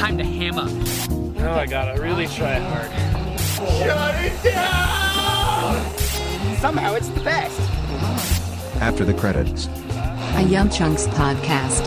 time 0.00 0.16
to 0.16 0.24
hammer. 0.24 0.64
Oh, 1.46 1.52
I 1.52 1.66
gotta 1.66 2.00
really 2.00 2.26
try 2.26 2.54
hard. 2.54 2.90
Shut 3.50 4.14
it 4.24 4.42
down! 4.42 5.94
Somehow 6.56 6.94
it's 6.94 7.08
the 7.08 7.20
best. 7.20 7.60
After 8.80 9.04
the 9.04 9.12
credits. 9.12 9.68
A 10.36 10.42
Yum 10.48 10.70
Chunks 10.70 11.06
podcast. 11.08 11.84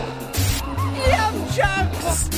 Yum 1.08 1.48
chunks! 1.54 2.28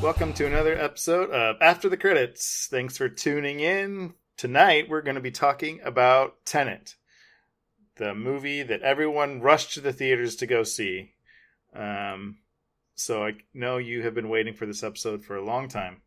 Welcome 0.00 0.32
to 0.34 0.46
another 0.46 0.78
episode 0.78 1.30
of 1.30 1.56
After 1.60 1.88
the 1.88 1.96
Credits. 1.96 2.68
Thanks 2.70 2.96
for 2.96 3.08
tuning 3.08 3.58
in. 3.58 4.14
Tonight 4.36 4.88
we're 4.88 5.02
going 5.02 5.16
to 5.16 5.20
be 5.20 5.32
talking 5.32 5.80
about 5.82 6.36
Tenet, 6.44 6.94
the 7.96 8.14
movie 8.14 8.62
that 8.62 8.82
everyone 8.82 9.40
rushed 9.40 9.74
to 9.74 9.80
the 9.80 9.92
theaters 9.92 10.36
to 10.36 10.46
go 10.46 10.62
see. 10.62 11.14
Um, 11.74 12.36
so 12.94 13.24
I 13.24 13.32
know 13.54 13.78
you 13.78 14.02
have 14.02 14.14
been 14.14 14.28
waiting 14.28 14.54
for 14.54 14.66
this 14.66 14.82
episode 14.82 15.24
for 15.24 15.36
a 15.36 15.44
long 15.44 15.68
time. 15.68 16.02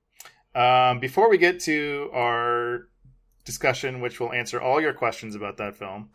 Um, 0.54 1.00
before 1.00 1.30
we 1.30 1.38
get 1.38 1.60
to 1.62 2.10
our 2.14 2.88
discussion, 3.44 4.02
which 4.02 4.20
will 4.20 4.32
answer 4.32 4.62
all 4.62 4.80
your 4.80 4.94
questions 4.94 5.36
about 5.36 5.58
that 5.58 5.76
film, 5.76 6.10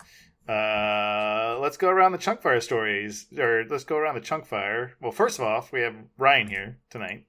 uh, 0.49 1.59
let's 1.61 1.77
go 1.77 1.89
around 1.89 2.13
the 2.13 2.19
Chunkfire 2.19 2.63
stories, 2.63 3.27
or 3.39 3.65
let's 3.69 3.85
go 3.85 3.97
around 3.97 4.15
the 4.15 4.21
Chunkfire. 4.21 4.93
Well, 5.01 5.13
first 5.13 5.39
of 5.39 5.45
all, 5.45 5.69
we 5.73 5.83
have 5.83 5.95
Ryan 6.19 6.49
here 6.49 6.79
tonight. 6.89 7.27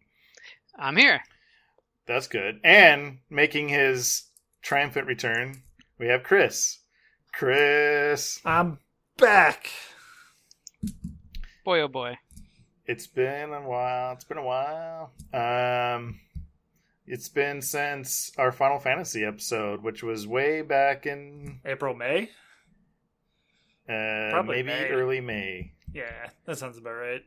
I'm 0.77 0.97
here. 0.97 1.21
That's 2.07 2.27
good. 2.27 2.59
And 2.63 3.19
making 3.29 3.69
his 3.69 4.23
triumphant 4.61 5.07
return, 5.07 5.63
we 5.99 6.07
have 6.07 6.23
Chris. 6.23 6.79
Chris, 7.31 8.41
I'm 8.43 8.79
back. 9.17 9.69
Boy, 11.63 11.81
oh 11.81 11.87
boy. 11.87 12.17
It's 12.91 13.07
been 13.07 13.53
a 13.53 13.61
while. 13.67 14.13
It's 14.13 14.23
been 14.25 14.37
a 14.37 14.43
while. 14.43 15.11
Um, 15.33 16.19
it's 17.07 17.29
been 17.29 17.61
since 17.61 18.31
our 18.37 18.51
Final 18.51 18.79
Fantasy 18.79 19.23
episode, 19.23 19.81
which 19.81 20.03
was 20.03 20.27
way 20.27 20.61
back 20.61 21.05
in 21.05 21.61
April, 21.65 21.95
May? 21.95 22.29
uh, 23.89 24.29
Probably 24.31 24.63
maybe 24.63 24.89
May. 24.89 24.89
early 24.89 25.21
May. 25.21 25.71
Yeah, 25.93 26.29
that 26.45 26.57
sounds 26.57 26.77
about 26.77 26.91
right. 26.93 27.21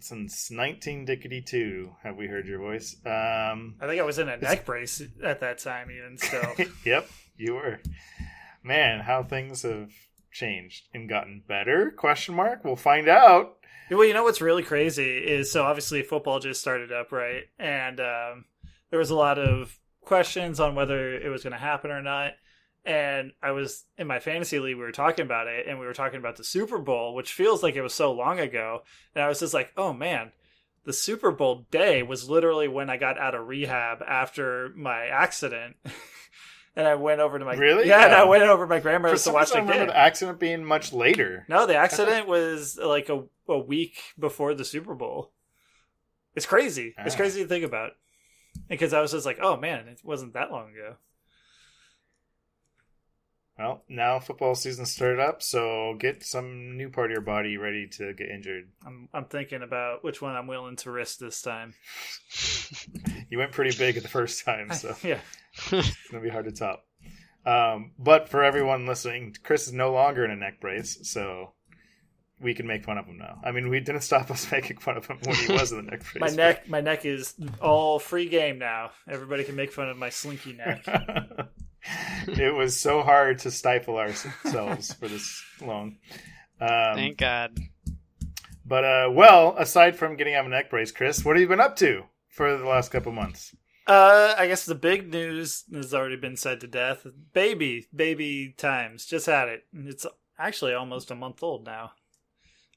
Since 0.00 0.50
19 0.50 1.06
Dickety 1.06 1.46
2, 1.46 1.92
have 2.02 2.16
we 2.16 2.26
heard 2.26 2.46
your 2.46 2.58
voice? 2.58 2.96
Um, 3.06 3.76
I 3.80 3.86
think 3.86 4.00
I 4.00 4.04
was 4.04 4.18
in 4.18 4.28
a 4.28 4.36
neck 4.36 4.64
brace 4.66 5.00
at 5.22 5.40
that 5.40 5.58
time, 5.58 5.90
even 5.92 6.18
so. 6.18 6.54
yep, 6.84 7.08
you 7.36 7.54
were. 7.54 7.80
Man, 8.64 9.00
how 9.00 9.22
things 9.22 9.62
have 9.62 9.90
changed 10.32 10.88
and 10.92 11.08
gotten 11.08 11.42
better? 11.46 11.92
Question 11.96 12.34
mark. 12.34 12.64
We'll 12.64 12.74
find 12.74 13.08
out. 13.08 13.58
Well, 13.90 14.04
you 14.04 14.14
know 14.14 14.24
what's 14.24 14.40
really 14.40 14.62
crazy 14.62 15.18
is 15.18 15.50
so 15.50 15.64
obviously 15.64 16.02
football 16.02 16.40
just 16.40 16.60
started 16.60 16.92
up, 16.92 17.12
right? 17.12 17.44
And 17.58 18.00
um, 18.00 18.44
there 18.90 18.98
was 18.98 19.10
a 19.10 19.16
lot 19.16 19.38
of 19.38 19.78
questions 20.04 20.60
on 20.60 20.74
whether 20.74 21.14
it 21.14 21.28
was 21.28 21.42
going 21.42 21.52
to 21.52 21.58
happen 21.58 21.90
or 21.90 22.02
not. 22.02 22.32
And 22.84 23.32
I 23.42 23.52
was 23.52 23.84
in 23.96 24.06
my 24.08 24.18
fantasy 24.18 24.58
league, 24.58 24.76
we 24.76 24.82
were 24.82 24.90
talking 24.92 25.24
about 25.24 25.46
it, 25.46 25.68
and 25.68 25.78
we 25.78 25.86
were 25.86 25.92
talking 25.94 26.18
about 26.18 26.36
the 26.36 26.44
Super 26.44 26.78
Bowl, 26.78 27.14
which 27.14 27.32
feels 27.32 27.62
like 27.62 27.76
it 27.76 27.82
was 27.82 27.94
so 27.94 28.12
long 28.12 28.40
ago. 28.40 28.82
And 29.14 29.22
I 29.22 29.28
was 29.28 29.38
just 29.38 29.54
like, 29.54 29.72
oh 29.76 29.92
man, 29.92 30.32
the 30.84 30.92
Super 30.92 31.30
Bowl 31.30 31.66
day 31.70 32.02
was 32.02 32.28
literally 32.28 32.66
when 32.66 32.90
I 32.90 32.96
got 32.96 33.18
out 33.18 33.34
of 33.34 33.46
rehab 33.46 34.02
after 34.02 34.72
my 34.76 35.06
accident. 35.06 35.76
and 36.76 36.86
I 36.86 36.94
went 36.94 37.20
over 37.20 37.38
to 37.38 37.44
my 37.44 37.54
Really? 37.54 37.86
yeah, 37.88 38.04
and 38.04 38.14
I 38.14 38.22
Oh. 38.22 38.28
went 38.28 38.42
over 38.44 38.64
to 38.64 38.68
my 38.68 38.80
grandmother's 38.80 39.20
to 39.20 39.24
some 39.24 39.34
watch 39.34 39.48
reason, 39.48 39.56
I 39.58 39.60
the 39.60 39.66
remember 39.72 39.86
game. 39.86 39.94
the 39.94 39.98
accident 39.98 40.38
being 40.40 40.64
much 40.64 40.92
later. 40.92 41.44
No, 41.48 41.66
the 41.66 41.76
accident 41.76 42.26
was 42.26 42.78
like 42.78 43.08
a, 43.08 43.24
a 43.48 43.58
week 43.58 43.98
before 44.18 44.54
the 44.54 44.64
Super 44.64 44.94
Bowl. 44.94 45.32
It's 46.34 46.46
crazy. 46.46 46.94
It's 46.98 47.14
Ah. 47.14 47.18
crazy 47.18 47.42
to 47.42 47.48
think 47.48 47.64
about. 47.64 47.92
Because 48.68 48.92
I 48.92 49.00
was 49.00 49.12
just 49.12 49.24
like, 49.26 49.38
oh 49.40 49.56
man, 49.56 49.88
it 49.88 50.00
wasn't 50.04 50.34
that 50.34 50.50
long 50.50 50.70
ago. 50.72 50.96
Well, 53.58 53.84
now 53.88 54.18
football 54.18 54.54
season 54.54 54.86
started 54.86 55.20
up, 55.20 55.42
so 55.42 55.94
get 55.98 56.22
some 56.24 56.76
new 56.76 56.88
part 56.88 57.10
of 57.10 57.12
your 57.12 57.20
body 57.20 57.58
ready 57.58 57.86
to 57.98 58.12
get 58.14 58.30
injured. 58.30 58.70
I'm 58.84 59.08
I'm 59.12 59.26
thinking 59.26 59.62
about 59.62 60.02
which 60.02 60.22
one 60.22 60.34
I'm 60.34 60.46
willing 60.46 60.76
to 60.76 60.90
risk 60.90 61.18
this 61.18 61.42
time. 61.42 61.74
You 63.30 63.38
went 63.38 63.52
pretty 63.52 63.74
big 63.76 63.94
the 64.02 64.08
first 64.08 64.44
time, 64.44 64.70
so 64.72 64.94
yeah. 65.02 65.18
It's 65.70 66.08
gonna 66.10 66.22
be 66.22 66.30
hard 66.30 66.44
to 66.46 66.52
top. 66.52 66.84
Um, 67.44 67.92
but 67.98 68.28
for 68.28 68.44
everyone 68.44 68.86
listening, 68.86 69.36
Chris 69.42 69.66
is 69.66 69.72
no 69.72 69.92
longer 69.92 70.24
in 70.24 70.30
a 70.30 70.36
neck 70.36 70.60
brace, 70.60 70.98
so 71.02 71.54
we 72.40 72.54
can 72.54 72.66
make 72.66 72.84
fun 72.84 72.98
of 72.98 73.06
him 73.06 73.18
now. 73.18 73.40
I 73.44 73.52
mean, 73.52 73.68
we 73.68 73.80
didn't 73.80 74.02
stop 74.02 74.30
us 74.30 74.50
making 74.52 74.78
fun 74.78 74.96
of 74.96 75.06
him 75.06 75.18
when 75.24 75.36
he 75.36 75.52
was 75.52 75.72
in 75.72 75.84
the 75.84 75.90
neck 75.90 76.00
brace. 76.12 76.20
My 76.20 76.28
neck 76.28 76.68
my 76.68 76.80
neck 76.80 77.04
is 77.04 77.34
all 77.60 77.98
free 77.98 78.28
game 78.28 78.58
now. 78.58 78.90
Everybody 79.08 79.44
can 79.44 79.56
make 79.56 79.72
fun 79.72 79.88
of 79.88 79.96
my 79.96 80.10
slinky 80.10 80.52
neck. 80.52 80.84
it 82.28 82.54
was 82.54 82.78
so 82.78 83.02
hard 83.02 83.40
to 83.40 83.50
stifle 83.50 83.96
ourselves 83.96 84.92
for 84.94 85.08
this 85.08 85.42
long. 85.60 85.98
Um, 86.60 86.94
Thank 86.94 87.18
God. 87.18 87.58
But 88.64 88.84
uh, 88.84 89.10
well, 89.12 89.56
aside 89.58 89.96
from 89.96 90.16
getting 90.16 90.34
out 90.34 90.40
of 90.40 90.46
a 90.46 90.50
neck 90.50 90.70
brace, 90.70 90.92
Chris, 90.92 91.24
what 91.24 91.36
have 91.36 91.40
you 91.40 91.48
been 91.48 91.60
up 91.60 91.76
to 91.76 92.04
for 92.28 92.56
the 92.56 92.64
last 92.64 92.90
couple 92.90 93.12
months? 93.12 93.54
Uh, 93.86 94.34
I 94.38 94.46
guess 94.46 94.64
the 94.64 94.74
big 94.74 95.10
news 95.10 95.64
has 95.72 95.92
already 95.92 96.16
been 96.16 96.36
said 96.36 96.60
to 96.60 96.66
death. 96.66 97.06
Baby, 97.32 97.86
baby 97.94 98.54
times. 98.56 99.06
Just 99.06 99.26
had 99.26 99.48
it. 99.48 99.64
It's 99.74 100.06
actually 100.38 100.74
almost 100.74 101.10
a 101.10 101.14
month 101.14 101.42
old 101.42 101.64
now. 101.64 101.92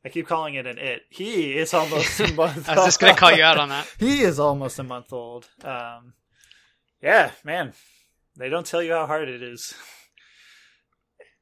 I 0.03 0.09
keep 0.09 0.27
calling 0.27 0.55
it 0.55 0.67
an 0.67 0.77
it. 0.77 1.01
He 1.09 1.57
is 1.57 1.73
almost 1.73 2.19
a 2.19 2.31
month. 2.33 2.69
I 2.69 2.75
was 2.75 2.85
just 2.85 2.99
gonna 2.99 3.15
call 3.15 3.31
you 3.31 3.43
out 3.43 3.57
on 3.57 3.69
that. 3.69 3.87
he 3.99 4.21
is 4.21 4.39
almost 4.39 4.77
a 4.79 4.83
month 4.83 5.11
old. 5.13 5.47
Um, 5.63 6.13
yeah, 7.01 7.31
man. 7.43 7.73
They 8.37 8.49
don't 8.49 8.65
tell 8.65 8.83
you 8.83 8.91
how 8.93 9.07
hard 9.07 9.29
it 9.29 9.41
is. 9.41 9.73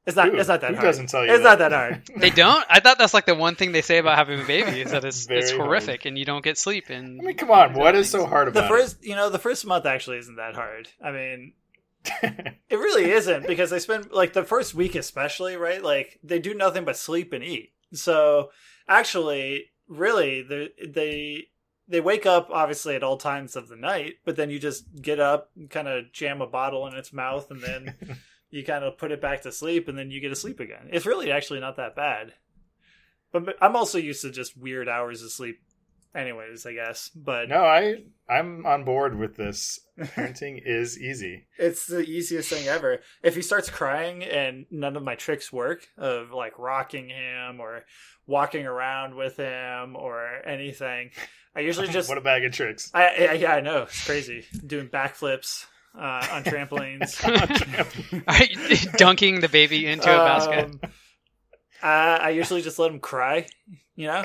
It's 0.06 0.16
not. 0.16 0.28
Who? 0.30 0.36
It's 0.36 0.48
not 0.48 0.60
that 0.60 0.70
Who 0.70 0.76
hard. 0.76 0.86
doesn't 0.86 1.06
tell 1.08 1.24
you 1.24 1.32
It's 1.32 1.42
that? 1.42 1.58
not 1.58 1.70
that 1.70 1.72
hard. 1.72 2.02
They 2.20 2.30
don't. 2.30 2.64
I 2.68 2.80
thought 2.80 2.98
that's 2.98 3.14
like 3.14 3.24
the 3.26 3.34
one 3.34 3.54
thing 3.54 3.72
they 3.72 3.80
say 3.82 3.98
about 3.98 4.18
having 4.18 4.40
a 4.40 4.44
baby 4.44 4.80
is 4.82 4.90
that 4.90 5.04
it's 5.04 5.26
Very 5.26 5.40
it's 5.40 5.50
hard. 5.50 5.62
horrific 5.62 6.04
and 6.04 6.18
you 6.18 6.24
don't 6.26 6.44
get 6.44 6.58
sleep. 6.58 6.90
And 6.90 7.20
I 7.20 7.24
mean, 7.24 7.36
come 7.36 7.50
on, 7.50 7.72
what 7.74 7.94
is 7.94 8.10
so 8.10 8.26
hard 8.26 8.48
about 8.48 8.58
it? 8.58 8.68
The 8.68 8.74
about 8.74 8.80
first, 8.80 9.04
you 9.04 9.14
know, 9.14 9.30
the 9.30 9.38
first 9.38 9.64
month 9.66 9.86
actually 9.86 10.18
isn't 10.18 10.36
that 10.36 10.54
hard. 10.54 10.88
I 11.02 11.10
mean, 11.10 11.52
it? 12.22 12.54
It 12.70 12.76
really 12.76 13.10
isn't 13.12 13.46
because 13.46 13.70
they 13.70 13.78
spend 13.78 14.10
like 14.10 14.32
the 14.34 14.44
first 14.44 14.74
week 14.74 14.94
especially, 14.94 15.56
right? 15.56 15.82
Like 15.82 16.18
they 16.22 16.38
do 16.38 16.52
nothing 16.52 16.84
but 16.84 16.96
sleep 16.98 17.32
and 17.32 17.42
eat. 17.42 17.72
So 17.94 18.50
actually, 18.88 19.70
really, 19.88 20.42
they 20.42 20.68
they 20.86 21.46
they 21.88 22.00
wake 22.00 22.26
up 22.26 22.48
obviously 22.50 22.94
at 22.94 23.02
all 23.02 23.16
times 23.16 23.56
of 23.56 23.68
the 23.68 23.76
night, 23.76 24.14
but 24.24 24.36
then 24.36 24.50
you 24.50 24.58
just 24.58 24.84
get 25.00 25.18
up, 25.20 25.50
and 25.56 25.70
kind 25.70 25.88
of 25.88 26.12
jam 26.12 26.40
a 26.42 26.46
bottle 26.46 26.86
in 26.86 26.94
its 26.94 27.12
mouth, 27.12 27.50
and 27.50 27.60
then 27.62 27.94
you 28.54 28.64
kind 28.64 28.84
of 28.84 28.96
put 28.96 29.10
it 29.10 29.20
back 29.20 29.42
to 29.42 29.50
sleep, 29.50 29.88
and 29.88 29.98
then 29.98 30.12
you 30.12 30.20
get 30.20 30.28
to 30.28 30.36
sleep 30.36 30.60
again. 30.60 30.88
It's 30.92 31.06
really 31.06 31.32
actually 31.32 31.58
not 31.58 31.76
that 31.76 31.96
bad. 31.96 32.34
But 33.32 33.46
but 33.46 33.56
I'm 33.60 33.74
also 33.74 33.98
used 33.98 34.22
to 34.22 34.30
just 34.30 34.56
weird 34.56 34.88
hours 34.88 35.22
of 35.22 35.32
sleep, 35.32 35.60
anyways. 36.14 36.64
I 36.64 36.74
guess, 36.74 37.08
but 37.08 37.48
no, 37.48 37.64
I 37.64 38.04
I'm 38.28 38.64
on 38.64 38.84
board 38.84 39.18
with 39.18 39.36
this. 39.36 39.80
Parenting 39.98 40.62
is 40.64 41.00
easy. 41.00 41.48
It's 41.58 41.86
the 41.86 42.02
easiest 42.02 42.48
thing 42.48 42.68
ever. 42.68 43.00
If 43.24 43.34
he 43.34 43.42
starts 43.42 43.68
crying 43.70 44.22
and 44.22 44.66
none 44.70 44.96
of 44.96 45.02
my 45.02 45.16
tricks 45.16 45.52
work 45.52 45.88
of 45.98 46.30
like 46.30 46.56
rocking 46.56 47.08
him 47.08 47.58
or 47.58 47.84
walking 48.28 48.66
around 48.66 49.16
with 49.16 49.36
him 49.36 49.96
or 49.96 50.46
anything, 50.46 51.10
I 51.56 51.60
usually 51.60 51.88
just 51.92 52.08
what 52.08 52.18
a 52.18 52.20
bag 52.20 52.44
of 52.44 52.52
tricks. 52.52 52.92
I, 52.94 53.06
I 53.30 53.32
yeah 53.32 53.54
I 53.54 53.60
know 53.60 53.82
it's 53.82 54.06
crazy 54.06 54.46
doing 54.64 54.86
backflips 54.88 55.66
uh, 55.98 56.26
on 56.32 56.44
trampolines. 56.44 57.20
Dunking 58.98 59.40
the 59.40 59.48
baby 59.48 59.86
into 59.86 60.04
a 60.12 60.24
basket? 60.24 60.64
Um, 60.66 60.80
I, 61.82 62.16
I 62.16 62.28
usually 62.30 62.62
just 62.62 62.78
let 62.78 62.90
him 62.90 63.00
cry. 63.00 63.46
You 63.96 64.08
know, 64.08 64.22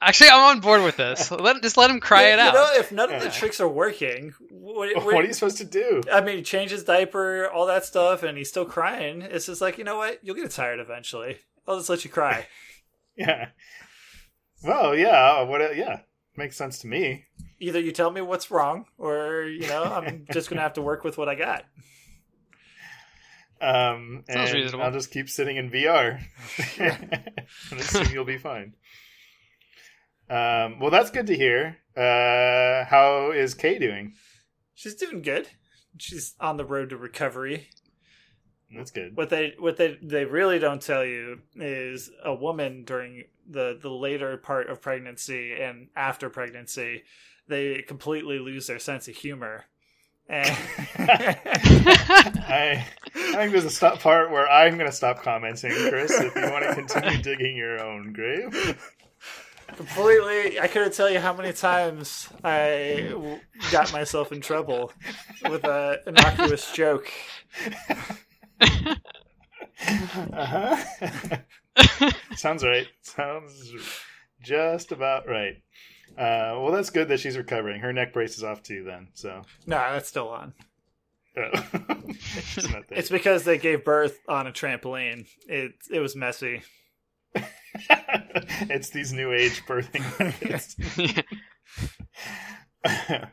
Actually, 0.00 0.30
I'm 0.30 0.56
on 0.56 0.60
board 0.60 0.82
with 0.84 0.96
this. 0.96 1.30
Let 1.30 1.60
just 1.62 1.76
let 1.76 1.90
him 1.90 1.98
cry 2.00 2.28
it 2.28 2.34
you 2.36 2.40
out. 2.40 2.54
know, 2.54 2.68
if 2.74 2.92
none 2.92 3.12
of 3.12 3.20
the 3.20 3.26
Yeah. 3.26 3.32
tricks 3.32 3.60
are 3.60 3.68
working, 3.68 4.32
what, 4.50 4.94
what 5.04 5.14
are 5.16 5.26
you 5.26 5.32
supposed 5.32 5.56
to 5.58 5.64
do? 5.64 6.02
I 6.12 6.20
mean, 6.20 6.44
change 6.44 6.70
his 6.70 6.84
diaper, 6.84 7.48
all 7.48 7.66
that 7.66 7.84
stuff, 7.84 8.22
and 8.22 8.38
he's 8.38 8.48
still 8.48 8.64
crying. 8.64 9.22
It's 9.22 9.46
just 9.46 9.60
like, 9.60 9.78
you 9.78 9.84
know 9.84 9.96
what? 9.96 10.20
You'll 10.22 10.36
get 10.36 10.50
tired 10.50 10.78
eventually. 10.78 11.38
I'll 11.66 11.76
just 11.78 11.90
let 11.90 12.04
you 12.04 12.10
cry. 12.10 12.46
Yeah. 13.16 13.48
Well, 14.62 14.94
yeah. 14.96 15.42
What? 15.42 15.76
Yeah, 15.76 16.00
makes 16.36 16.56
sense 16.56 16.78
to 16.80 16.86
me. 16.86 17.25
Either 17.58 17.80
you 17.80 17.92
tell 17.92 18.10
me 18.10 18.20
what's 18.20 18.50
wrong, 18.50 18.86
or 18.98 19.44
you 19.44 19.66
know, 19.66 19.82
I'm 19.82 20.26
just 20.32 20.48
gonna 20.48 20.62
have 20.62 20.74
to 20.74 20.82
work 20.82 21.04
with 21.04 21.18
what 21.18 21.28
I 21.28 21.34
got. 21.34 21.64
Um, 23.60 24.24
Sounds 24.28 24.50
and 24.50 24.52
reasonable. 24.52 24.84
I'll 24.84 24.92
just 24.92 25.10
keep 25.10 25.30
sitting 25.30 25.56
in 25.56 25.70
VR, 25.70 26.20
and 27.70 27.80
assume 27.80 28.12
you'll 28.12 28.24
be 28.24 28.38
fine. 28.38 28.74
Um, 30.28 30.80
well, 30.80 30.90
that's 30.90 31.10
good 31.10 31.28
to 31.28 31.36
hear. 31.36 31.78
Uh, 31.96 32.84
how 32.84 33.30
is 33.32 33.54
Kay 33.54 33.78
doing? 33.78 34.14
She's 34.74 34.94
doing 34.94 35.22
good. 35.22 35.48
She's 35.98 36.34
on 36.40 36.56
the 36.56 36.64
road 36.64 36.90
to 36.90 36.96
recovery. 36.96 37.68
That's 38.74 38.90
good. 38.90 39.16
What 39.16 39.30
they 39.30 39.54
what 39.58 39.76
they 39.76 39.96
they 40.02 40.24
really 40.24 40.58
don't 40.58 40.82
tell 40.82 41.04
you 41.04 41.40
is 41.54 42.10
a 42.24 42.34
woman 42.34 42.84
during 42.84 43.24
the 43.48 43.78
the 43.80 43.90
later 43.90 44.36
part 44.36 44.68
of 44.68 44.82
pregnancy 44.82 45.54
and 45.54 45.88
after 45.94 46.28
pregnancy, 46.28 47.04
they 47.48 47.82
completely 47.82 48.38
lose 48.38 48.66
their 48.66 48.78
sense 48.78 49.08
of 49.08 49.16
humor. 49.16 49.64
And 50.28 50.48
I, 50.98 52.84
I 53.14 53.32
think 53.36 53.52
there's 53.52 53.64
a 53.64 53.70
stop 53.70 54.00
part 54.00 54.30
where 54.32 54.50
I'm 54.50 54.76
going 54.76 54.90
to 54.90 54.96
stop 54.96 55.22
commenting, 55.22 55.70
Chris. 55.70 56.10
If 56.10 56.34
you 56.34 56.50
want 56.50 56.64
to 56.64 56.74
continue 56.74 57.22
digging 57.22 57.56
your 57.56 57.80
own 57.80 58.12
grave, 58.12 58.76
completely, 59.76 60.58
I 60.58 60.66
couldn't 60.66 60.94
tell 60.94 61.08
you 61.08 61.20
how 61.20 61.32
many 61.32 61.52
times 61.52 62.28
I 62.42 63.06
w- 63.10 63.38
got 63.70 63.92
myself 63.92 64.32
in 64.32 64.40
trouble 64.40 64.92
with 65.48 65.64
an 65.64 65.98
innocuous 66.08 66.72
joke. 66.72 67.08
uh-huh. 70.32 70.76
sounds 72.36 72.64
right. 72.64 72.88
Sounds 73.02 73.72
just 74.42 74.92
about 74.92 75.28
right. 75.28 75.62
Uh, 76.16 76.56
well, 76.62 76.72
that's 76.72 76.90
good 76.90 77.08
that 77.08 77.20
she's 77.20 77.36
recovering. 77.36 77.80
Her 77.80 77.92
neck 77.92 78.12
brace 78.12 78.36
is 78.38 78.44
off 78.44 78.62
too. 78.62 78.84
Then, 78.84 79.08
so 79.14 79.42
No, 79.66 79.76
that's 79.76 80.08
still 80.08 80.28
on. 80.30 80.54
uh, 81.36 81.62
it's. 82.08 82.66
It's 82.90 83.08
because 83.10 83.44
they 83.44 83.58
gave 83.58 83.84
birth 83.84 84.18
on 84.28 84.46
a 84.46 84.52
trampoline. 84.52 85.26
It 85.46 85.72
it 85.90 86.00
was 86.00 86.16
messy. 86.16 86.62
it's 88.70 88.88
these 88.90 89.12
new 89.12 89.32
age 89.32 89.62
birthing 89.66 90.18
methods. 90.18 90.76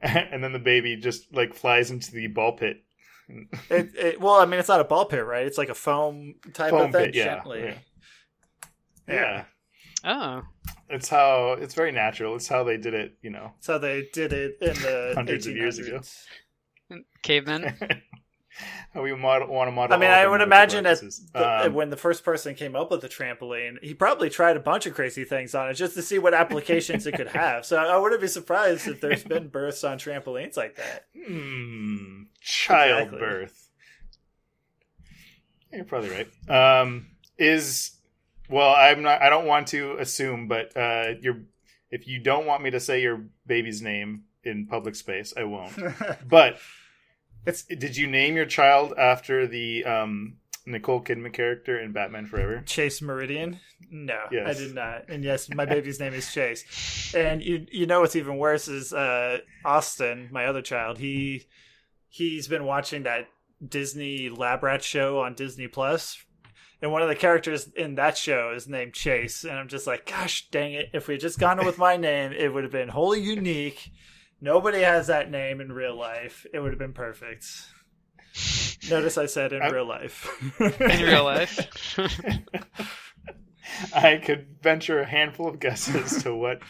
and 0.00 0.44
then 0.44 0.52
the 0.52 0.58
baby 0.58 0.96
just 0.96 1.34
like 1.34 1.54
flies 1.54 1.90
into 1.90 2.12
the 2.12 2.26
ball 2.28 2.52
pit. 2.52 2.84
It, 3.70 3.90
it 3.96 4.20
well, 4.20 4.34
I 4.34 4.46
mean, 4.46 4.60
it's 4.60 4.68
not 4.68 4.80
a 4.80 4.84
ball 4.84 5.04
pit, 5.06 5.24
right? 5.24 5.46
It's 5.46 5.58
like 5.58 5.68
a 5.68 5.74
foam 5.74 6.36
type 6.54 6.70
Foam 6.70 6.82
of 6.86 6.92
thing. 6.92 7.06
pit, 7.06 7.14
yeah, 7.14 7.24
Gently. 7.24 7.60
yeah. 7.62 7.74
Yeah. 9.08 9.14
Yeah. 9.14 9.44
Oh, 10.04 10.42
It's 10.88 11.08
how 11.08 11.52
it's 11.52 11.74
very 11.74 11.92
natural. 11.92 12.36
It's 12.36 12.48
how 12.48 12.64
they 12.64 12.76
did 12.76 12.94
it, 12.94 13.18
you 13.22 13.30
know. 13.30 13.52
That's 13.56 13.66
how 13.66 13.78
they 13.78 14.08
did 14.12 14.32
it 14.32 14.58
in 14.60 14.74
the 14.74 15.12
Hundreds 15.16 15.46
of 15.46 15.56
years 15.56 15.78
ago. 15.78 16.00
cavemen. 17.22 17.74
we 18.94 19.14
model, 19.14 19.48
want 19.48 19.68
to 19.68 19.72
model. 19.72 19.94
I 19.94 19.98
mean, 19.98 20.10
I 20.10 20.26
would 20.26 20.40
imagine 20.40 20.84
that 20.84 21.02
Um, 21.34 21.74
when 21.74 21.90
the 21.90 21.96
first 21.96 22.24
person 22.24 22.54
came 22.54 22.74
up 22.74 22.90
with 22.90 23.00
the 23.00 23.08
trampoline, 23.08 23.76
he 23.82 23.94
probably 23.94 24.30
tried 24.30 24.56
a 24.56 24.60
bunch 24.60 24.86
of 24.86 24.94
crazy 24.94 25.24
things 25.24 25.54
on 25.54 25.68
it 25.68 25.74
just 25.74 25.94
to 25.94 26.02
see 26.02 26.18
what 26.18 26.34
applications 26.34 27.06
it 27.06 27.14
could 27.14 27.28
have. 27.28 27.64
So 27.64 27.76
I 27.76 27.96
wouldn't 27.96 28.20
be 28.20 28.28
surprised 28.28 28.88
if 28.88 29.00
there's 29.00 29.24
been 29.24 29.48
births 29.52 29.84
on 29.84 29.98
trampolines 29.98 30.56
like 30.56 30.76
that. 30.76 31.06
Hmm, 31.26 32.22
childbirth. 32.40 33.68
You're 35.72 35.84
probably 35.84 36.10
right. 36.10 36.80
Um, 36.80 37.08
is 37.36 37.97
well, 38.48 38.74
I'm 38.74 39.02
not. 39.02 39.22
I 39.22 39.28
don't 39.30 39.46
want 39.46 39.68
to 39.68 39.96
assume, 39.98 40.48
but 40.48 40.76
uh, 40.76 41.14
you're. 41.20 41.40
If 41.90 42.06
you 42.06 42.20
don't 42.20 42.44
want 42.46 42.62
me 42.62 42.70
to 42.70 42.80
say 42.80 43.00
your 43.00 43.24
baby's 43.46 43.80
name 43.80 44.24
in 44.44 44.66
public 44.66 44.94
space, 44.94 45.32
I 45.36 45.44
won't. 45.44 45.72
But 46.28 46.58
It's- 47.46 47.64
Did 47.64 47.96
you 47.96 48.06
name 48.06 48.36
your 48.36 48.44
child 48.46 48.92
after 48.98 49.46
the 49.46 49.84
um, 49.86 50.36
Nicole 50.66 51.02
Kidman 51.02 51.32
character 51.32 51.80
in 51.80 51.92
Batman 51.92 52.26
Forever? 52.26 52.62
Chase 52.66 53.00
Meridian? 53.00 53.58
No, 53.90 54.18
Yes. 54.30 54.46
I 54.56 54.60
did 54.62 54.74
not. 54.74 55.08
And 55.08 55.24
yes, 55.24 55.48
my 55.48 55.64
baby's 55.64 55.98
name 55.98 56.12
is 56.12 56.30
Chase. 56.30 57.14
And 57.14 57.42
you 57.42 57.64
you 57.72 57.86
know 57.86 58.00
what's 58.02 58.16
even 58.16 58.36
worse 58.36 58.68
is 58.68 58.92
uh, 58.92 59.38
Austin, 59.64 60.28
my 60.30 60.44
other 60.44 60.60
child. 60.60 60.98
He 60.98 61.46
he's 62.10 62.48
been 62.48 62.64
watching 62.64 63.04
that 63.04 63.28
Disney 63.66 64.28
Lab 64.28 64.62
Rat 64.62 64.82
show 64.82 65.20
on 65.20 65.32
Disney 65.34 65.68
Plus. 65.68 66.22
And 66.80 66.92
one 66.92 67.02
of 67.02 67.08
the 67.08 67.16
characters 67.16 67.68
in 67.76 67.96
that 67.96 68.16
show 68.16 68.52
is 68.54 68.68
named 68.68 68.92
Chase, 68.94 69.42
and 69.44 69.52
I'm 69.54 69.66
just 69.68 69.86
like, 69.86 70.06
gosh 70.06 70.48
dang 70.50 70.74
it! 70.74 70.90
If 70.92 71.08
we 71.08 71.14
had 71.14 71.20
just 71.20 71.38
gone 71.40 71.64
with 71.66 71.76
my 71.78 71.96
name, 72.08 72.32
it 72.32 72.52
would 72.54 72.62
have 72.62 72.72
been 72.72 72.88
wholly 72.88 73.20
unique. 73.20 73.90
Nobody 74.40 74.82
has 74.82 75.08
that 75.08 75.30
name 75.30 75.60
in 75.60 75.72
real 75.72 75.98
life. 75.98 76.46
It 76.54 76.60
would 76.60 76.70
have 76.70 76.78
been 76.78 76.92
perfect. 76.92 77.46
Notice 78.88 79.18
I 79.18 79.26
said 79.26 79.52
in 79.52 79.60
I'm- 79.62 79.72
real 79.72 79.86
life. 79.88 80.28
in 80.60 81.02
real 81.02 81.24
life. 81.24 81.96
I 83.94 84.16
could 84.16 84.46
venture 84.62 85.00
a 85.00 85.04
handful 85.06 85.48
of 85.48 85.58
guesses 85.60 86.22
to 86.22 86.34
what, 86.34 86.60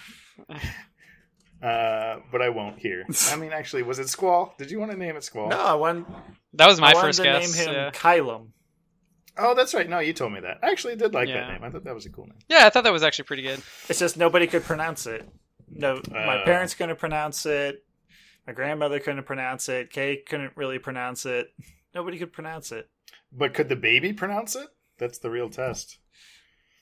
uh, 1.63 2.17
but 2.33 2.43
I 2.43 2.49
won't 2.49 2.79
here. 2.79 3.05
I 3.31 3.37
mean, 3.37 3.53
actually, 3.53 3.83
was 3.83 3.99
it 3.99 4.09
Squall? 4.09 4.55
Did 4.59 4.71
you 4.71 4.79
want 4.79 4.91
to 4.93 4.97
name 4.97 5.17
it 5.17 5.25
Squall? 5.25 5.49
no, 5.49 5.61
I 5.61 5.75
want 5.75 6.09
that 6.55 6.67
was 6.67 6.81
my 6.81 6.91
I 6.91 6.95
first 6.95 7.19
to 7.19 7.25
guess. 7.25 7.57
name 7.57 7.67
him 7.69 7.75
yeah. 7.75 7.91
Kylum. 7.91 8.49
Oh, 9.39 9.55
that's 9.55 9.73
right. 9.75 9.89
No, 9.89 10.01
you 10.01 10.13
told 10.13 10.33
me 10.33 10.41
that. 10.41 10.59
I 10.63 10.71
actually 10.71 10.97
did 10.97 11.15
like 11.15 11.29
that 11.29 11.49
name. 11.53 11.63
I 11.65 11.71
thought 11.71 11.85
that 11.85 11.95
was 11.95 12.07
a 12.07 12.11
cool 12.11 12.27
name. 12.27 12.39
yeah, 12.49 12.67
I 12.67 12.71
thought 12.71 12.85
that 12.85 12.93
was 12.93 13.03
actually 13.05 13.27
pretty 13.27 13.43
good. 13.43 13.63
It's 13.89 13.99
just 14.01 14.17
nobody 14.17 14.47
could 14.47 14.65
pronounce 14.65 15.07
it. 15.07 15.29
No, 15.71 16.01
my 16.11 16.39
Uh. 16.39 16.45
parents 16.45 16.75
couldn't 16.75 16.99
pronounce 16.99 17.47
it. 17.47 17.85
My 18.47 18.53
grandmother 18.53 18.99
couldn't 18.99 19.25
pronounce 19.25 19.69
it. 19.69 19.91
Kay 19.91 20.23
couldn't 20.27 20.57
really 20.57 20.79
pronounce 20.79 21.25
it. 21.27 21.53
Nobody 21.95 22.19
could 22.19 22.33
pronounce 22.33 22.73
it. 22.73 22.89
But 23.31 23.55
could 23.55 23.69
the 23.69 23.77
baby 23.77 24.13
pronounce 24.13 24.57
it? 24.57 24.69
That's 24.99 25.19
the 25.19 25.31
real 25.31 25.51
test. 25.51 25.99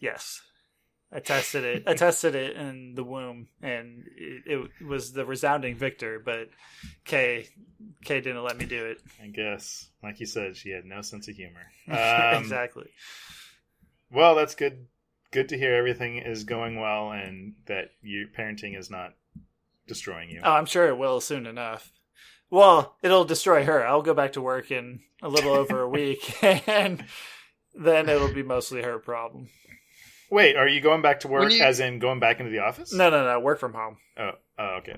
Yes, 0.00 0.40
I 1.16 1.20
tested 1.20 1.64
it. 1.64 1.84
I 1.86 1.94
tested 1.94 2.34
it 2.34 2.56
in 2.56 2.94
the 2.94 3.02
womb, 3.02 3.48
and 3.62 4.04
it, 4.18 4.42
it 4.46 4.84
was 4.86 5.14
the 5.14 5.24
resounding 5.24 5.74
victor. 5.74 6.20
But 6.22 6.50
Kay, 7.06 7.48
Kay 8.04 8.20
didn't 8.20 8.44
let 8.44 8.58
me 8.58 8.66
do 8.66 8.84
it. 8.84 9.00
I 9.22 9.28
guess, 9.28 9.88
like 10.02 10.20
you 10.20 10.26
said, 10.26 10.58
she 10.58 10.70
had 10.70 10.84
no 10.84 11.00
sense 11.00 11.26
of 11.28 11.34
humor. 11.34 11.66
Um, 11.88 12.42
exactly. 12.42 12.90
Well, 14.12 14.34
that's 14.34 14.54
good. 14.54 14.86
Good 15.30 15.48
to 15.50 15.58
hear 15.58 15.74
everything 15.74 16.18
is 16.18 16.44
going 16.44 16.78
well 16.78 17.10
and 17.10 17.54
that 17.66 17.92
your 18.02 18.26
parenting 18.28 18.78
is 18.78 18.90
not 18.90 19.14
destroying 19.86 20.30
you. 20.30 20.40
Oh, 20.42 20.52
I'm 20.52 20.66
sure 20.66 20.86
it 20.88 20.98
will 20.98 21.20
soon 21.20 21.46
enough. 21.46 21.92
Well, 22.50 22.96
it'll 23.02 23.24
destroy 23.24 23.64
her. 23.64 23.86
I'll 23.86 24.02
go 24.02 24.14
back 24.14 24.32
to 24.32 24.40
work 24.40 24.70
in 24.70 25.00
a 25.22 25.28
little 25.28 25.52
over 25.52 25.80
a 25.80 25.88
week, 25.88 26.42
and 26.68 27.04
then 27.74 28.08
it'll 28.08 28.32
be 28.32 28.42
mostly 28.42 28.82
her 28.82 28.98
problem. 28.98 29.48
Wait, 30.30 30.56
are 30.56 30.68
you 30.68 30.80
going 30.80 31.02
back 31.02 31.20
to 31.20 31.28
work? 31.28 31.52
You- 31.52 31.62
As 31.62 31.80
in 31.80 31.98
going 31.98 32.18
back 32.20 32.40
into 32.40 32.50
the 32.50 32.60
office? 32.60 32.92
No, 32.92 33.10
no, 33.10 33.24
no. 33.24 33.40
Work 33.40 33.60
from 33.60 33.72
home. 33.74 33.96
Oh, 34.18 34.32
oh 34.58 34.64
okay. 34.78 34.92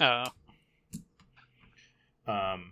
okay. 0.00 0.24
Oh, 2.26 2.32
Um, 2.32 2.70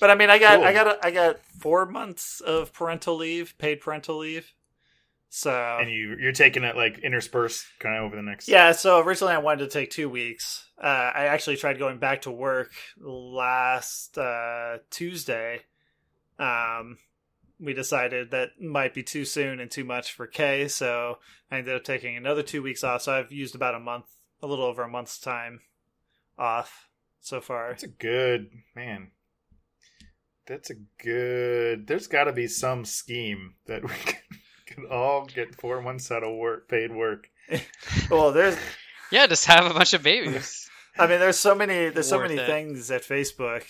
But 0.00 0.10
I 0.10 0.14
mean, 0.14 0.30
I 0.30 0.38
got, 0.38 0.56
Cool. 0.58 0.64
I 0.66 0.72
got, 0.72 1.04
I 1.04 1.10
got 1.10 1.40
four 1.60 1.86
months 1.86 2.40
of 2.40 2.72
parental 2.72 3.16
leave, 3.16 3.56
paid 3.58 3.80
parental 3.80 4.18
leave. 4.18 4.52
So 5.30 5.50
and 5.52 5.90
you 5.90 6.16
you're 6.18 6.32
taking 6.32 6.64
it 6.64 6.74
like 6.74 7.00
interspersed 7.00 7.66
kind 7.80 7.96
of 7.98 8.04
over 8.04 8.16
the 8.16 8.22
next. 8.22 8.48
yeah. 8.48 8.72
So 8.72 8.98
originally, 9.00 9.34
I 9.34 9.38
wanted 9.38 9.64
to 9.64 9.70
take 9.70 9.90
two 9.90 10.08
weeks. 10.08 10.64
Uh, 10.82 10.86
I 10.86 11.24
actually 11.26 11.58
tried 11.58 11.78
going 11.78 11.98
back 11.98 12.22
to 12.22 12.30
work 12.30 12.72
last 12.98 14.16
uh, 14.16 14.78
Tuesday. 14.88 15.60
Um, 16.38 16.96
we 17.60 17.74
decided 17.74 18.30
that 18.30 18.60
might 18.60 18.94
be 18.94 19.02
too 19.02 19.24
soon 19.24 19.60
and 19.60 19.70
too 19.70 19.84
much 19.84 20.12
for 20.12 20.26
Kay, 20.26 20.68
so 20.68 21.18
I 21.50 21.58
ended 21.58 21.74
up 21.74 21.84
taking 21.84 22.16
another 22.16 22.42
two 22.42 22.62
weeks 22.62 22.84
off. 22.84 23.02
So 23.02 23.12
I've 23.12 23.32
used 23.32 23.54
about 23.54 23.74
a 23.74 23.80
month, 23.80 24.06
a 24.42 24.46
little 24.46 24.64
over 24.64 24.82
a 24.82 24.88
month's 24.88 25.18
time 25.18 25.60
off 26.38 26.88
so 27.20 27.40
far. 27.40 27.70
That's 27.70 27.82
a 27.82 27.88
good 27.88 28.50
man. 28.74 29.10
That's 30.46 30.70
a 30.70 30.76
good. 31.02 31.86
There's 31.86 32.06
got 32.06 32.24
to 32.24 32.32
be 32.32 32.46
some 32.46 32.84
scheme 32.84 33.54
that 33.66 33.82
we 33.82 33.94
can, 34.04 34.16
can 34.66 34.86
all 34.86 35.26
get 35.26 35.60
four 35.60 35.82
months 35.82 36.10
out 36.10 36.22
of 36.22 36.36
work, 36.36 36.68
paid 36.68 36.94
work. 36.94 37.28
Well, 38.10 38.32
there's 38.32 38.56
yeah, 39.12 39.26
just 39.26 39.46
have 39.46 39.64
a 39.64 39.74
bunch 39.74 39.94
of 39.94 40.02
babies. 40.02 40.68
I 40.98 41.06
mean, 41.06 41.20
there's 41.20 41.38
so 41.38 41.54
many 41.54 41.90
there's 41.90 42.08
so 42.08 42.20
many 42.20 42.34
it. 42.34 42.46
things 42.46 42.88
things 42.88 42.90
at 42.90 43.02
Facebook. 43.02 43.64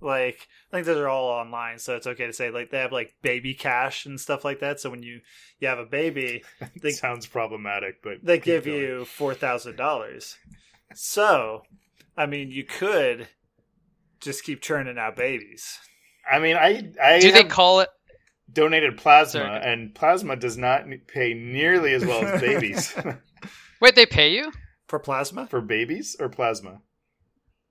Like 0.00 0.46
I 0.70 0.76
think 0.76 0.86
those 0.86 0.98
are 0.98 1.08
all 1.08 1.28
online, 1.30 1.78
so 1.78 1.96
it's 1.96 2.06
okay 2.06 2.26
to 2.26 2.32
say 2.32 2.50
like 2.50 2.70
they 2.70 2.78
have 2.78 2.92
like 2.92 3.14
baby 3.22 3.54
cash 3.54 4.04
and 4.04 4.20
stuff 4.20 4.44
like 4.44 4.60
that. 4.60 4.80
So 4.80 4.90
when 4.90 5.02
you 5.02 5.20
you 5.60 5.68
have 5.68 5.78
a 5.78 5.86
baby, 5.86 6.42
They- 6.82 6.90
sounds 6.90 7.26
problematic, 7.26 8.02
but 8.02 8.18
they 8.22 8.38
give 8.38 8.64
going. 8.64 8.76
you 8.78 9.04
four 9.06 9.32
thousand 9.34 9.76
dollars. 9.76 10.36
So, 10.94 11.62
I 12.16 12.26
mean, 12.26 12.50
you 12.50 12.64
could 12.64 13.28
just 14.20 14.44
keep 14.44 14.60
churning 14.62 14.98
out 14.98 15.16
babies. 15.16 15.78
I 16.30 16.38
mean, 16.38 16.56
I 16.56 16.90
I 17.02 17.18
Do 17.20 17.32
they 17.32 17.44
call 17.44 17.80
it? 17.80 17.88
donated 18.52 18.96
plasma, 18.98 19.40
Sorry. 19.40 19.60
and 19.62 19.94
plasma 19.94 20.34
does 20.36 20.56
not 20.58 20.84
pay 21.06 21.34
nearly 21.34 21.92
as 21.94 22.04
well 22.04 22.24
as 22.24 22.40
babies. 22.42 22.94
Wait, 23.80 23.94
they 23.94 24.06
pay 24.06 24.32
you? 24.32 24.52
For 24.88 24.98
plasma? 24.98 25.46
For 25.46 25.60
babies 25.60 26.16
or 26.18 26.28
plasma? 26.28 26.80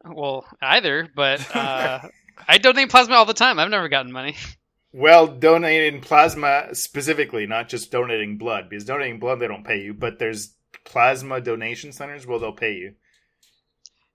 Well, 0.06 0.46
either, 0.62 1.10
but 1.16 1.56
uh, 1.56 2.00
I 2.48 2.58
donate 2.58 2.90
plasma 2.90 3.16
all 3.16 3.26
the 3.26 3.34
time. 3.34 3.60
I've 3.60 3.70
never 3.70 3.90
gotten 3.90 4.12
money. 4.12 4.36
Well, 4.94 5.28
donating 5.28 6.02
plasma 6.02 6.74
specifically, 6.74 7.46
not 7.46 7.68
just 7.70 7.92
donating 7.92 8.38
blood, 8.38 8.70
because 8.70 8.86
donating 8.86 9.20
blood 9.20 9.40
they 9.40 9.48
don't 9.48 9.66
pay 9.66 9.82
you, 9.82 9.94
but 9.94 10.18
there's 10.18 10.56
plasma 10.86 11.42
donation 11.42 11.92
centers 11.92 12.26
where 12.26 12.40
they'll 12.40 12.54
pay 12.54 12.74
you. 12.74 12.94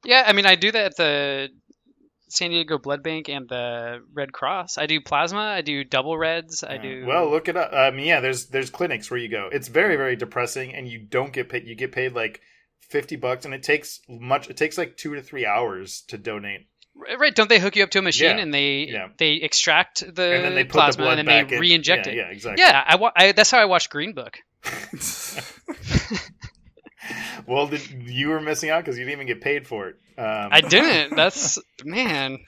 Yeah, 0.05 0.25
I 0.27 0.33
mean, 0.33 0.47
I 0.47 0.57
do 0.57 0.73
that 0.73 0.85
at 0.87 0.97
the 0.97 1.51
San 2.33 2.51
Diego 2.51 2.79
Blood 2.79 3.03
Bank 3.03 3.29
and 3.29 3.49
the 3.49 4.03
Red 4.13 4.33
Cross. 4.33 4.79
I 4.79 4.87
do 4.87 5.01
plasma. 5.01 5.41
I 5.41 5.61
do 5.61 5.85
double 5.85 6.17
reds. 6.17 6.65
I 6.65 6.79
do. 6.79 7.05
Well, 7.07 7.31
look 7.31 7.49
it 7.49 7.57
up. 7.57 7.73
I 7.73 7.91
mean, 7.91 8.07
yeah, 8.07 8.21
there's 8.21 8.47
there's 8.47 8.71
clinics 8.71 9.11
where 9.11 9.21
you 9.21 9.29
go. 9.29 9.51
It's 9.53 9.69
very 9.69 9.97
very 9.97 10.17
depressing, 10.17 10.75
and 10.75 10.89
you 10.89 10.99
don't 10.99 11.33
get 11.33 11.51
paid. 11.51 11.67
You 11.67 11.75
get 11.75 11.93
paid 11.93 12.15
like 12.15 12.41
fifty 12.81 13.17
bucks, 13.17 13.45
and 13.45 13.53
it 13.53 13.63
takes 13.63 14.01
much. 14.09 14.49
It 14.49 14.57
takes 14.57 14.79
like 14.79 14.97
two 14.97 15.15
to 15.15 15.23
three 15.23 15.45
hours 15.45 16.03
to 16.09 16.17
donate, 16.17 16.69
right? 17.19 17.35
Don't 17.35 17.49
they 17.49 17.59
hook 17.59 17.77
you 17.77 17.83
up 17.83 17.91
to 17.91 17.99
a 17.99 18.03
machine 18.03 18.37
Yeah. 18.37 18.43
and 18.43 18.55
they 18.55 18.87
Yeah. 18.89 19.09
they 19.17 19.35
extract 19.35 20.01
the 20.01 20.35
and 20.35 20.45
then 20.45 20.55
they 20.55 20.65
put 20.65 20.73
the 20.73 20.79
plasma 20.79 21.07
and 21.07 21.29
then 21.29 21.49
they 21.49 21.59
re-inject 21.59 22.07
yeah, 22.07 22.13
it? 22.13 22.17
Yeah, 22.17 22.27
exactly. 22.29 22.63
Yeah, 22.65 22.85
I, 22.87 22.97
wa- 22.97 23.13
I 23.15 23.33
that's 23.33 23.51
how 23.51 23.59
I 23.59 23.67
watched 23.67 23.91
Green 23.91 24.13
Book. 24.13 24.39
Well, 27.47 27.67
did, 27.67 27.81
you 27.91 28.29
were 28.29 28.41
missing 28.41 28.71
out 28.71 28.85
because 28.85 28.99
you 28.99 29.05
didn't 29.05 29.15
even 29.15 29.27
get 29.27 29.41
paid 29.41 29.67
for 29.67 29.89
it. 29.89 29.97
Um, 30.19 30.49
I 30.53 30.61
didn't. 30.69 31.17
That's 31.17 31.59
man. 31.85 32.39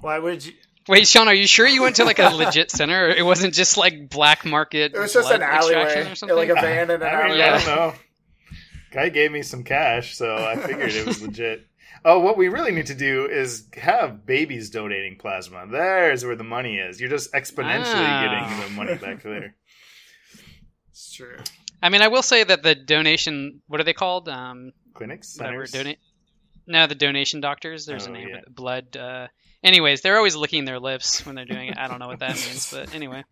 Why 0.00 0.18
would 0.18 0.44
you? 0.44 0.52
Wait, 0.88 1.06
Sean, 1.06 1.28
are 1.28 1.34
you 1.34 1.46
sure 1.46 1.66
you 1.66 1.82
went 1.82 1.96
to 1.96 2.04
like 2.04 2.18
a 2.18 2.30
legit 2.30 2.70
center? 2.70 3.06
Or 3.06 3.08
it 3.10 3.24
wasn't 3.24 3.54
just 3.54 3.76
like 3.76 4.08
black 4.08 4.44
market. 4.44 4.94
It 4.94 4.98
was 4.98 5.12
just 5.12 5.28
blood 5.28 5.40
an 5.40 5.42
alleyway, 5.42 6.10
or 6.10 6.14
something? 6.16 6.36
like 6.36 6.48
a 6.48 6.54
van 6.54 6.90
in 6.90 7.02
an 7.02 7.02
I, 7.02 7.28
mean, 7.28 7.40
alleyway. 7.40 7.42
I 7.42 7.50
don't 7.50 7.66
know. 7.66 7.94
Guy 8.90 9.08
gave 9.08 9.30
me 9.30 9.42
some 9.42 9.62
cash, 9.62 10.16
so 10.16 10.34
I 10.34 10.56
figured 10.56 10.92
it 10.92 11.06
was 11.06 11.22
legit. 11.22 11.64
Oh, 12.04 12.18
what 12.18 12.36
we 12.36 12.48
really 12.48 12.72
need 12.72 12.86
to 12.86 12.94
do 12.94 13.26
is 13.26 13.68
have 13.74 14.26
babies 14.26 14.70
donating 14.70 15.16
plasma. 15.18 15.66
There's 15.70 16.24
where 16.24 16.34
the 16.36 16.42
money 16.44 16.76
is. 16.78 17.00
You're 17.00 17.10
just 17.10 17.32
exponentially 17.32 17.84
Ah. 17.94 18.22
getting 18.58 18.64
the 18.64 18.70
money 18.76 18.94
back 18.98 19.22
there. 19.22 19.54
It's 20.90 21.12
true. 21.14 21.36
I 21.80 21.88
mean, 21.88 22.02
I 22.02 22.08
will 22.08 22.22
say 22.22 22.42
that 22.44 22.62
the 22.62 22.74
donation. 22.74 23.62
What 23.68 23.80
are 23.80 23.84
they 23.84 23.92
called? 23.92 24.28
Um, 24.28 24.72
Clinics, 24.94 25.36
whatever. 25.38 25.64
Donate. 25.66 25.98
No, 26.66 26.86
the 26.86 26.94
donation 26.94 27.40
doctors. 27.40 27.86
There's 27.86 28.06
Oh, 28.06 28.10
a 28.10 28.14
name. 28.14 28.28
yeah. 28.28 28.40
of 28.46 28.54
Blood. 28.54 28.96
Uh, 28.96 29.28
anyways, 29.64 30.00
they're 30.00 30.16
always 30.16 30.36
licking 30.36 30.64
their 30.64 30.78
lips 30.80 31.24
when 31.26 31.34
they're 31.34 31.44
doing 31.44 31.68
it. 31.68 31.76
I 31.78 31.88
don't 31.88 31.98
know 31.98 32.08
what 32.08 32.20
that 32.20 32.34
means, 32.36 32.70
but 32.72 32.94
anyway. 32.94 33.24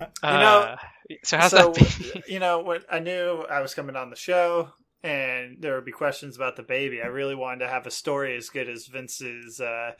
You 0.00 0.06
know, 0.22 0.60
Uh, 0.60 0.76
so 1.24 1.36
how's 1.36 1.50
so, 1.50 1.72
that? 1.72 2.22
Be? 2.26 2.32
you 2.32 2.38
know, 2.38 2.60
when 2.60 2.80
I 2.90 2.98
knew 2.98 3.44
I 3.50 3.60
was 3.60 3.74
coming 3.74 3.96
on 3.96 4.10
the 4.10 4.16
show 4.16 4.70
and 5.04 5.58
there 5.60 5.76
would 5.76 5.84
be 5.84 5.92
questions 5.92 6.34
about 6.34 6.56
the 6.56 6.62
baby, 6.64 7.00
I 7.02 7.06
really 7.06 7.34
wanted 7.36 7.60
to 7.60 7.68
have 7.70 7.86
a 7.86 7.90
story 7.92 8.36
as 8.36 8.48
good 8.48 8.68
as 8.68 8.86
Vince's 8.86 9.60
uh, 9.60 9.92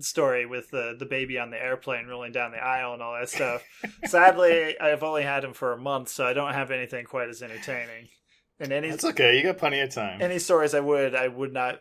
story 0.00 0.46
with 0.46 0.70
the 0.70 0.96
the 0.98 1.04
baby 1.06 1.38
on 1.38 1.50
the 1.50 1.62
airplane 1.62 2.06
rolling 2.06 2.32
down 2.32 2.50
the 2.50 2.58
aisle 2.58 2.94
and 2.94 3.02
all 3.02 3.14
that 3.14 3.28
stuff. 3.28 3.62
Sadly, 4.06 4.78
I've 4.80 5.02
only 5.02 5.22
had 5.22 5.44
him 5.44 5.52
for 5.52 5.72
a 5.72 5.78
month, 5.78 6.08
so 6.08 6.26
I 6.26 6.32
don't 6.32 6.54
have 6.54 6.70
anything 6.70 7.04
quite 7.04 7.28
as 7.28 7.42
entertaining. 7.42 8.08
And 8.58 8.72
any 8.72 8.88
It's 8.88 9.04
okay. 9.04 9.36
You 9.36 9.42
got 9.42 9.58
plenty 9.58 9.80
of 9.80 9.90
time. 9.90 10.22
any 10.22 10.38
stories 10.38 10.74
I 10.74 10.80
would, 10.80 11.14
I 11.14 11.28
would 11.28 11.52
not 11.52 11.80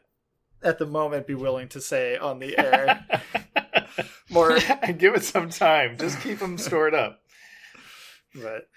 at 0.63 0.77
the 0.77 0.85
moment 0.85 1.25
be 1.27 1.35
willing 1.35 1.67
to 1.69 1.81
say 1.81 2.17
on 2.17 2.39
the 2.39 2.57
air. 2.57 3.05
More- 4.29 4.57
Give 4.97 5.15
it 5.15 5.23
some 5.23 5.49
time. 5.49 5.97
Just 5.97 6.19
keep 6.21 6.39
them 6.39 6.57
stored 6.57 6.93
up. 6.95 7.21
but 8.35 8.67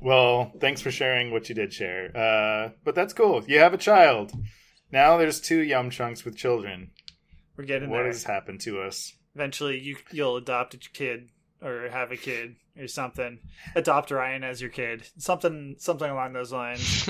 Well, 0.00 0.52
thanks 0.60 0.80
for 0.80 0.90
sharing 0.90 1.30
what 1.32 1.48
you 1.48 1.54
did 1.54 1.72
share. 1.72 2.16
Uh, 2.16 2.70
but 2.84 2.94
that's 2.94 3.12
cool. 3.12 3.42
You 3.46 3.58
have 3.58 3.74
a 3.74 3.78
child. 3.78 4.32
Now 4.92 5.16
there's 5.16 5.40
two 5.40 5.58
yum 5.60 5.90
chunks 5.90 6.24
with 6.24 6.36
children. 6.36 6.90
we're 7.56 7.64
getting 7.64 7.90
What 7.90 7.98
there. 7.98 8.06
has 8.06 8.24
happened 8.24 8.60
to 8.62 8.80
us? 8.80 9.12
Eventually, 9.34 9.78
you 9.78 9.96
you'll 10.12 10.36
adopt 10.36 10.74
a 10.74 10.78
kid 10.78 11.30
or 11.62 11.88
have 11.90 12.10
a 12.12 12.16
kid 12.16 12.56
or 12.78 12.86
something. 12.88 13.40
Adopt 13.74 14.10
Ryan 14.10 14.44
as 14.44 14.60
your 14.60 14.70
kid. 14.70 15.04
Something 15.18 15.76
something 15.78 16.08
along 16.10 16.32
those 16.32 16.52
lines. 16.52 17.08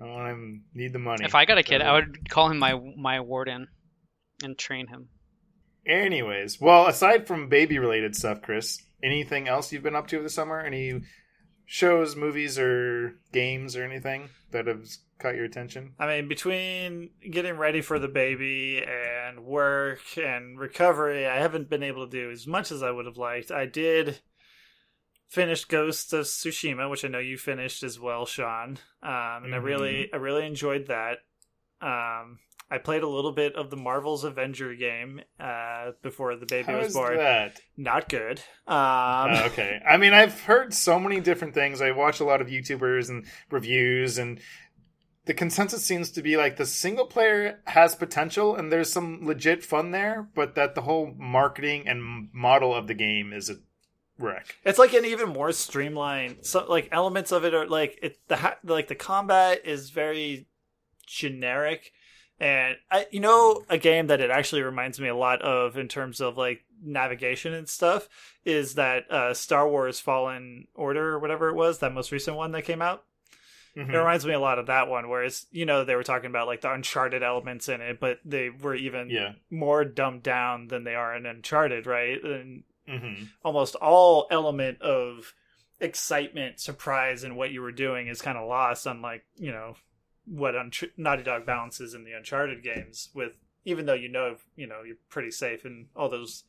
Oh, 0.00 0.04
I 0.04 0.34
need 0.74 0.92
the 0.92 0.98
money. 0.98 1.24
if 1.24 1.34
I 1.34 1.44
got 1.44 1.58
a 1.58 1.62
kid, 1.62 1.80
So- 1.80 1.86
I 1.86 1.92
would 1.94 2.28
call 2.30 2.48
him 2.50 2.58
my 2.58 2.78
my 2.96 3.20
warden 3.20 3.68
and 4.44 4.56
train 4.58 4.86
him. 4.88 5.08
Anyways, 5.86 6.60
well, 6.60 6.86
aside 6.86 7.26
from 7.26 7.48
baby 7.48 7.78
related 7.78 8.14
stuff, 8.14 8.40
Chris, 8.42 8.78
anything 9.02 9.48
else 9.48 9.72
you've 9.72 9.82
been 9.82 9.96
up 9.96 10.06
to 10.08 10.22
this 10.22 10.34
summer? 10.34 10.60
Any 10.60 11.02
shows, 11.66 12.16
movies, 12.16 12.58
or 12.58 13.16
games 13.32 13.76
or 13.76 13.84
anything 13.84 14.28
that 14.50 14.66
have 14.66 14.86
caught 15.18 15.36
your 15.36 15.44
attention? 15.44 15.94
I 15.98 16.06
mean, 16.06 16.28
between 16.28 17.10
getting 17.30 17.56
ready 17.56 17.80
for 17.80 17.98
the 17.98 18.08
baby 18.08 18.82
and 18.82 19.44
work 19.44 20.00
and 20.16 20.58
recovery, 20.58 21.26
I 21.26 21.36
haven't 21.38 21.70
been 21.70 21.82
able 21.82 22.06
to 22.06 22.10
do 22.10 22.30
as 22.30 22.46
much 22.46 22.70
as 22.72 22.82
I 22.82 22.90
would 22.90 23.06
have 23.06 23.16
liked. 23.16 23.50
I 23.50 23.66
did 23.66 24.20
finish 25.28 25.64
Ghost 25.64 26.12
of 26.12 26.26
Tsushima, 26.26 26.90
which 26.90 27.04
I 27.04 27.08
know 27.08 27.18
you 27.18 27.38
finished 27.38 27.82
as 27.82 27.98
well, 27.98 28.26
Sean. 28.26 28.78
Um, 29.02 29.44
and 29.44 29.54
I 29.54 29.58
really, 29.58 30.12
I 30.12 30.16
really 30.16 30.46
enjoyed 30.46 30.88
that. 30.88 31.18
Um, 31.80 32.38
I 32.72 32.78
played 32.78 33.02
a 33.02 33.08
little 33.08 33.32
bit 33.32 33.54
of 33.54 33.68
the 33.70 33.76
Marvel's 33.76 34.24
Avenger 34.24 34.74
game 34.74 35.20
uh, 35.38 35.90
before 36.02 36.34
the 36.36 36.46
baby 36.46 36.72
How 36.72 36.78
was 36.78 36.94
born. 36.94 37.18
that? 37.18 37.60
Not 37.76 38.08
good. 38.08 38.38
Um, 38.66 38.76
Uh, 38.76 39.42
okay. 39.46 39.80
I 39.86 39.98
mean, 39.98 40.14
I've 40.14 40.40
heard 40.40 40.72
so 40.72 40.98
many 40.98 41.20
different 41.20 41.52
things. 41.54 41.82
I 41.82 41.90
watch 41.90 42.20
a 42.20 42.24
lot 42.24 42.40
of 42.40 42.46
YouTubers 42.48 43.10
and 43.10 43.26
reviews, 43.50 44.16
and 44.16 44.40
the 45.26 45.34
consensus 45.34 45.84
seems 45.84 46.10
to 46.12 46.22
be 46.22 46.36
like 46.36 46.56
the 46.56 46.66
single 46.66 47.06
player 47.06 47.60
has 47.66 47.94
potential 47.94 48.56
and 48.56 48.72
there's 48.72 48.90
some 48.90 49.20
legit 49.22 49.62
fun 49.62 49.90
there, 49.90 50.28
but 50.34 50.54
that 50.54 50.74
the 50.74 50.82
whole 50.82 51.14
marketing 51.16 51.86
and 51.86 52.28
model 52.32 52.74
of 52.74 52.86
the 52.88 52.94
game 52.94 53.32
is 53.32 53.50
a 53.50 53.56
wreck. 54.18 54.56
It's 54.64 54.78
like 54.78 54.94
an 54.94 55.04
even 55.04 55.28
more 55.28 55.52
streamlined. 55.52 56.38
So 56.42 56.64
like 56.68 56.88
elements 56.90 57.32
of 57.32 57.44
it 57.44 57.54
are 57.54 57.66
like 57.68 57.98
it 58.02 58.18
the 58.28 58.36
ha- 58.36 58.58
like 58.64 58.88
the 58.88 58.94
combat 58.96 59.60
is 59.64 59.90
very 59.90 60.46
generic, 61.06 61.92
and 62.42 62.76
I 62.90 63.06
you 63.10 63.20
know 63.20 63.64
a 63.70 63.78
game 63.78 64.08
that 64.08 64.20
it 64.20 64.30
actually 64.30 64.62
reminds 64.62 64.98
me 65.00 65.08
a 65.08 65.14
lot 65.14 65.40
of 65.42 65.78
in 65.78 65.86
terms 65.88 66.20
of 66.20 66.36
like 66.36 66.64
navigation 66.82 67.54
and 67.54 67.68
stuff 67.68 68.08
is 68.44 68.74
that 68.74 69.08
uh, 69.10 69.32
Star 69.32 69.68
Wars 69.68 70.00
Fallen 70.00 70.66
Order 70.74 71.10
or 71.14 71.18
whatever 71.20 71.48
it 71.48 71.54
was 71.54 71.78
that 71.78 71.94
most 71.94 72.10
recent 72.10 72.36
one 72.36 72.50
that 72.52 72.62
came 72.62 72.82
out. 72.82 73.04
Mhm. 73.76 73.88
It 73.88 73.96
reminds 73.96 74.26
me 74.26 74.32
a 74.34 74.40
lot 74.40 74.58
of 74.58 74.66
that 74.66 74.88
one, 74.88 75.08
whereas 75.08 75.46
you 75.52 75.64
know 75.64 75.84
they 75.84 75.94
were 75.94 76.02
talking 76.02 76.28
about 76.28 76.48
like 76.48 76.60
the 76.60 76.72
Uncharted 76.72 77.22
elements 77.22 77.68
in 77.68 77.80
it, 77.80 78.00
but 78.00 78.18
they 78.24 78.50
were 78.50 78.74
even 78.74 79.08
Yeah. 79.08 79.34
more 79.48 79.84
dumbed 79.84 80.24
down 80.24 80.66
than 80.66 80.82
they 80.84 80.96
are 80.96 81.14
in 81.14 81.24
Uncharted, 81.24 81.86
right? 81.86 82.22
And 82.22 82.64
mm-hmm. 82.88 83.24
almost 83.44 83.76
all 83.76 84.26
element 84.30 84.82
of 84.82 85.32
excitement, 85.80 86.60
surprise, 86.60 87.22
and 87.24 87.36
what 87.36 87.50
you 87.52 87.62
were 87.62 87.72
doing 87.72 88.08
is 88.08 88.20
kind 88.20 88.36
of 88.36 88.48
lost. 88.48 88.84
Unlike 88.84 89.24
you 89.36 89.52
know 89.52 89.76
what 90.26 90.54
Unch- 90.54 90.90
Naughty 90.96 91.22
Dog 91.22 91.46
balances 91.46 91.94
in 91.94 92.04
the 92.04 92.12
Uncharted 92.12 92.62
games, 92.62 93.10
with 93.14 93.32
even 93.64 93.86
though 93.86 93.94
you 93.94 94.08
know 94.08 94.36
you 94.56 94.66
know 94.66 94.82
you're 94.84 94.96
pretty 95.08 95.30
safe 95.30 95.64
in 95.64 95.86
all 95.96 96.08
those 96.08 96.44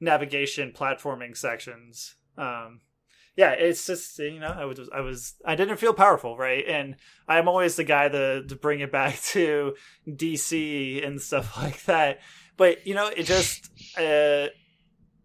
navigation 0.00 0.72
platforming 0.72 1.36
sections. 1.36 2.16
Um, 2.36 2.80
yeah, 3.36 3.50
it's 3.52 3.86
just 3.86 4.18
you 4.18 4.40
know 4.40 4.54
I 4.56 4.64
was 4.64 4.88
I 4.92 5.00
was 5.00 5.34
I 5.44 5.54
didn't 5.56 5.76
feel 5.76 5.92
powerful, 5.92 6.36
right? 6.36 6.64
And 6.66 6.96
I'm 7.28 7.48
always 7.48 7.76
the 7.76 7.84
guy 7.84 8.08
to 8.08 8.44
to 8.46 8.56
bring 8.56 8.80
it 8.80 8.90
back 8.90 9.20
to 9.32 9.74
DC 10.08 11.06
and 11.06 11.20
stuff 11.20 11.56
like 11.62 11.82
that. 11.84 12.20
But 12.56 12.86
you 12.86 12.94
know, 12.94 13.08
it 13.08 13.24
just 13.24 13.70
uh, 13.98 14.48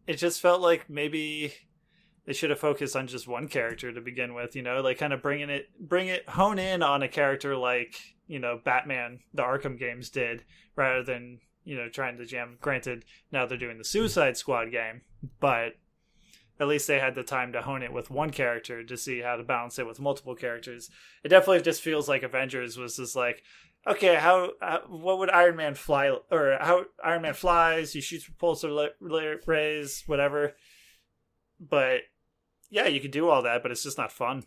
it 0.07 0.17
just 0.17 0.41
felt 0.41 0.61
like 0.61 0.89
maybe 0.89 1.53
they 2.31 2.35
should 2.35 2.49
have 2.49 2.59
focused 2.59 2.95
on 2.95 3.07
just 3.07 3.27
one 3.27 3.49
character 3.49 3.91
to 3.91 3.99
begin 3.99 4.33
with. 4.33 4.55
You 4.55 4.61
know, 4.61 4.79
like 4.79 4.97
kind 4.97 5.11
of 5.11 5.21
bringing 5.21 5.49
it 5.49 5.67
bring 5.77 6.07
it 6.07 6.29
hone 6.29 6.59
in 6.59 6.81
on 6.81 7.03
a 7.03 7.09
character 7.09 7.57
like 7.57 7.99
you 8.25 8.39
know 8.39 8.57
Batman, 8.63 9.19
the 9.33 9.43
Arkham 9.43 9.77
games 9.77 10.09
did, 10.09 10.45
rather 10.77 11.03
than 11.03 11.39
you 11.65 11.75
know 11.75 11.89
trying 11.89 12.17
to 12.17 12.25
jam. 12.25 12.57
Granted, 12.61 13.03
now 13.33 13.45
they're 13.45 13.57
doing 13.57 13.77
the 13.77 13.83
Suicide 13.83 14.37
Squad 14.37 14.71
game, 14.71 15.01
but 15.41 15.73
at 16.57 16.69
least 16.69 16.87
they 16.87 16.99
had 16.99 17.15
the 17.15 17.23
time 17.23 17.51
to 17.51 17.63
hone 17.63 17.83
it 17.83 17.91
with 17.91 18.09
one 18.09 18.29
character 18.29 18.81
to 18.81 18.95
see 18.95 19.19
how 19.19 19.35
to 19.35 19.43
balance 19.43 19.77
it 19.77 19.85
with 19.85 19.99
multiple 19.99 20.35
characters. 20.35 20.89
It 21.25 21.27
definitely 21.27 21.63
just 21.63 21.81
feels 21.81 22.07
like 22.07 22.23
Avengers 22.23 22.77
was 22.77 22.95
just 22.95 23.13
like, 23.13 23.43
okay, 23.85 24.15
how, 24.15 24.51
what 24.87 25.19
would 25.19 25.31
Iron 25.31 25.57
Man 25.57 25.75
fly 25.75 26.15
or 26.31 26.57
how 26.61 26.85
Iron 27.03 27.23
Man 27.23 27.33
flies? 27.33 27.91
He 27.91 27.99
shoots 27.99 28.29
repulsor 28.29 28.73
la- 28.73 28.95
la- 29.01 29.35
rays, 29.45 30.03
whatever. 30.05 30.53
But 31.59 32.01
yeah, 32.71 32.87
you 32.87 32.99
could 32.99 33.11
do 33.11 33.29
all 33.29 33.43
that, 33.43 33.61
but 33.61 33.71
it's 33.71 33.83
just 33.83 33.97
not 33.99 34.11
fun. 34.11 34.45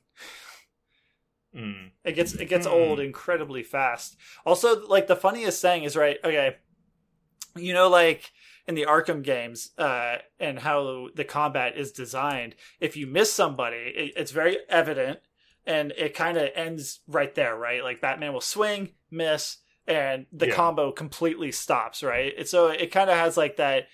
Mm. 1.55 1.91
It 2.05 2.13
gets 2.13 2.35
it 2.35 2.47
gets 2.47 2.67
Hmm. 2.67 2.73
old 2.73 2.99
incredibly 3.01 3.63
fast. 3.63 4.17
Also, 4.45 4.85
like 4.89 5.07
the 5.07 5.15
funniest 5.15 5.63
thing 5.63 5.85
is 5.85 5.95
right. 5.95 6.19
Okay, 6.25 6.57
you 7.55 7.73
know, 7.73 7.89
like 7.89 8.33
in 8.67 8.75
the 8.75 8.87
Arkham 8.87 9.23
games, 9.23 9.71
uh, 9.79 10.17
and 10.41 10.59
how 10.59 11.09
the 11.15 11.23
combat 11.25 11.77
is 11.77 11.93
designed. 11.93 12.57
If 12.81 12.97
you 12.97 13.07
miss 13.07 13.33
somebody, 13.33 13.77
it, 13.77 14.15
it's 14.17 14.33
very 14.33 14.57
evident, 14.69 15.21
and 15.67 15.93
it 15.97 16.15
kind 16.15 16.37
of 16.39 16.49
ends 16.57 17.01
right 17.07 17.33
there. 17.37 17.55
Right, 17.57 17.85
like 17.85 18.01
Batman 18.01 18.33
will 18.33 18.41
swing, 18.41 18.95
miss, 19.11 19.59
and 19.87 20.27
the 20.33 20.49
Yeah. 20.49 20.55
combo 20.57 20.91
completely 20.91 21.53
stops. 21.53 22.03
Right, 22.03 22.35
and 22.37 22.49
so 22.49 22.69
it 22.69 22.91
kind 22.91 23.11
of 23.11 23.17
has 23.17 23.37
like 23.37 23.57
that 23.59 23.87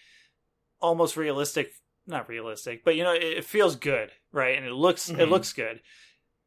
almost 0.81 1.15
realistic, 1.19 1.75
not 2.11 2.29
realistic, 2.29 2.85
but 2.85 2.97
you 2.97 3.05
know, 3.05 3.15
it, 3.15 3.23
it 3.23 3.45
feels 3.45 3.77
good. 3.77 4.11
Right, 4.33 4.57
and 4.57 4.67
it 4.67 4.73
looks 4.73 5.09
it 5.09 5.17
Mhm. 5.17 5.31
looks 5.31 5.53
good 5.53 5.81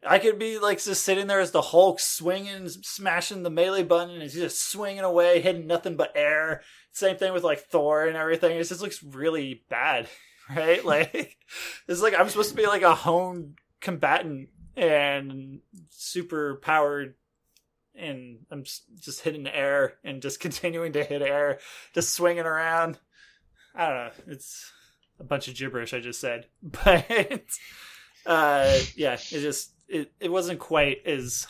I 0.05 0.19
could 0.19 0.37
be 0.37 0.59
like 0.59 0.83
just 0.83 1.05
sitting 1.05 1.27
there 1.27 1.39
as 1.39 1.51
the 1.51 1.61
Hulk 1.61 1.97
swinging, 2.01 2.67
smashing 2.67 3.43
the 3.43 3.49
melee 3.49 3.83
button, 3.83 4.15
and 4.15 4.21
he's 4.21 4.33
just 4.33 4.69
swinging 4.69 4.99
away, 5.05 5.39
hitting 5.39 5.65
nothing 5.65 5.95
but 5.95 6.11
air. 6.13 6.61
Same 6.91 7.15
thing 7.15 7.31
with 7.31 7.43
like 7.45 7.59
Thor 7.67 8.05
and 8.05 8.17
everything. 8.17 8.57
It 8.57 8.67
just 8.67 8.81
looks 8.81 9.01
really 9.01 9.63
bad, 9.69 10.09
right? 10.53 10.83
Like 10.85 11.37
it's 11.87 12.01
like 12.01 12.19
I'm 12.19 12.27
supposed 12.27 12.49
to 12.49 12.55
be 12.57 12.67
like 12.67 12.81
a 12.81 12.93
honed 12.93 13.59
combatant 13.79 14.49
and 14.75 15.61
super 15.89 16.55
powered, 16.55 17.15
and 17.95 18.39
I'm 18.51 18.65
just 18.65 19.21
hitting 19.21 19.47
air 19.47 19.93
and 20.03 20.21
just 20.21 20.39
continuing 20.41 20.91
to 20.93 21.03
hit 21.05 21.21
air, 21.21 21.59
just 21.93 22.13
swinging 22.13 22.43
around. 22.45 22.99
I 23.73 23.85
don't 23.87 23.95
know. 23.95 24.33
It's 24.33 24.69
a 25.23 25.27
bunch 25.27 25.47
of 25.47 25.55
gibberish 25.55 25.93
I 25.93 25.99
just 25.99 26.19
said, 26.19 26.47
but 26.63 27.41
uh, 28.25 28.77
yeah, 28.95 29.13
it 29.13 29.41
just 29.41 29.71
it, 29.87 30.11
it 30.19 30.31
wasn't 30.31 30.59
quite 30.59 31.05
as 31.05 31.47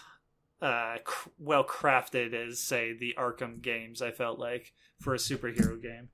uh, 0.62 0.98
cr- 1.03 1.30
well 1.39 1.63
crafted 1.63 2.34
as 2.34 2.60
say 2.60 2.94
the 2.94 3.15
Arkham 3.18 3.62
games. 3.62 4.01
I 4.01 4.12
felt 4.12 4.39
like 4.39 4.74
for 5.01 5.13
a 5.13 5.18
superhero 5.18 5.82
game. 5.82 6.10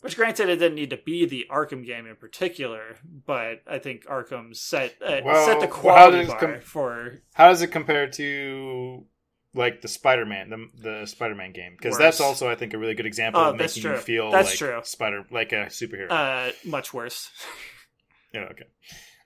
Which, 0.00 0.16
granted, 0.16 0.48
it 0.48 0.56
didn't 0.56 0.74
need 0.74 0.90
to 0.90 0.96
be 0.96 1.26
the 1.26 1.46
Arkham 1.48 1.86
game 1.86 2.06
in 2.06 2.16
particular, 2.16 2.96
but 3.24 3.62
I 3.68 3.78
think 3.78 4.04
Arkham 4.06 4.54
set 4.56 4.96
uh, 5.00 5.20
Well, 5.24 5.46
set 5.46 5.60
the 5.60 5.68
quality 5.68 6.26
bar 6.26 6.38
com- 6.40 6.60
for 6.60 7.20
How 7.34 7.50
does 7.50 7.62
it 7.62 7.68
compare 7.68 8.08
to 8.08 9.04
like 9.54 9.80
the 9.82 9.88
Spider-Man, 9.88 10.50
the 10.50 10.68
the 11.00 11.06
Spider-Man 11.06 11.52
game? 11.52 11.74
Because 11.76 11.98
that's 11.98 12.20
also, 12.20 12.48
I 12.48 12.54
think, 12.54 12.74
a 12.74 12.78
really 12.78 12.94
good 12.94 13.06
example 13.06 13.40
Oh, 13.40 13.50
of 13.50 13.56
making 13.56 13.82
you 13.82 13.96
feel 13.96 14.30
That's 14.30 14.48
like 14.50 14.58
true. 14.58 14.80
Spider, 14.84 15.24
like 15.30 15.52
a 15.52 15.66
superhero. 15.66 16.10
uh, 16.10 16.52
much 16.64 16.92
worse. 16.94 17.30
Yeah, 18.34 18.48
okay. 18.52 18.64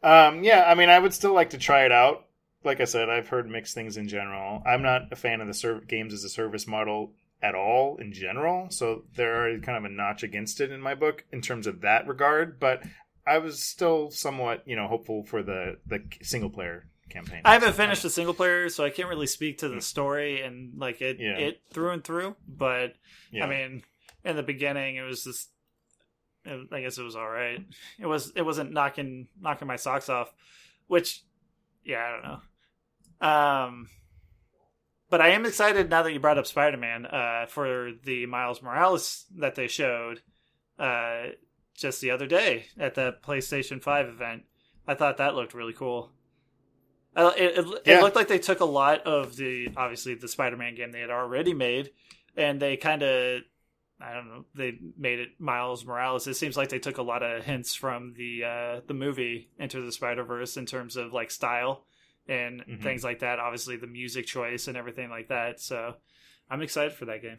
Um, 0.03 0.43
yeah, 0.43 0.65
I 0.67 0.75
mean, 0.75 0.89
I 0.89 0.99
would 0.99 1.15
still 1.15 1.33
like 1.33 1.51
to 1.51 1.59
try 1.59 1.85
it 1.85 1.93
out. 1.93 2.27
Like 2.65 2.81
I 2.81 2.85
said, 2.85 3.09
I've 3.09 3.29
heard 3.29 3.49
mixed 3.49 3.73
things 3.73 3.97
in 3.97 4.09
general. 4.09 4.63
I'm 4.67 4.83
not 4.83 5.13
a 5.13 5.17
fan 5.17 5.41
of 5.41 5.47
the 5.47 5.55
serv- 5.55 5.87
games 5.87 6.13
as 6.13 6.25
a 6.25 6.29
service 6.29 6.67
model 6.67 7.13
at 7.41 7.55
all 7.55 7.99
in 7.99 8.13
general, 8.13 8.69
so 8.71 9.05
they're 9.15 9.61
kind 9.61 9.79
of 9.79 9.85
a 9.85 9.95
notch 9.95 10.25
against 10.25 10.61
it 10.61 10.73
in 10.73 10.81
my 10.81 10.97
book 10.97 11.25
in 11.31 11.41
terms 11.41 11.69
of 11.69 11.83
that 11.83 12.09
regard. 12.09 12.59
But 12.59 12.83
I 13.25 13.39
was 13.39 13.63
still 13.63 14.11
somewhat, 14.11 14.65
you 14.67 14.75
know, 14.75 14.89
hopeful 14.89 15.23
for 15.23 15.45
the 15.45 15.77
the 15.87 16.03
single 16.23 16.51
player 16.51 16.89
campaign. 17.09 17.43
I 17.45 17.53
haven't 17.55 17.75
finished 17.75 18.03
the 18.03 18.11
single 18.11 18.35
player, 18.35 18.69
so 18.69 18.85
I 18.85 18.91
can't 18.91 19.09
really 19.09 19.27
speak 19.27 19.59
to 19.59 19.69
the 19.69 19.81
story 19.81 20.43
and 20.43 20.79
like 20.79 21.01
it 21.01 21.19
Yeah. 21.21 21.37
it 21.39 21.61
through 21.73 21.91
and 21.91 22.05
through. 22.05 22.37
But 22.49 22.95
Yeah. 23.31 23.45
I 23.45 23.49
mean, 23.49 23.83
in 24.25 24.37
the 24.37 24.43
beginning, 24.43 24.97
it 24.97 25.03
was 25.03 25.25
just. 25.25 25.51
I 26.71 26.81
guess 26.81 26.97
it 26.97 27.03
was 27.03 27.17
all 27.17 27.29
right. 27.29 27.59
It 27.99 28.07
was. 28.07 28.31
It 28.37 28.43
wasn't 28.43 28.73
knocking 28.73 29.27
knocking 29.41 29.67
my 29.67 29.75
socks 29.77 30.09
off, 30.09 30.33
which, 30.87 31.23
yeah, 31.85 32.05
I 32.07 32.11
don't 32.13 32.23
know. 32.25 33.29
Um, 33.29 33.89
but 35.11 35.21
I 35.21 35.31
am 35.31 35.45
excited 35.45 35.91
now 35.91 36.03
that 36.05 36.13
you 36.13 36.21
brought 36.21 36.39
up 36.39 36.47
Spider 36.47 36.77
Man. 36.77 37.05
Uh, 37.07 37.47
for 37.49 37.91
the 38.05 38.27
Miles 38.27 38.63
Morales 38.63 39.25
that 39.39 39.57
they 39.57 39.67
showed, 39.67 40.21
uh, 40.79 41.31
just 41.75 42.01
the 42.01 42.13
other 42.13 42.27
day 42.29 42.67
at 42.79 42.95
the 42.95 43.17
PlayStation 43.25 43.83
Five 43.83 44.07
event. 44.09 44.45
I 44.87 44.95
thought 44.95 45.17
that 45.17 45.35
looked 45.35 45.53
really 45.55 45.73
cool. 45.73 46.13
Uh, 47.17 47.33
it, 47.37 47.59
it, 47.59 47.67
Yeah. 47.87 47.99
it 47.99 48.03
looked 48.03 48.15
like 48.17 48.29
they 48.29 48.39
took 48.39 48.61
a 48.61 48.65
lot 48.67 49.03
of 49.07 49.37
the 49.37 49.71
obviously 49.77 50.15
the 50.15 50.29
Spider-Man 50.29 50.75
game 50.75 50.93
they 50.93 51.01
had 51.01 51.11
already 51.11 51.55
made, 51.55 51.91
and 52.37 52.61
they 52.61 52.77
kind 52.77 53.03
of 53.03 53.41
I 53.99 54.13
don't 54.13 54.29
know 54.29 54.45
they 54.55 54.79
made 54.99 55.19
it 55.21 55.41
Miles 55.41 55.85
Morales. 55.87 56.27
It 56.27 56.35
seems 56.35 56.57
like 56.57 56.69
they 56.69 56.79
took 56.79 56.99
a 56.99 57.03
lot 57.03 57.23
of 57.23 57.43
hints 57.45 57.75
from 57.75 58.13
the 58.15 58.45
uh, 58.45 58.81
the 58.87 58.95
movie 58.95 59.49
Into 59.59 59.81
the 59.81 59.93
Spider 59.93 60.25
Verse 60.25 60.59
in 60.59 60.67
terms 60.67 60.97
of 60.97 61.15
like 61.15 61.31
style 61.31 61.87
and 62.29 62.63
Mhm. 62.67 62.83
things 62.83 63.03
like 63.03 63.21
that. 63.21 63.39
Obviously 63.39 63.77
the 63.77 63.87
music 63.87 64.27
choice 64.27 64.69
and 64.69 64.77
everything 64.77 65.09
like 65.09 65.29
that. 65.29 65.59
So 65.61 65.95
I'm 66.51 66.61
excited 66.61 66.93
for 66.93 67.07
that 67.07 67.23
game. 67.23 67.39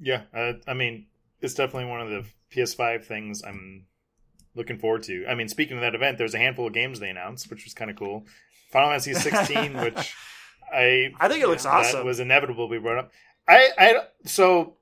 Yeah, 0.00 0.22
uh, 0.34 0.54
I 0.66 0.74
mean, 0.74 1.06
it's 1.40 1.54
definitely 1.54 1.88
one 1.88 2.00
of 2.00 2.10
the 2.10 2.24
PS5 2.50 3.04
things 3.04 3.42
I'm 3.44 3.86
looking 4.54 4.78
forward 4.78 5.02
to. 5.04 5.26
I 5.28 5.34
mean, 5.34 5.48
speaking 5.48 5.76
of 5.76 5.80
that 5.82 5.94
event, 5.94 6.18
there's 6.18 6.34
a 6.34 6.38
handful 6.38 6.66
of 6.66 6.72
games 6.72 7.00
they 7.00 7.10
announced, 7.10 7.50
which 7.50 7.64
was 7.64 7.74
kind 7.74 7.90
of 7.90 7.96
cool. 7.96 8.26
Final 8.70 8.90
Fantasy 8.90 9.14
16, 9.30 9.74
which 9.80 10.14
I 10.72 11.12
I 11.20 11.28
think 11.28 11.42
it 11.42 11.48
looks 11.48 11.64
that 11.64 11.72
awesome. 11.74 12.06
was 12.06 12.20
inevitable 12.20 12.68
to 12.68 12.72
be 12.74 12.80
brought 12.80 12.98
up. 12.98 13.12
I, 13.46 13.68
I, 13.78 14.00
so 14.24 14.76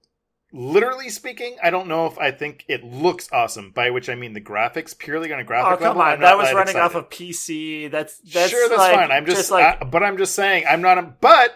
literally 0.52 1.08
speaking, 1.08 1.56
I 1.62 1.70
don't 1.70 1.88
know 1.88 2.06
if 2.06 2.18
I 2.18 2.30
think 2.30 2.64
it 2.68 2.84
looks 2.84 3.28
awesome. 3.32 3.70
By 3.70 3.90
which 3.90 4.08
I 4.08 4.14
mean 4.14 4.32
the 4.34 4.40
graphics, 4.40 4.96
purely 4.96 5.32
on 5.32 5.38
a 5.40 5.42
oh, 5.42 5.46
graphic 5.46 5.72
Oh 5.80 5.84
come 5.84 5.98
level. 5.98 6.12
on! 6.12 6.20
That 6.20 6.36
was 6.36 6.52
running 6.52 6.76
off 6.76 6.94
a 6.94 6.98
of 6.98 7.10
PC. 7.10 7.90
That's 7.90 8.18
that's 8.18 8.50
sure, 8.50 8.68
that's 8.68 8.78
like- 8.78 8.94
fine. 8.94 9.10
I'm 9.10 9.26
just, 9.26 9.50
like 9.50 9.82
I- 9.82 9.84
but 9.84 10.02
I'm 10.02 10.16
just 10.16 10.34
saying, 10.34 10.64
I'm 10.68 10.80
not 10.82 10.98
a, 10.98 11.02
but 11.02 11.54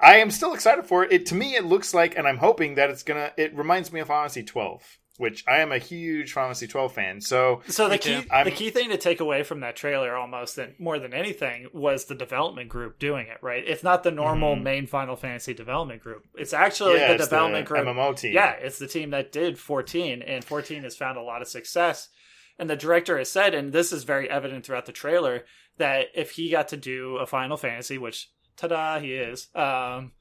I 0.00 0.16
am 0.16 0.30
still 0.30 0.54
excited 0.54 0.86
for 0.86 1.04
it. 1.04 1.12
It 1.12 1.26
to 1.26 1.34
me, 1.34 1.54
it 1.54 1.64
looks 1.64 1.94
like, 1.94 2.16
and 2.16 2.26
I'm 2.26 2.38
hoping 2.38 2.74
that 2.76 2.90
it's 2.90 3.02
gonna. 3.02 3.32
It 3.36 3.54
reminds 3.56 3.92
me 3.92 4.00
of 4.00 4.08
Final 4.08 4.22
Fantasy 4.24 4.42
12, 4.42 4.98
which 5.18 5.44
I 5.46 5.58
am 5.58 5.70
a 5.72 5.78
huge 5.78 6.32
Final 6.32 6.48
Fantasy 6.48 6.66
12 6.68 6.92
fan. 6.94 7.20
So 7.20 7.60
So 7.68 7.88
the 7.88 7.98
key, 7.98 8.22
the 8.44 8.50
key 8.50 8.70
thing 8.70 8.88
to 8.88 8.96
take 8.96 9.20
away 9.20 9.42
from 9.42 9.60
that 9.60 9.76
trailer, 9.76 10.16
almost 10.16 10.56
than 10.56 10.74
more 10.78 10.98
than 10.98 11.12
anything, 11.12 11.66
was 11.74 12.06
the 12.06 12.14
development 12.14 12.70
group 12.70 12.98
doing 12.98 13.26
it. 13.26 13.38
Right? 13.42 13.62
It's 13.66 13.82
not 13.82 14.02
the 14.04 14.10
normal 14.10 14.56
Mhm. 14.56 14.62
main 14.62 14.86
Final 14.86 15.16
Fantasy 15.16 15.52
development 15.52 16.02
group. 16.02 16.24
It's 16.36 16.54
actually 16.54 16.94
yeah, 16.94 17.08
the 17.08 17.14
it's 17.16 17.24
development 17.24 17.66
the 17.68 17.74
group. 17.74 17.86
MMO 17.86 18.14
team. 18.14 18.32
Yeah, 18.32 18.52
it's 18.52 18.78
the 18.78 18.86
team 18.88 19.10
that 19.10 19.30
did 19.30 19.58
14, 19.58 20.22
and 20.22 20.42
14 20.44 20.82
has 20.84 20.96
found 20.96 21.18
a 21.18 21.22
lot 21.22 21.42
of 21.42 21.48
success. 21.48 22.08
And 22.58 22.70
the 22.70 22.76
director 22.76 23.18
has 23.18 23.30
said, 23.30 23.54
and 23.54 23.72
this 23.72 23.92
is 23.92 24.04
very 24.04 24.28
evident 24.30 24.64
throughout 24.66 24.86
the 24.86 24.92
trailer, 24.92 25.44
that 25.76 26.06
if 26.14 26.32
he 26.32 26.50
got 26.50 26.68
to 26.68 26.76
do 26.76 27.16
a 27.18 27.26
Final 27.26 27.56
Fantasy, 27.56 27.98
which 27.98 28.30
ta-da, 28.56 28.98
he 28.98 29.14
is, 29.14 29.48
um, 29.54 30.12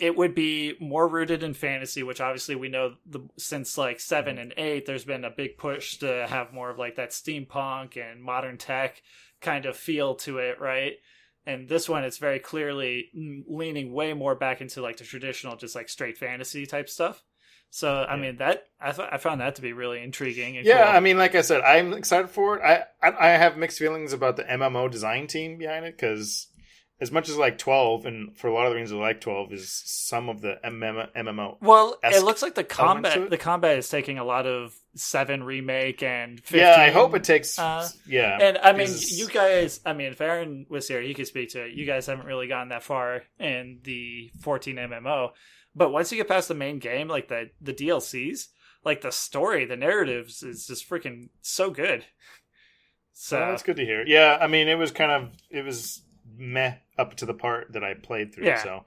it 0.00 0.16
would 0.16 0.34
be 0.34 0.74
more 0.80 1.06
rooted 1.06 1.42
in 1.42 1.52
fantasy, 1.52 2.02
which 2.02 2.20
obviously 2.20 2.54
we 2.54 2.68
know 2.68 2.94
the, 3.06 3.20
since 3.36 3.76
like 3.76 4.00
seven 4.00 4.36
mm-hmm. 4.36 4.42
and 4.42 4.54
eight, 4.56 4.86
there's 4.86 5.04
been 5.04 5.24
a 5.24 5.30
big 5.30 5.58
push 5.58 5.98
to 5.98 6.26
have 6.26 6.54
more 6.54 6.70
of 6.70 6.78
like 6.78 6.96
that 6.96 7.10
steampunk 7.10 7.96
and 7.96 8.22
modern 8.22 8.56
tech 8.56 9.02
kind 9.40 9.66
of 9.66 9.76
feel 9.76 10.14
to 10.14 10.38
it, 10.38 10.58
right? 10.58 10.94
And 11.46 11.68
this 11.68 11.88
one, 11.88 12.04
it's 12.04 12.18
very 12.18 12.38
clearly 12.38 13.10
leaning 13.46 13.92
way 13.92 14.14
more 14.14 14.34
back 14.34 14.60
into 14.60 14.80
like 14.82 14.96
the 14.96 15.04
traditional, 15.04 15.56
just 15.56 15.74
like 15.74 15.88
straight 15.88 16.16
fantasy 16.16 16.64
type 16.64 16.88
stuff. 16.88 17.22
So 17.70 18.02
I 18.02 18.16
Yeah. 18.16 18.20
mean 18.20 18.36
that 18.38 18.66
I 18.80 18.92
th- 18.92 19.08
I 19.12 19.18
found 19.18 19.40
that 19.40 19.54
to 19.56 19.62
be 19.62 19.72
really 19.72 20.02
intriguing. 20.02 20.56
Yeah, 20.56 20.84
cool. 20.86 20.96
I 20.96 21.00
mean, 21.00 21.18
like 21.18 21.34
I 21.34 21.42
said, 21.42 21.60
I'm 21.60 21.92
excited 21.92 22.28
for 22.28 22.58
it. 22.58 22.62
I 22.62 22.84
I, 23.06 23.28
I 23.28 23.28
have 23.36 23.56
mixed 23.56 23.78
feelings 23.78 24.12
about 24.12 24.36
the 24.36 24.44
MMO 24.44 24.90
design 24.90 25.28
team 25.28 25.56
behind 25.56 25.84
it 25.84 25.96
because 25.96 26.48
as 27.00 27.10
much 27.10 27.28
as 27.28 27.36
like 27.36 27.56
12, 27.58 28.06
and 28.06 28.36
for 28.36 28.48
a 28.48 28.52
lot 28.54 28.66
of 28.66 28.72
the 28.72 28.76
reasons 28.76 29.00
I 29.00 29.02
like 29.02 29.20
12 29.20 29.52
is 29.52 29.82
some 29.84 30.28
of 30.28 30.40
the 30.40 30.58
MM, 30.64 31.10
MMO. 31.16 31.56
Well, 31.60 31.98
it 32.02 32.22
looks 32.22 32.42
like 32.42 32.54
the 32.54 32.64
combat 32.64 33.30
the 33.30 33.38
combat 33.38 33.78
is 33.78 33.88
taking 33.88 34.18
a 34.18 34.24
lot 34.24 34.46
of 34.46 34.74
seven 34.94 35.42
remake 35.42 36.02
and 36.02 36.38
15. 36.40 36.60
Yeah, 36.60 36.76
I 36.78 36.90
hope 36.90 37.14
it 37.14 37.24
takes. 37.24 37.58
uh, 37.58 37.88
yeah, 38.06 38.36
And 38.40 38.58
I 38.58 38.72
mean, 38.72 38.90
you 39.08 39.28
guys, 39.28 39.80
I 39.86 39.92
mean, 39.92 40.12
if 40.12 40.20
Aaron 40.20 40.66
was 40.68 40.88
here, 40.88 41.00
he 41.00 41.14
could 41.14 41.26
speak 41.26 41.50
to 41.50 41.64
it. 41.64 41.72
You 41.72 41.86
guys 41.86 42.06
haven't 42.06 42.26
really 42.26 42.48
gotten 42.48 42.68
that 42.68 42.82
far 42.82 43.22
in 43.38 43.80
the 43.84 44.30
14 44.40 44.76
MMO. 44.76 45.30
But 45.74 45.92
once 45.92 46.10
you 46.10 46.18
get 46.18 46.28
past 46.28 46.48
the 46.48 46.54
main 46.54 46.80
game, 46.80 47.06
like 47.08 47.28
the, 47.28 47.50
the 47.60 47.72
DLCs, 47.72 48.48
like 48.84 49.00
the 49.02 49.12
story, 49.12 49.64
the 49.64 49.76
narratives 49.76 50.42
is 50.42 50.66
just 50.66 50.88
freaking 50.88 51.28
so 51.40 51.70
good. 51.70 52.04
So, 53.12 53.36
So 53.36 53.38
that's 53.38 53.62
good 53.62 53.76
to 53.76 53.84
hear. 53.84 54.04
Yeah, 54.06 54.38
I 54.40 54.46
mean, 54.46 54.66
it 54.68 54.76
was 54.78 54.90
kind 54.90 55.12
of 55.12 55.30
it 55.50 55.64
was 55.64 56.02
meh 56.40 56.74
up 56.98 57.14
to 57.16 57.26
the 57.26 57.34
part 57.34 57.72
that 57.72 57.84
I 57.84 57.94
played 57.94 58.34
through. 58.34 58.46
Yeah. 58.46 58.62
So, 58.62 58.84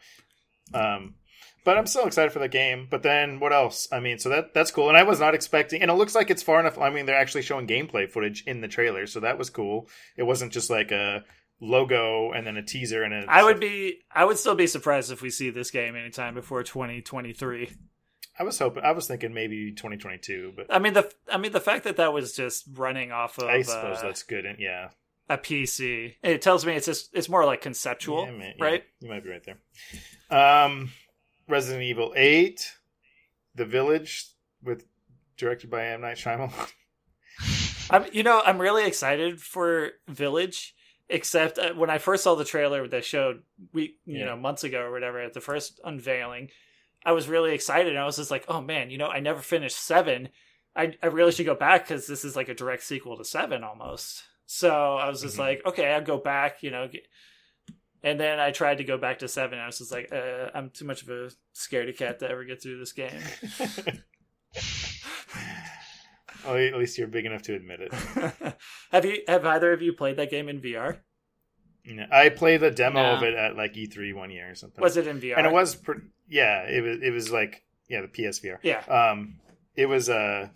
um, 0.73 1.15
but 1.63 1.77
I'm 1.77 1.87
still 1.87 2.05
excited 2.05 2.31
for 2.31 2.39
the 2.39 2.49
game. 2.49 2.87
But 2.89 3.03
then 3.03 3.39
what 3.39 3.53
else? 3.53 3.87
I 3.91 3.99
mean, 3.99 4.19
so 4.19 4.29
that 4.29 4.53
that's 4.53 4.71
cool. 4.71 4.89
And 4.89 4.97
I 4.97 5.03
was 5.03 5.19
not 5.19 5.35
expecting. 5.35 5.81
And 5.81 5.89
it 5.89 5.95
looks 5.95 6.15
like 6.15 6.29
it's 6.29 6.43
far 6.43 6.59
enough. 6.59 6.77
I 6.77 6.89
mean, 6.89 7.05
they're 7.05 7.15
actually 7.15 7.43
showing 7.43 7.67
gameplay 7.67 8.09
footage 8.09 8.43
in 8.45 8.61
the 8.61 8.67
trailer, 8.67 9.07
so 9.07 9.19
that 9.21 9.37
was 9.37 9.49
cool. 9.49 9.87
It 10.17 10.23
wasn't 10.23 10.51
just 10.51 10.69
like 10.69 10.91
a 10.91 11.23
logo 11.61 12.31
and 12.31 12.45
then 12.45 12.57
a 12.57 12.63
teaser 12.63 13.03
and 13.03 13.13
a. 13.13 13.25
I 13.29 13.43
would 13.43 13.59
be, 13.59 13.99
I 14.11 14.25
would 14.25 14.37
still 14.37 14.55
be 14.55 14.67
surprised 14.67 15.11
if 15.11 15.21
we 15.21 15.29
see 15.29 15.49
this 15.49 15.71
game 15.71 15.95
anytime 15.95 16.33
before 16.33 16.63
2023. 16.63 17.69
I 18.37 18.43
was 18.43 18.57
hoping. 18.57 18.83
I 18.83 18.91
was 18.91 19.07
thinking 19.07 19.33
maybe 19.33 19.71
2022, 19.71 20.53
but 20.55 20.65
I 20.69 20.79
mean, 20.79 20.93
the, 20.93 21.09
I 21.31 21.37
mean, 21.37 21.51
the 21.51 21.59
fact 21.59 21.83
that 21.83 21.97
that 21.97 22.13
was 22.13 22.33
just 22.33 22.65
running 22.73 23.11
off 23.11 23.37
of 23.37 23.45
I 23.45 23.61
suppose 23.61 23.97
uh, 23.99 24.01
that's 24.01 24.23
good. 24.23 24.45
And 24.45 24.59
yeah, 24.59 24.89
a 25.29 25.37
PC, 25.37 26.15
it 26.21 26.41
tells 26.41 26.65
me 26.65 26.73
it's 26.73 26.85
just, 26.85 27.09
it's 27.13 27.29
more 27.29 27.45
like 27.45 27.61
conceptual, 27.61 28.25
Yeah, 28.25 28.31
man, 28.31 28.53
yeah, 28.57 28.63
right? 28.65 28.83
You 28.99 29.09
might 29.09 29.23
be 29.23 29.29
right 29.29 29.43
there. 29.45 29.57
Um, 30.29 30.91
Resident 31.47 31.83
Evil 31.83 32.13
Eight, 32.15 32.73
The 33.55 33.65
Village, 33.65 34.27
with 34.61 34.85
directed 35.37 35.69
by 35.69 35.85
M 35.87 36.01
Night 36.01 36.17
Shyamalan. 36.17 36.71
I'm, 37.89 38.05
you 38.11 38.23
know, 38.23 38.41
I'm 38.45 38.59
really 38.59 38.85
excited 38.85 39.41
for 39.41 39.91
Village. 40.07 40.75
Except 41.09 41.59
uh, 41.59 41.73
when 41.73 41.89
I 41.89 41.97
first 41.97 42.23
saw 42.23 42.33
the 42.35 42.45
trailer 42.45 42.87
that 42.87 43.03
showed 43.03 43.43
we, 43.73 43.97
you 44.05 44.19
Yeah. 44.19 44.25
know, 44.27 44.37
months 44.37 44.63
ago 44.63 44.81
or 44.81 44.91
whatever 44.91 45.19
at 45.19 45.33
the 45.33 45.41
first 45.41 45.79
unveiling, 45.83 46.49
I 47.05 47.11
was 47.11 47.27
really 47.27 47.53
excited. 47.53 47.89
And 47.89 47.99
I 47.99 48.05
was 48.05 48.15
just 48.15 48.31
like, 48.31 48.45
oh 48.47 48.61
man, 48.61 48.89
you 48.89 48.97
know, 48.97 49.09
I 49.09 49.19
never 49.19 49.41
finished 49.41 49.75
seven. 49.77 50.29
I 50.75 50.95
I 51.03 51.07
really 51.07 51.33
should 51.33 51.45
go 51.45 51.55
back 51.55 51.83
because 51.85 52.07
this 52.07 52.23
is 52.23 52.37
like 52.37 52.47
a 52.47 52.53
direct 52.55 52.83
sequel 52.83 53.17
to 53.17 53.25
seven 53.25 53.63
almost. 53.65 54.23
So 54.45 54.95
I 54.97 55.09
was 55.09 55.21
just 55.21 55.35
Mhm. 55.37 55.39
like, 55.39 55.65
okay, 55.65 55.91
I'll 55.91 56.01
go 56.01 56.17
back, 56.17 56.61
you 56.63 56.71
know. 56.71 56.89
And 58.03 58.19
then 58.19 58.39
I 58.39 58.51
tried 58.51 58.79
to 58.79 58.83
go 58.83 58.97
back 58.97 59.19
to 59.19 59.27
seven. 59.27 59.57
I 59.59 59.65
was 59.65 59.77
just 59.77 59.91
like, 59.91 60.11
uh, 60.11 60.49
I'm 60.53 60.69
too 60.69 60.85
much 60.85 61.01
of 61.03 61.09
a 61.09 61.29
scaredy 61.55 61.95
cat 61.97 62.19
to 62.19 62.29
ever 62.29 62.43
get 62.43 62.61
through 62.61 62.77
this 62.79 62.91
game. 62.91 63.11
well, 66.45 66.57
at 66.57 66.75
least 66.75 66.97
you're 66.97 67.07
big 67.07 67.25
enough 67.25 67.43
to 67.43 67.55
admit 67.55 67.79
it. 67.81 67.93
have 68.91 69.05
you? 69.05 69.21
Have 69.27 69.45
either 69.45 69.71
of 69.71 69.81
you 69.81 69.93
played 69.93 70.17
that 70.17 70.29
game 70.29 70.49
in 70.49 70.59
VR? 70.61 70.99
Yeah, 71.85 72.07
I 72.11 72.29
played 72.29 72.63
a 72.63 72.71
demo 72.71 73.01
No. 73.01 73.15
of 73.15 73.23
it 73.23 73.33
at 73.33 73.55
like 73.57 73.73
E3 73.73 74.13
one 74.13 74.31
year 74.31 74.51
or 74.51 74.55
something. 74.55 74.81
Was 74.81 74.95
it 74.97 75.07
in 75.07 75.19
VR? 75.19 75.37
And 75.37 75.45
it 75.47 75.51
was, 75.51 75.75
pre- 75.75 75.95
yeah, 76.29 76.61
it 76.63 76.81
was. 76.81 76.97
It 77.01 77.11
was 77.11 77.31
like, 77.31 77.63
yeah, 77.89 78.01
the 78.01 78.07
PSVR. 78.07 78.57
Yeah. 78.63 78.79
Um, 78.85 79.39
it 79.75 79.87
was 79.87 80.09
uh, 80.09 80.49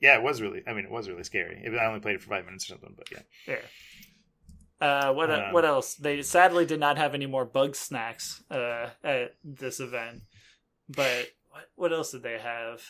yeah, 0.00 0.16
it 0.16 0.22
was 0.22 0.40
really. 0.40 0.62
I 0.66 0.72
mean, 0.72 0.84
it 0.84 0.90
was 0.90 1.08
really 1.08 1.24
scary. 1.24 1.60
It, 1.64 1.74
I 1.74 1.86
only 1.86 2.00
played 2.00 2.16
it 2.16 2.22
for 2.22 2.30
five 2.30 2.44
minutes 2.44 2.64
or 2.66 2.68
something, 2.74 2.94
but 2.96 3.10
yeah. 3.10 3.22
Yeah. 3.46 3.56
Uh, 4.80 5.12
what 5.12 5.30
Um, 5.30 5.52
what 5.52 5.64
else? 5.64 5.94
They 5.94 6.22
sadly 6.22 6.64
did 6.64 6.80
not 6.80 6.98
have 6.98 7.14
any 7.14 7.26
more 7.26 7.44
bug 7.44 7.74
snacks 7.74 8.42
uh, 8.50 8.90
at 9.02 9.34
this 9.42 9.80
event. 9.80 10.22
But 10.88 11.28
what 11.50 11.64
what 11.74 11.92
else 11.92 12.12
did 12.12 12.22
they 12.22 12.38
have? 12.38 12.82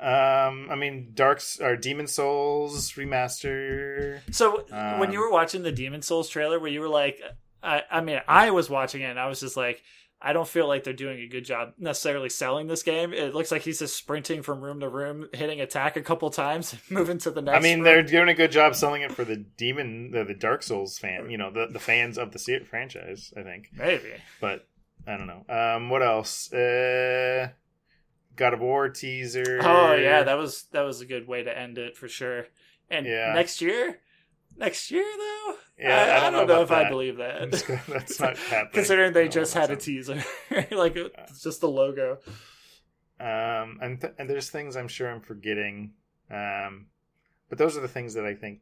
Um, 0.00 0.68
I 0.70 0.76
mean, 0.76 1.10
Dark's 1.12 1.60
or 1.60 1.76
Demon 1.76 2.06
Souls 2.06 2.92
remaster. 2.92 4.20
So 4.30 4.64
when 4.70 5.08
Um, 5.08 5.12
you 5.12 5.20
were 5.20 5.30
watching 5.30 5.62
the 5.62 5.72
Demon 5.72 6.00
Souls 6.02 6.28
trailer, 6.28 6.58
where 6.58 6.70
you 6.70 6.80
were 6.80 6.88
like, 6.88 7.20
I, 7.62 7.82
I 7.90 8.00
mean, 8.00 8.20
I 8.26 8.50
was 8.50 8.70
watching 8.70 9.02
it 9.02 9.10
and 9.10 9.18
I 9.20 9.26
was 9.26 9.40
just 9.40 9.58
like, 9.58 9.82
I 10.22 10.32
don't 10.34 10.46
feel 10.48 10.68
like 10.68 10.84
they're 10.84 10.92
doing 10.92 11.18
a 11.20 11.26
good 11.26 11.46
job 11.46 11.72
necessarily 11.78 12.28
selling 12.28 12.66
this 12.66 12.82
game. 12.82 13.14
It 13.14 13.34
looks 13.34 13.50
like 13.50 13.62
he's 13.62 13.78
just 13.78 13.96
sprinting 13.96 14.42
from 14.42 14.60
room 14.60 14.80
to 14.80 14.88
room, 14.88 15.28
hitting 15.32 15.60
attack 15.62 15.96
a 15.96 16.02
couple 16.02 16.28
times, 16.28 16.74
moving 16.90 17.16
to 17.18 17.30
the 17.30 17.40
next. 17.40 17.56
I 17.56 17.60
mean, 17.60 17.76
room. 17.78 17.84
they're 17.84 18.02
doing 18.02 18.28
a 18.28 18.34
good 18.34 18.52
job 18.52 18.74
selling 18.74 19.00
it 19.02 19.12
for 19.12 19.24
the 19.24 19.36
Demon, 19.36 20.10
the, 20.10 20.24
the 20.24 20.34
Dark 20.34 20.62
Souls 20.62 20.98
fan. 20.98 21.30
You 21.30 21.38
know, 21.38 21.50
the 21.50 21.68
the 21.72 21.78
fans 21.78 22.18
of 22.18 22.32
the 22.32 22.38
se- 22.38 22.64
franchise. 22.64 23.32
I 23.36 23.42
think, 23.42 23.68
maybe. 23.72 24.12
but 24.42 24.66
I 25.06 25.16
don't 25.16 25.26
know. 25.26 25.44
Um, 25.48 25.88
what 25.88 26.02
else? 26.02 26.52
Uh, 26.52 27.48
God 28.36 28.52
of 28.54 28.60
War 28.60 28.88
teaser. 28.90 29.60
Oh 29.62 29.94
yeah, 29.94 30.22
that 30.24 30.36
was 30.36 30.64
that 30.72 30.82
was 30.82 31.00
a 31.00 31.06
good 31.06 31.26
way 31.26 31.42
to 31.42 31.58
end 31.58 31.78
it 31.78 31.96
for 31.96 32.08
sure. 32.08 32.46
And 32.90 33.06
Yeah. 33.06 33.32
next 33.34 33.60
year, 33.62 33.98
next 34.56 34.90
year 34.90 35.04
though, 35.16 35.54
Yeah, 35.80 35.96
I, 35.96 36.16
I 36.16 36.20
don't 36.30 36.32
know 36.32 36.38
know, 36.44 36.44
about 36.44 36.62
if 36.62 36.70
I 36.70 36.82
that. 36.84 36.90
believe 36.90 37.16
that. 37.16 37.50
That's 37.88 38.20
not 38.20 38.36
happening. 38.50 38.72
Considering 38.72 39.12
they 39.12 39.28
just 39.28 39.54
had 39.54 39.70
a 39.70 39.76
teaser, 39.76 40.22
like 40.70 40.94
it's 40.96 41.42
just 41.42 41.60
the 41.60 41.68
logo. 41.68 42.18
Um, 43.18 43.78
and 43.82 44.00
th- 44.00 44.14
and 44.18 44.28
there's 44.28 44.50
things 44.50 44.76
I'm 44.76 44.88
sure 44.88 45.10
I'm 45.10 45.20
forgetting. 45.20 45.92
Um, 46.30 46.86
but 47.48 47.58
those 47.58 47.76
are 47.76 47.80
the 47.80 47.88
things 47.88 48.14
that 48.14 48.24
I 48.24 48.34
think 48.34 48.60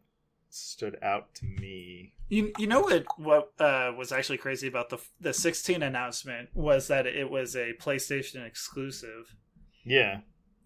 stood 0.50 0.96
out 1.02 1.35
to 1.37 1.44
me. 1.44 2.12
You 2.28 2.52
you 2.59 2.66
know 2.66 2.81
what 2.81 3.04
what 3.18 3.52
uh, 3.61 3.92
was 3.96 4.12
actually 4.12 4.38
crazy 4.38 4.66
about 4.68 4.88
the 4.90 4.98
the 5.20 5.33
16 5.33 5.83
announcement 5.83 6.48
was 6.54 6.88
that 6.88 7.07
it 7.07 7.31
was 7.31 7.54
a 7.54 7.72
PlayStation 7.81 8.44
exclusive, 8.46 9.37
Yeah, 9.85 10.20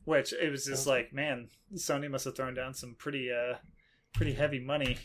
which 0.05 0.33
it 0.33 0.51
was 0.51 0.65
just 0.65 0.87
like 0.87 1.13
man, 1.13 1.49
Sony 1.75 2.11
must 2.11 2.25
have 2.25 2.37
thrown 2.37 2.55
down 2.55 2.75
some 2.75 2.95
pretty 2.99 3.31
uh 3.31 3.57
pretty 4.15 4.35
heavy 4.35 4.61
money. 4.61 4.97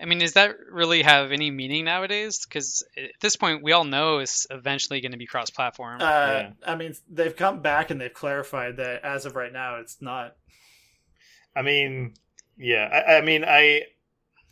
I 0.00 0.04
mean, 0.06 0.18
does 0.18 0.32
that 0.34 0.56
really 0.70 1.02
have 1.02 1.30
any 1.32 1.50
meaning 1.50 1.84
nowadays? 1.84 2.44
Because 2.44 2.84
at 2.96 3.10
this 3.20 3.36
point, 3.36 3.62
we 3.62 3.72
all 3.72 3.84
know 3.84 4.18
it's 4.18 4.46
eventually 4.50 5.00
going 5.00 5.12
to 5.12 5.18
be 5.18 5.26
cross-platform. 5.26 6.00
Uh, 6.00 6.04
Yeah. 6.04 6.50
I 6.66 6.74
mean, 6.76 6.94
they've 7.10 7.34
come 7.34 7.60
back 7.62 7.90
and 7.90 8.00
they've 8.00 8.12
clarified 8.12 8.76
that 8.78 9.04
as 9.04 9.24
of 9.26 9.36
right 9.36 9.52
now, 9.52 9.76
it's 9.76 10.00
not. 10.00 10.36
I 11.54 11.62
mean, 11.62 12.14
yeah, 12.56 12.84
I, 13.08 13.16
I 13.18 13.20
mean, 13.22 13.44
I 13.44 13.82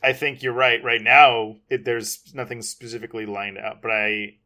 I 0.03 0.12
think 0.12 0.43
you're 0.43 0.53
right. 0.53 0.83
Right 0.83 1.03
now, 1.03 1.57
it, 1.69 1.85
there's 1.85 2.21
nothing 2.35 2.62
specifically 2.62 3.27
lined 3.27 3.59
out, 3.59 3.83
but 3.83 3.91
I 3.91 4.37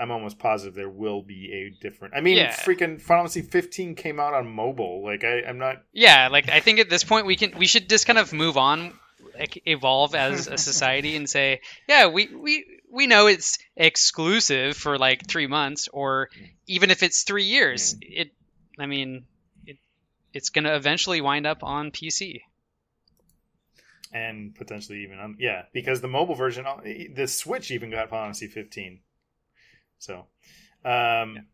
I'm 0.00 0.10
almost 0.12 0.38
positive 0.38 0.74
there 0.74 0.88
will 0.88 1.22
be 1.22 1.52
a 1.52 1.80
different. 1.82 2.14
I 2.14 2.20
mean, 2.20 2.36
Yeah. 2.36 2.54
freaking 2.54 3.00
Final 3.00 3.24
Fantasy 3.24 3.42
15 3.42 3.96
came 3.96 4.20
out 4.20 4.32
on 4.34 4.46
mobile. 4.48 5.02
Like, 5.04 5.24
I, 5.24 5.42
I'm 5.42 5.58
not. 5.58 5.82
yeah, 5.92 6.28
like 6.28 6.48
I 6.48 6.60
think 6.60 6.78
at 6.78 6.88
this 6.88 7.02
point 7.04 7.26
we 7.26 7.34
can 7.36 7.52
we 7.58 7.66
should 7.66 7.88
just 7.88 8.06
kind 8.06 8.18
of 8.18 8.32
move 8.32 8.56
on, 8.56 8.92
like 9.38 9.62
evolve 9.66 10.14
as 10.14 10.46
a 10.48 10.58
society 10.70 11.16
and 11.16 11.28
say, 11.28 11.60
yeah, 11.88 12.08
we 12.08 12.28
we 12.34 12.64
we 12.90 13.06
know 13.06 13.26
it's 13.26 13.58
exclusive 13.76 14.76
for 14.76 14.98
like 14.98 15.26
three 15.28 15.46
months, 15.46 15.88
or 15.92 16.28
even 16.66 16.90
if 16.90 17.02
it's 17.02 17.22
three 17.22 17.44
years, 17.44 17.96
it. 18.00 18.32
I 18.78 18.86
mean, 18.86 19.24
it 19.66 19.78
it's 20.32 20.50
going 20.50 20.64
to 20.64 20.74
eventually 20.76 21.20
wind 21.20 21.46
up 21.46 21.62
on 21.64 21.90
PC. 21.90 22.40
and 24.12 24.54
potentially 24.54 25.02
even 25.02 25.18
on 25.18 25.36
yeah 25.38 25.64
because 25.72 26.00
the 26.00 26.08
mobile 26.08 26.34
version 26.34 26.64
the 27.14 27.26
switch 27.26 27.70
even 27.70 27.90
got 27.90 28.08
Final 28.08 28.26
Fantasy 28.26 28.46
15 28.46 29.00
so 29.98 30.26
um 30.84 31.46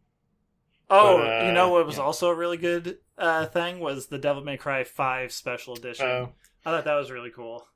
Oh, 0.91 1.19
But, 1.19 1.43
uh, 1.43 1.47
you 1.47 1.53
know 1.53 1.71
what 1.71 1.87
was 1.87 1.97
yeah. 1.97 2.03
also 2.03 2.29
a 2.29 2.35
really 2.35 2.59
good 2.59 2.99
uh, 3.17 3.47
thing 3.47 3.81
was 3.81 4.09
the 4.09 4.19
Devil 4.19 4.45
May 4.45 4.59
Cry 4.59 4.85
5 4.85 5.33
special 5.33 5.75
edition. 5.75 6.07
uh, 6.07 6.27
I 6.65 6.71
thought 6.71 6.85
that 6.85 6.95
was 6.95 7.11
really 7.11 7.31
cool. 7.31 7.67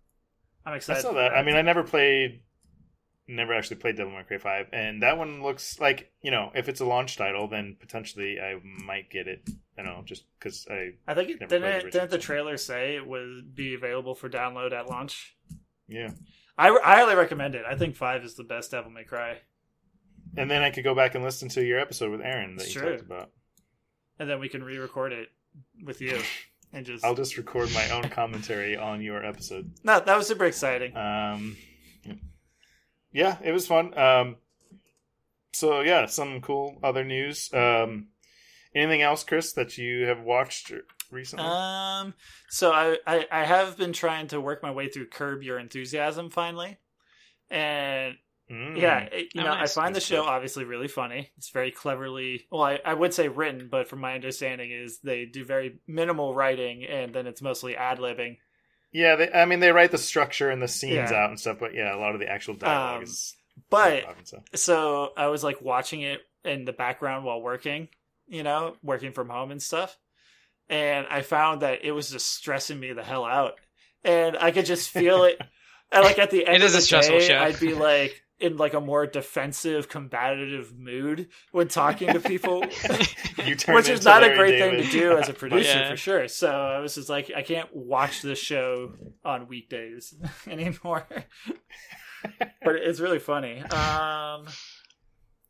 I'm 0.67 0.75
I 0.75 0.79
saw 0.79 1.13
that 1.13 1.33
I 1.33 1.43
mean 1.43 1.57
I 1.57 1.63
never 1.63 1.83
played 1.83 2.41
never 3.27 3.53
actually 3.55 3.77
played 3.77 3.97
Devil 3.97 4.13
May 4.13 4.23
Cry 4.23 4.39
5 4.39 4.67
and 4.73 5.03
that 5.03 5.19
one 5.19 5.43
looks 5.43 5.79
like 5.81 6.13
you 6.23 6.31
know 6.31 6.51
if 6.55 6.69
it's 6.69 6.81
a 6.81 6.85
launch 6.87 7.17
title 7.17 7.47
then 7.49 7.77
potentially 7.79 8.39
I 8.41 8.55
might 8.85 9.11
get 9.11 9.29
it 9.29 9.49
I 9.79 9.83
don't 9.83 9.93
know 9.93 10.03
just 10.05 10.25
because 10.39 10.67
I 10.71 10.93
I 11.07 11.15
think 11.15 11.31
it, 11.31 11.39
didn't, 11.41 11.63
the 11.63 11.77
it, 11.89 11.93
didn't 11.93 12.11
the 12.11 12.19
trailer 12.19 12.57
say 12.57 12.97
it 12.97 13.07
would 13.07 13.55
be 13.55 13.75
available 13.75 14.15
for 14.15 14.29
download 14.31 14.73
at 14.73 14.89
launch? 14.89 15.37
yeah 15.87 16.11
I, 16.57 16.71
I 16.71 16.97
highly 16.97 17.15
recommend 17.15 17.55
it. 17.55 17.65
I 17.69 17.77
think 17.77 17.95
5 17.95 18.25
is 18.25 18.35
the 18.35 18.43
best 18.45 18.73
Devil 18.73 18.91
May 18.91 19.05
Cry. 19.05 19.37
and 20.37 20.51
then 20.51 20.63
I 20.63 20.71
could 20.71 20.83
go 20.85 20.95
back 20.95 21.15
and 21.15 21.23
listen 21.23 21.49
to 21.51 21.65
your 21.65 21.79
episode 21.79 22.11
with 22.11 22.21
Aaron 22.21 22.57
that 22.57 22.65
It's 22.65 22.75
you 22.75 22.81
true. 22.81 22.91
talked 22.97 23.03
about 23.03 23.31
And 24.19 24.29
then 24.29 24.41
we 24.41 24.49
can 24.49 24.65
re 24.65 24.77
record 24.79 25.13
it 25.13 25.29
with 25.85 26.01
you. 26.01 26.19
And 26.73 26.85
just. 26.85 27.05
I'll 27.05 27.15
just 27.15 27.37
record 27.37 27.73
my 27.73 27.91
own 27.91 28.09
commentary 28.11 28.77
on 28.77 29.01
your 29.01 29.25
episode 29.25 29.73
No, 29.83 30.01
that 30.01 30.17
was 30.17 30.27
super 30.27 30.45
exciting. 30.45 30.97
Um, 30.97 31.57
yeah, 33.13 33.39
it 33.43 33.53
was 33.53 33.67
fun. 33.67 33.97
Um, 33.99 34.37
so 35.53 35.81
yeah, 35.81 36.07
some 36.07 36.41
cool 36.41 36.79
other 36.83 37.05
news. 37.05 37.51
Um, 37.53 38.09
anything 38.75 39.03
else, 39.03 39.25
Chris, 39.25 39.53
that 39.55 39.79
you 39.79 40.05
have 40.05 40.21
watched 40.21 40.73
recently? 41.11 41.47
Um, 41.47 42.15
so 42.49 42.73
I, 42.73 42.99
I 43.07 43.27
I 43.31 43.45
have 43.45 43.77
been 43.77 43.93
trying 43.93 44.29
to 44.29 44.41
work 44.41 44.63
my 44.63 44.71
way 44.71 44.89
through 44.89 45.09
Curb 45.09 45.43
Your 45.43 45.59
Enthusiasm 45.59 46.31
finally, 46.31 46.79
and 47.51 48.17
Mm. 48.51 48.81
yeah, 48.81 49.01
it- 49.01 49.35
you 49.35 49.41
Oh, 49.43 49.45
know 49.45 49.55
nice. 49.55 49.77
I 49.77 49.83
find 49.83 49.95
the 49.95 50.01
show 50.01 50.23
stuff. 50.23 50.27
obviously 50.29 50.65
really 50.65 50.89
funny. 50.89 51.31
It's 51.37 51.51
very 51.51 51.71
cleverly, 51.71 52.47
well, 52.51 52.63
I, 52.63 52.81
I 52.85 52.95
would 52.95 53.13
say 53.13 53.29
written, 53.29 53.69
but 53.71 53.89
from 53.89 54.01
my 54.01 54.15
understanding 54.15 54.71
is 54.71 55.01
they 55.01 55.27
do 55.27 55.45
very 55.45 55.79
minimal 55.87 56.35
writing, 56.35 56.85
and 56.85 57.15
then 57.15 57.27
it's 57.27 57.43
mostly 57.43 57.77
ad 57.77 57.99
libbing. 57.99 58.39
yeah. 58.93 59.17
They, 59.17 59.31
I 59.31 59.45
mean, 59.45 59.61
they 59.61 59.71
write 59.73 59.91
the 59.91 59.99
structure 59.99 60.49
and 60.51 60.63
the 60.63 60.69
scenes 60.69 61.11
Yeah. 61.11 61.25
out 61.25 61.31
and 61.31 61.39
stuff, 61.39 61.59
but 61.61 61.75
yeah, 61.75 61.95
a 61.95 61.99
lot 61.99 62.15
of 62.15 62.21
the 62.21 62.29
actual 62.29 62.55
dialogue 62.55 62.97
Um, 62.99 63.03
is. 63.03 63.35
But 63.71 63.91
dialogue 64.01 64.17
and 64.19 64.27
stuff. 64.27 64.45
so 64.55 65.13
I 65.17 65.27
was 65.27 65.43
like 65.45 65.61
watching 65.61 66.01
it 66.03 66.21
in 66.45 66.65
the 66.65 66.73
background 66.73 67.25
while 67.25 67.43
working, 67.43 67.89
you 68.29 68.43
know, 68.45 68.77
working 68.83 69.13
from 69.13 69.29
home 69.29 69.51
and 69.51 69.63
stuff. 69.63 69.99
And 70.71 71.07
I 71.11 71.23
found 71.23 71.63
that 71.63 71.85
it 71.85 71.93
was 71.93 72.11
just 72.11 72.27
stressing 72.35 72.79
me 72.79 72.93
the 72.93 73.03
hell 73.03 73.25
out. 73.25 73.55
And 74.05 74.37
I 74.39 74.53
could 74.53 74.65
just 74.67 74.91
feel 74.91 75.25
it. 75.25 75.39
and 75.93 76.05
like 76.05 76.19
at 76.19 76.31
the 76.31 76.47
end 76.47 76.57
It 76.57 76.63
of 76.63 76.67
is 76.67 76.73
the 76.73 76.79
a 76.79 76.83
stressful 76.83 77.19
day, 77.19 77.27
show. 77.29 77.39
I'd 77.39 77.59
be 77.61 77.75
like 77.75 78.23
in 78.41 78.57
like 78.57 78.73
a 78.75 78.81
more 78.81 79.07
defensive, 79.07 79.89
combative 79.89 80.79
mood 80.79 81.29
when 81.51 81.67
talking 81.69 82.13
to 82.13 82.21
people, 82.21 82.65
You 83.45 83.55
turned 83.57 83.77
which 83.77 83.89
is 83.89 84.01
into 84.01 84.05
not 84.05 84.23
a 84.25 84.35
great 84.37 84.53
David. 84.59 84.85
thing 84.85 84.91
to 84.93 84.99
do 84.99 85.19
as 85.19 85.29
a 85.29 85.33
producer 85.35 85.69
Yeah. 85.79 85.91
for 85.91 85.97
sure. 85.97 86.29
So 86.29 86.51
I 86.51 86.79
was 86.79 86.95
just 86.95 87.09
like, 87.09 87.31
I 87.35 87.43
can't 87.43 87.75
watch 87.75 88.23
this 88.23 88.39
show 88.39 88.93
on 89.25 89.49
weekdays 89.49 90.15
anymore. 90.47 91.07
but 92.63 92.77
it's 92.77 93.01
really 93.01 93.19
funny. 93.19 93.61
Um, 93.63 94.47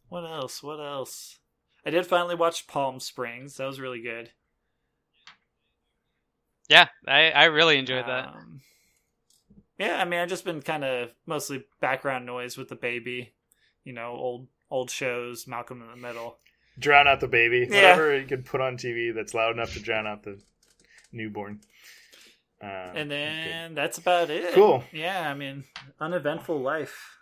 what 0.09 0.25
else? 0.25 0.63
What 0.63 0.81
else? 0.81 1.39
I 1.85 1.91
did 1.91 2.07
finally 2.07 2.35
watch 2.35 2.67
Palm 2.67 3.01
Springs. 3.01 3.57
That 3.57 3.67
was 3.67 3.81
really 3.81 4.01
good. 4.03 4.31
Yeah, 6.69 6.89
I, 7.07 7.31
I 7.31 7.45
really 7.45 7.79
enjoyed 7.79 8.07
that. 8.07 8.35
Yeah, 9.79 10.01
I 10.01 10.05
mean, 10.05 10.21
I've 10.21 10.29
just 10.29 10.45
been 10.45 10.61
kind 10.61 10.85
of 10.85 11.11
mostly 11.27 11.65
background 11.81 12.27
noise 12.27 12.57
with 12.57 12.69
the 12.69 12.77
baby. 12.77 13.33
You 13.85 13.93
know, 13.93 14.11
old 14.11 14.49
old 14.71 14.91
shows, 14.91 15.47
Malcolm 15.47 15.83
in 15.83 15.89
the 15.89 15.97
Middle. 15.97 16.39
drown 16.79 17.09
out 17.09 17.21
the 17.21 17.29
baby. 17.29 17.67
Yeah. 17.71 17.93
Whatever 17.93 18.19
you 18.19 18.27
can 18.27 18.43
put 18.43 18.61
on 18.61 18.77
TV 18.77 19.15
that's 19.15 19.35
loud 19.35 19.55
enough 19.55 19.73
to 19.75 19.81
drown 19.81 20.07
out 20.07 20.25
the 20.25 20.41
newborn. 21.13 21.61
Uh, 22.61 22.67
and 22.95 23.11
then 23.11 23.75
that's 23.75 23.99
about 23.99 24.31
it. 24.31 24.53
Cool. 24.55 24.83
Yeah, 24.93 25.31
I 25.31 25.35
mean, 25.35 25.65
uneventful 26.01 26.61
life. 26.61 27.15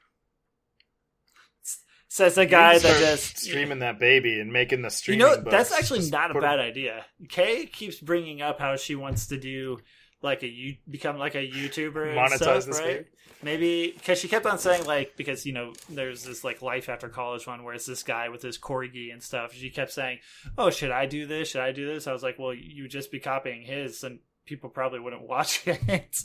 Says 2.08 2.36
the 2.36 2.46
guy 2.46 2.78
that 2.78 3.00
just 3.00 3.36
streaming 3.38 3.80
that 3.80 3.98
baby 3.98 4.40
and 4.40 4.50
making 4.50 4.80
the 4.80 4.88
stream. 4.88 5.20
You 5.20 5.26
know, 5.26 5.36
that's 5.36 5.70
actually 5.70 6.08
not 6.08 6.34
a 6.34 6.40
bad 6.40 6.58
idea. 6.58 7.04
Kay 7.28 7.66
keeps 7.66 8.00
bringing 8.00 8.40
up 8.40 8.58
how 8.58 8.76
she 8.76 8.94
wants 8.94 9.26
to 9.26 9.38
do 9.38 9.78
like 10.22 10.42
a 10.42 10.46
you 10.48 10.76
become 10.88 11.18
like 11.18 11.34
a 11.34 11.46
YouTuber 11.46 12.08
and 12.08 12.18
Monetize 12.18 12.36
stuff, 12.36 12.64
this 12.66 12.78
right? 12.78 12.86
baby? 12.86 13.08
Maybe 13.42 13.92
because 13.96 14.18
she 14.18 14.28
kept 14.28 14.46
on 14.46 14.58
saying 14.58 14.86
like 14.86 15.16
because 15.16 15.44
you 15.44 15.52
know 15.52 15.72
there's 15.90 16.24
this 16.24 16.42
like 16.42 16.62
life 16.62 16.88
after 16.88 17.08
college 17.08 17.46
one 17.46 17.62
where 17.64 17.74
it's 17.74 17.84
this 17.86 18.02
guy 18.02 18.28
with 18.30 18.42
his 18.42 18.58
corgi 18.58 19.12
and 19.12 19.22
stuff. 19.22 19.52
She 19.52 19.68
kept 19.70 19.92
saying, 19.92 20.18
"Oh, 20.56 20.70
should 20.70 20.90
I 20.90 21.06
do 21.06 21.26
this? 21.26 21.48
Should 21.48 21.60
I 21.60 21.72
do 21.72 21.86
this?" 21.86 22.06
I 22.06 22.12
was 22.12 22.22
like, 22.22 22.38
"Well, 22.38 22.54
you 22.54 22.84
would 22.84 22.90
just 22.90 23.12
be 23.12 23.20
copying 23.20 23.62
his, 23.62 24.02
and 24.04 24.20
people 24.46 24.70
probably 24.70 25.00
wouldn't 25.00 25.22
watch 25.28 25.66
it." 25.66 26.16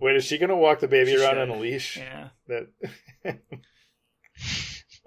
Wait, 0.00 0.16
is 0.16 0.24
she 0.24 0.36
gonna 0.38 0.56
walk 0.56 0.80
the 0.80 0.88
baby 0.88 1.12
She 1.12 1.16
around 1.22 1.34
should. 1.34 1.38
on 1.42 1.48
a 1.50 1.56
leash? 1.56 1.96
yeah, 1.96 2.28
That. 2.48 3.38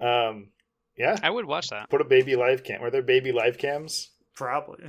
um. 0.00 0.48
Yeah. 0.96 1.16
I 1.22 1.30
would 1.30 1.46
watch 1.46 1.68
that. 1.68 1.88
Put 1.88 2.00
a 2.02 2.04
baby 2.04 2.36
live 2.36 2.62
cam. 2.62 2.82
Are 2.82 2.90
there 2.90 3.02
baby 3.02 3.32
live 3.32 3.58
cams? 3.58 4.10
probably. 4.34 4.84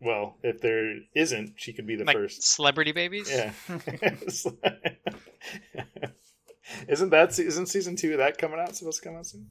Well, 0.00 0.36
if 0.42 0.60
there 0.60 0.94
isn't, 1.14 1.54
she 1.56 1.72
could 1.72 1.86
be 1.86 1.96
the 1.96 2.04
like 2.04 2.16
first. 2.16 2.42
celebrity 2.44 2.92
babies. 2.92 3.28
Yeah. 3.30 3.52
isn't 6.88 7.10
that 7.10 7.32
se- 7.34 7.46
isn't 7.46 7.66
season 7.66 7.96
two 7.96 8.12
of 8.12 8.18
that 8.18 8.38
coming 8.38 8.60
out? 8.60 8.76
Supposed 8.76 9.02
to 9.02 9.08
come 9.08 9.16
out 9.18 9.26
soon. 9.26 9.48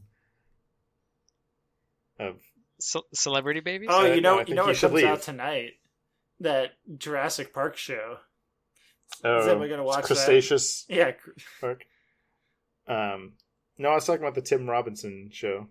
Of 2.20 2.36
Ce- 2.80 2.96
celebrity 3.14 3.60
babies. 3.60 3.90
Oh, 3.92 4.02
Uh, 4.10 4.14
you 4.14 4.22
no, 4.22 4.36
I 4.40 4.44
know, 4.44 4.48
you 4.48 4.56
know 4.56 4.62
you 4.64 4.68
what 4.68 4.76
should 4.78 4.90
comes 4.90 5.02
leave. 5.02 5.06
out 5.12 5.22
tonight? 5.22 5.72
That 6.42 6.72
Jurassic 6.98 7.54
Park 7.54 7.78
show. 7.78 8.18
oh, 9.24 9.46
that 9.46 9.60
we're 9.60 9.68
gonna 9.70 9.84
watch 9.84 10.08
that? 10.08 10.16
Cretaceous 10.16 10.86
Yeah, 10.88 11.12
cr- 11.12 11.32
Park. 11.60 11.86
Um, 12.88 13.34
no, 13.78 13.90
I 13.90 13.96
was 13.96 14.06
talking 14.06 14.22
about 14.22 14.36
the 14.36 14.42
Tim 14.42 14.70
Robinson 14.70 15.30
show. 15.32 15.68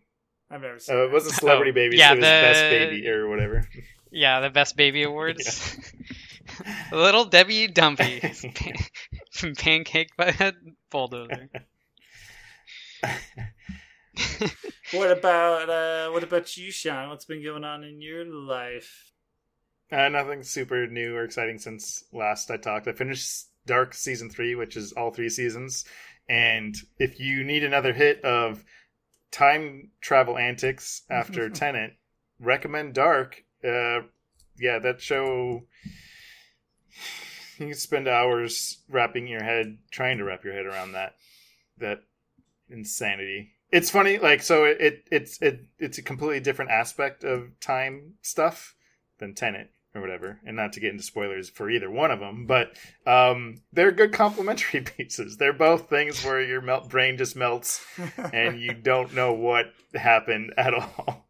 I've 0.51 0.61
never 0.63 0.79
seen. 0.79 0.97
Uh, 0.97 1.03
it 1.05 1.13
wasn't 1.13 1.35
Celebrity 1.35 1.71
Oh, 1.71 1.75
Babies. 1.75 1.99
yeah, 1.99 2.13
it 2.13 2.17
was 2.17 2.25
the- 2.25 2.31
Best 2.31 2.71
Baby 2.71 3.09
or 3.09 3.29
whatever. 3.29 3.69
Yeah, 4.13 4.41
the 4.41 4.49
best 4.51 4.77
baby 4.77 5.03
awards. 5.03 5.77
Little 6.93 7.25
Debbie 7.27 7.67
Dumpy, 7.67 8.21
Pan- 8.55 9.55
pancake 9.57 10.17
butt 10.17 10.55
bulldozer. 10.91 11.51
What 14.93 15.11
about 15.11 15.69
uh, 15.69 16.11
what 16.13 16.23
about 16.23 16.57
you, 16.57 16.71
Sean? 16.71 17.09
What's 17.11 17.25
been 17.25 17.43
going 17.43 17.65
on 17.65 17.83
in 17.85 18.01
your 18.01 18.25
life? 18.25 19.11
Uh, 19.93 20.09
nothing 20.09 20.43
super 20.45 20.87
new 20.87 21.15
or 21.15 21.25
exciting 21.25 21.59
since 21.59 22.05
last 22.13 22.51
I 22.51 22.57
talked. 22.57 22.89
I 22.89 22.93
finished 22.93 23.47
Dark 23.67 23.93
season 23.93 24.31
three, 24.31 24.55
which 24.55 24.77
is 24.77 24.93
all 24.93 25.11
three 25.11 25.29
seasons. 25.29 25.85
And 26.29 26.75
if 26.99 27.21
you 27.21 27.45
need 27.45 27.65
another 27.65 27.93
hit 27.93 28.25
of 28.25 28.65
time 29.37 29.91
travel 30.01 30.39
antics 30.39 31.03
after 31.11 31.49
Tenet, 31.51 31.93
recommend 32.41 32.95
Dark. 32.95 33.45
Uh, 33.63 34.01
yeah, 34.59 34.79
that 34.79 35.01
show. 35.01 35.65
You 37.59 37.69
can 37.69 37.75
spend 37.75 38.07
hours 38.07 38.83
wrapping 38.87 39.27
your 39.27 39.43
head, 39.43 39.79
trying 39.91 40.19
to 40.19 40.25
wrap 40.25 40.45
your 40.45 40.53
head 40.53 40.67
around 40.67 40.93
that, 40.93 41.15
that 41.79 42.03
insanity. 42.69 43.53
It's 43.73 43.89
funny, 43.89 44.19
like 44.19 44.43
so. 44.43 44.65
It, 44.65 44.77
it 44.79 45.05
it's 45.11 45.41
it 45.41 45.65
it's 45.79 45.97
a 45.97 46.03
completely 46.03 46.41
different 46.41 46.71
aspect 46.71 47.25
of 47.25 47.59
time 47.61 48.17
stuff 48.21 48.75
than 49.21 49.35
Tenet 49.35 49.71
or 49.97 50.01
whatever, 50.01 50.39
and 50.45 50.57
not 50.57 50.73
to 50.75 50.81
get 50.81 50.91
into 50.91 51.03
spoilers 51.03 51.49
for 51.49 51.71
either 51.71 51.91
one 51.91 52.11
of 52.11 52.21
them, 52.21 52.47
but 52.47 52.77
um, 53.07 53.63
they're 53.73 53.93
good 53.93 54.13
complementary 54.13 54.81
pieces. 54.97 55.37
They're 55.37 55.53
both 55.53 55.89
things 55.89 56.25
where 56.25 56.43
your 56.43 56.61
melt 56.61 56.89
brain 56.89 57.17
just 57.17 57.37
melts 57.37 57.85
and 58.33 58.61
you 58.61 58.75
don't 58.75 59.15
know 59.15 59.33
what 59.33 59.67
happened 59.95 60.53
at 60.57 60.75
all. 60.75 61.27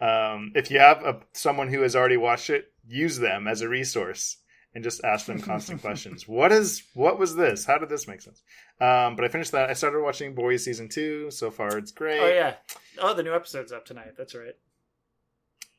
Um, 0.00 0.52
if 0.54 0.70
you 0.70 0.78
have 0.78 1.04
a, 1.04 1.20
someone 1.32 1.68
who 1.68 1.82
has 1.82 1.94
already 1.94 2.16
watched 2.16 2.50
it, 2.50 2.72
use 2.86 3.18
them 3.18 3.46
as 3.46 3.60
a 3.60 3.68
resource 3.68 4.38
and 4.74 4.84
just 4.84 5.02
ask 5.04 5.26
them 5.26 5.40
constant 5.40 5.82
questions. 5.82 6.26
What 6.26 6.52
is 6.52 6.82
what 6.94 7.18
was 7.18 7.36
this? 7.36 7.64
How 7.64 7.78
did 7.78 7.88
this 7.88 8.08
make 8.08 8.22
sense? 8.22 8.42
Um, 8.80 9.16
but 9.16 9.24
I 9.24 9.28
finished 9.28 9.52
that. 9.52 9.68
I 9.68 9.74
started 9.74 10.00
watching 10.00 10.34
Boys 10.34 10.64
season 10.64 10.88
two. 10.88 11.30
So 11.30 11.50
far, 11.50 11.76
it's 11.76 11.92
great. 11.92 12.20
Oh 12.20 12.28
yeah. 12.28 12.54
Oh, 12.98 13.14
the 13.14 13.22
new 13.22 13.34
episode's 13.34 13.72
up 13.72 13.84
tonight. 13.84 14.12
That's 14.16 14.34
right. 14.34 14.54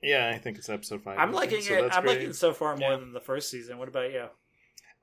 Yeah, 0.02 0.32
I 0.34 0.38
think 0.40 0.58
it's 0.58 0.70
episode 0.70 1.04
five. 1.04 1.18
I'm 1.20 1.32
liking 1.32 1.62
so 1.62 1.74
it. 1.74 1.92
I'm 1.94 2.04
great. 2.04 2.16
liking 2.16 2.30
it 2.32 2.36
so 2.36 2.54
far 2.54 2.76
more 2.76 2.92
Yeah. 2.92 2.98
than 2.98 3.14
the 3.14 3.20
first 3.20 3.50
season. 3.52 3.78
What 3.78 3.88
about 3.88 4.12
you? 4.12 4.26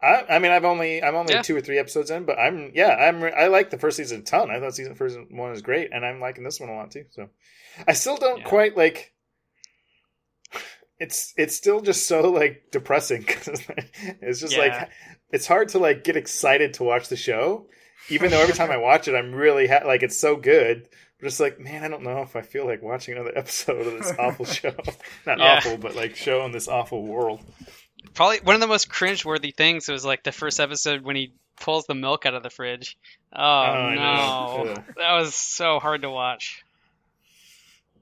I, 0.02 0.24
I 0.28 0.38
mean, 0.38 0.52
I've 0.52 0.64
only 0.64 1.02
I'm 1.02 1.14
only 1.14 1.34
Yeah. 1.34 1.42
two 1.42 1.56
or 1.56 1.60
three 1.60 1.78
episodes 1.78 2.10
in, 2.10 2.24
but 2.24 2.38
I'm 2.38 2.70
yeah 2.74 2.94
I'm 2.94 3.22
I 3.22 3.46
like 3.48 3.70
the 3.70 3.78
first 3.78 3.96
season 3.96 4.20
a 4.20 4.22
ton. 4.22 4.50
I 4.50 4.60
thought 4.60 4.74
season 4.74 4.94
first 4.94 5.16
one 5.30 5.50
was 5.50 5.62
great, 5.62 5.90
and 5.92 6.04
I'm 6.04 6.20
liking 6.20 6.44
this 6.44 6.60
one 6.60 6.68
a 6.68 6.74
lot 6.74 6.90
too. 6.90 7.04
So 7.10 7.28
I 7.86 7.92
still 7.92 8.16
don't 8.16 8.40
Yeah. 8.40 8.48
quite 8.48 8.76
like. 8.76 9.12
It's 11.00 11.32
it's 11.36 11.54
still 11.54 11.80
just 11.80 12.08
so 12.08 12.30
like 12.30 12.64
depressing. 12.72 13.22
'cause 13.26 13.62
it's 14.20 14.40
just 14.40 14.54
Yeah. 14.56 14.60
like 14.80 14.90
it's 15.30 15.46
hard 15.46 15.68
to 15.70 15.78
like 15.78 16.02
get 16.04 16.16
excited 16.16 16.74
to 16.74 16.84
watch 16.84 17.08
the 17.08 17.16
show, 17.16 17.68
even 18.08 18.30
though 18.30 18.40
every 18.40 18.54
time 18.54 18.70
I 18.70 18.76
watch 18.78 19.06
it, 19.06 19.14
I'm 19.14 19.32
really 19.34 19.68
ha- 19.68 19.82
like 19.86 20.02
it's 20.02 20.20
so 20.20 20.34
good. 20.36 20.88
But 21.20 21.26
it's 21.26 21.40
like, 21.40 21.58
man, 21.58 21.82
I 21.84 21.88
don't 21.88 22.02
know 22.04 22.22
if 22.22 22.36
I 22.36 22.42
feel 22.42 22.64
like 22.66 22.80
watching 22.82 23.14
another 23.14 23.32
episode 23.36 23.86
of 23.86 23.92
this 23.98 24.12
awful 24.18 24.44
show. 24.46 24.74
Not 25.26 25.38
Yeah. 25.38 25.56
awful, 25.58 25.76
but 25.76 25.94
like 25.96 26.14
show 26.16 26.44
in 26.44 26.52
this 26.52 26.68
awful 26.68 27.02
world. 27.04 27.40
Probably 28.14 28.38
one 28.42 28.54
of 28.54 28.60
the 28.60 28.66
most 28.68 28.88
cringe-worthy 28.88 29.50
things 29.50 29.88
was 29.88 30.04
like 30.04 30.22
the 30.22 30.32
first 30.32 30.60
episode 30.60 31.02
when 31.02 31.16
he 31.16 31.32
pulls 31.60 31.86
the 31.86 31.94
milk 31.94 32.24
out 32.26 32.34
of 32.34 32.42
the 32.44 32.50
fridge. 32.50 32.96
Oh, 33.32 33.42
I 33.42 33.94
no, 33.94 34.00
know. 34.64 34.70
Ugh. 34.72 34.84
that 34.96 35.12
was 35.18 35.34
so 35.34 35.78
hard 35.80 36.02
to 36.02 36.10
watch, 36.10 36.64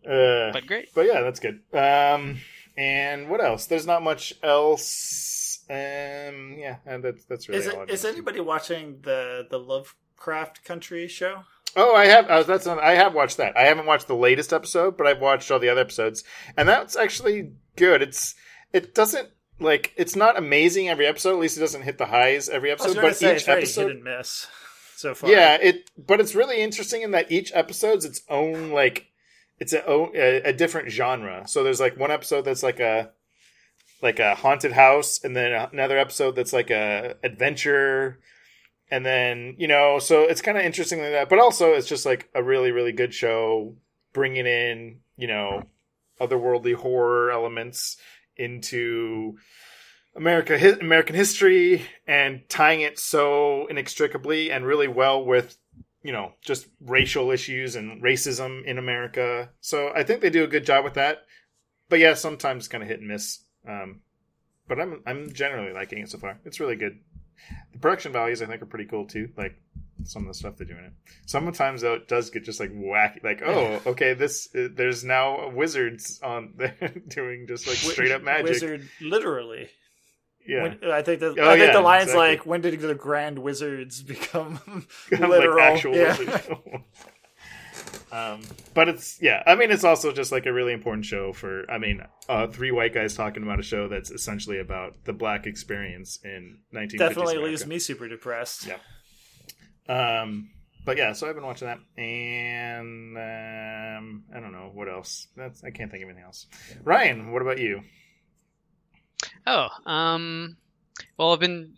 Uh, 0.04 0.52
but 0.52 0.66
great. 0.66 0.90
but 0.94 1.06
yeah, 1.06 1.22
that's 1.22 1.40
good. 1.40 1.60
Um, 1.72 2.38
and 2.76 3.28
what 3.28 3.42
else? 3.42 3.66
There's 3.66 3.86
not 3.86 4.02
much 4.02 4.34
else. 4.42 5.64
Um, 5.68 6.56
yeah, 6.58 6.76
and 6.86 7.02
that's 7.02 7.24
that's 7.24 7.48
really 7.48 7.60
Is 7.62 7.68
all. 7.68 7.80
I've 7.80 7.90
is 7.90 8.02
been- 8.02 8.12
anybody 8.14 8.40
watching 8.40 9.00
the 9.02 9.46
the 9.50 9.58
Lovecraft 9.58 10.62
Country 10.64 11.08
show? 11.08 11.44
Oh, 11.76 11.94
I 11.94 12.06
have. 12.06 12.26
Uh, 12.26 12.42
that's 12.42 12.66
I 12.66 12.92
have 12.92 13.14
watched 13.14 13.36
that. 13.36 13.56
I 13.56 13.64
haven't 13.64 13.86
watched 13.86 14.08
the 14.08 14.16
latest 14.16 14.52
episode, 14.52 14.96
but 14.96 15.06
I've 15.06 15.20
watched 15.20 15.50
all 15.50 15.58
the 15.58 15.68
other 15.68 15.82
episodes, 15.82 16.24
and 16.56 16.66
that's 16.66 16.96
actually 16.96 17.52
good. 17.76 18.00
It's 18.00 18.34
it 18.72 18.94
doesn't 18.94 19.28
like 19.60 19.92
it's 19.96 20.16
not 20.16 20.38
amazing 20.38 20.88
every 20.88 21.06
episode. 21.06 21.34
At 21.34 21.38
least 21.38 21.58
it 21.58 21.60
doesn't 21.60 21.82
hit 21.82 21.98
the 21.98 22.06
highs 22.06 22.48
every 22.48 22.70
episode. 22.70 22.96
But 22.96 23.16
say 23.16 23.36
each 23.36 23.48
episode, 23.48 23.88
hit 23.88 23.96
and 23.96 24.04
miss 24.04 24.46
so 24.96 25.14
far. 25.14 25.30
Yeah, 25.30 25.58
it. 25.60 25.90
But 25.98 26.20
it's 26.20 26.34
really 26.34 26.62
interesting 26.62 27.02
in 27.02 27.10
that 27.10 27.30
each 27.30 27.52
episode's 27.54 28.06
its 28.06 28.22
own 28.30 28.70
like 28.70 29.08
it's 29.58 29.74
a 29.74 29.86
a, 29.86 30.48
a 30.48 30.52
different 30.52 30.90
genre. 30.90 31.46
So 31.46 31.62
there's 31.62 31.80
like 31.80 31.98
one 31.98 32.10
episode 32.10 32.46
that's 32.46 32.62
like 32.62 32.80
a 32.80 33.10
like 34.02 34.18
a 34.18 34.34
haunted 34.34 34.72
house, 34.72 35.22
and 35.22 35.36
then 35.36 35.52
another 35.72 35.98
episode 35.98 36.36
that's 36.36 36.52
like 36.52 36.70
a 36.70 37.16
adventure, 37.22 38.20
and 38.90 39.04
then 39.04 39.54
you 39.58 39.68
know, 39.68 39.98
so 39.98 40.22
it's 40.22 40.42
kind 40.42 40.58
of 40.58 40.64
interesting 40.64 41.00
like 41.00 41.12
that. 41.12 41.28
But 41.28 41.38
also, 41.38 41.72
it's 41.72 41.88
just 41.88 42.06
like 42.06 42.28
a 42.34 42.42
really 42.42 42.72
really 42.72 42.92
good 42.92 43.14
show, 43.14 43.74
bringing 44.12 44.46
in 44.46 45.00
you 45.16 45.26
know 45.26 45.64
otherworldly 46.20 46.74
horror 46.74 47.30
elements 47.30 47.96
into 48.36 49.36
America 50.14 50.58
hi- 50.58 50.78
American 50.80 51.14
history 51.14 51.82
and 52.06 52.48
tying 52.48 52.80
it 52.80 52.98
so 52.98 53.66
inextricably 53.66 54.50
and 54.50 54.64
really 54.64 54.88
well 54.88 55.24
with 55.24 55.58
you 56.02 56.12
know 56.12 56.32
just 56.40 56.68
racial 56.80 57.30
issues 57.30 57.76
and 57.76 58.02
racism 58.02 58.64
in 58.64 58.78
America. 58.78 59.50
So 59.60 59.92
I 59.94 60.02
think 60.04 60.20
they 60.20 60.30
do 60.30 60.44
a 60.44 60.48
good 60.48 60.64
job 60.64 60.84
with 60.84 60.94
that. 60.94 61.24
But 61.88 61.98
yeah, 62.00 62.14
sometimes 62.14 62.68
kind 62.68 62.82
of 62.82 62.88
hit 62.88 63.00
and 63.00 63.08
miss. 63.08 63.40
Um, 63.68 64.00
but 64.68 64.80
I'm 64.80 65.02
I'm 65.06 65.32
generally 65.32 65.72
liking 65.72 65.98
it 65.98 66.10
so 66.10 66.18
far. 66.18 66.38
It's 66.44 66.60
really 66.60 66.76
good. 66.76 66.98
The 67.72 67.78
production 67.78 68.12
values 68.12 68.42
I 68.42 68.46
think 68.46 68.62
are 68.62 68.66
pretty 68.66 68.86
cool 68.86 69.06
too. 69.06 69.28
Like 69.36 69.56
some 70.04 70.22
of 70.22 70.28
the 70.28 70.34
stuff 70.34 70.56
they 70.56 70.64
do 70.64 70.72
in 70.76 70.84
it. 70.84 70.92
Sometimes 71.26 71.80
though 71.82 71.94
it 71.94 72.06
does 72.08 72.30
get 72.30 72.44
just 72.44 72.60
like 72.60 72.70
wacky. 72.72 73.22
Like 73.24 73.42
oh 73.44 73.80
okay 73.86 74.14
this 74.14 74.48
uh, 74.54 74.68
there's 74.72 75.04
now 75.04 75.50
wizards 75.50 76.20
on 76.22 76.52
there 76.56 76.92
doing 77.08 77.46
just 77.46 77.66
like 77.66 77.76
straight 77.76 78.12
up 78.12 78.22
magic. 78.22 78.46
Wizard, 78.50 78.88
literally. 79.00 79.68
Yeah. 80.46 80.62
When- 80.62 80.92
I 80.92 81.02
think 81.02 81.18
the 81.20 81.34
Oh, 81.38 81.50
I 81.50 81.56
think 81.56 81.66
yeah, 81.66 81.72
the 81.72 81.80
line's 81.80 82.04
exactly. 82.04 82.28
like, 82.28 82.46
"When 82.46 82.60
did 82.60 82.78
the 82.80 82.94
grand 82.94 83.38
wizards 83.40 84.00
become 84.02 84.60
Like 85.10 85.20
literal?" 85.20 85.60
actual 85.60 85.96
Yeah. 85.96 86.16
wizards. 86.16 86.48
um, 88.12 88.42
but 88.74 88.88
it's 88.88 89.20
yeah. 89.20 89.42
I 89.46 89.54
mean, 89.54 89.70
it's 89.70 89.84
also 89.84 90.12
just 90.12 90.30
like 90.32 90.46
a 90.46 90.52
really 90.52 90.72
important 90.72 91.04
show 91.04 91.32
for. 91.32 91.70
I 91.70 91.78
mean, 91.78 92.02
uh, 92.28 92.46
three 92.46 92.70
white 92.70 92.94
guys 92.94 93.14
talking 93.14 93.42
about 93.42 93.58
a 93.58 93.62
show 93.62 93.88
that's 93.88 94.10
essentially 94.10 94.58
about 94.60 95.04
the 95.04 95.12
black 95.12 95.46
experience 95.46 96.18
in 96.24 96.58
1950s 96.74 96.98
Definitely 96.98 97.34
America. 97.34 97.50
leaves 97.50 97.66
me 97.66 97.78
super 97.78 98.08
depressed. 98.08 98.66
Yeah. 98.66 98.78
Um, 99.88 100.50
but 100.84 100.96
yeah, 100.96 101.12
so 101.12 101.28
I've 101.28 101.34
been 101.34 101.44
watching 101.44 101.66
that, 101.66 101.78
and 102.00 103.16
um, 103.16 104.24
I 104.34 104.40
don't 104.40 104.52
know 104.52 104.70
what 104.72 104.88
else. 104.88 105.26
That's 105.36 105.64
I 105.64 105.70
can't 105.70 105.90
think 105.90 106.04
of 106.04 106.08
anything 106.08 106.24
else. 106.24 106.46
Ryan, 106.84 107.32
what 107.32 107.42
about 107.42 107.58
you? 107.58 107.82
Oh, 109.46 109.68
um, 109.84 110.56
well, 111.18 111.32
I've 111.32 111.40
been 111.40 111.74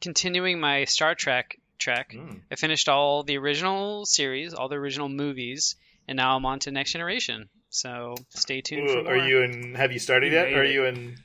continuing 0.00 0.60
my 0.60 0.84
Star 0.84 1.14
Trek 1.14 1.58
trek. 1.78 2.12
Mm. 2.14 2.40
I 2.50 2.56
finished 2.56 2.88
all 2.88 3.22
the 3.22 3.38
original 3.38 4.04
series, 4.06 4.54
all 4.54 4.68
the 4.68 4.76
original 4.76 5.08
movies, 5.08 5.76
and 6.06 6.16
now 6.16 6.36
I'm 6.36 6.44
on 6.46 6.58
to 6.60 6.70
Next 6.70 6.92
Generation. 6.92 7.48
So 7.70 8.14
stay 8.30 8.60
tuned. 8.60 8.90
for 8.90 8.98
Ooh, 8.98 9.06
are 9.06 9.16
you 9.28 9.42
in? 9.42 9.74
Have 9.74 9.92
you 9.92 9.98
started 9.98 10.32
yet? 10.32 10.52
are 10.52 10.64
you 10.64 10.84
in? 10.86 11.16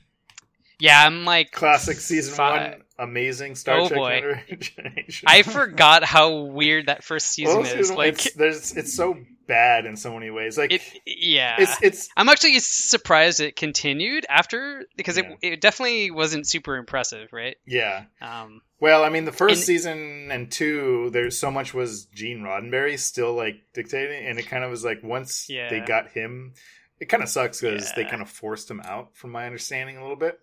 Yeah, 0.80 1.06
I'm 1.06 1.24
like 1.24 1.52
Classic 1.52 1.96
season 1.96 2.34
Fi- 2.34 2.68
one, 2.70 2.82
amazing 2.98 3.54
Star 3.54 3.78
Oh, 3.78 3.88
Trek 3.88 3.98
boy. 3.98 4.56
Generation. 4.58 5.24
I 5.26 5.42
forgot 5.42 6.02
how 6.04 6.42
weird 6.42 6.86
that 6.86 7.04
first 7.04 7.26
season 7.28 7.58
Well, 7.58 7.64
is. 7.64 7.72
season 7.72 7.96
Like 7.96 8.14
it's, 8.26 8.34
there's, 8.34 8.76
it's 8.76 8.92
so 8.94 9.16
bad 9.46 9.86
in 9.86 9.96
so 9.96 10.12
many 10.12 10.30
ways. 10.30 10.58
Like 10.58 10.72
it, 10.72 10.82
yeah. 11.06 11.56
it's 11.60 11.76
it's 11.80 12.08
I'm 12.16 12.28
actually 12.28 12.58
surprised 12.58 13.38
it 13.40 13.54
continued 13.56 14.26
after 14.28 14.84
because 14.96 15.16
Yeah. 15.16 15.34
it 15.40 15.52
it 15.54 15.60
definitely 15.60 16.10
wasn't 16.10 16.46
super 16.46 16.76
impressive, 16.76 17.32
right? 17.32 17.56
yeah. 17.66 18.04
Um, 18.20 18.60
Well, 18.84 19.02
I 19.02 19.08
mean, 19.08 19.24
the 19.24 19.32
first 19.32 19.56
And- 19.56 19.64
season 19.64 20.28
and 20.30 20.52
two, 20.52 21.08
there's 21.10 21.38
so 21.38 21.50
much 21.50 21.72
was 21.72 22.04
Gene 22.14 22.40
Roddenberry 22.40 22.98
still 22.98 23.32
like 23.32 23.62
dictating, 23.72 24.26
and 24.26 24.38
it 24.38 24.42
kind 24.46 24.62
of 24.62 24.70
was 24.70 24.84
like 24.84 25.02
once 25.02 25.48
Yeah. 25.48 25.70
they 25.70 25.80
got 25.80 26.10
him, 26.12 26.52
it 27.00 27.06
kind 27.06 27.22
of 27.22 27.30
sucks 27.30 27.62
because 27.62 27.90
they 27.94 28.04
kind 28.04 28.20
of 28.20 28.28
forced 28.28 28.70
him 28.70 28.80
out, 28.84 29.16
from 29.16 29.30
my 29.30 29.46
understanding, 29.46 29.96
a 29.96 30.02
little 30.02 30.16
bit. 30.16 30.38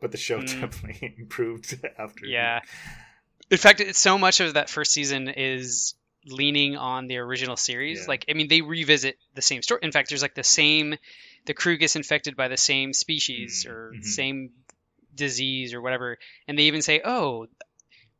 But 0.00 0.10
the 0.10 0.18
show 0.18 0.40
Mm. 0.42 0.60
definitely 0.62 1.14
improved 1.18 1.78
after. 1.96 2.26
yeah. 2.26 2.58
In 3.52 3.56
fact, 3.58 3.78
it's 3.80 4.00
so 4.00 4.18
much 4.18 4.40
of 4.40 4.54
that 4.54 4.68
first 4.68 4.90
season 4.92 5.28
is 5.28 5.94
leaning 6.24 6.76
on 6.76 7.06
the 7.06 7.18
original 7.18 7.56
series. 7.56 8.00
Yeah. 8.00 8.06
Like, 8.08 8.24
I 8.28 8.32
mean, 8.32 8.48
they 8.48 8.62
revisit 8.62 9.16
the 9.36 9.42
same 9.42 9.62
story. 9.62 9.78
In 9.84 9.92
fact, 9.92 10.08
there's 10.08 10.22
like 10.22 10.34
the 10.34 10.42
same, 10.42 10.96
the 11.44 11.54
crew 11.54 11.76
gets 11.76 11.94
infected 11.94 12.34
by 12.34 12.48
the 12.48 12.56
same 12.56 12.92
species 12.92 13.64
Mhm, 13.64 13.70
or 13.70 13.92
mhm. 13.94 14.04
same 14.04 14.50
disease 15.14 15.72
or 15.72 15.80
whatever, 15.80 16.18
and 16.48 16.58
they 16.58 16.64
even 16.64 16.82
say, 16.82 17.00
"Oh, 17.04 17.46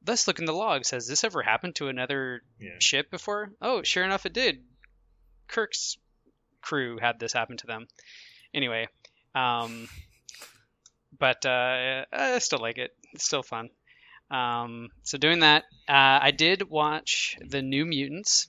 let's 0.07 0.27
look 0.27 0.38
in 0.38 0.45
the 0.45 0.53
logs. 0.53 0.90
Has 0.90 1.07
this 1.07 1.25
ever 1.25 1.42
happened 1.42 1.77
to 1.77 1.88
another 1.88 2.42
yeah. 2.61 2.79
ship 2.79 3.11
before? 3.11 3.51
Oh, 3.61 3.83
sure 3.83 4.05
enough, 4.05 4.27
it 4.27 4.33
did. 4.33 4.62
Kirk's 5.49 5.99
crew 6.61 6.99
had 7.01 7.19
this 7.19 7.33
happen 7.33 7.57
to 7.59 7.66
them. 7.66 7.87
Anyway, 8.55 8.88
um, 9.35 9.88
but 11.19 11.45
uh, 11.47 12.05
I 12.12 12.38
still 12.38 12.61
like 12.61 12.79
it. 12.79 12.95
It's 13.12 13.25
still 13.25 13.42
fun. 13.42 13.71
Um, 14.31 14.88
so 15.03 15.19
doing 15.19 15.40
that, 15.40 15.64
uh, 15.88 16.19
I 16.23 16.33
did 16.33 16.69
watch 16.69 17.38
the 17.40 17.62
New 17.62 17.87
Mutants. 17.87 18.49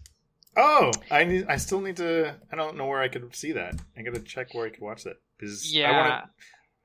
Oh, 0.56 0.92
I 1.12 1.24
need. 1.24 1.46
I 1.48 1.58
still 1.58 1.82
need 1.82 1.98
to. 1.98 2.36
I 2.52 2.56
don't 2.56 2.78
know 2.78 2.88
where 2.88 3.00
I 3.00 3.10
could 3.10 3.36
see 3.36 3.52
that. 3.52 3.76
I 3.96 4.02
gotta 4.02 4.20
check 4.20 4.56
where 4.56 4.66
I 4.66 4.70
could 4.70 4.82
watch 4.82 5.04
that 5.04 5.18
because 5.38 5.72
yeah. 5.72 5.92
I 5.92 5.98
want 5.98 6.24
to. 6.24 6.30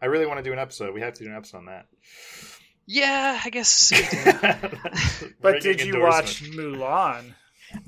I 0.02 0.06
really 0.06 0.26
want 0.26 0.38
to 0.38 0.42
do 0.42 0.52
an 0.52 0.58
episode. 0.58 0.92
We 0.92 1.00
have 1.00 1.14
to 1.14 1.24
do 1.24 1.30
an 1.30 1.36
episode 1.36 1.58
on 1.58 1.66
that. 1.66 1.86
Yeah, 2.86 3.40
I 3.44 3.50
guess 3.50 3.90
But 5.40 5.60
did 5.62 5.80
you 5.82 6.00
watch 6.00 6.42
Mulan? 6.50 7.32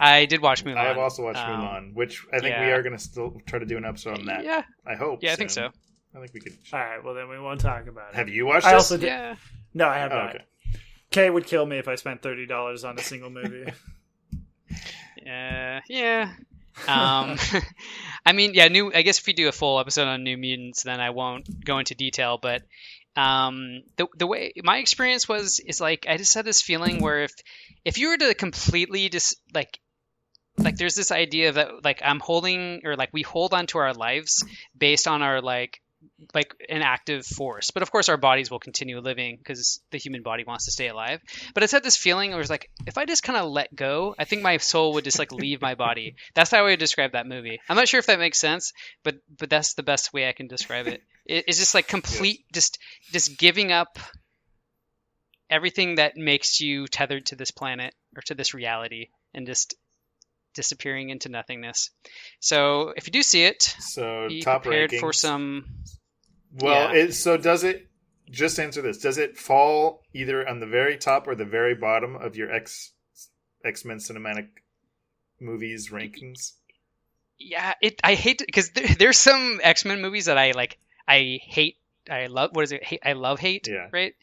I 0.01 0.25
did 0.27 0.41
watch 0.41 0.65
Mulan. 0.65 0.77
I 0.79 0.85
have 0.85 0.99
also 0.99 1.23
watched 1.25 1.39
Um, 1.39 1.61
Mulan, 1.61 1.95
which 1.95 2.25
I 2.33 2.39
think 2.39 2.57
we 2.59 2.67
are 2.73 2.83
going 2.83 2.97
to 2.97 3.03
still 3.03 3.41
try 3.47 3.59
to 3.59 3.67
do 3.67 3.77
an 3.77 3.85
episode 3.85 4.19
on 4.19 4.27
that. 4.27 4.45
Yeah, 4.45 4.63
I 4.87 4.95
hope. 4.95 5.23
yeah, 5.23 5.33
I 5.33 5.37
think 5.37 5.51
so. 5.51 5.71
I 6.15 6.21
think 6.21 6.33
we 6.33 6.41
could. 6.41 6.57
All 6.73 6.79
right, 6.79 7.05
well 7.05 7.15
then 7.15 7.29
we 7.29 7.39
won't 7.39 7.61
talk 7.61 7.87
about 7.87 8.11
it. 8.11 8.17
Have 8.17 8.29
you 8.29 8.47
watched 8.47 8.67
I 8.67 8.71
this? 8.75 8.85
also 8.91 8.97
did. 8.97 9.07
Yeah, 9.07 9.37
No, 9.75 9.89
I 9.89 9.99
have 9.99 10.13
Oh, 10.13 10.17
not. 10.17 10.35
okay. 10.37 10.45
Kay 11.11 11.29
would 11.31 11.47
kill 11.47 11.67
me 11.67 11.79
if 11.79 11.87
I 11.89 11.97
spent 11.97 12.23
thirty 12.23 12.47
dollars 12.47 12.85
on 12.85 12.99
a 12.99 13.03
single 13.03 13.31
movie. 13.31 13.67
Uh, 15.27 15.81
yeah. 15.89 16.33
Um, 16.87 17.39
I 18.27 18.33
mean, 18.35 18.53
yeah. 18.53 18.69
New. 18.69 18.93
I 18.93 19.01
guess 19.03 19.19
if 19.21 19.27
we 19.27 19.33
do 19.33 19.49
a 19.49 19.53
full 19.53 19.79
episode 19.81 20.07
on 20.07 20.23
New 20.23 20.37
Mutants, 20.37 20.83
then 20.83 21.01
I 21.01 21.11
won't 21.11 21.65
go 21.65 21.79
into 21.79 21.95
detail. 21.95 22.37
But 22.37 22.63
um, 23.17 23.83
the 23.97 24.07
the 24.17 24.27
way 24.27 24.53
my 24.63 24.79
experience 24.79 25.29
was 25.29 25.61
is 25.61 25.81
like 25.81 26.07
I 26.09 26.17
just 26.17 26.35
had 26.35 26.45
this 26.45 26.63
feeling 26.63 27.01
where 27.01 27.23
if 27.23 27.33
if 27.85 27.99
you 27.99 28.09
were 28.09 28.19
to 28.19 28.35
completely 28.35 29.09
just 29.09 29.37
like 29.53 29.79
like 30.59 30.77
there's 30.77 30.95
this 30.95 31.13
idea 31.13 31.53
that 31.53 31.85
like 31.85 32.01
I'm 32.05 32.21
holding 32.21 32.83
or 32.85 32.97
like 32.97 33.11
we 33.13 33.23
hold 33.23 33.55
on 33.55 33.67
to 33.69 33.79
our 33.79 33.93
lives 33.93 34.45
based 34.77 35.09
on 35.09 35.23
our 35.23 35.41
like 35.41 35.81
like 36.35 36.55
an 36.69 36.83
active 36.83 37.25
force. 37.25 37.71
But 37.71 37.83
of 37.83 37.91
course, 37.91 38.09
our 38.09 38.17
bodies 38.17 38.51
will 38.51 38.59
continue 38.59 38.99
living 39.01 39.37
because 39.37 39.81
the 39.91 39.99
human 39.99 40.23
body 40.23 40.45
wants 40.45 40.67
to 40.67 40.71
stay 40.71 40.89
alive. 40.89 41.21
But 41.55 41.63
it's 41.63 41.73
had 41.73 41.83
this 41.83 41.97
feeling 41.97 42.31
where 42.31 42.41
it's 42.41 42.51
like, 42.51 42.71
if 42.87 42.99
I 42.99 43.05
just 43.05 43.23
kind 43.23 43.39
of 43.39 43.51
let 43.51 43.75
go, 43.75 44.15
I 44.19 44.25
think 44.25 44.43
my 44.43 44.57
soul 44.59 44.95
would 44.95 45.05
just 45.05 45.19
like 45.19 45.33
leave 45.33 45.61
my 45.63 45.75
body. 45.75 46.17
That's 46.35 46.51
how 46.51 46.59
I 46.59 46.63
would 46.63 46.79
describe 46.79 47.13
that 47.13 47.27
movie. 47.27 47.61
I'm 47.69 47.77
not 47.77 47.89
sure 47.89 48.01
if 48.01 48.07
that 48.07 48.19
makes 48.19 48.39
sense, 48.39 48.73
but 49.03 49.17
but 49.39 49.51
that's 49.51 49.75
the 49.75 49.83
best 49.83 50.13
way 50.13 50.29
I 50.29 50.33
can 50.33 50.47
describe 50.47 50.87
it. 50.87 51.03
It's 51.27 51.59
just 51.59 51.75
like 51.75 51.89
complete, 51.89 52.45
just 52.53 52.79
just 53.13 53.39
giving 53.39 53.73
up 53.73 53.99
everything 55.51 55.97
that 55.97 56.17
makes 56.17 56.61
you 56.61 56.87
tethered 56.87 57.27
to 57.27 57.37
this 57.37 57.51
planet 57.51 57.95
or 58.17 58.23
to 58.23 58.35
this 58.35 58.55
reality, 58.55 59.09
and 59.33 59.47
just 59.47 59.75
disappearing 60.55 61.11
into 61.11 61.29
nothingness. 61.29 61.91
So 62.41 62.93
if 62.97 63.07
you 63.07 63.13
do 63.13 63.23
see 63.23 63.45
it, 63.45 63.63
So 63.79 64.29
be 64.29 64.43
top 64.43 64.63
prepared 64.63 64.91
rankings. 64.91 65.01
for 65.01 65.13
some 65.13 65.65
Well, 66.53 66.95
yeah. 66.95 67.03
it, 67.05 67.13
so 67.13 67.37
does 67.37 67.65
it? 67.65 67.89
Just 68.31 68.59
answer 68.59 68.81
this: 68.83 68.99
Does 68.99 69.19
it 69.19 69.37
fall 69.37 70.03
either 70.15 70.49
on 70.49 70.61
the 70.61 70.67
very 70.67 70.97
top 70.97 71.29
or 71.29 71.35
the 71.35 71.45
very 71.45 71.75
bottom 71.75 72.17
of 72.17 72.37
your 72.37 72.51
X 72.51 72.93
X 73.65 73.85
Men 73.85 73.99
cinematic 73.99 74.49
movies 75.41 75.91
rankings? 75.91 76.53
yeah 77.39 77.75
it 77.83 78.01
i 78.05 78.15
hate 78.15 78.41
it 78.41 78.47
because 78.47 78.71
there, 78.71 78.87
there's 78.99 79.19
some 79.19 79.61
x-men 79.63 80.01
movies 80.01 80.27
that 80.27 80.39
i 80.39 80.53
like 80.53 80.79
i 81.09 81.39
hate 81.43 81.77
i 82.11 82.27
love 82.27 82.51
what 82.55 82.65
is 82.65 82.73
it? 82.73 82.83
Hate, 82.85 83.01
i 83.05 83.13
love 83.15 83.39
hate 83.41 83.69
Yeah. 83.69 83.89
right? 83.93 84.15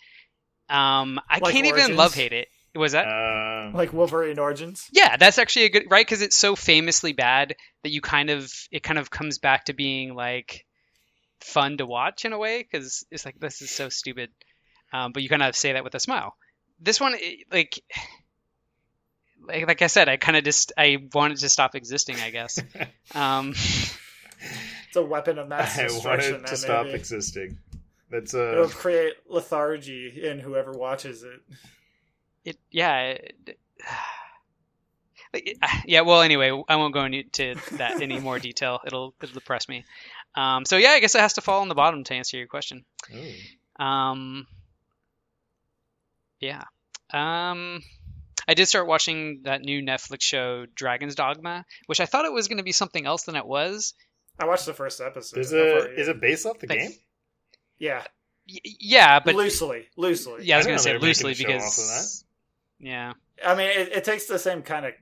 Um 0.70 1.20
i 1.30 1.40
Like 1.40 1.54
can't 1.54 1.66
even 1.68 1.96
love 1.96 2.14
hate 2.14 2.34
it. 2.34 2.48
Was 2.74 2.94
that? 2.94 3.06
Uh, 3.06 3.78
like 3.78 3.92
Wolverine 3.92 4.40
Origins. 4.40 4.88
yeah 4.94 5.18
that's 5.18 5.38
actually 5.38 5.66
a 5.66 5.70
good 5.70 5.84
right? 5.90 6.06
Because 6.06 6.22
it's 6.22 6.38
so 6.38 6.56
famously 6.56 7.12
bad 7.14 7.56
that 7.84 7.92
you 7.92 8.00
kind 8.02 8.30
of 8.30 8.50
it 8.72 8.82
kind 8.82 8.98
of 8.98 9.10
comes 9.10 9.40
back 9.40 9.66
to 9.66 9.74
being 9.74 10.16
like 10.16 10.66
fun 11.42 11.78
to 11.78 11.86
watch 11.86 12.24
in 12.24 12.32
a 12.34 12.38
way 12.38 12.62
because 12.64 13.06
it's 13.12 13.26
like 13.26 13.38
this 13.40 13.62
is 13.62 13.72
so 13.72 13.90
stupid. 13.90 14.30
Um, 14.94 15.12
but 15.12 15.22
you 15.24 15.28
kind 15.30 15.42
of 15.44 15.56
say 15.56 15.74
that 15.74 15.84
with 15.84 15.96
a 15.96 16.00
smile. 16.00 16.36
This 16.80 17.02
one 17.02 17.14
it- 17.18 17.48
like 17.52 17.82
like, 19.48 19.68
like 19.68 19.82
i 19.82 19.88
said 19.88 20.08
i 20.08 20.18
kind 20.18 20.38
of 20.38 20.44
just 20.44 20.72
i 20.78 20.98
wanted 21.14 21.38
to 21.40 21.50
stop 21.50 21.76
existing 21.76 22.18
i 22.22 22.30
guess. 22.30 22.60
Um 23.16 23.54
It's 24.88 24.96
a 24.98 25.04
weapon 25.04 25.38
of 25.40 25.48
mass 25.48 25.78
I 25.80 25.84
destruction. 25.84 26.34
wanted 26.34 26.48
to 26.48 26.58
stop 26.58 26.86
movie. 26.86 26.98
existing. 26.98 27.58
That's 28.10 28.34
a. 28.34 28.52
It'll 28.54 28.66
uh, 28.66 28.70
create 28.70 29.14
lethargy 29.30 30.22
in 30.26 30.40
whoever 30.40 30.72
watches 30.74 31.24
it. 31.24 31.42
it 32.44 32.58
yeah 32.72 33.02
it, 33.02 33.36
it- 35.34 35.58
yeah 35.86 36.02
well 36.02 36.22
anyway 36.22 36.50
i 36.68 36.76
won't 36.76 36.94
go 36.94 37.06
into 37.06 37.56
that 37.78 38.02
any 38.02 38.20
more 38.20 38.38
detail 38.40 38.80
it'll 38.86 39.14
it'll 39.22 39.34
depress 39.34 39.70
me 39.70 39.86
um 40.36 40.66
so 40.66 40.76
yeah 40.76 40.90
i 40.90 41.00
guess 41.00 41.16
it 41.16 41.22
has 41.22 41.34
to 41.34 41.42
fall 41.42 41.62
on 41.62 41.70
the 41.70 41.76
bottom 41.76 42.04
to 42.04 42.14
answer 42.14 42.36
your 42.38 42.48
question 42.48 42.84
ooh. 43.16 43.84
um 43.86 44.46
yeah 46.42 46.64
um 47.14 47.82
i 48.48 48.54
did 48.56 48.68
start 48.68 48.88
watching 48.88 49.42
that 49.44 49.62
new 49.62 49.82
netflix 49.82 50.22
show 50.24 50.66
dragon's 50.76 51.16
dogma 51.16 51.64
which 51.86 52.00
i 52.02 52.06
thought 52.06 52.26
it 52.26 52.34
was 52.34 52.48
going 52.50 52.58
to 52.58 52.64
be 52.64 52.72
something 52.74 53.06
else 53.06 53.24
than 53.24 53.36
it 53.38 53.46
was 53.46 53.94
I 54.42 54.46
watched 54.46 54.66
the 54.66 54.74
first 54.74 55.00
episode. 55.02 55.40
Is 55.40 55.52
How 55.52 55.58
far 55.58 55.88
it 55.88 56.00
is 56.00 56.08
it 56.08 56.20
based 56.20 56.46
off 56.46 56.60
the 56.60 56.68
Like, 56.68 56.80
game? 56.80 56.92
Yeah, 57.80 58.04
y- 58.50 58.60
yeah 58.80 59.20
but 59.20 59.36
loosely, 59.36 59.88
loosely. 59.98 60.44
yeah 60.46 60.56
i 60.56 60.58
was 60.58 60.68
I 60.68 60.70
gonna 60.70 60.80
say 60.80 60.90
know 60.94 61.00
they 61.00 61.06
were 61.06 61.08
making 61.08 61.26
loosely 61.28 61.32
a 61.32 61.36
show 61.36 61.48
off 61.66 61.78
of 61.78 61.86
because 61.86 62.26
yeah 62.80 63.14
I 63.46 63.56
mean, 63.56 63.68
it, 63.70 63.88
it 63.94 64.04
takes 64.04 64.26
the 64.28 64.38
same 64.38 64.62
kind 64.62 64.86
of 64.86 64.94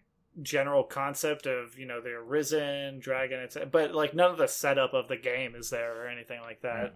general 0.42 0.84
concept 0.84 1.46
of 1.46 1.78
you 1.78 1.86
know 1.86 2.00
the 2.02 2.12
arisen 2.12 3.00
dragon, 3.00 3.40
it's, 3.42 3.58
but 3.72 3.94
like 3.94 4.14
none 4.14 4.32
of 4.32 4.38
the 4.38 4.48
setup 4.48 4.94
of 4.94 5.08
the 5.10 5.18
game 5.18 5.56
is 5.56 5.70
there 5.70 6.04
or 6.04 6.08
anything 6.08 6.40
like 6.42 6.62
that. 6.62 6.96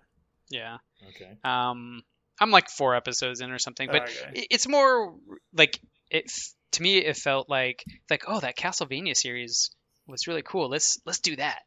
yeah 0.49 0.77
Okay. 1.09 1.31
Um, 1.43 2.01
I'm 2.39 2.51
like 2.51 2.69
four 2.69 2.95
episodes 2.95 3.41
in 3.41 3.51
or 3.51 3.59
something, 3.59 3.89
but 3.91 4.03
Okay. 4.03 4.47
it's 4.49 4.67
more 4.69 5.15
like 5.53 5.79
it. 6.09 6.31
To 6.71 6.81
me, 6.81 6.97
it 6.97 7.17
felt 7.17 7.49
like 7.49 7.83
like 8.09 8.23
oh, 8.27 8.39
that 8.39 8.55
Castlevania 8.57 9.15
series 9.17 9.71
was 10.07 10.27
really 10.27 10.41
cool. 10.43 10.69
Let's 10.69 10.97
let's 11.05 11.19
do 11.19 11.35
that, 11.35 11.59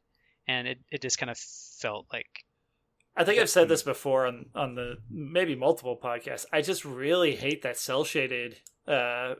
and 0.48 0.66
it, 0.68 0.78
it 0.90 1.02
just 1.02 1.18
kind 1.18 1.30
of 1.30 1.38
felt 1.38 2.06
like 2.12 2.26
I 3.16 3.24
think 3.24 3.40
I've 3.40 3.50
said 3.50 3.68
this 3.68 3.82
before 3.82 4.26
on 4.26 4.46
on 4.54 4.74
the 4.74 4.96
maybe 5.11 5.54
multiple 5.54 5.98
podcasts. 6.02 6.44
I 6.52 6.61
just 6.62 6.85
really 6.85 7.35
hate 7.35 7.62
that 7.62 7.78
cel 7.78 8.04
shaded. 8.04 8.56
Uh, 8.87 9.34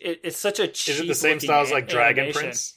it, 0.00 0.20
it's 0.24 0.38
such 0.38 0.58
a 0.60 0.66
cheap 0.68 0.94
Is 0.94 1.00
it 1.00 1.06
the 1.08 1.14
same 1.14 1.38
style 1.40 1.62
as 1.62 1.70
like 1.70 1.88
Dragon 1.88 2.24
animation. 2.24 2.40
Prince? 2.42 2.74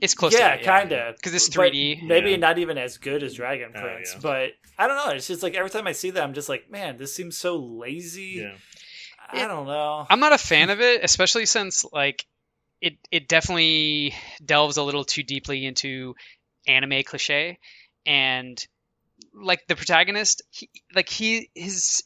it's 0.00 0.14
close. 0.14 0.32
yeah, 0.34 0.56
to 0.56 0.60
it, 0.60 0.64
kind 0.64 0.92
of 0.92 1.14
'Cause 1.22 1.32
it's 1.32 1.48
3D. 1.48 2.02
Maybe 2.02 2.32
Yeah. 2.32 2.36
not 2.38 2.58
even 2.58 2.76
as 2.76 2.98
good 2.98 3.22
as 3.22 3.34
Dragon 3.34 3.72
Oh, 3.74 3.80
Prince, 3.80 4.12
yeah. 4.14 4.20
but 4.20 4.50
I 4.78 4.86
don't 4.88 4.96
know. 4.96 5.12
It's 5.14 5.28
just 5.28 5.42
like 5.42 5.54
every 5.54 5.70
time 5.70 5.86
I 5.86 5.92
see 5.92 6.10
that, 6.10 6.22
I'm 6.22 6.34
just 6.34 6.48
like, 6.48 6.68
man, 6.70 6.96
this 6.98 7.14
seems 7.14 7.36
so 7.38 7.56
lazy. 7.56 8.42
Yeah. 8.42 8.56
I 9.30 9.46
don't 9.46 9.66
know. 9.66 10.04
I'm 10.10 10.18
not 10.20 10.32
a 10.32 10.38
fan 10.38 10.68
of 10.70 10.80
it, 10.80 11.02
especially 11.04 11.46
since 11.46 11.84
like 11.92 12.26
it 12.80 12.98
it 13.10 13.28
definitely 13.28 14.14
delves 14.44 14.76
a 14.76 14.82
little 14.82 15.04
too 15.04 15.22
deeply 15.22 15.64
into 15.64 16.16
anime 16.66 17.02
cliche 17.04 17.58
and 18.06 18.64
like 19.34 19.60
the 19.68 19.76
protagonist 19.76 20.42
he, 20.50 20.68
like 20.94 21.08
he 21.08 21.50
his 21.54 22.02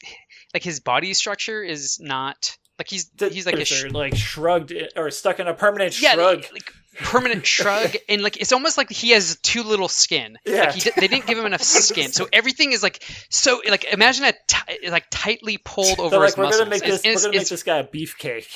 like 0.53 0.63
his 0.63 0.79
body 0.79 1.13
structure 1.13 1.63
is 1.63 1.99
not 1.99 2.57
like 2.79 2.89
he's 2.89 3.09
he's 3.19 3.45
like 3.45 3.55
a 3.55 3.65
sh- 3.65 3.85
like 3.91 4.15
shrugged 4.15 4.73
or 4.95 5.09
stuck 5.11 5.39
in 5.39 5.47
a 5.47 5.53
permanent 5.53 5.99
yeah 6.01 6.13
shrug. 6.13 6.45
like 6.53 6.71
permanent 6.99 7.45
shrug, 7.55 7.95
and 8.07 8.21
like 8.21 8.37
it's 8.37 8.51
almost 8.51 8.77
like 8.77 8.89
he 8.91 9.11
has 9.11 9.37
too 9.43 9.63
little 9.63 9.87
skin. 9.87 10.37
Yeah. 10.45 10.61
Like 10.61 10.73
he, 10.73 10.91
they 10.95 11.07
didn't 11.07 11.25
give 11.27 11.37
him 11.39 11.45
enough 11.47 11.61
skin, 11.63 12.11
so 12.11 12.27
everything 12.31 12.71
is 12.71 12.81
like 12.83 13.03
so. 13.29 13.61
Like 13.67 13.83
imagine 13.91 14.25
a 14.25 14.89
like 14.89 15.05
tightly 15.11 15.57
pulled 15.57 15.99
over 15.99 16.09
They're 16.11 16.23
his 16.23 16.31
like, 16.33 16.37
we're 16.37 16.43
muscles. 16.45 16.59
gonna 16.61 16.69
make 16.69 16.83
this. 16.83 17.01
And 17.03 17.05
We're 17.05 17.11
it's- 17.11 17.21
gonna 17.23 17.31
make 17.33 17.35
it's- 17.41 17.49
this 17.49 17.63
guy 17.63 17.77
a 17.77 17.83
beefcake, 17.87 18.47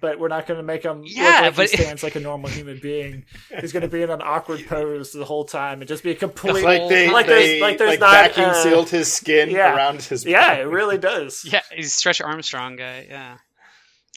but 0.00 0.18
we're 0.18 0.28
not 0.28 0.46
gonna 0.46 0.62
make 0.62 0.82
him 0.82 1.02
Yeah, 1.04 1.24
look 1.24 1.42
like 1.42 1.56
but- 1.56 1.70
he 1.70 1.76
stands 1.82 2.02
like 2.02 2.16
a 2.16 2.20
normal 2.20 2.50
human 2.50 2.78
being. 2.80 3.24
He's 3.60 3.72
gonna 3.72 3.88
be 3.88 4.02
in 4.02 4.10
an 4.10 4.20
awkward 4.22 4.66
pose 4.66 5.12
the 5.12 5.24
whole 5.24 5.44
time 5.44 5.80
and 5.80 5.88
just 5.88 6.02
be 6.02 6.10
a 6.10 6.14
complete. 6.14 6.64
like 6.64 6.88
they 6.88 7.10
like 7.10 7.26
they 7.26 7.58
there's 7.58 7.60
like 7.60 7.78
there's 7.78 7.90
like 7.90 8.00
not 8.00 8.12
vacuum 8.12 8.50
uh, 8.50 8.54
sealed 8.62 8.90
his 8.90 9.12
skin 9.12 9.50
yeah. 9.50 9.74
around 9.74 10.02
his 10.02 10.24
Yeah, 10.24 10.54
it 10.54 10.62
really 10.64 10.98
does. 11.12 11.44
Yeah, 11.44 11.62
he's 11.72 11.92
Stretch 11.92 12.20
Armstrong 12.20 12.76
guy. 12.76 13.06
Yeah, 13.08 13.38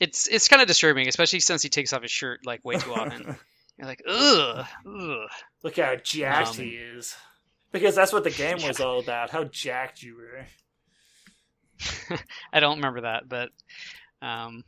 it's 0.02 0.28
it's 0.28 0.48
kind 0.48 0.62
of 0.62 0.68
disturbing, 0.68 1.08
especially 1.08 1.40
since 1.40 1.62
he 1.62 1.70
takes 1.70 1.94
off 1.94 2.02
his 2.02 2.12
shirt 2.12 2.46
like 2.46 2.64
way 2.66 2.78
too 2.78 2.94
often. 2.94 3.38
You're 3.78 3.88
like, 3.88 4.02
ugh, 4.10 4.66
ugh. 4.88 5.30
Look 5.62 5.78
how 5.78 5.96
jacked 5.98 6.58
Um, 6.58 6.66
he 6.66 6.70
is. 6.72 7.16
Because 7.72 7.94
that's 7.94 8.12
what 8.12 8.24
the 8.24 8.32
game 8.32 8.58
was 8.66 8.80
all 8.80 9.00
about. 9.00 9.30
How 9.30 9.44
jacked 9.44 10.02
you 10.02 10.16
were. 10.16 10.46
I 12.52 12.60
don't 12.60 12.78
remember 12.78 13.02
that, 13.02 13.30
but 13.30 13.50
um, 14.22 14.64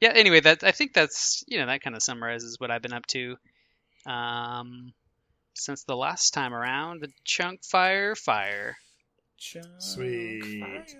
yeah. 0.00 0.12
Anyway, 0.14 0.40
that 0.40 0.64
I 0.64 0.72
think 0.72 0.92
that's 0.92 1.44
you 1.46 1.58
know 1.58 1.66
that 1.66 1.82
kind 1.82 1.96
of 1.96 2.02
summarizes 2.02 2.58
what 2.58 2.70
I've 2.70 2.82
been 2.82 2.92
up 2.92 3.06
to 3.08 3.36
um, 4.06 4.92
since 5.54 5.84
the 5.84 5.96
last 5.96 6.32
time 6.32 6.54
around. 6.54 7.00
The 7.02 7.10
chunk 7.24 7.64
fire 7.64 8.14
fire. 8.14 8.76
Sweet. 9.78 10.96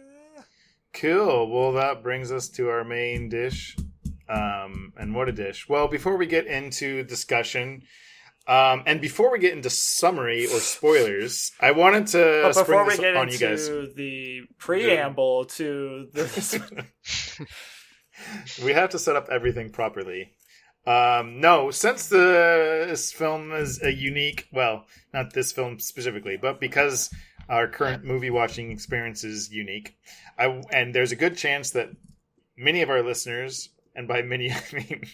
Cool. 0.93 1.51
Well, 1.51 1.73
that 1.73 2.03
brings 2.03 2.31
us 2.31 2.49
to 2.51 2.69
our 2.69 2.85
main 2.85 3.29
dish. 3.29 3.77
Um, 4.29 4.93
and 4.97 5.15
what 5.15 5.29
a 5.29 5.33
dish. 5.33 5.69
Well, 5.69 5.89
before 5.89 6.17
we 6.17 6.27
get 6.27 6.47
into 6.47 7.03
discussion, 7.05 7.83
um, 8.47 8.83
and 8.87 9.01
before 9.01 9.33
we 9.33 9.39
get 9.39 9.55
into 9.55 9.71
summary 9.71 10.47
or 10.47 10.61
spoilers, 10.61 11.53
I 11.61 11.73
wanted 11.73 12.07
to 12.09 12.41
But 12.43 12.49
before 12.49 12.65
spring 12.65 12.85
we 12.85 12.91
this 12.91 13.01
get 13.01 13.17
on 13.17 13.29
you 13.31 13.39
guys. 13.39 13.69
into 13.69 13.93
the 13.95 14.41
preamble 14.59 15.47
to 15.47 16.09
this, 16.13 16.55
we 18.65 18.73
have 18.73 18.91
to 18.91 18.99
set 18.99 19.17
up 19.17 19.29
everything 19.31 19.71
properly. 19.71 20.33
Um, 20.87 21.41
no, 21.41 21.71
since 21.71 22.09
the, 22.09 22.85
this 22.89 23.11
film 23.11 23.53
is 23.53 23.83
a 23.83 23.93
unique, 23.93 24.49
well, 24.53 24.85
not 25.15 25.33
this 25.33 25.51
film 25.51 25.79
specifically, 25.79 26.37
but 26.37 26.61
because 26.61 27.11
our 27.49 27.67
current 27.67 28.05
movie 28.05 28.31
watching 28.31 28.71
experience 28.71 29.25
is 29.25 29.51
unique, 29.51 29.97
I 30.39 30.63
and 30.73 30.95
there's 30.95 31.13
a 31.13 31.17
good 31.17 31.37
chance 31.37 31.71
that 31.71 31.91
many 32.57 32.83
of 32.83 32.91
our 32.91 33.03
listeners, 33.03 33.71
and 33.95 34.07
by 34.07 34.23
many 34.23 34.51
I 34.53 34.63
mean 34.73 35.05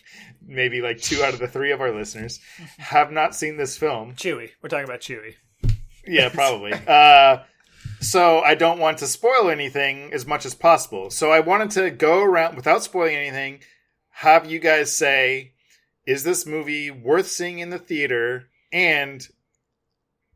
maybe 0.45 0.81
like 0.81 1.01
two 1.01 1.23
out 1.23 1.35
of 1.35 1.41
the 1.41 1.49
three 1.49 1.71
of 1.71 1.81
our 1.81 1.93
listeners, 1.93 2.41
have 2.79 3.13
not 3.13 3.37
seen 3.37 3.57
this 3.57 3.77
film. 3.77 4.15
Chewy. 4.15 4.51
We're 4.63 4.69
talking 4.71 4.85
about 4.85 5.01
Chewy. 5.01 5.35
Yeah, 6.07 6.29
probably. 6.35 6.73
uh, 6.73 7.45
so 8.01 8.41
I 8.41 8.55
don't 8.55 8.79
want 8.79 8.99
to 8.99 9.07
spoil 9.07 9.51
anything 9.51 10.13
as 10.13 10.27
much 10.27 10.45
as 10.47 10.55
possible. 10.55 11.11
So 11.11 11.31
I 11.31 11.41
wanted 11.41 11.71
to 11.73 11.91
go 11.91 12.23
around 12.23 12.57
without 12.57 12.83
spoiling 12.83 13.15
anything. 13.17 13.61
Have 14.11 14.51
you 14.51 14.59
guys 14.59 14.95
say, 14.97 15.53
is 16.07 16.25
this 16.25 16.47
movie 16.47 16.91
worth 16.91 17.29
seeing 17.29 17.59
in 17.59 17.71
the 17.71 17.79
theater? 17.79 18.49
And 18.73 19.27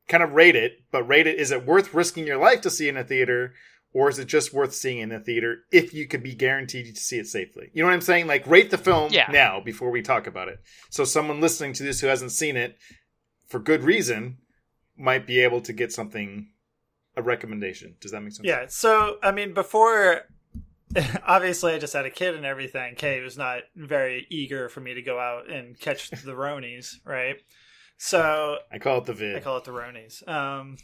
kind 0.08 0.22
of 0.22 0.32
rate 0.32 0.56
it, 0.56 0.80
but 0.90 1.04
rate 1.04 1.26
it. 1.26 1.38
Is 1.38 1.50
it 1.50 1.64
worth 1.64 1.94
risking 1.94 2.26
your 2.26 2.36
life 2.36 2.60
to 2.62 2.70
see 2.70 2.88
in 2.88 2.96
a 2.96 3.04
theater? 3.04 3.54
Or 3.92 4.08
is 4.08 4.18
it 4.18 4.24
just 4.26 4.52
worth 4.52 4.74
seeing 4.74 4.98
in 4.98 5.10
the 5.10 5.20
theater 5.20 5.58
if 5.70 5.94
you 5.94 6.08
could 6.08 6.22
be 6.22 6.34
guaranteed 6.34 6.92
to 6.94 7.00
see 7.00 7.18
it 7.18 7.28
safely? 7.28 7.70
You 7.72 7.82
know 7.82 7.88
what 7.88 7.94
I'm 7.94 8.00
saying? 8.00 8.26
Like, 8.26 8.44
rate 8.46 8.70
the 8.70 8.76
film 8.78 9.12
Yeah. 9.12 9.28
now 9.30 9.60
before 9.60 9.90
we 9.90 10.02
talk 10.02 10.26
about 10.26 10.48
it. 10.48 10.58
So, 10.90 11.04
someone 11.04 11.40
listening 11.40 11.74
to 11.74 11.84
this 11.84 12.00
who 12.00 12.08
hasn't 12.08 12.32
seen 12.32 12.56
it 12.56 12.76
for 13.46 13.60
good 13.60 13.84
reason 13.84 14.38
might 14.96 15.26
be 15.28 15.38
able 15.40 15.60
to 15.60 15.72
get 15.72 15.92
something 15.92 16.48
a 17.16 17.22
recommendation. 17.22 17.96
Does 18.00 18.12
that 18.12 18.20
make 18.22 18.32
sense? 18.32 18.46
Yeah. 18.46 18.66
So 18.68 19.18
I 19.22 19.32
mean, 19.32 19.54
before 19.54 20.22
obviously 21.26 21.74
I 21.74 21.78
just 21.78 21.92
had 21.92 22.06
a 22.06 22.10
kid 22.10 22.34
and 22.34 22.44
everything. 22.44 22.94
Kay 22.94 23.20
was 23.20 23.36
not 23.36 23.62
very 23.74 24.26
eager 24.30 24.68
for 24.68 24.80
me 24.80 24.94
to 24.94 25.02
go 25.02 25.18
out 25.18 25.50
and 25.50 25.78
catch 25.78 26.10
the 26.10 26.32
Ronies, 26.32 26.96
right? 27.04 27.36
So 27.96 28.58
I 28.72 28.78
call 28.78 28.98
it 28.98 29.04
the 29.04 29.14
vid. 29.14 29.36
I 29.36 29.40
call 29.40 29.56
it 29.58 29.64
the 29.64 29.70
Ronies. 29.70 30.26
Um, 30.28 30.76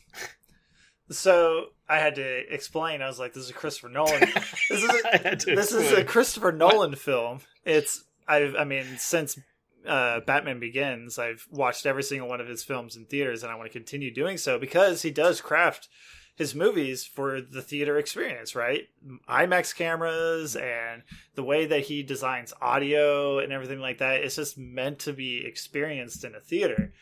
so 1.11 1.67
I 1.89 1.99
had 1.99 2.15
to 2.17 2.55
explain. 2.55 3.03
I 3.03 3.09
was 3.09 3.19
like, 3.19 3.35
"This 3.35 3.45
is 3.45 3.51
a 3.51 3.55
Christopher 3.55 3.89
Nolan. 3.89 4.23
This 4.71 4.83
is 4.83 4.89
a, 4.89 5.15
I 5.15 5.17
had 5.17 5.41
to 5.41 5.57
this 5.57 5.73
is 5.73 5.93
a. 5.93 6.05
Christopher 6.05 6.53
Nolan 6.53 6.95
film. 6.95 7.41
It's 7.65 8.05
I 8.29 8.55
I 8.59 8.65
mean 8.65 8.87
since 8.99 9.39
uh, 9.87 10.21
Batman 10.21 10.61
Begins, 10.61 11.19
I've 11.19 11.47
watched 11.51 11.87
every 11.87 12.03
single 12.03 12.29
one 12.29 12.41
of 12.41 12.47
his 12.47 12.63
films 12.63 12.97
in 12.97 13.07
theaters, 13.07 13.43
and 13.43 13.51
I 13.51 13.57
want 13.57 13.71
to 13.71 13.77
continue 13.77 14.13
doing 14.13 14.37
so 14.37 14.59
because 14.59 15.03
he 15.03 15.11
does 15.11 15.41
craft 15.41 15.89
his 16.37 16.55
movies 16.55 17.05
for 17.05 17.41
the 17.41 17.61
theater 17.63 17.99
experience, 17.99 18.55
right? 18.55 18.89
IMAX 19.29 19.75
cameras 19.75 20.57
and 20.57 21.03
the 21.35 21.43
way 21.43 21.67
that 21.67 21.83
he 21.83 22.03
designs 22.03 22.53
audio 22.63 23.39
and 23.39 23.53
everything 23.53 23.81
like 23.81 23.99
that. 23.99 24.23
It's 24.23 24.37
just 24.37 24.57
meant 24.57 24.99
to 25.01 25.13
be 25.13 25.45
experienced 25.47 26.25
in 26.25 26.35
a 26.35 26.41
theater. 26.41 26.93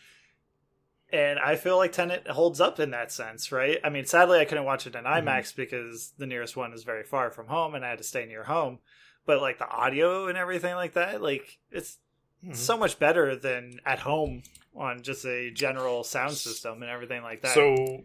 And 1.11 1.39
I 1.39 1.57
feel 1.57 1.77
like 1.79 1.93
Tenet 1.93 2.29
holds 2.29 2.61
up 2.61 2.79
in 2.81 2.91
that 2.91 3.11
sense, 3.11 3.51
right? 3.51 3.79
I 3.83 3.89
mean, 3.89 4.05
sadly, 4.05 4.41
I 4.41 4.45
couldn't 4.45 4.65
watch 4.65 4.87
it 4.87 4.95
in 4.95 5.05
IMAX 5.05 5.57
because 5.57 6.13
the 6.19 6.27
nearest 6.27 6.57
one 6.57 6.73
is 6.75 6.83
very 6.85 7.03
far 7.05 7.31
from 7.31 7.47
home 7.47 7.75
and 7.75 7.85
I 7.85 7.91
had 7.91 7.99
to 7.99 8.05
stay 8.05 8.27
near 8.27 8.45
home. 8.45 8.79
But 9.25 9.41
like 9.41 9.59
the 9.59 9.69
audio 9.69 10.27
and 10.29 10.37
everything 10.37 10.75
like 10.75 10.95
that, 10.95 11.23
like 11.23 11.59
it's 11.71 11.99
Mhm. 12.45 12.55
so 12.55 12.77
much 12.77 12.99
better 12.99 13.35
than 13.35 13.81
at 13.85 14.01
home 14.01 14.43
on 14.77 15.03
just 15.03 15.25
a 15.25 15.51
general 15.51 16.05
sound 16.05 16.37
system 16.37 16.83
and 16.83 16.91
everything 16.91 17.23
like 17.23 17.41
that. 17.43 17.55
So, 17.55 18.05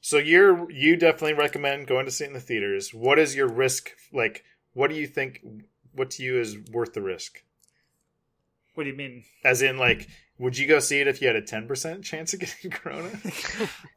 so 0.00 0.18
you're 0.18 0.70
you 0.70 0.96
definitely 0.96 1.34
recommend 1.34 1.86
going 1.86 2.06
to 2.06 2.10
see 2.10 2.24
it 2.24 2.28
in 2.28 2.34
the 2.34 2.40
theaters. 2.40 2.92
What 2.94 3.18
is 3.18 3.34
your 3.34 3.48
risk? 3.48 3.90
Like, 4.12 4.44
what 4.72 4.90
do 4.90 4.96
you 4.96 5.06
think? 5.06 5.44
What 5.92 6.10
to 6.12 6.22
you 6.22 6.38
is 6.38 6.56
worth 6.72 6.92
the 6.92 7.02
risk? 7.02 7.42
what 8.78 8.84
do 8.84 8.90
you 8.90 8.96
mean? 8.96 9.24
As 9.44 9.60
in, 9.60 9.76
like, 9.76 10.06
would 10.38 10.56
you 10.56 10.68
go 10.68 10.78
see 10.78 11.00
it 11.00 11.08
if 11.08 11.20
you 11.20 11.26
had 11.26 11.34
a 11.34 11.42
ten 11.42 11.66
percent 11.66 12.04
chance 12.04 12.32
of 12.32 12.38
getting 12.38 12.70
corona? 12.70 13.10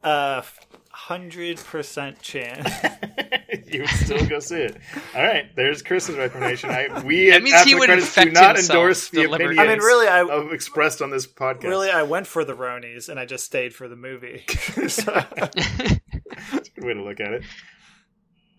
Uh, 0.02 0.42
hundred 0.90 1.58
percent 1.58 2.20
chance. 2.20 2.68
you 3.74 3.80
would 3.82 3.90
still 3.90 4.26
go 4.26 4.38
see 4.38 4.56
it. 4.62 4.76
All 5.14 5.22
right, 5.22 5.54
there's 5.56 5.82
Chris's 5.82 6.16
recommendation. 6.16 6.70
I, 6.70 7.02
we 7.04 7.30
That 7.30 7.42
means 7.42 7.54
After 7.56 7.68
he 7.68 7.74
would 7.74 7.86
Credits 7.86 8.14
do 8.14 8.30
not 8.30 8.58
endorse 8.58 9.08
the 9.08 9.22
deliberately. 9.22 9.56
opinions 9.56 9.68
I 9.68 9.76
mean, 9.76 9.78
really, 9.84 10.08
I 10.08 10.20
of 10.22 10.52
expressed 10.52 11.02
on 11.02 11.10
this 11.10 11.26
podcast. 11.26 11.64
really 11.64 11.90
I 11.90 12.02
went 12.02 12.26
for 12.26 12.44
the 12.44 12.54
Ronies 12.54 13.08
and 13.08 13.18
I 13.18 13.24
just 13.26 13.44
stayed 13.44 13.74
for 13.74 13.88
the 13.88 13.96
movie. 13.96 14.44
So- 14.88 15.12
That's 15.12 16.68
a 16.68 16.70
good 16.74 16.84
way 16.84 16.94
to 16.94 17.02
look 17.02 17.20
at 17.20 17.32
it. 17.32 17.42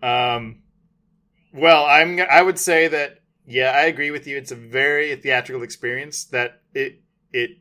Um, 0.02 0.62
well, 1.54 1.86
I'm. 1.86 2.20
I 2.20 2.42
would 2.42 2.60
say 2.60 2.88
that 2.88 3.20
yeah, 3.46 3.72
I 3.72 3.84
agree 3.84 4.12
with 4.12 4.28
you. 4.28 4.38
It's 4.38 4.52
a 4.52 4.56
very 4.56 5.16
theatrical 5.16 5.64
experience. 5.64 6.26
That 6.26 6.62
it 6.74 7.02
it 7.32 7.52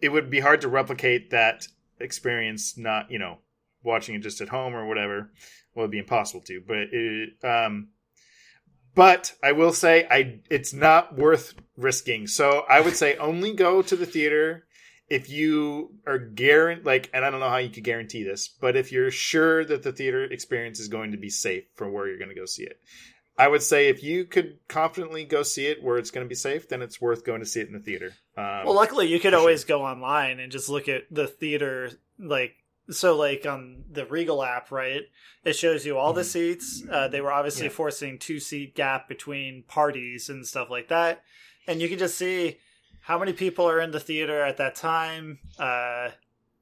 it 0.00 0.10
would 0.10 0.30
be 0.30 0.40
hard 0.40 0.60
to 0.62 0.68
replicate 0.68 1.30
that 1.30 1.66
experience. 1.98 2.76
Not 2.78 3.10
you 3.10 3.18
know 3.18 3.38
watching 3.82 4.14
it 4.14 4.20
just 4.22 4.40
at 4.40 4.48
home 4.48 4.74
or 4.74 4.86
whatever. 4.86 5.30
Well, 5.74 5.84
it'd 5.84 5.90
be 5.90 5.98
impossible 5.98 6.42
to. 6.42 6.60
But 6.66 6.88
it 6.92 7.44
um. 7.44 7.88
But 8.94 9.34
I 9.42 9.52
will 9.52 9.72
say 9.72 10.06
I 10.08 10.40
it's 10.50 10.72
not 10.72 11.16
worth 11.16 11.54
risking. 11.76 12.26
So 12.26 12.64
I 12.68 12.80
would 12.80 12.96
say 12.96 13.16
only 13.16 13.52
go 13.52 13.82
to 13.82 13.96
the 13.96 14.06
theater 14.06 14.66
if 15.08 15.28
you 15.28 15.94
are 16.06 16.18
guaranteed, 16.18 16.86
like, 16.86 17.10
and 17.12 17.24
I 17.24 17.30
don't 17.30 17.40
know 17.40 17.50
how 17.50 17.58
you 17.58 17.68
could 17.68 17.84
guarantee 17.84 18.22
this, 18.22 18.48
but 18.48 18.76
if 18.76 18.90
you're 18.90 19.10
sure 19.10 19.64
that 19.64 19.82
the 19.82 19.92
theater 19.92 20.24
experience 20.24 20.80
is 20.80 20.88
going 20.88 21.12
to 21.12 21.18
be 21.18 21.28
safe 21.28 21.64
for 21.74 21.88
where 21.90 22.08
you're 22.08 22.18
going 22.18 22.30
to 22.30 22.34
go 22.34 22.46
see 22.46 22.62
it, 22.62 22.80
I 23.36 23.48
would 23.48 23.62
say 23.62 23.88
if 23.88 24.02
you 24.02 24.24
could 24.24 24.58
confidently 24.68 25.24
go 25.24 25.42
see 25.42 25.66
it 25.66 25.82
where 25.82 25.98
it's 25.98 26.10
going 26.10 26.24
to 26.24 26.28
be 26.28 26.34
safe, 26.34 26.68
then 26.68 26.82
it's 26.82 27.00
worth 27.00 27.24
going 27.24 27.40
to 27.40 27.46
see 27.46 27.60
it 27.60 27.66
in 27.66 27.74
the 27.74 27.80
theater. 27.80 28.12
Um, 28.36 28.64
well, 28.64 28.74
luckily 28.74 29.08
you 29.08 29.20
could 29.20 29.34
always 29.34 29.64
go 29.64 29.84
online 29.84 30.40
and 30.40 30.50
just 30.50 30.68
look 30.68 30.88
at 30.88 31.02
the 31.10 31.26
theater, 31.26 31.90
like 32.18 32.54
so, 32.90 33.16
like 33.16 33.46
on 33.46 33.84
the 33.90 34.06
Regal 34.06 34.42
app, 34.42 34.70
right? 34.70 35.02
It 35.44 35.54
shows 35.54 35.84
you 35.86 35.96
all 35.98 36.12
the 36.12 36.22
Mhm. 36.22 36.24
seats. 36.26 36.84
Uh, 36.90 37.08
they 37.08 37.20
were 37.20 37.32
obviously 37.32 37.66
Yeah. 37.66 37.72
forcing 37.72 38.18
two 38.18 38.38
seat 38.40 38.74
gap 38.74 39.08
between 39.08 39.62
parties 39.64 40.28
and 40.28 40.46
stuff 40.46 40.70
like 40.70 40.88
that, 40.88 41.22
and 41.66 41.80
you 41.80 41.88
can 41.88 41.98
just 41.98 42.16
see 42.18 42.58
how 43.00 43.18
many 43.18 43.32
people 43.32 43.68
are 43.68 43.80
in 43.80 43.90
the 43.90 44.00
theater 44.00 44.42
at 44.42 44.56
that 44.58 44.74
time. 44.74 45.38
Uh, 45.58 46.10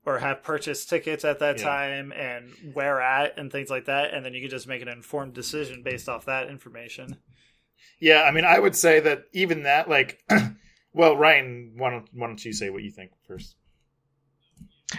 or 0.05 0.19
have 0.19 0.43
purchased 0.43 0.91
tickets 0.91 1.25
at 1.25 1.39
that 1.39 1.59
Yeah. 1.59 1.63
time 1.65 2.11
and 2.11 2.53
where 2.75 3.01
at 3.01 3.39
and 3.39 3.53
things 3.53 3.71
like 3.71 3.85
that 3.85 4.13
and 4.13 4.27
then 4.27 4.35
you 4.35 4.41
can 4.41 4.51
just 4.51 4.67
make 4.67 4.83
an 4.83 4.89
informed 4.89 5.33
decision 5.33 5.81
based 5.85 6.09
off 6.09 6.25
that 6.25 6.49
information 6.51 7.17
yeah, 8.01 8.23
I 8.23 8.33
mean, 8.33 8.45
I 8.45 8.59
would 8.59 8.75
say 8.75 8.99
that 8.99 9.27
even 9.33 9.63
that, 9.63 9.89
like, 9.89 10.25
well, 10.93 11.17
Ryan, 11.17 11.75
why 11.77 11.91
don't 11.91 12.09
why 12.13 12.27
don't 12.27 12.45
you 12.45 12.53
say 12.53 12.69
what 12.69 12.83
you 12.83 12.91
think 12.91 13.13
first? 13.29 13.55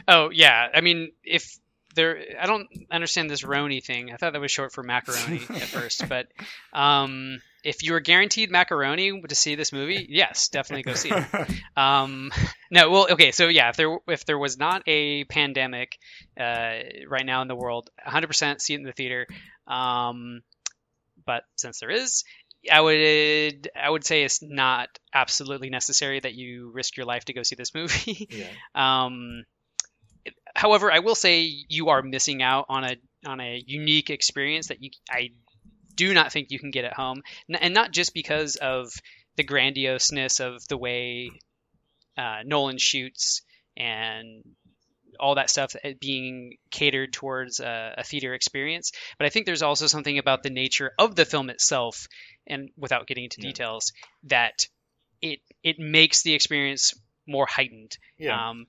Oh 0.07 0.29
yeah, 0.29 0.67
I 0.73 0.81
mean, 0.81 1.11
if 1.23 1.57
there, 1.95 2.19
I 2.39 2.47
don't 2.47 2.67
understand 2.91 3.29
this 3.29 3.43
Roni 3.43 3.83
thing. 3.83 4.11
I 4.11 4.17
thought 4.17 4.33
that 4.33 4.41
was 4.41 4.51
short 4.51 4.73
for 4.73 4.83
macaroni 4.83 5.37
at 5.49 5.67
first, 5.67 6.07
but 6.09 6.27
um, 6.73 7.39
if 7.63 7.83
you 7.83 7.93
were 7.93 7.99
guaranteed 7.99 8.51
macaroni 8.51 9.21
to 9.21 9.35
see 9.35 9.55
this 9.55 9.71
movie, 9.71 10.05
yes, 10.09 10.49
definitely 10.49 10.83
go 10.83 10.93
see 10.95 11.11
it. 11.11 11.61
Um, 11.77 12.31
no, 12.69 12.89
well, 12.91 13.07
okay, 13.11 13.31
so 13.31 13.47
yeah, 13.47 13.69
if 13.69 13.77
there 13.77 13.97
if 14.07 14.25
there 14.25 14.37
was 14.37 14.57
not 14.57 14.83
a 14.87 15.23
pandemic 15.25 15.97
uh, 16.39 16.79
right 17.07 17.25
now 17.25 17.41
in 17.41 17.47
the 17.47 17.55
world, 17.55 17.89
100% 18.07 18.61
see 18.61 18.73
it 18.73 18.77
in 18.77 18.83
the 18.83 18.91
theater. 18.91 19.27
Um, 19.67 20.41
but 21.25 21.43
since 21.55 21.79
there 21.79 21.89
is, 21.89 22.23
I 22.71 22.79
would 22.79 23.69
I 23.75 23.89
would 23.89 24.05
say 24.05 24.23
it's 24.23 24.41
not 24.41 24.89
absolutely 25.13 25.69
necessary 25.69 26.19
that 26.19 26.33
you 26.33 26.71
risk 26.71 26.97
your 26.97 27.05
life 27.05 27.25
to 27.25 27.33
go 27.33 27.43
see 27.43 27.55
this 27.55 27.73
movie. 27.73 28.27
Yeah. 28.29 28.47
Um, 28.75 29.45
however, 30.55 30.91
I 30.91 30.99
will 30.99 31.15
say 31.15 31.51
you 31.67 31.89
are 31.89 32.01
missing 32.01 32.41
out 32.41 32.65
on 32.69 32.83
a 32.83 32.95
on 33.25 33.39
a 33.39 33.63
unique 33.65 34.09
experience 34.09 34.67
that 34.67 34.81
you 34.81 34.91
I 35.09 35.31
do 35.95 36.13
not 36.13 36.31
think 36.31 36.51
you 36.51 36.59
can 36.59 36.71
get 36.71 36.85
at 36.85 36.93
home, 36.93 37.21
and 37.49 37.73
not 37.73 37.91
just 37.91 38.13
because 38.13 38.55
of 38.55 38.91
the 39.35 39.43
grandioseness 39.43 40.39
of 40.39 40.67
the 40.67 40.77
way 40.77 41.31
uh, 42.17 42.39
Nolan 42.45 42.77
shoots 42.77 43.41
and 43.75 44.43
all 45.19 45.35
that 45.35 45.49
stuff 45.49 45.75
being 45.99 46.57
catered 46.71 47.13
towards 47.13 47.59
a, 47.59 47.95
a 47.99 48.03
theater 48.03 48.33
experience, 48.33 48.91
but 49.17 49.25
I 49.25 49.29
think 49.29 49.45
there's 49.45 49.61
also 49.61 49.85
something 49.87 50.17
about 50.17 50.41
the 50.43 50.49
nature 50.49 50.91
of 50.97 51.15
the 51.15 51.25
film 51.25 51.49
itself, 51.49 52.07
and 52.47 52.69
without 52.77 53.07
getting 53.07 53.25
into 53.25 53.41
Yeah. 53.41 53.49
details, 53.49 53.93
that 54.23 54.67
it 55.21 55.39
it 55.63 55.77
makes 55.79 56.23
the 56.23 56.33
experience 56.33 56.93
more 57.27 57.45
heightened. 57.45 57.97
Yeah. 58.17 58.49
Um, 58.49 58.65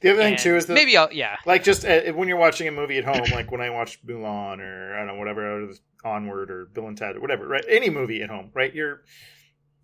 the 0.00 0.10
other 0.10 0.22
thing 0.22 0.36
too 0.36 0.56
is 0.56 0.66
that 0.66 0.74
maybe 0.74 0.96
I'll 0.96 1.12
yeah 1.12 1.36
like 1.44 1.64
just 1.64 1.84
uh, 1.84 2.12
when 2.12 2.28
you're 2.28 2.38
watching 2.38 2.68
a 2.68 2.72
movie 2.72 2.98
at 2.98 3.04
home, 3.04 3.24
like 3.32 3.50
when 3.50 3.60
I 3.60 3.70
watched 3.70 4.06
Mulan 4.06 4.60
or 4.60 4.94
I 4.94 4.98
don't 4.98 5.08
know 5.08 5.14
whatever 5.16 5.68
Onward 6.04 6.50
or 6.50 6.66
Bill 6.66 6.86
and 6.86 6.96
Ted 6.96 7.16
or 7.16 7.20
whatever, 7.20 7.46
right? 7.46 7.64
Any 7.68 7.90
movie 7.90 8.22
at 8.22 8.30
home, 8.30 8.50
right? 8.54 8.72
You're 8.74 9.02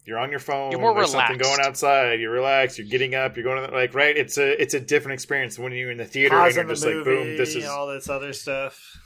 you're 0.05 0.19
on 0.19 0.31
your 0.31 0.41
phone. 0.41 0.71
You're 0.71 0.81
more 0.81 0.95
there's 0.95 1.13
something 1.13 1.39
relaxed. 1.39 1.59
going 1.59 1.69
outside. 1.69 2.21
You're 2.21 2.33
relaxed. 2.33 2.79
You're 2.79 2.89
getting 2.89 3.15
up. 3.15 3.37
You're 3.37 3.45
going 3.45 3.63
to 3.63 3.67
the, 3.69 3.73
like 3.73 3.95
right. 3.95 4.17
It's 4.17 4.39
a 4.39 4.61
it's 4.61 4.75
a 4.75 4.81
different 4.81 5.15
experience 5.15 5.59
when 5.59 5.73
you're 5.73 5.91
in 5.91 5.99
the 5.99 6.05
theater 6.05 6.37
and 6.37 6.45
Pausing 6.45 6.57
you're 6.57 6.67
the 6.69 6.73
just 6.75 6.85
movie, 6.85 6.97
like 6.99 7.05
boom. 7.05 7.37
This 7.37 7.55
is 7.55 7.67
all 7.67 7.87
this 7.87 8.09
other 8.09 8.33
stuff. 8.33 9.00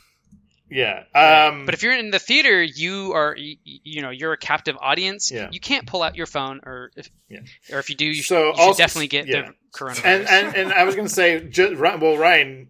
Yeah. 0.70 1.04
Um, 1.14 1.66
But 1.66 1.74
if 1.74 1.82
you're 1.82 1.96
in 1.96 2.10
the 2.10 2.18
theater, 2.18 2.62
you 2.62 3.12
are 3.12 3.36
you, 3.36 3.56
you 3.64 4.02
know 4.02 4.10
you're 4.10 4.32
a 4.32 4.38
captive 4.38 4.76
audience. 4.80 5.30
Yeah. 5.30 5.48
You 5.52 5.60
can't 5.60 5.86
pull 5.86 6.02
out 6.02 6.16
your 6.16 6.26
phone, 6.26 6.60
or 6.64 6.90
if 6.96 7.08
Yeah. 7.28 7.40
or 7.72 7.78
if 7.78 7.90
you 7.90 7.96
do, 7.96 8.06
you, 8.06 8.22
So 8.22 8.52
should, 8.52 8.58
you 8.60 8.68
should 8.68 8.76
definitely 8.78 9.08
get 9.08 9.26
yeah. 9.26 9.42
the 9.42 9.54
coronavirus. 9.78 10.04
and 10.04 10.28
and 10.28 10.56
and 10.56 10.72
I 10.72 10.84
was 10.84 10.94
gonna 10.96 11.08
say, 11.08 11.46
just, 11.48 11.76
well, 11.76 12.16
Ryan, 12.16 12.68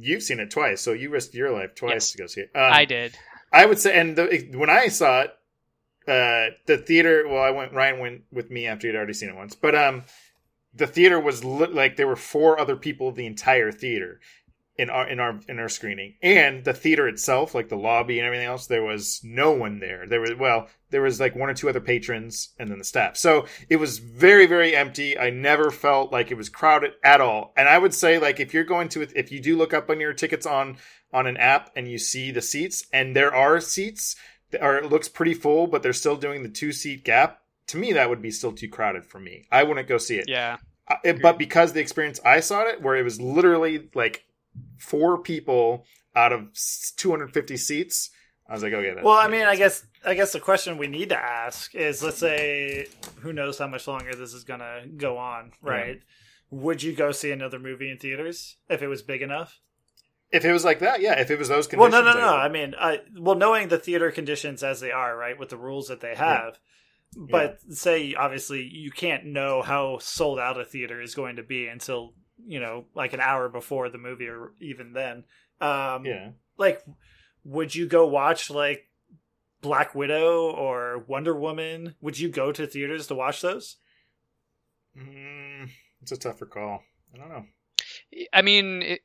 you've 0.00 0.22
seen 0.22 0.40
it 0.40 0.50
twice, 0.50 0.80
so 0.80 0.92
you 0.92 1.10
risked 1.10 1.34
your 1.34 1.50
life 1.52 1.74
twice 1.74 1.92
Yes. 1.92 2.12
to 2.12 2.18
go 2.18 2.26
see 2.26 2.40
it. 2.42 2.50
Um, 2.54 2.72
I 2.72 2.84
did. 2.84 3.16
I 3.52 3.66
would 3.66 3.78
say, 3.78 3.98
and 3.98 4.16
the, 4.16 4.48
when 4.54 4.70
I 4.70 4.88
saw 4.88 5.22
it, 5.22 5.30
uh, 6.08 6.54
the 6.66 6.78
theater. 6.78 7.26
Well, 7.28 7.42
I 7.42 7.50
went. 7.50 7.72
Ryan 7.72 7.98
went 8.00 8.22
with 8.32 8.50
me 8.50 8.66
after 8.66 8.86
he'd 8.86 8.96
already 8.96 9.12
seen 9.12 9.28
it 9.28 9.36
once, 9.36 9.54
but 9.54 9.74
um, 9.74 10.04
the 10.74 10.86
theater 10.86 11.18
was 11.18 11.44
lit, 11.44 11.72
like 11.74 11.96
there 11.96 12.06
were 12.06 12.16
four 12.16 12.60
other 12.60 12.76
people 12.76 13.10
the 13.12 13.26
entire 13.26 13.72
theater 13.72 14.20
in 14.78 14.90
our 14.90 15.08
in 15.08 15.20
our 15.20 15.40
in 15.48 15.58
our 15.58 15.68
screening, 15.68 16.14
and 16.22 16.64
the 16.64 16.72
theater 16.72 17.08
itself, 17.08 17.54
like 17.54 17.68
the 17.68 17.76
lobby 17.76 18.18
and 18.18 18.26
everything 18.26 18.46
else, 18.46 18.66
there 18.66 18.82
was 18.84 19.20
no 19.24 19.52
one 19.52 19.80
there. 19.80 20.06
There 20.06 20.20
was 20.20 20.34
well, 20.38 20.68
there 20.90 21.02
was 21.02 21.18
like 21.18 21.34
one 21.34 21.48
or 21.48 21.54
two 21.54 21.68
other 21.68 21.80
patrons, 21.80 22.50
and 22.58 22.70
then 22.70 22.78
the 22.78 22.84
staff. 22.84 23.16
So 23.16 23.46
it 23.68 23.76
was 23.76 23.98
very 23.98 24.46
very 24.46 24.76
empty. 24.76 25.18
I 25.18 25.30
never 25.30 25.70
felt 25.70 26.12
like 26.12 26.30
it 26.30 26.36
was 26.36 26.48
crowded 26.48 26.92
at 27.02 27.20
all. 27.20 27.52
And 27.56 27.68
I 27.68 27.78
would 27.78 27.94
say 27.94 28.18
like 28.18 28.40
if 28.40 28.52
you're 28.52 28.64
going 28.64 28.88
to 28.90 29.02
if 29.18 29.32
you 29.32 29.40
do 29.40 29.56
look 29.56 29.72
up 29.72 29.90
on 29.90 30.00
your 30.00 30.12
tickets 30.12 30.46
on 30.46 30.76
on 31.12 31.26
an 31.26 31.36
app 31.36 31.70
and 31.76 31.88
you 31.88 31.98
see 31.98 32.30
the 32.30 32.42
seats, 32.42 32.86
and 32.92 33.16
there 33.16 33.34
are 33.34 33.60
seats 33.60 34.16
or 34.60 34.76
it 34.76 34.90
looks 34.90 35.08
pretty 35.08 35.34
full, 35.34 35.66
but 35.66 35.82
they're 35.82 35.92
still 35.92 36.16
doing 36.16 36.42
the 36.42 36.48
two 36.48 36.72
seat 36.72 37.04
gap. 37.04 37.42
To 37.68 37.78
me, 37.78 37.92
that 37.94 38.08
would 38.08 38.22
be 38.22 38.30
still 38.30 38.52
too 38.52 38.68
crowded 38.68 39.04
for 39.04 39.18
me. 39.18 39.46
I 39.50 39.64
wouldn't 39.64 39.88
go 39.88 39.98
see 39.98 40.18
it. 40.18 40.28
Yeah. 40.28 40.58
Uh, 40.88 41.14
but 41.20 41.36
because 41.36 41.72
the 41.72 41.80
experience 41.80 42.20
I 42.24 42.40
saw 42.40 42.62
it, 42.62 42.80
where 42.80 42.96
it 42.96 43.02
was 43.02 43.20
literally 43.20 43.88
like 43.94 44.24
four 44.78 45.18
people 45.18 45.84
out 46.14 46.32
of 46.32 46.48
250 46.96 47.56
seats, 47.56 48.10
I 48.48 48.54
was 48.54 48.62
like, 48.62 48.72
okay. 48.72 48.94
That, 48.94 49.04
Well, 49.04 49.14
I 49.14 49.24
yeah, 49.24 49.30
mean, 49.30 49.46
I 49.46 49.56
guess 49.56 49.86
I 50.04 50.14
guess 50.14 50.32
the 50.32 50.40
question 50.40 50.78
we 50.78 50.86
need 50.86 51.08
to 51.10 51.18
ask 51.18 51.74
is, 51.74 52.02
let's 52.02 52.18
say, 52.18 52.86
who 53.20 53.32
knows 53.32 53.58
how 53.58 53.66
much 53.66 53.86
longer 53.88 54.14
this 54.14 54.32
is 54.32 54.44
gonna 54.44 54.86
go 54.96 55.18
on, 55.18 55.52
right? 55.60 56.00
Would 56.50 56.82
you 56.82 56.94
go 56.94 57.10
see 57.12 57.32
another 57.32 57.58
movie 57.58 57.90
in 57.90 57.98
theaters 57.98 58.56
if 58.68 58.82
it 58.82 58.88
was 58.88 59.02
big 59.02 59.22
enough? 59.22 59.58
if 60.32 60.44
it 60.44 60.52
was 60.52 60.64
like 60.64 60.80
that, 60.80 61.00
yeah. 61.00 61.18
If 61.20 61.30
it 61.30 61.38
was 61.38 61.48
those 61.48 61.66
conditions, 61.68 61.92
Well, 61.92 62.04
no, 62.04 62.12
no, 62.12 62.18
no. 62.18 62.34
I 62.34 62.46
I 62.46 62.48
mean, 62.48 62.74
I 62.78 63.00
well, 63.18 63.36
knowing 63.36 63.68
the 63.68 63.78
theater 63.78 64.10
conditions 64.10 64.62
as 64.62 64.80
they 64.80 64.90
are, 64.90 65.16
right, 65.16 65.38
with 65.38 65.50
the 65.50 65.56
rules 65.56 65.88
that 65.88 66.00
they 66.00 66.14
have. 66.14 66.58
But 67.16 67.60
say, 67.70 68.14
obviously, 68.14 68.62
you 68.62 68.90
can't 68.90 69.24
know 69.24 69.62
how 69.62 69.98
sold 69.98 70.38
out 70.38 70.60
a 70.60 70.64
theater 70.64 71.00
is 71.00 71.14
going 71.14 71.36
to 71.36 71.42
be 71.42 71.66
until 71.68 72.12
you 72.46 72.60
know, 72.60 72.84
like 72.94 73.12
an 73.12 73.20
hour 73.20 73.48
before 73.48 73.88
the 73.88 73.98
movie, 73.98 74.28
or 74.28 74.52
even 74.60 74.92
then. 74.92 75.24
Um, 75.60 76.04
yeah. 76.04 76.30
like 76.58 76.84
would 77.44 77.74
you 77.74 77.86
go 77.86 78.06
watch 78.06 78.50
like 78.50 78.88
black 79.62 79.94
widow 79.94 80.50
or 80.50 80.98
wonder 81.08 81.34
woman 81.34 81.94
would 82.00 82.18
you 82.18 82.28
go 82.28 82.52
to 82.52 82.66
theaters 82.66 83.06
to 83.06 83.14
watch 83.14 83.40
those 83.40 83.76
Mm, 84.98 85.68
it's 86.02 86.12
a 86.12 86.16
tougher 86.16 86.46
call. 86.46 86.82
I 87.14 87.18
don't 87.18 87.28
know. 87.28 87.44
I 88.32 88.42
mean, 88.42 88.82
it, 88.82 89.00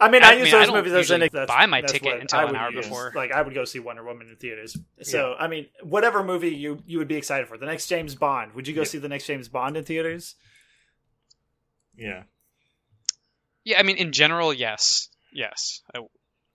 i 0.00 0.08
mean 0.10 0.22
i, 0.24 0.30
I 0.30 0.32
use 0.34 0.44
mean, 0.44 0.54
I 0.54 0.58
those 0.58 0.66
don't 0.68 0.76
movies 0.76 0.92
as 0.92 1.10
an 1.10 1.20
usually 1.20 1.28
that's, 1.32 1.48
buy 1.52 1.66
my 1.66 1.80
that's 1.80 1.92
ticket 1.92 2.20
until 2.20 2.48
an 2.48 2.56
hour 2.56 2.70
use. 2.72 2.84
before. 2.86 3.12
like 3.14 3.30
i 3.32 3.40
would 3.40 3.54
go 3.54 3.64
see 3.64 3.78
wonder 3.78 4.02
woman 4.04 4.28
in 4.28 4.36
theaters 4.36 4.76
so 5.02 5.34
i 5.38 5.46
mean 5.48 5.66
whatever 5.82 6.24
movie 6.24 6.48
you 6.50 6.82
you 6.86 6.98
would 6.98 7.08
be 7.08 7.14
excited 7.16 7.46
for 7.46 7.56
the 7.56 7.66
next 7.66 7.86
james 7.86 8.14
bond 8.16 8.52
would 8.54 8.66
you 8.66 8.74
go 8.74 8.80
Yep. 8.80 8.88
see 8.88 8.98
the 8.98 9.08
next 9.08 9.26
james 9.26 9.48
bond 9.48 9.76
in 9.76 9.84
theaters 9.84 10.34
Yeah. 11.96 12.24
Yeah. 13.64 13.78
I 13.78 13.82
mean, 13.82 13.96
in 13.96 14.12
general, 14.12 14.52
yes, 14.52 15.08
yes. 15.32 15.80
I- 15.94 16.00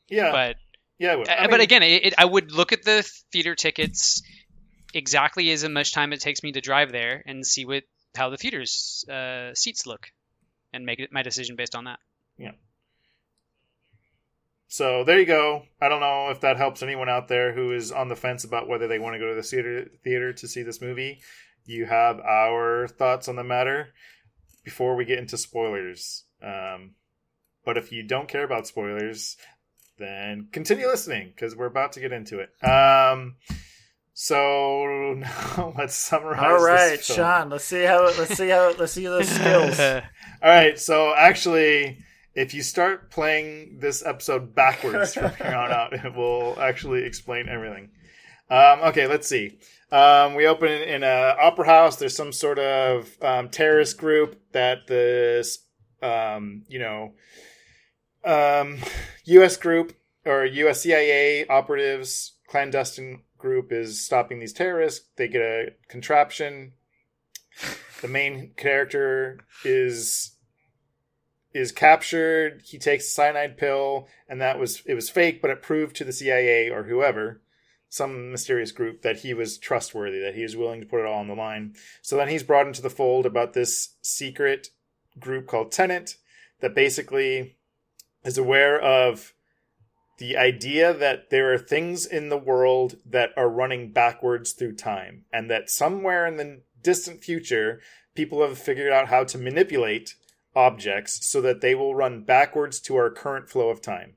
Yeah. 0.10 0.32
but 0.32 0.55
yeah. 0.99 1.24
I 1.30 1.47
but 1.47 1.60
again, 1.62 1.84
it, 1.84 2.05
it, 2.08 2.14
I 2.18 2.26
would 2.26 2.51
look 2.51 2.72
at 2.74 2.84
the 2.84 3.08
theater 3.32 3.55
tickets 3.55 4.22
exactly 4.93 5.51
as 5.51 5.68
much 5.68 5.93
time 5.93 6.14
it 6.14 6.22
takes 6.22 6.41
me 6.43 6.51
to 6.53 6.62
drive 6.62 6.91
there 6.91 7.24
and 7.26 7.45
see 7.45 7.66
what 7.66 7.84
how 8.16 8.30
the 8.30 8.38
theater's 8.38 9.05
uh, 9.10 9.53
seats 9.53 9.86
look, 9.86 10.08
and 10.74 10.86
make 10.86 10.99
it 10.99 11.12
my 11.12 11.22
decision 11.22 11.55
based 11.55 11.76
on 11.76 11.84
that. 11.86 11.99
Yeah. 12.38 12.51
So 14.70 15.03
there 15.03 15.20
you 15.20 15.26
go. 15.26 15.64
I 15.82 15.88
don't 15.88 16.01
know 16.01 16.30
if 16.30 16.41
that 16.41 16.58
helps 16.58 16.84
anyone 16.84 17.10
out 17.10 17.28
there 17.28 17.53
who 17.53 17.72
is 17.72 17.91
on 17.91 18.10
the 18.10 18.16
fence 18.16 18.43
about 18.43 18.68
whether 18.68 18.88
they 18.88 18.99
want 18.99 19.14
to 19.16 19.20
go 19.20 19.30
to 19.30 19.36
the 19.36 19.43
theater 19.43 19.89
theater 20.03 20.34
to 20.34 20.47
see 20.47 20.64
this 20.64 20.82
movie. 20.82 21.22
You 21.66 21.86
have 21.86 22.20
our 22.20 22.88
thoughts 22.88 23.28
on 23.28 23.36
the 23.36 23.43
matter 23.43 23.89
before 24.64 24.95
we 24.95 25.05
get 25.05 25.20
into 25.20 25.38
spoilers. 25.38 26.24
Um, 26.41 26.91
but 27.65 27.77
if 27.77 27.91
you 27.91 28.03
don't 28.03 28.27
care 28.27 28.43
about 28.43 28.67
spoilers, 28.67 29.38
then 29.97 30.47
continue 30.51 30.88
listening 30.88 31.31
because 31.35 31.55
we're 31.55 31.65
about 31.65 31.93
to 31.93 31.99
get 31.99 32.11
into 32.11 32.39
it. 32.39 32.51
Um, 32.63 33.35
so 34.13 35.13
now 35.17 35.73
let's 35.77 35.95
summarize. 35.95 36.41
all 36.43 36.65
right 36.65 36.97
this 36.97 37.07
film. 37.07 37.17
sean 37.17 37.49
let's 37.49 37.65
see 37.65 37.83
how 37.83 38.05
let's 38.05 38.35
see 38.35 38.49
how 38.49 38.73
let's 38.79 38.91
see 38.93 39.05
those 39.05 39.29
skills 39.29 39.79
All 40.41 40.49
right, 40.49 40.79
so 40.79 41.15
actually, 41.15 42.03
if 42.35 42.53
you 42.53 42.61
start 42.61 43.09
playing 43.09 43.79
this 43.79 44.05
episode 44.05 44.53
backwards 44.53 45.15
from 45.15 45.31
here 45.31 45.55
on 45.55 45.71
out, 45.71 45.93
it 45.93 46.13
will 46.15 46.55
actually 46.59 47.03
explain 47.05 47.49
everything. 47.49 47.89
Um, 48.49 48.81
okay, 48.83 49.07
let's 49.07 49.27
see. 49.27 49.57
Um, 49.91 50.35
we 50.35 50.45
open 50.45 50.69
in 50.71 51.01
a 51.01 51.35
opera 51.41 51.65
house. 51.65 51.95
There's 51.95 52.15
some 52.15 52.31
sort 52.31 52.59
of 52.59 53.09
um, 53.23 53.49
terrorist 53.49 53.97
group 53.97 54.39
that 54.51 54.85
this, 54.85 55.57
um, 56.02 56.64
you 56.68 56.80
know, 56.80 57.14
um, 58.24 58.78
U.S. 59.26 59.58
group 59.58 59.93
or 60.26 60.45
U.S. 60.45 60.82
CIA 60.82 61.45
operatives 61.48 62.34
clandestine 62.48 63.22
group 63.38 63.72
is 63.72 64.04
stopping 64.04 64.39
these 64.39 64.54
terrorists. 64.54 65.06
They 65.16 65.28
get 65.28 65.41
a 65.41 65.74
contraption 65.88 66.74
the 68.02 68.08
main 68.08 68.52
character 68.56 69.39
is 69.64 70.36
is 71.54 71.72
captured 71.72 72.62
he 72.66 72.78
takes 72.78 73.08
a 73.08 73.10
cyanide 73.10 73.58
pill 73.58 74.08
and 74.28 74.39
that 74.41 74.60
was 74.60 74.84
it 74.86 74.93
was 74.93 75.10
fake 75.10 75.41
but 75.41 75.50
it 75.50 75.62
proved 75.62 75.95
to 75.95 76.04
the 76.04 76.14
cia 76.14 76.70
or 76.70 76.84
whoever 76.84 77.41
some 77.89 78.32
mysterious 78.32 78.72
group 78.72 79.02
that 79.02 79.20
he 79.20 79.34
was 79.34 79.58
trustworthy 79.58 80.20
that 80.20 80.36
he 80.36 80.43
was 80.43 80.58
willing 80.58 80.82
to 80.82 80.86
put 80.86 81.00
it 81.00 81.06
all 81.06 81.20
on 81.20 81.28
the 81.28 81.34
line 81.34 81.74
so 82.02 82.16
then 82.18 82.28
he's 82.28 82.43
brought 82.43 82.68
into 82.68 82.82
the 82.82 82.89
fold 82.89 83.26
about 83.26 83.54
this 83.54 83.95
secret 84.02 84.70
group 85.20 85.47
called 85.47 85.72
Tenet 85.72 86.18
that 86.59 86.76
basically 86.76 87.55
is 88.24 88.38
aware 88.38 88.80
of 88.80 89.34
the 90.18 90.36
idea 90.36 90.93
that 90.93 91.30
there 91.30 91.53
are 91.53 91.57
things 91.57 92.05
in 92.05 92.30
the 92.30 92.38
world 92.38 92.95
that 93.05 93.30
are 93.38 93.49
running 93.49 93.91
backwards 93.91 94.51
through 94.51 94.76
time 94.76 95.26
and 95.32 95.49
that 95.49 95.70
somewhere 95.70 96.26
in 96.26 96.38
the 96.38 96.61
distant 96.82 97.24
future 97.24 97.80
people 98.15 98.41
have 98.41 98.57
figured 98.57 98.91
out 98.91 99.09
how 99.09 99.24
to 99.24 99.38
manipulate 99.38 100.15
objects 100.55 101.28
so 101.28 101.39
that 101.39 101.61
they 101.61 101.76
will 101.76 101.93
run 101.93 102.24
backwards 102.24 102.80
to 102.80 102.95
our 102.95 103.11
current 103.11 103.47
flow 103.47 103.70
of 103.70 103.82
time 103.82 104.15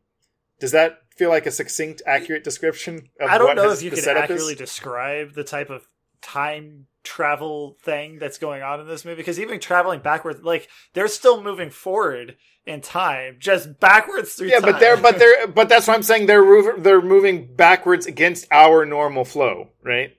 does 0.61 0.73
that 0.73 1.01
feel 1.17 1.31
like 1.31 1.47
a 1.47 1.51
succinct, 1.51 2.03
accurate 2.07 2.45
description 2.45 3.09
of 3.19 3.29
I 3.29 3.39
don't 3.39 3.57
know 3.57 3.73
if 3.73 3.83
you 3.83 3.91
can 3.91 4.07
accurately 4.09 4.53
is? 4.53 4.59
describe 4.59 5.33
the 5.35 5.43
type 5.43 5.71
of 5.71 5.89
time 6.23 6.87
travel 7.03 7.77
thing 7.83 8.19
that's 8.19 8.39
going 8.39 8.63
on 8.63 8.81
in 8.81 8.87
this 8.87 9.05
movie 9.05 9.17
because 9.17 9.41
even 9.41 9.59
traveling 9.59 10.01
backwards, 10.01 10.43
like 10.43 10.69
they're 10.95 11.09
still 11.09 11.43
moving 11.43 11.71
forward 11.71 12.37
in 12.67 12.81
time, 12.81 13.37
just 13.39 13.81
backwards 13.81 14.35
through 14.35 14.49
Yeah, 14.49 14.61
time. 14.61 14.73
but 14.73 14.81
they're 14.81 14.97
but 14.97 15.19
they're 15.19 15.47
but 15.47 15.69
that's 15.69 15.87
what 15.87 15.95
I'm 15.95 16.03
saying. 16.03 16.27
They're 16.27 16.77
they're 16.79 17.01
moving 17.03 17.55
backwards 17.55 18.07
against 18.07 18.47
our 18.51 18.85
normal 18.85 19.25
flow, 19.25 19.69
right? 19.83 20.11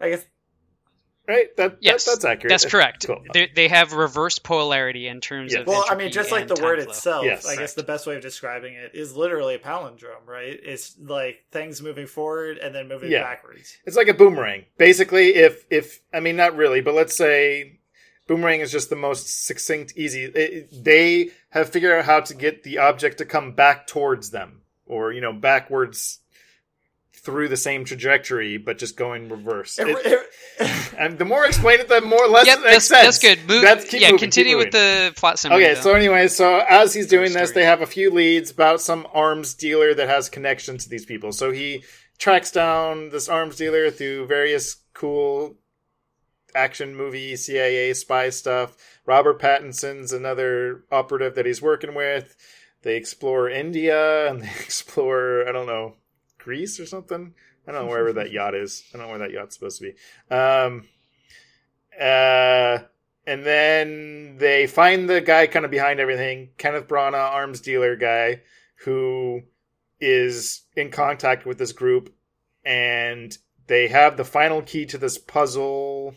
I 0.00 0.10
guess 0.10 0.24
Right. 1.28 1.54
That, 1.58 1.72
that- 1.72 1.78
Yes, 1.82 2.06
that's 2.06 2.24
accurate. 2.24 2.48
That's 2.50 2.64
correct. 2.64 3.06
Cool. 3.06 3.22
they, 3.34 3.48
they 3.54 3.68
have 3.68 3.92
reverse 3.92 4.38
polarity 4.38 5.06
in 5.08 5.20
terms 5.20 5.52
Yeah. 5.52 5.60
of. 5.60 5.66
Well, 5.66 5.84
I 5.88 5.94
mean, 5.94 6.10
just 6.10 6.32
like 6.32 6.48
the 6.48 6.54
word 6.62 6.80
flow. 6.82 6.90
itself, 6.90 7.24
Yes, 7.26 7.46
I 7.46 7.56
guess 7.56 7.74
the 7.74 7.82
best 7.82 8.06
way 8.06 8.16
of 8.16 8.22
describing 8.22 8.74
it 8.74 8.92
is 8.94 9.14
literally 9.14 9.54
a 9.54 9.58
palindrome, 9.58 10.26
right? 10.26 10.58
It's 10.62 10.96
like 10.98 11.44
things 11.52 11.82
moving 11.82 12.06
forward 12.06 12.56
and 12.58 12.74
then 12.74 12.88
moving 12.88 13.10
Yeah. 13.10 13.22
backwards. 13.24 13.76
It's 13.84 13.96
like 13.96 14.08
a 14.08 14.14
boomerang. 14.14 14.64
Basically, 14.78 15.34
if 15.34 15.64
if 15.70 16.00
I 16.14 16.20
mean 16.20 16.36
not 16.36 16.56
really, 16.56 16.80
but 16.80 16.94
let's 16.94 17.14
say 17.16 17.78
boomerang 18.26 18.60
is 18.60 18.72
just 18.72 18.88
the 18.90 18.96
most 18.96 19.44
succinct, 19.46 19.92
easy. 19.96 20.24
It, 20.24 20.84
they 20.84 21.30
have 21.50 21.68
figured 21.70 21.92
out 21.98 22.04
how 22.06 22.20
to 22.20 22.34
get 22.34 22.62
the 22.62 22.78
object 22.78 23.18
to 23.18 23.24
come 23.24 23.52
back 23.52 23.86
towards 23.86 24.30
them, 24.30 24.62
or 24.86 25.12
you 25.12 25.20
know, 25.20 25.32
backwards 25.32 26.20
through 27.28 27.46
the 27.48 27.58
same 27.58 27.84
trajectory, 27.84 28.56
but 28.56 28.78
just 28.78 28.96
going 28.96 29.28
reverse. 29.28 29.78
It- 29.78 29.88
It- 29.88 30.06
it- 30.60 30.94
and 30.98 31.18
the 31.18 31.26
more 31.26 31.44
I 31.44 31.48
explain 31.48 31.78
it, 31.78 31.88
the 31.90 32.00
more 32.00 32.26
less 32.26 32.46
Yep, 32.46 32.58
it 32.60 32.62
that's, 32.62 32.72
makes 32.72 32.84
sense. 32.86 33.04
that's 33.04 33.18
good. 33.18 33.46
Move, 33.46 33.60
That's- 33.62 33.86
keep 33.90 34.00
yeah, 34.00 34.06
moving, 34.08 34.18
continue 34.20 34.56
keep 34.56 34.64
with 34.64 34.72
the 34.72 35.12
plot 35.14 35.38
summary. 35.38 35.62
Okay, 35.62 35.74
though. 35.74 35.80
so 35.82 35.92
anyway, 35.94 36.28
so 36.28 36.64
as 36.70 36.94
he's 36.94 37.06
doing 37.06 37.34
this, 37.34 37.50
they 37.50 37.64
have 37.66 37.82
a 37.82 37.86
few 37.86 38.10
leads 38.10 38.50
about 38.50 38.80
some 38.80 39.06
arms 39.12 39.52
dealer 39.52 39.92
that 39.92 40.08
has 40.08 40.30
connection 40.30 40.78
to 40.78 40.88
these 40.88 41.04
people. 41.04 41.32
So 41.32 41.50
he 41.52 41.84
tracks 42.16 42.50
down 42.50 43.10
this 43.10 43.28
arms 43.28 43.56
dealer 43.56 43.90
through 43.90 44.26
various 44.26 44.76
cool 44.94 45.56
action 46.54 46.96
movie 46.96 47.36
CIA 47.36 47.92
spy 47.92 48.30
stuff. 48.30 48.74
Robert 49.04 49.38
Pattinson's 49.38 50.12
another 50.14 50.82
operative 50.90 51.34
that 51.34 51.44
he's 51.46 51.60
working 51.60 51.94
with. 51.94 52.34
They 52.82 52.96
explore 52.96 53.50
India 53.50 54.30
and 54.30 54.42
they 54.42 54.46
explore 54.60 55.46
I 55.48 55.52
don't 55.52 55.66
know 55.66 55.94
Greece 56.48 56.80
or 56.80 56.86
something. 56.86 57.34
I 57.66 57.72
don't 57.72 57.84
know 57.84 57.90
wherever 57.90 58.14
that 58.14 58.32
yacht 58.32 58.54
is. 58.54 58.82
I 58.88 58.96
don't 58.96 59.06
know 59.06 59.10
where 59.10 59.18
that 59.18 59.32
yacht's 59.32 59.56
supposed 59.56 59.82
to 59.82 59.92
be. 59.92 60.34
Um, 60.34 60.88
uh, 62.00 62.78
and 63.26 63.44
then 63.44 64.38
they 64.38 64.66
find 64.66 65.10
the 65.10 65.20
guy 65.20 65.46
kind 65.46 65.66
of 65.66 65.70
behind 65.70 66.00
everything, 66.00 66.48
Kenneth 66.56 66.88
Branagh, 66.88 67.32
arms 67.32 67.60
dealer 67.60 67.96
guy, 67.96 68.40
who 68.86 69.42
is 70.00 70.62
in 70.74 70.90
contact 70.90 71.44
with 71.44 71.58
this 71.58 71.72
group, 71.72 72.14
and 72.64 73.36
they 73.66 73.88
have 73.88 74.16
the 74.16 74.24
final 74.24 74.62
key 74.62 74.86
to 74.86 74.96
this 74.96 75.18
puzzle 75.18 76.14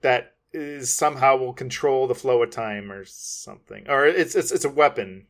that 0.00 0.34
is 0.52 0.92
somehow 0.92 1.36
will 1.36 1.52
control 1.52 2.08
the 2.08 2.16
flow 2.16 2.42
of 2.42 2.50
time 2.50 2.90
or 2.90 3.04
something, 3.04 3.88
or 3.88 4.04
it's 4.04 4.34
it's 4.34 4.50
it's 4.50 4.64
a 4.64 4.70
weapon. 4.70 5.28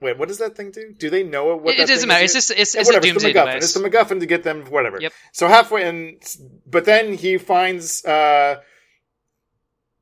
Wait, 0.00 0.18
what 0.18 0.28
does 0.28 0.38
that 0.38 0.56
thing 0.56 0.70
do? 0.70 0.92
Do 0.98 1.08
they 1.08 1.22
know 1.22 1.56
what? 1.56 1.74
it, 1.78 1.86
doesn't 1.88 2.08
matter. 2.08 2.24
It's 2.24 2.34
just 2.34 2.50
it's, 2.50 2.74
it's 2.74 2.88
a 2.88 2.92
whatever, 2.92 3.06
doomsday 3.06 3.30
it's 3.30 3.34
the 3.34 3.40
MacGuffin. 3.40 3.44
device. 3.46 3.64
It's 3.64 3.74
the 3.74 3.80
MacGuffin 3.88 4.20
to 4.20 4.26
get 4.26 4.42
them 4.42 4.64
whatever. 4.66 4.98
Yep. 5.00 5.12
So 5.32 5.48
halfway, 5.48 5.88
and 5.88 6.22
but 6.66 6.84
then 6.84 7.14
he 7.14 7.38
finds 7.38 8.04
uh, 8.04 8.60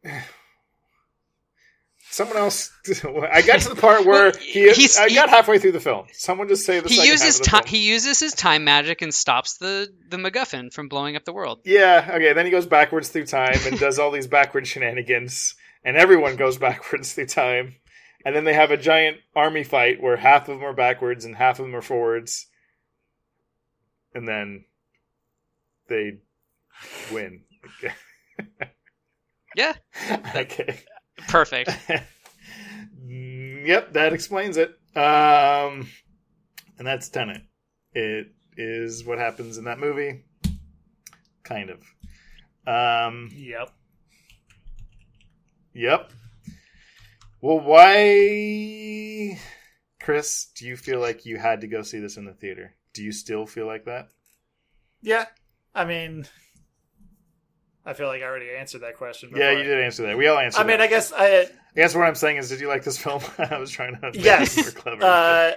someone 2.11 2.37
else. 2.37 2.71
I 3.33 3.43
got 3.43 3.61
to 3.61 3.69
the 3.71 3.77
part 3.77 4.05
where 4.07 4.31
Well, 4.31 4.33
he. 4.41 4.71
I 4.99 5.09
he- 5.09 5.15
got 5.15 5.29
halfway 5.31 5.59
through 5.59 5.73
the 5.73 5.81
film. 5.81 6.07
Someone 6.13 6.49
just 6.49 6.67
say 6.67 6.81
the 6.81 6.89
he 6.89 7.07
uses 7.07 7.39
the 7.39 7.45
time. 7.45 7.63
film. 7.63 7.71
He 7.71 7.89
uses 7.89 8.19
his 8.21 8.33
time 8.35 8.65
magic 8.65 9.03
and 9.03 9.13
stops 9.15 9.59
the 9.59 9.89
the 10.09 10.17
MacGuffin 10.17 10.73
from 10.73 10.89
blowing 10.89 11.17
up 11.17 11.25
the 11.25 11.33
world. 11.33 11.61
Yeah. 11.65 12.09
Okay. 12.15 12.33
Then 12.33 12.45
he 12.45 12.51
goes 12.51 12.67
backwards 12.67 13.09
through 13.09 13.27
time 13.27 13.59
and 13.67 13.79
does 13.79 13.99
all 13.99 14.11
these 14.11 14.27
backward 14.27 14.67
shenanigans, 14.67 15.55
and 15.85 15.97
everyone 15.97 16.37
goes 16.37 16.59
backwards 16.59 17.13
through 17.13 17.27
time. 17.27 17.77
And 18.25 18.35
then 18.37 18.45
they 18.45 18.55
have 18.55 18.71
a 18.71 18.77
giant 18.77 19.19
army 19.35 19.65
fight 19.65 20.01
where 20.01 20.17
half 20.17 20.49
of 20.49 20.59
them 20.59 20.65
are 20.65 20.73
backwards 20.73 21.25
and 21.25 21.37
half 21.37 21.59
of 21.59 21.67
them 21.67 21.75
are 21.75 21.83
forwards. 21.83 22.47
And 24.15 24.29
then 24.29 24.65
they 25.89 26.19
win. 27.13 27.43
Yeah, 29.55 29.75
okay. 30.35 30.79
perfect. 31.29 31.71
Yep, 33.05 33.93
that 33.93 34.13
explains 34.13 34.57
it. 34.57 34.71
Um, 34.97 35.89
and 36.79 36.87
that's 36.87 37.09
Tenet. 37.09 37.43
It 37.93 38.33
is 38.57 39.05
what 39.05 39.19
happens 39.19 39.57
in 39.57 39.65
that 39.65 39.79
movie. 39.79 40.25
Kind 41.45 41.71
of. 41.71 41.79
Um, 42.67 43.31
yep. 43.35 43.71
Yep. 45.75 46.11
Well, 47.43 47.59
why, 47.59 49.37
Chris? 50.01 50.47
Do 50.55 50.65
you 50.65 50.77
feel 50.77 51.01
like 51.01 51.27
you 51.27 51.39
had 51.39 51.63
to 51.63 51.67
go 51.67 51.83
see 51.83 51.99
this 51.99 52.17
in 52.17 52.25
the 52.25 52.33
theater? 52.33 52.77
Do 52.95 53.03
you 53.03 53.11
still 53.11 53.47
feel 53.47 53.67
like 53.67 53.87
that? 53.87 54.11
Yeah. 55.01 55.27
I 55.75 55.85
mean, 55.85 56.25
I 57.85 57.95
feel 57.95 58.07
like 58.07 58.23
I 58.23 58.27
already 58.27 58.51
answered 58.51 58.83
that 58.83 58.97
question. 58.97 59.33
Yeah, 59.35 59.51
you 59.51 59.65
did 59.65 59.83
answer 59.83 60.05
that. 60.05 60.17
We 60.17 60.29
all 60.29 60.39
answered. 60.39 60.61
I 60.61 60.65
mean, 60.65 60.79
that. 60.79 60.85
I 60.85 60.87
guess 60.87 61.13
I 61.13 61.41
I 61.41 61.49
guess 61.75 61.97
what 61.97 62.07
I'm 62.07 62.15
saying 62.15 62.37
is, 62.37 62.49
did 62.49 62.61
you 62.61 62.69
like 62.69 62.85
this 62.85 62.99
film? 62.99 63.21
I 63.39 63.59
was 63.59 63.73
trying 63.73 63.99
to. 64.01 64.13
Yes. 64.15 64.57
more 64.57 64.71
clever. 64.71 65.03
Uh, 65.03 65.53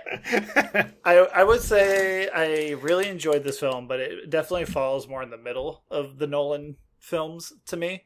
I 1.05 1.17
I 1.17 1.43
would 1.43 1.61
say 1.61 2.29
I 2.29 2.71
really 2.81 3.07
enjoyed 3.09 3.43
this 3.43 3.59
film, 3.59 3.88
but 3.88 3.99
it 3.99 4.31
definitely 4.31 4.65
falls 4.65 5.07
more 5.07 5.21
in 5.21 5.29
the 5.29 5.38
middle 5.38 5.83
of 5.91 6.17
the 6.17 6.25
Nolan 6.25 6.77
films 6.97 7.53
to 7.67 7.77
me. 7.77 8.05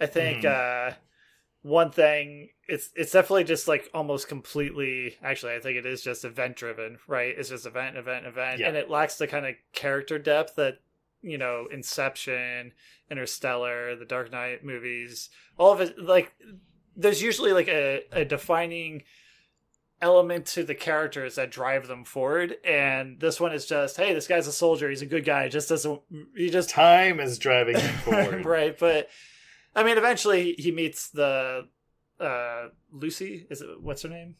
I 0.00 0.06
think 0.06 0.44
uh, 0.44 0.92
one 1.62 1.90
thing 1.90 2.48
it's 2.68 2.90
it's 2.94 3.12
definitely 3.12 3.44
just 3.44 3.68
like 3.68 3.90
almost 3.92 4.28
completely. 4.28 5.16
Actually, 5.22 5.54
I 5.54 5.60
think 5.60 5.76
it 5.76 5.86
is 5.86 6.02
just 6.02 6.24
event 6.24 6.56
driven, 6.56 6.98
right? 7.06 7.34
It's 7.36 7.48
just 7.50 7.66
event, 7.66 7.96
event, 7.96 8.26
event, 8.26 8.60
Yeah. 8.60 8.68
and 8.68 8.76
it 8.76 8.88
lacks 8.88 9.16
the 9.16 9.26
kind 9.26 9.44
of 9.46 9.54
character 9.72 10.18
depth 10.18 10.54
that 10.56 10.78
you 11.22 11.36
know 11.36 11.66
Inception, 11.70 12.72
Interstellar, 13.10 13.96
the 13.96 14.04
Dark 14.06 14.30
Knight 14.32 14.64
movies, 14.64 15.28
all 15.58 15.72
of 15.72 15.80
it. 15.80 15.98
Like, 15.98 16.32
there's 16.96 17.22
usually 17.22 17.52
like 17.52 17.68
a, 17.68 18.04
a 18.12 18.24
defining 18.24 19.02
element 20.02 20.46
to 20.46 20.64
the 20.64 20.74
characters 20.74 21.34
that 21.34 21.50
drive 21.50 21.86
them 21.86 22.04
forward 22.06 22.56
and 22.64 23.20
this 23.20 23.38
one 23.38 23.52
is 23.52 23.66
just 23.66 23.98
hey 23.98 24.14
this 24.14 24.26
guy's 24.26 24.46
a 24.46 24.52
soldier 24.52 24.88
he's 24.88 25.02
a 25.02 25.06
good 25.06 25.26
guy 25.26 25.46
just 25.46 25.68
doesn't 25.68 26.00
he 26.34 26.48
just 26.48 26.70
Time 26.70 27.20
is 27.20 27.38
driving 27.38 27.78
him 27.78 27.94
forward. 27.98 28.44
right 28.46 28.78
but 28.78 29.10
i 29.74 29.82
mean 29.82 29.98
eventually 29.98 30.54
he 30.58 30.70
meets 30.70 31.08
the 31.10 31.66
uh 32.18 32.68
lucy 32.92 33.46
is 33.50 33.60
it 33.60 33.80
what's 33.80 34.02
her 34.02 34.08
name 34.08 34.36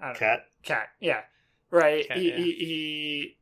I 0.00 0.06
don't 0.06 0.14
know. 0.14 0.18
Kat. 0.18 0.46
Kat 0.62 0.88
yeah 1.00 1.20
right 1.70 2.06
Kat, 2.08 2.16
he, 2.16 2.28
yeah. 2.28 2.36
he 2.36 2.52
he 2.52 3.36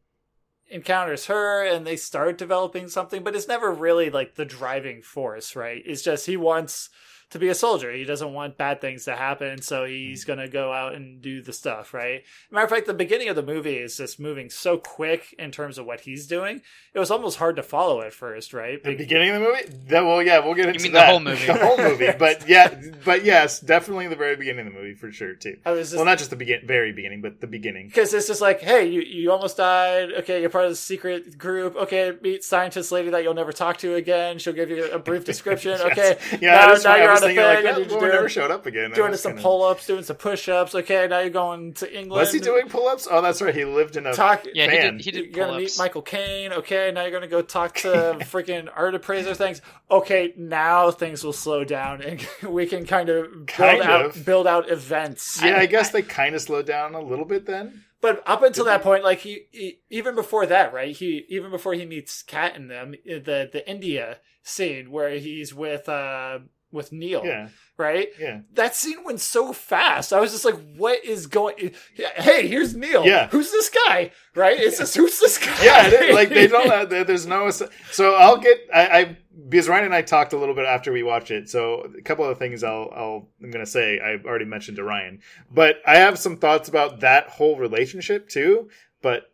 encounters 0.70 1.26
her 1.26 1.64
and 1.66 1.86
they 1.86 1.96
start 1.96 2.38
developing 2.38 2.88
something 2.88 3.22
but 3.22 3.34
it's 3.36 3.48
never 3.48 3.70
really 3.70 4.08
like 4.10 4.36
the 4.36 4.44
driving 4.44 5.02
force 5.02 5.54
right 5.54 5.82
it's 5.84 6.02
just 6.02 6.26
he 6.26 6.36
wants 6.36 6.88
to 7.32 7.38
be 7.38 7.48
a 7.48 7.54
soldier 7.54 7.92
he 7.92 8.04
doesn't 8.04 8.32
want 8.32 8.56
bad 8.56 8.80
things 8.80 9.04
to 9.04 9.16
happen 9.16 9.60
so 9.60 9.84
he's 9.84 10.24
mm. 10.24 10.28
gonna 10.28 10.48
go 10.48 10.72
out 10.72 10.94
and 10.94 11.20
do 11.22 11.42
the 11.42 11.52
stuff 11.52 11.92
right 11.92 12.22
matter 12.50 12.64
of 12.64 12.70
fact 12.70 12.86
the 12.86 12.94
beginning 12.94 13.28
of 13.28 13.36
the 13.36 13.42
movie 13.42 13.76
is 13.76 13.96
just 13.96 14.20
moving 14.20 14.50
so 14.50 14.78
quick 14.78 15.34
in 15.38 15.50
terms 15.50 15.78
of 15.78 15.86
what 15.86 16.00
he's 16.00 16.26
doing 16.26 16.60
it 16.94 16.98
was 16.98 17.10
almost 17.10 17.38
hard 17.38 17.56
to 17.56 17.62
follow 17.62 18.02
at 18.02 18.12
first 18.12 18.52
right 18.52 18.82
The 18.82 18.96
beginning 18.96 19.30
of 19.30 19.40
the 19.40 19.46
movie? 19.48 19.86
That, 19.88 20.04
well, 20.04 20.22
yeah, 20.22 20.38
we'll 20.40 20.54
get 20.54 20.66
into 20.66 20.82
mean 20.82 20.92
the 20.92 20.98
that. 20.98 21.08
whole 21.08 21.20
movie? 21.20 21.46
The 21.52 21.54
whole 21.54 21.76
movie, 21.76 22.08
but 22.18 22.48
yeah, 22.48 22.74
but 23.04 23.24
yes, 23.24 23.60
definitely 23.60 24.08
the 24.08 24.16
very 24.16 24.36
beginning 24.36 24.66
of 24.66 24.72
the 24.72 24.78
movie 24.78 24.94
for 24.94 25.10
sure 25.10 25.34
too. 25.34 25.56
I 25.64 25.74
just 25.74 25.94
Well, 25.94 26.04
not 26.04 26.18
just 26.18 26.30
the 26.30 26.36
begin, 26.36 26.66
very 26.66 26.92
beginning, 26.92 27.20
but 27.20 27.40
the 27.40 27.46
beginning. 27.46 27.88
because 27.88 28.14
it's 28.14 28.26
just 28.26 28.40
like, 28.40 28.60
hey, 28.60 28.86
you, 28.86 29.00
you 29.00 29.32
almost 29.32 29.56
died. 29.56 30.12
Okay, 30.18 30.40
you're 30.40 30.50
part 30.50 30.64
of 30.64 30.70
the 30.70 30.76
secret 30.76 31.36
group. 31.36 31.76
Okay, 31.76 32.12
meet 32.22 32.44
scientist 32.44 32.92
lady 32.92 33.10
that 33.10 33.22
you'll 33.22 33.34
never 33.34 33.52
talk 33.52 33.78
to 33.78 33.94
again. 33.94 34.38
She'll 34.38 34.52
give 34.52 34.70
you 34.70 34.90
a 34.90 34.98
brief 34.98 35.24
description. 35.24 35.80
Okay, 35.92 36.16
Yeah, 36.40 36.66
now, 36.66 36.74
now 36.84 36.96
you're 36.96 37.12
was 37.12 37.21
on 37.22 37.28
the 37.28 37.34
thinking 37.34 37.44
like, 37.44 37.56
thing. 37.56 37.64
you're 37.64 37.88
well, 37.88 38.00
doing, 38.00 38.12
never 38.12 38.28
showed 38.28 38.50
up 38.50 38.66
again. 38.66 38.90
That 38.90 38.96
doing 38.96 39.14
some 39.16 39.32
kinda- 39.32 39.42
pull 39.42 39.62
ups, 39.64 39.86
doing 39.86 40.02
some 40.02 40.16
push 40.16 40.48
ups. 40.48 40.74
Okay, 40.74 41.06
now 41.08 41.20
you're 41.20 41.30
going 41.30 41.72
to 41.74 41.86
England. 41.88 42.20
Was 42.20 42.32
he 42.32 42.40
doing 42.40 42.68
pull-ups? 42.68 43.08
Oh, 43.10 43.20
that's 43.22 43.40
right. 43.40 43.54
He 43.54 43.64
lived 43.64 43.96
in 43.96 44.06
a 44.06 44.12
talk? 44.14 44.44
Yeah, 44.52 44.64
he 44.70 44.76
Fan. 44.76 44.96
did. 44.98 45.04
He 45.14 45.20
You're 45.22 45.32
gonna 45.46 45.58
meet. 45.58 45.74
Michael 45.78 46.02
Caine. 46.02 46.52
Okay, 46.52 46.90
now 46.92 47.02
you're 47.02 47.10
gonna 47.10 47.28
go 47.28 47.42
talk 47.42 47.74
to 47.76 47.88
freaking 48.20 48.68
art 48.74 48.94
appraiser 48.94 49.34
things. 49.34 49.60
Okay, 49.90 50.34
now 50.36 50.90
things 50.90 51.22
will 51.24 51.32
slow 51.32 51.64
down 51.64 52.02
and 52.02 52.26
we 52.48 52.66
can 52.66 52.84
kind 52.86 53.08
of 53.08 53.30
build 53.32 53.48
Kind 53.48 53.82
out 53.82 54.04
of. 54.06 54.24
build 54.24 54.46
out 54.46 54.70
events. 54.70 55.40
Yeah, 55.42 55.58
I 55.58 55.66
guess 55.66 55.90
they 55.90 56.02
kind 56.02 56.34
of 56.34 56.40
slowed 56.42 56.66
down 56.66 56.94
a 56.94 57.00
little 57.00 57.24
bit 57.24 57.46
then. 57.46 57.84
But 58.00 58.20
up 58.26 58.42
until 58.42 58.64
that 58.64 58.82
point, 58.82 59.04
like 59.04 59.20
he, 59.20 59.46
he, 59.52 59.78
even 59.88 60.16
before 60.16 60.44
that, 60.46 60.72
right? 60.72 60.94
He 60.94 61.24
even 61.28 61.52
before 61.52 61.74
he 61.74 61.84
meets 61.86 62.22
Kat 62.24 62.56
and 62.56 62.68
them, 62.68 62.94
the 63.04 63.48
the 63.52 63.62
India 63.68 64.18
scene 64.42 64.90
where 64.90 65.10
he's 65.10 65.54
with 65.54 65.88
uh 65.88 66.40
with 66.72 66.90
Neil, 66.92 67.22
Yeah, 67.24 67.48
right? 67.76 68.08
yeah. 68.18 68.40
That 68.54 68.74
scene 68.74 69.04
went 69.04 69.20
so 69.20 69.52
fast. 69.52 70.12
I 70.12 70.20
was 70.20 70.32
just 70.32 70.44
like, 70.44 70.56
"What 70.76 71.04
is 71.04 71.26
going? 71.26 71.72
Hey, 72.16 72.46
here's 72.48 72.74
Neil. 72.74 73.04
Yeah. 73.04 73.28
who's 73.28 73.50
this 73.50 73.68
guy? 73.68 74.10
Right? 74.34 74.58
It's 74.58 74.78
just 74.78 74.96
who's 74.96 75.20
this 75.20 75.38
guy? 75.38 75.56
yeah, 75.64 75.88
they- 75.90 76.12
like 76.12 76.30
they 76.30 76.46
don't. 76.48 76.68
Have, 76.68 76.90
there- 76.90 77.04
there's 77.04 77.26
no. 77.26 77.50
So 77.50 78.14
I'll 78.14 78.38
get. 78.38 78.58
I, 78.74 78.86
I 79.00 79.16
because 79.48 79.68
Ryan 79.68 79.86
and 79.86 79.94
I 79.94 80.02
talked 80.02 80.32
a 80.32 80.38
little 80.38 80.54
bit 80.54 80.64
after 80.66 80.92
we 80.92 81.02
watched 81.02 81.30
it. 81.30 81.48
So 81.48 81.90
a 81.98 82.02
couple 82.02 82.24
of 82.24 82.38
things 82.38 82.64
I'll. 82.64 82.90
I'll 82.94 83.28
I'm 83.42 83.50
gonna 83.50 83.66
say. 83.66 84.00
I've 84.00 84.24
already 84.24 84.44
mentioned 84.46 84.76
to 84.78 84.84
Ryan, 84.84 85.20
but 85.50 85.76
I 85.86 85.96
have 85.98 86.18
some 86.18 86.36
thoughts 86.36 86.68
about 86.68 87.00
that 87.00 87.28
whole 87.28 87.58
relationship 87.58 88.28
too. 88.28 88.70
But 89.02 89.24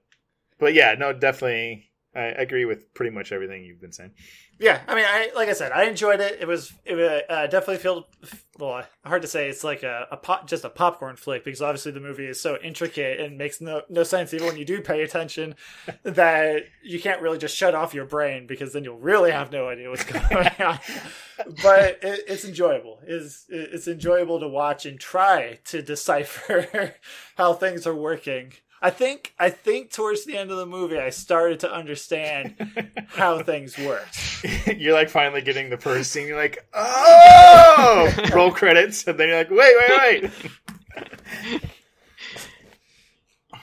but 0.59 0.74
yeah, 0.74 0.95
no, 0.99 1.12
definitely. 1.12 1.88
I 2.14 2.24
agree 2.24 2.64
with 2.64 2.94
pretty 2.94 3.14
much 3.14 3.32
everything 3.32 3.64
you've 3.64 3.80
been 3.80 3.92
saying. 3.92 4.12
Yeah, 4.59 4.80
I 4.88 4.94
mean, 4.96 5.04
I 5.06 5.30
like 5.36 5.48
I 5.48 5.52
said, 5.52 5.70
I 5.70 5.84
enjoyed 5.84 6.20
it. 6.20 6.38
It 6.40 6.48
was 6.48 6.72
it 6.84 7.26
uh, 7.30 7.46
definitely 7.46 7.76
felt 7.76 8.09
well. 8.59 8.82
Hard 9.04 9.22
to 9.22 9.28
say. 9.28 9.48
It's 9.48 9.62
like 9.62 9.84
a, 9.84 10.09
a 10.11 10.16
pop, 10.16 10.48
just 10.48 10.64
a 10.64 10.70
popcorn 10.70 11.14
flick 11.16 11.44
because 11.44 11.62
obviously 11.62 11.92
the 11.92 12.00
movie 12.00 12.26
is 12.26 12.40
so 12.40 12.59
intricate 12.61 13.20
and 13.20 13.38
makes 13.38 13.61
no 13.61 13.82
no 13.88 14.02
sense 14.02 14.34
even 14.34 14.46
when 14.48 14.56
you 14.56 14.64
do 14.64 14.80
pay 14.80 15.02
attention. 15.02 15.54
that 16.02 16.64
you 16.82 16.98
can't 16.98 17.22
really 17.22 17.38
just 17.38 17.56
shut 17.56 17.74
off 17.74 17.94
your 17.94 18.06
brain 18.06 18.46
because 18.48 18.72
then 18.72 18.82
you'll 18.82 18.98
really 18.98 19.30
have 19.30 19.52
no 19.52 19.68
idea 19.68 19.90
what's 19.90 20.04
going 20.30 20.50
on. 20.59 20.78
but 21.62 21.98
it, 22.02 22.24
it's 22.26 22.44
enjoyable. 22.44 22.98
It's 23.06 23.46
it's 23.48 23.86
enjoyable 23.86 24.40
to 24.40 24.48
watch 24.48 24.86
and 24.86 24.98
try 24.98 25.61
to 25.66 25.82
decipher 25.82 26.94
how 27.36 27.52
things 27.52 27.86
are 27.86 27.94
working. 27.94 28.54
I 28.80 28.90
think 28.90 29.34
I 29.38 29.50
think 29.50 29.90
towards 29.90 30.24
the 30.24 30.36
end 30.36 30.50
of 30.50 30.56
the 30.56 30.66
movie 30.66 30.98
I 30.98 31.10
started 31.10 31.60
to 31.60 31.72
understand 31.72 32.54
how 33.08 33.42
things 33.42 33.76
worked. 33.76 34.44
you're 34.76 34.94
like 34.94 35.08
finally 35.08 35.42
getting 35.42 35.70
the 35.70 35.78
first 35.78 36.12
scene. 36.12 36.28
You're 36.28 36.36
like, 36.36 36.66
oh, 36.74 38.14
roll 38.32 38.52
credits, 38.52 39.06
and 39.06 39.18
then 39.18 39.28
you're 39.28 39.38
like, 39.38 39.50
wait, 39.50 39.74
wait, 39.88 40.22
wait. 40.22 41.62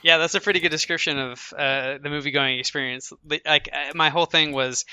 Yeah, 0.04 0.20
that's 0.20 0.36
a 0.36 0.42
pretty 0.42 0.60
good 0.60 0.70
description 0.70 1.18
of 1.18 1.52
uh, 1.58 1.98
the 1.98 2.10
movie 2.10 2.32
going 2.32 2.60
experience. 2.60 3.12
Like 3.46 3.70
uh, 3.74 3.94
my 3.96 4.10
whole 4.10 4.28
thing 4.28 4.52
was 4.52 4.86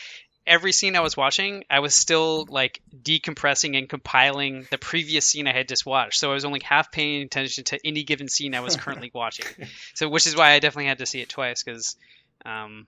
every 0.47 0.73
scene 0.73 0.97
I 0.97 1.01
was 1.01 1.17
watching, 1.17 1.65
I 1.71 1.81
was 1.81 1.95
still 1.95 2.47
like 2.49 2.81
decompressing 3.03 3.77
and 3.79 3.89
compiling 3.89 4.67
the 4.71 4.79
previous 4.79 5.27
scene 5.29 5.47
I 5.47 5.53
had 5.53 5.69
just 5.69 5.87
watched. 5.87 6.19
So 6.19 6.31
I 6.31 6.35
was 6.35 6.45
only 6.45 6.61
half 6.61 6.91
paying 6.93 7.23
attention 7.23 7.65
to 7.65 7.79
any 7.87 8.03
given 8.05 8.29
scene 8.29 8.55
I 8.55 8.61
was 8.61 8.77
currently 8.77 9.11
watching. 9.15 9.47
So 9.95 10.09
which 10.09 10.27
is 10.27 10.35
why 10.37 10.53
I 10.53 10.59
definitely 10.59 10.87
had 10.89 10.99
to 10.99 11.07
see 11.07 11.21
it 11.21 11.29
twice 11.29 11.63
because 11.63 11.97
um, 12.45 12.87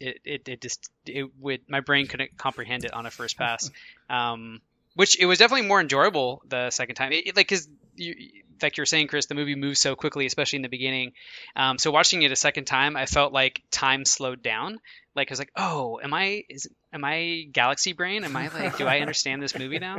it, 0.00 0.18
it 0.24 0.48
it 0.48 0.60
just 0.60 0.90
it 1.06 1.28
would 1.40 1.60
my 1.68 1.80
brain 1.80 2.06
couldn't 2.06 2.36
comprehend 2.36 2.84
it 2.84 2.92
on 2.94 3.06
a 3.06 3.10
first 3.10 3.36
pass. 3.36 3.70
Um, 4.10 4.62
which 4.94 5.20
it 5.20 5.26
was 5.26 5.38
definitely 5.38 5.66
more 5.68 5.80
enjoyable 5.82 6.40
the 6.48 6.70
second 6.70 6.94
time. 6.94 7.12
It, 7.12 7.26
it- 7.26 7.36
like 7.36 7.46
because 7.46 7.68
you 7.98 8.14
like 8.62 8.76
you're 8.76 8.86
saying, 8.86 9.06
Chris, 9.06 9.26
the 9.26 9.34
movie 9.34 9.54
moves 9.54 9.80
so 9.80 9.94
quickly, 9.94 10.26
especially 10.26 10.56
in 10.56 10.62
the 10.62 10.68
beginning. 10.68 11.12
Um, 11.54 11.78
so 11.78 11.90
watching 11.90 12.22
it 12.22 12.32
a 12.32 12.36
second 12.36 12.64
time, 12.64 12.96
I 12.96 13.06
felt 13.06 13.32
like 13.32 13.62
time 13.70 14.04
slowed 14.04 14.42
down. 14.42 14.78
Like 15.14 15.30
I 15.30 15.32
was 15.32 15.38
like, 15.38 15.52
oh, 15.56 16.00
am 16.02 16.14
I 16.14 16.44
is 16.48 16.68
am 16.92 17.04
I 17.04 17.46
galaxy 17.52 17.92
brain? 17.92 18.24
Am 18.24 18.36
I 18.36 18.48
like, 18.48 18.76
do 18.78 18.86
I 18.86 18.98
understand 19.00 19.42
this 19.42 19.58
movie 19.58 19.78
now? 19.78 19.98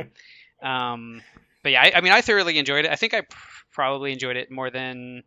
Um, 0.62 1.22
but 1.62 1.72
yeah, 1.72 1.82
I, 1.82 1.92
I 1.96 2.00
mean, 2.00 2.12
I 2.12 2.20
thoroughly 2.20 2.58
enjoyed 2.58 2.84
it. 2.84 2.90
I 2.90 2.96
think 2.96 3.14
I 3.14 3.22
pr- 3.22 3.36
probably 3.72 4.12
enjoyed 4.12 4.36
it 4.36 4.50
more 4.50 4.70
than 4.70 5.22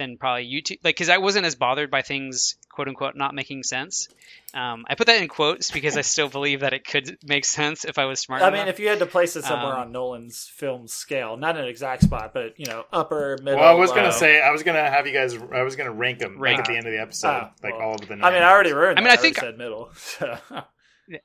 than 0.00 0.16
probably 0.18 0.46
YouTube, 0.50 0.78
like 0.82 0.96
because 0.96 1.08
I 1.08 1.18
wasn't 1.18 1.46
as 1.46 1.54
bothered 1.54 1.90
by 1.90 2.02
things 2.02 2.56
quote 2.68 2.88
unquote 2.88 3.14
not 3.14 3.34
making 3.34 3.62
sense. 3.62 4.08
Um, 4.52 4.84
I 4.88 4.96
put 4.96 5.06
that 5.06 5.22
in 5.22 5.28
quotes 5.28 5.70
because 5.70 5.96
I 5.96 6.00
still 6.00 6.28
believe 6.28 6.60
that 6.60 6.72
it 6.72 6.84
could 6.84 7.18
make 7.24 7.44
sense 7.44 7.84
if 7.84 7.98
I 7.98 8.06
was 8.06 8.18
smart. 8.18 8.42
I 8.42 8.48
enough. 8.48 8.58
mean, 8.60 8.68
if 8.68 8.80
you 8.80 8.88
had 8.88 8.98
to 8.98 9.06
place 9.06 9.36
it 9.36 9.44
somewhere 9.44 9.74
Um, 9.74 9.80
on 9.82 9.92
Nolan's 9.92 10.50
film 10.52 10.88
scale, 10.88 11.36
not 11.36 11.56
an 11.56 11.66
exact 11.66 12.02
spot, 12.02 12.32
but 12.34 12.58
you 12.58 12.66
know, 12.66 12.84
upper, 12.92 13.38
middle. 13.42 13.60
Well, 13.60 13.68
I 13.68 13.74
was 13.78 13.90
low. 13.90 13.96
gonna 13.96 14.12
say 14.12 14.40
I 14.42 14.50
was 14.50 14.64
gonna 14.64 14.90
have 14.90 15.06
you 15.06 15.12
guys. 15.12 15.36
I 15.36 15.62
was 15.62 15.76
gonna 15.76 15.92
rank 15.92 16.18
them 16.18 16.38
Rank 16.40 16.58
like, 16.58 16.68
at 16.68 16.72
the 16.72 16.76
end 16.78 16.86
of 16.88 16.92
the 16.92 17.00
episode, 17.00 17.28
Ah, 17.28 17.52
like 17.62 17.74
well, 17.78 17.88
all 17.90 17.94
of 17.94 18.00
the. 18.08 18.14
I 18.14 18.32
mean, 18.32 18.42
I 18.42 18.50
already 18.50 18.72
ruined. 18.72 18.98
I 18.98 19.02
mean, 19.02 19.08
that. 19.10 19.18
I 19.18 19.22
think- 19.22 19.38
already 19.38 19.52
said 19.52 19.58
middle. 19.58 19.90
So. 19.94 20.36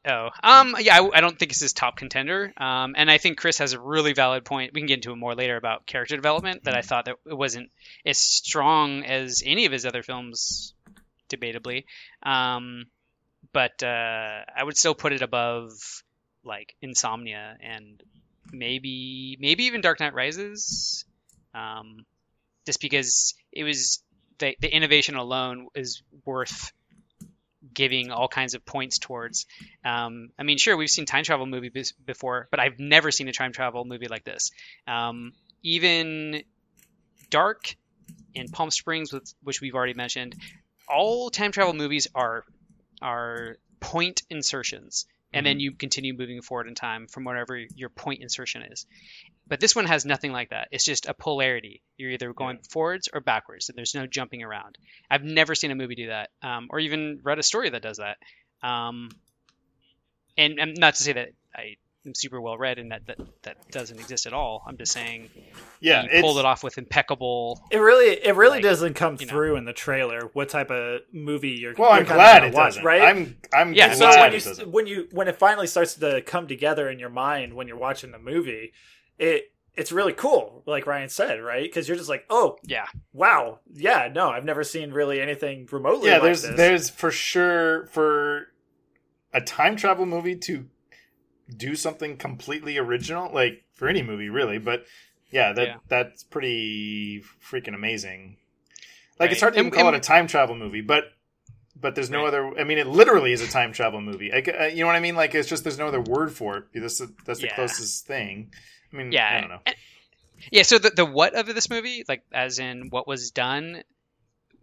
Oh, 0.08 0.30
um, 0.44 0.76
yeah, 0.80 1.00
I, 1.00 1.18
I 1.18 1.22
don't 1.22 1.38
think 1.38 1.52
it's 1.52 1.62
his 1.62 1.74
top 1.74 1.98
contender. 1.98 2.52
Um, 2.58 2.96
and 2.98 3.10
I 3.10 3.18
think 3.18 3.38
Chris 3.38 3.60
has 3.60 3.74
a 3.74 3.80
really 3.80 4.14
valid 4.14 4.46
point. 4.46 4.74
We 4.74 4.82
can 4.82 4.88
get 4.88 4.96
into 4.96 5.12
it 5.12 5.18
more 5.18 5.36
later 5.36 5.58
about 5.58 5.86
character 5.86 6.16
development. 6.16 6.64
That 6.64 6.76
I 6.76 6.82
thought 6.82 7.06
that 7.06 7.18
it 7.26 7.38
wasn't 7.38 7.70
as 8.06 8.18
strong 8.18 9.04
as 9.04 9.44
any 9.46 9.66
of 9.66 9.72
his 9.72 9.86
other 9.86 10.04
films, 10.04 10.74
debatably. 11.30 11.86
Um, 12.24 12.86
but 13.54 13.84
uh, 13.84 14.42
I 14.56 14.64
would 14.64 14.78
still 14.78 14.96
put 14.96 15.14
it 15.14 15.22
above 15.22 15.72
like 16.44 16.76
Insomnia 16.82 17.58
and 17.62 18.02
maybe 18.52 19.38
maybe 19.40 19.66
even 19.66 19.82
Dark 19.82 20.00
Knight 20.00 20.14
Rises. 20.14 21.06
Um, 21.54 22.06
just 22.66 22.82
because 22.82 23.36
it 23.52 23.64
was 23.64 24.04
the 24.40 24.56
the 24.60 24.74
innovation 24.74 25.16
alone 25.16 25.68
is 25.76 26.02
worth 26.26 26.72
giving 27.76 28.11
all 28.11 28.28
kinds 28.28 28.55
of 28.55 28.65
points 28.65 28.97
towards. 28.97 29.45
Um, 29.84 30.30
I 30.39 30.43
mean, 30.43 30.57
sure, 30.57 30.76
we've 30.76 30.89
seen 30.89 31.05
time 31.05 31.23
travel 31.23 31.45
movies 31.45 31.93
before, 32.03 32.47
but 32.49 32.59
I've 32.59 32.80
never 32.80 33.11
seen 33.11 33.28
a 33.28 33.34
time 33.34 33.51
travel 33.51 33.86
movie 33.86 34.07
like 34.07 34.23
this. 34.23 34.49
Um, 34.88 35.34
even 35.61 36.43
Dark 37.30 37.76
in 38.34 38.47
Palm 38.49 38.71
Springs, 38.71 39.13
with, 39.13 39.32
which 39.43 39.61
we've 39.61 39.76
already 39.76 39.93
mentioned, 39.93 40.36
all 40.88 41.30
time 41.30 41.51
travel 41.51 41.73
movies 41.73 42.07
are 42.15 42.43
are 43.01 43.57
point 43.80 44.23
insertions, 44.30 45.05
and 45.36 45.46
then 45.46 45.60
you 45.60 45.72
continue 45.72 46.14
moving 46.18 46.42
forward 46.42 46.68
in 46.68 46.76
time 46.76 47.08
from 47.08 47.24
whatever 47.26 47.60
your 47.76 47.90
point 47.90 48.22
insertion 48.22 48.64
is. 48.72 48.86
But 49.48 49.60
this 49.60 49.76
one 49.76 49.86
has 49.86 50.06
nothing 50.06 50.32
like 50.32 50.50
that. 50.50 50.70
It's 50.72 50.86
just 50.86 51.06
a 51.06 51.14
polarity. 51.14 51.82
You're 51.98 52.12
either 52.12 52.34
going 52.34 52.60
forwards 52.70 53.10
or 53.14 53.22
backwards, 53.22 53.70
and 53.70 53.78
there's 53.78 53.94
no 53.94 54.08
jumping 54.08 54.44
around. 54.44 54.78
I've 55.10 55.24
never 55.24 55.54
seen 55.54 55.72
a 55.72 55.76
movie 55.76 55.96
do 55.96 56.08
that, 56.08 56.30
um, 56.42 56.68
or 56.70 56.80
even 56.80 57.20
read 57.24 57.38
a 57.38 57.44
story 57.44 57.70
that 57.70 57.82
does 57.82 57.98
that. 57.98 58.18
Um, 58.68 59.10
and, 60.38 60.60
and 60.60 60.78
not 60.78 60.96
to 60.96 61.04
say 61.04 61.14
that 61.14 61.30
I 61.56 61.76
am 62.06 62.14
super 62.16 62.39
well 62.39 62.58
read 62.58 62.78
and 62.80 62.91
that, 62.91 63.06
that 63.08 63.18
that 63.43 63.72
doesn't 63.72 63.99
exist 63.99 64.26
at 64.26 64.34
all. 64.34 64.64
I'm 64.68 64.78
just 64.78 64.91
saying 64.91 65.30
yeah, 65.80 66.03
you 66.12 66.22
pulled 66.22 66.38
it 66.38 66.45
off 66.45 66.64
with 66.64 66.78
impeccable. 66.78 67.62
It 67.72 67.78
really, 67.78 68.08
it 68.24 68.36
really 68.36 68.58
Like, 68.58 68.64
doesn't 68.64 68.93
come 68.93 69.18
you 69.20 69.26
know. 69.26 69.32
through 69.32 69.56
in 69.58 69.66
the 69.66 69.74
trailer. 69.74 70.30
What 70.34 70.49
type 70.49 70.72
of 70.72 71.01
movie 71.12 71.49
you're? 71.51 71.74
Well, 71.74 71.89
you're 71.91 71.99
I'm 71.99 72.06
glad 72.06 72.43
it 72.43 72.53
watch, 72.53 72.72
doesn't. 72.74 72.84
right? 72.84 73.01
I'm 73.01 73.38
I'm 73.53 73.74
Yeah, 73.74 73.93
so 73.93 74.08
when 74.08 74.34
it 74.34 74.34
you 74.34 74.39
doesn't. 74.41 74.72
when 74.72 74.88
you 74.88 75.08
when 75.12 75.28
it 75.28 75.36
finally 75.38 75.68
starts 75.68 75.95
to 75.95 76.22
come 76.22 76.47
together 76.47 76.89
in 76.89 76.99
your 76.99 77.10
mind 77.10 77.53
when 77.53 77.68
you're 77.68 77.78
watching 77.78 78.12
the 78.12 78.20
movie, 78.20 78.72
it 79.20 79.51
it's 79.76 79.91
really 79.91 80.14
cool. 80.14 80.64
Like 80.66 80.88
Ryan 80.88 81.10
said, 81.10 81.41
right? 81.41 81.64
Because 81.64 81.88
you're 81.88 81.97
just 81.97 82.10
like, 82.10 82.26
oh 82.30 82.58
Yeah, 82.64 82.86
wow, 83.12 83.60
yeah, 83.74 84.10
no, 84.14 84.30
I've 84.30 84.45
never 84.45 84.64
seen 84.64 84.91
really 84.91 85.20
anything 85.20 85.68
remotely. 85.72 86.08
yeah, 86.10 86.14
like 86.16 86.24
there's 86.24 86.41
this. 86.43 86.56
there's 86.56 86.89
for 86.89 87.12
sure 87.12 87.88
for 87.88 88.47
a 89.34 89.41
time 89.41 89.76
travel 89.76 90.06
movie 90.06 90.36
to 90.38 90.66
do 91.56 91.76
something 91.76 92.18
completely 92.18 92.78
original, 92.78 93.32
like 93.34 93.64
for 93.74 93.88
any 93.88 94.02
movie 94.04 94.30
really, 94.30 94.58
but 94.58 94.86
yeah, 95.32 95.54
that 95.54 95.68
Yeah. 95.68 95.76
that's 95.88 96.24
pretty 96.24 97.24
freaking 97.43 97.76
amazing. 97.76 98.38
Like 99.20 99.32
it's 99.32 99.41
hard 99.41 99.54
to 99.54 99.60
even 99.60 99.68
And- 99.68 99.76
call 99.76 99.88
and- 99.88 99.96
it 99.96 100.00
a 100.00 100.02
time 100.02 100.28
travel 100.28 100.56
movie, 100.56 100.82
but 100.82 101.06
but 101.78 101.93
there's 101.93 102.10
no 102.10 102.20
Right. 102.20 102.28
other. 102.30 102.60
I 102.60 102.64
mean, 102.64 102.78
it 102.78 102.88
literally 102.88 103.34
is 103.34 103.41
a 103.41 103.48
time 103.50 103.74
travel 103.74 104.00
movie. 104.00 104.32
Like, 104.32 104.48
uh, 104.48 104.64
you 104.68 104.80
know 104.80 104.88
what 104.88 104.96
I 104.96 105.02
mean? 105.02 105.16
Like 105.16 105.36
it's 105.36 105.50
just 105.50 105.64
there's 105.66 105.78
no 105.78 105.88
other 105.88 106.00
word 106.00 106.32
for 106.34 106.58
it. 106.58 106.64
That's 106.74 107.00
the, 107.00 107.14
that's 107.26 107.41
the 107.41 107.48
Yeah. 107.48 107.56
closest 107.56 108.08
thing. 108.08 108.54
I 108.93 108.96
mean, 108.96 109.12
yeah, 109.12 109.30
I 109.38 109.41
don't 109.41 109.50
know. 109.50 109.62
and- 109.66 109.76
yeah. 110.52 110.64
So 110.64 110.78
the 110.80 110.89
the 110.91 111.06
what 111.06 111.34
of 111.36 111.48
this 111.48 111.70
movie, 111.70 112.06
like 112.08 112.24
as 112.32 112.60
in 112.60 112.89
what 112.91 113.08
was 113.08 113.32
done, 113.32 113.84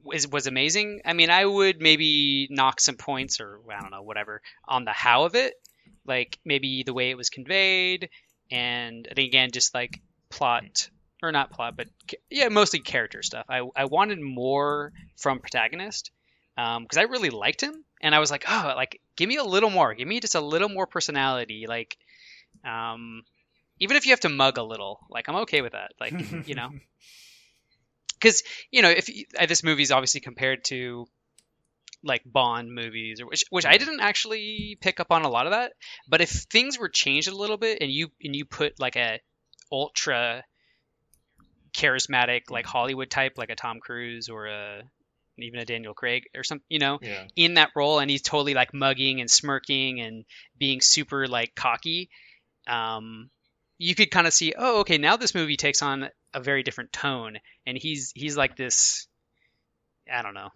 was 0.03 0.27
was 0.27 0.47
amazing. 0.47 1.03
I 1.05 1.13
mean, 1.13 1.29
I 1.31 1.45
would 1.45 1.81
maybe 1.81 2.49
knock 2.51 2.81
some 2.81 2.97
points 2.97 3.41
or 3.41 3.61
I 3.71 3.81
don't 3.81 3.91
know 3.91 4.03
whatever 4.03 4.41
on 4.67 4.85
the 4.87 4.93
how 4.93 5.25
of 5.25 5.35
it, 5.35 5.55
like 6.07 6.39
maybe 6.45 6.83
the 6.83 6.95
way 6.95 7.11
it 7.11 7.17
was 7.17 7.31
conveyed, 7.31 8.11
and 8.51 9.09
I 9.17 9.21
again 9.21 9.51
just 9.53 9.75
like 9.75 10.01
plot 10.31 10.89
or 11.23 11.33
not 11.33 11.53
plot, 11.53 11.77
but 11.77 11.89
yeah, 12.31 12.49
mostly 12.49 12.81
character 12.81 13.23
stuff. 13.23 13.47
I 13.49 13.63
I 13.77 13.85
wanted 13.87 14.21
more 14.21 14.93
from 15.17 15.39
protagonist 15.39 16.11
because 16.57 16.99
I 16.99 17.03
really 17.03 17.31
liked 17.31 17.61
him, 17.61 17.85
and 18.01 18.15
I 18.15 18.19
was 18.19 18.31
like, 18.31 18.45
oh, 18.49 18.73
like 18.77 19.01
give 19.17 19.29
me 19.29 19.37
a 19.37 19.45
little 19.45 19.71
more, 19.71 19.95
give 19.95 20.09
me 20.09 20.21
just 20.21 20.35
a 20.35 20.41
little 20.41 20.69
more 20.69 20.87
personality, 20.87 21.67
like. 21.69 21.97
Um, 22.65 23.25
even 23.81 23.97
if 23.97 24.07
you 24.07 24.13
have 24.13 24.21
to 24.21 24.29
mug 24.29 24.59
a 24.59 24.63
little, 24.63 25.01
like 25.11 25.29
I'm 25.29 25.37
okay 25.37 25.61
with 25.61 25.73
that. 25.73 25.93
Like 26.01 26.15
you 26.47 26.55
know, 26.55 26.71
because 28.15 28.45
you 28.71 28.81
know 28.81 28.91
if 28.91 29.09
you, 29.09 29.25
uh, 29.39 29.47
this 29.47 29.65
movie's 29.65 29.91
obviously 29.91 30.21
compared 30.21 30.65
to 30.67 31.07
like 32.05 32.23
Bond 32.25 32.75
movies, 32.75 33.21
or 33.21 33.27
which 33.27 33.45
which 33.51 33.67
I 33.67 33.77
didn't 33.77 34.01
actually 34.01 34.77
pick 34.81 35.01
up 35.01 35.11
on 35.11 35.23
a 35.23 35.29
lot 35.31 35.47
of 35.47 35.53
that. 35.53 35.73
But 36.09 36.21
if 36.21 36.31
things 36.31 36.79
were 36.79 36.89
changed 36.89 37.29
a 37.29 37.37
little 37.37 37.57
bit, 37.59 37.79
and 37.81 37.91
you 37.91 38.11
and 38.23 38.35
you 38.35 38.45
put 38.45 38.81
like 38.81 38.97
a 38.97 39.21
ultra 39.71 40.45
charismatic 41.75 42.51
like 42.51 42.67
Hollywood 42.67 43.11
type, 43.11 43.35
like 43.39 43.51
a 43.51 43.55
Tom 43.57 43.81
Cruise 43.81 44.29
or 44.29 44.47
a 44.47 44.83
even 45.39 45.59
a 45.61 45.65
Daniel 45.65 45.95
Craig 45.95 46.25
or 46.37 46.45
something, 46.45 46.65
you 46.69 46.79
know, 46.79 46.99
Yeah. 47.01 47.25
in 47.37 47.55
that 47.55 47.71
role, 47.75 47.99
and 47.99 48.11
he's 48.11 48.23
totally 48.23 48.55
like 48.55 48.75
mugging 48.75 49.21
and 49.21 49.31
smirking 49.31 50.01
and 50.01 50.25
being 50.59 50.81
super 50.81 51.27
like 51.27 51.55
cocky. 51.55 52.11
um, 52.69 53.29
you 53.79 53.97
could 53.97 54.13
kind 54.13 54.29
of 54.29 54.33
see, 54.33 54.55
oh, 54.57 54.81
okay, 54.81 54.99
now 54.99 55.17
this 55.17 55.35
movie 55.35 55.57
takes 55.57 55.83
on 55.83 56.09
a 56.33 56.41
very 56.41 56.63
different 56.63 56.93
tone, 56.93 57.39
and 57.67 57.77
he's 57.77 58.13
he's 58.15 58.37
like 58.37 58.55
this, 58.57 59.09
I 60.13 60.23
don't 60.23 60.35
know, 60.35 60.51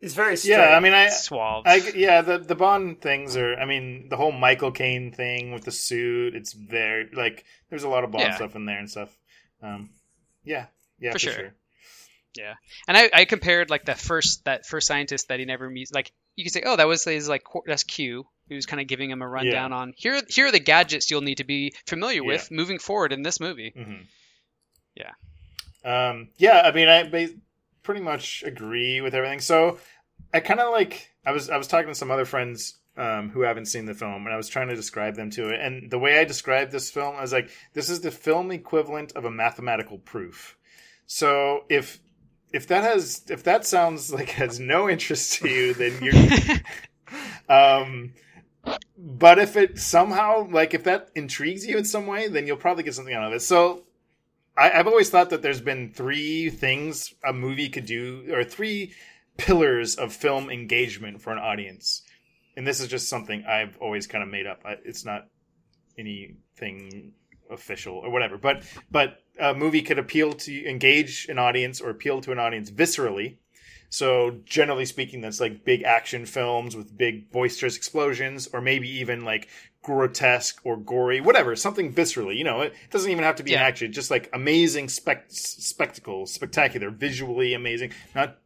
He's 0.00 0.14
very 0.14 0.36
straight. 0.36 0.52
Yeah, 0.58 0.76
I 0.76 0.80
mean, 0.80 0.92
I, 0.92 1.08
suave. 1.08 1.62
I, 1.66 1.76
yeah, 1.94 2.20
the 2.20 2.38
the 2.38 2.54
Bond 2.54 3.00
things 3.00 3.36
are. 3.36 3.54
I 3.56 3.64
mean, 3.64 4.08
the 4.10 4.16
whole 4.16 4.30
Michael 4.32 4.70
Caine 4.70 5.10
thing 5.10 5.52
with 5.52 5.64
the 5.64 5.72
suit. 5.72 6.34
It's 6.34 6.52
very 6.52 7.08
like 7.14 7.44
there's 7.70 7.82
a 7.84 7.88
lot 7.88 8.04
of 8.04 8.10
Bond 8.10 8.24
Yeah. 8.24 8.36
stuff 8.36 8.54
in 8.56 8.66
there 8.66 8.78
and 8.78 8.90
stuff. 8.90 9.16
Um, 9.62 9.88
yeah, 10.44 10.66
yeah, 10.98 11.12
For 11.12 11.18
for, 11.18 11.18
sure. 11.20 11.32
sure. 11.32 11.54
Yeah, 12.36 12.54
and 12.86 12.96
I, 12.98 13.10
I 13.14 13.24
compared 13.24 13.70
like 13.70 13.86
the 13.86 13.94
first 13.94 14.44
that 14.44 14.66
first 14.66 14.86
scientist 14.86 15.28
that 15.28 15.38
he 15.38 15.46
never 15.46 15.70
meets. 15.70 15.90
Like 15.92 16.12
you 16.34 16.44
could 16.44 16.52
say, 16.52 16.62
oh, 16.66 16.76
that 16.76 16.86
was 16.86 17.02
his 17.04 17.26
like 17.28 17.44
qu- 17.44 17.62
that's 17.66 17.84
Q. 17.84 18.26
He 18.50 18.54
was 18.54 18.66
kind 18.66 18.80
of 18.82 18.86
giving 18.86 19.10
him 19.10 19.22
a 19.22 19.28
rundown 19.28 19.72
on 19.72 19.94
here. 19.96 20.20
Here 20.28 20.46
are 20.48 20.52
the 20.52 20.60
gadgets 20.60 21.10
you'll 21.10 21.22
need 21.22 21.38
to 21.38 21.44
be 21.44 21.74
familiar 21.86 22.22
with 22.22 22.50
moving 22.50 22.78
forward 22.78 23.12
in 23.14 23.22
this 23.22 23.40
movie. 23.40 23.72
hmm 23.74 24.02
Yeah. 24.94 25.12
Um, 25.84 26.28
yeah, 26.36 26.60
I 26.64 26.72
mean, 26.72 26.88
I 26.88 27.08
ba- 27.08 27.28
pretty 27.86 28.02
much 28.02 28.42
agree 28.44 29.00
with 29.00 29.14
everything. 29.14 29.40
So 29.40 29.78
I 30.34 30.40
kind 30.40 30.60
of 30.60 30.72
like 30.72 31.14
I 31.24 31.32
was 31.32 31.48
I 31.48 31.56
was 31.56 31.68
talking 31.68 31.88
to 31.88 31.94
some 31.94 32.10
other 32.10 32.24
friends 32.26 32.78
um, 32.96 33.30
who 33.30 33.42
haven't 33.42 33.66
seen 33.66 33.86
the 33.86 33.94
film, 33.94 34.26
and 34.26 34.34
I 34.34 34.36
was 34.36 34.48
trying 34.48 34.68
to 34.68 34.74
describe 34.74 35.14
them 35.14 35.30
to 35.30 35.48
it. 35.50 35.60
And 35.60 35.90
the 35.90 35.98
way 35.98 36.18
I 36.18 36.24
described 36.24 36.72
this 36.72 36.90
film, 36.90 37.14
I 37.16 37.22
was 37.22 37.32
like, 37.32 37.48
this 37.72 37.88
is 37.88 38.00
the 38.00 38.10
film 38.10 38.50
equivalent 38.50 39.12
of 39.12 39.24
a 39.24 39.30
mathematical 39.30 39.98
proof. 39.98 40.58
So 41.06 41.64
if 41.70 42.00
if 42.52 42.66
that 42.66 42.82
has 42.82 43.22
if 43.30 43.44
that 43.44 43.64
sounds 43.64 44.12
like 44.12 44.30
has 44.30 44.58
no 44.58 44.90
interest 44.90 45.34
to 45.34 45.48
you, 45.48 45.72
then 45.72 46.02
you're 46.02 46.56
um 47.48 48.12
but 48.98 49.38
if 49.38 49.56
it 49.56 49.78
somehow 49.78 50.48
like 50.50 50.74
if 50.74 50.82
that 50.84 51.08
intrigues 51.14 51.64
you 51.64 51.78
in 51.78 51.84
some 51.84 52.08
way 52.08 52.26
then 52.26 52.48
you'll 52.48 52.56
probably 52.56 52.82
get 52.82 52.94
something 52.94 53.14
out 53.14 53.22
of 53.22 53.32
it 53.32 53.40
so 53.40 53.84
I, 54.56 54.70
i've 54.72 54.86
always 54.86 55.10
thought 55.10 55.30
that 55.30 55.42
there's 55.42 55.60
been 55.60 55.92
three 55.92 56.50
things 56.50 57.14
a 57.24 57.32
movie 57.32 57.68
could 57.68 57.86
do 57.86 58.26
or 58.32 58.44
three 58.44 58.92
pillars 59.36 59.96
of 59.96 60.12
film 60.12 60.50
engagement 60.50 61.20
for 61.20 61.32
an 61.32 61.38
audience. 61.38 62.02
And 62.56 62.66
this 62.66 62.80
is 62.80 62.88
just 62.88 63.08
something 63.08 63.44
i've 63.44 63.76
always 63.78 64.06
kind 64.06 64.24
of 64.24 64.30
made 64.30 64.46
up. 64.46 64.60
I, 64.64 64.76
it's 64.84 65.04
not 65.04 65.28
anything 65.98 67.12
official 67.50 67.94
or 67.94 68.10
whatever. 68.10 68.38
But 68.38 68.64
but 68.90 69.18
a 69.38 69.54
movie 69.54 69.82
could 69.82 69.98
appeal 69.98 70.32
to 70.32 70.68
engage 70.68 71.26
an 71.28 71.38
audience 71.38 71.80
or 71.80 71.90
appeal 71.90 72.20
to 72.22 72.32
an 72.32 72.38
audience 72.38 72.70
viscerally. 72.70 73.38
So 73.88 74.40
generally 74.44 74.84
speaking, 74.84 75.20
that's 75.20 75.40
like 75.40 75.64
big 75.64 75.82
action 75.84 76.26
films 76.26 76.74
with 76.74 76.96
big 76.96 77.30
boisterous 77.30 77.76
explosions, 77.76 78.48
or 78.52 78.60
maybe 78.60 78.88
even 79.00 79.24
like 79.24 79.48
grotesque 79.86 80.60
or 80.64 80.76
gory, 80.76 81.20
whatever, 81.20 81.54
something 81.54 81.94
viscerally. 81.94 82.36
You 82.36 82.42
know, 82.42 82.62
it 82.62 82.74
doesn't 82.90 83.08
even 83.08 83.22
have 83.22 83.36
to 83.36 83.44
be 83.44 83.54
an 83.54 83.60
Yeah. 83.60 83.66
action, 83.66 83.92
just 83.92 84.10
like 84.10 84.28
amazing 84.32 84.88
spec- 84.88 85.26
spectacle, 85.28 86.26
spectacular, 86.26 86.90
visually 86.90 87.54
amazing. 87.54 87.92
Not 88.12 88.38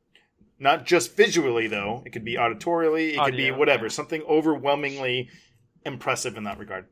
not 0.59 0.85
just 0.85 1.17
visually 1.17 1.67
though. 1.67 2.03
It 2.05 2.11
could 2.11 2.25
be 2.27 2.35
auditorially. 2.37 3.15
It 3.15 3.19
could 3.25 3.39
be 3.39 3.51
whatever, 3.51 3.85
yeah. 3.87 3.89
something 3.89 4.21
overwhelmingly 4.29 5.31
impressive 5.87 6.37
in 6.37 6.45
that 6.45 6.59
regard. 6.59 6.85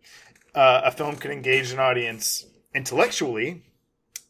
Uh, 0.54 0.80
a 0.84 0.90
film 0.92 1.16
can 1.16 1.30
engage 1.30 1.70
an 1.70 1.78
audience 1.78 2.46
intellectually. 2.74 3.64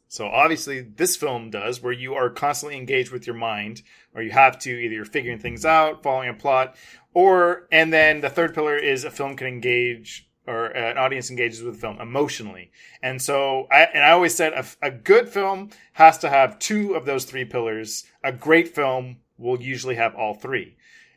So 0.09 0.27
obviously, 0.27 0.81
this 0.81 1.17
film 1.17 1.51
does, 1.51 1.83
where 1.83 1.93
you 1.93 2.15
are 2.15 2.31
constantly 2.31 2.79
engaged 2.79 3.13
with 3.13 3.27
your 3.27 3.37
mind, 3.37 3.83
or 4.15 4.23
you 4.23 4.31
have 4.31 4.59
to 4.61 4.71
either 4.71 4.95
you're 4.95 5.05
figuring 5.05 5.39
things 5.39 5.65
out, 5.65 6.03
following 6.03 6.31
a 6.31 6.35
plot, 6.35 6.77
or 7.13 7.69
and 7.71 7.93
then 7.93 8.21
the 8.21 8.31
third 8.31 8.55
pillar 8.55 8.77
is 8.77 9.05
a 9.05 9.11
film 9.11 9.37
can 9.37 9.47
engage 9.47 10.29
or 10.47 10.67
an 10.69 10.97
audience 10.97 11.29
engages 11.29 11.63
with 11.63 11.75
the 11.75 11.81
film 11.81 12.01
emotionally. 12.01 12.71
And 13.03 13.21
so, 13.21 13.69
I 13.71 13.83
and 13.83 14.03
I 14.03 14.13
always 14.13 14.35
said 14.35 14.55
a, 14.55 14.65
a 14.81 14.91
good 14.91 15.29
film 15.29 15.71
has 15.93 16.17
to 16.19 16.31
have 16.31 16.59
two 16.59 16.95
of 16.95 17.05
those 17.05 17.27
three 17.27 17.45
pillars. 17.45 18.05
A 18.25 18.33
great 18.33 18.75
film 18.75 19.19
will 19.37 19.61
usually 19.61 19.97
have 19.97 20.15
all 20.15 20.35
three. 20.35 20.77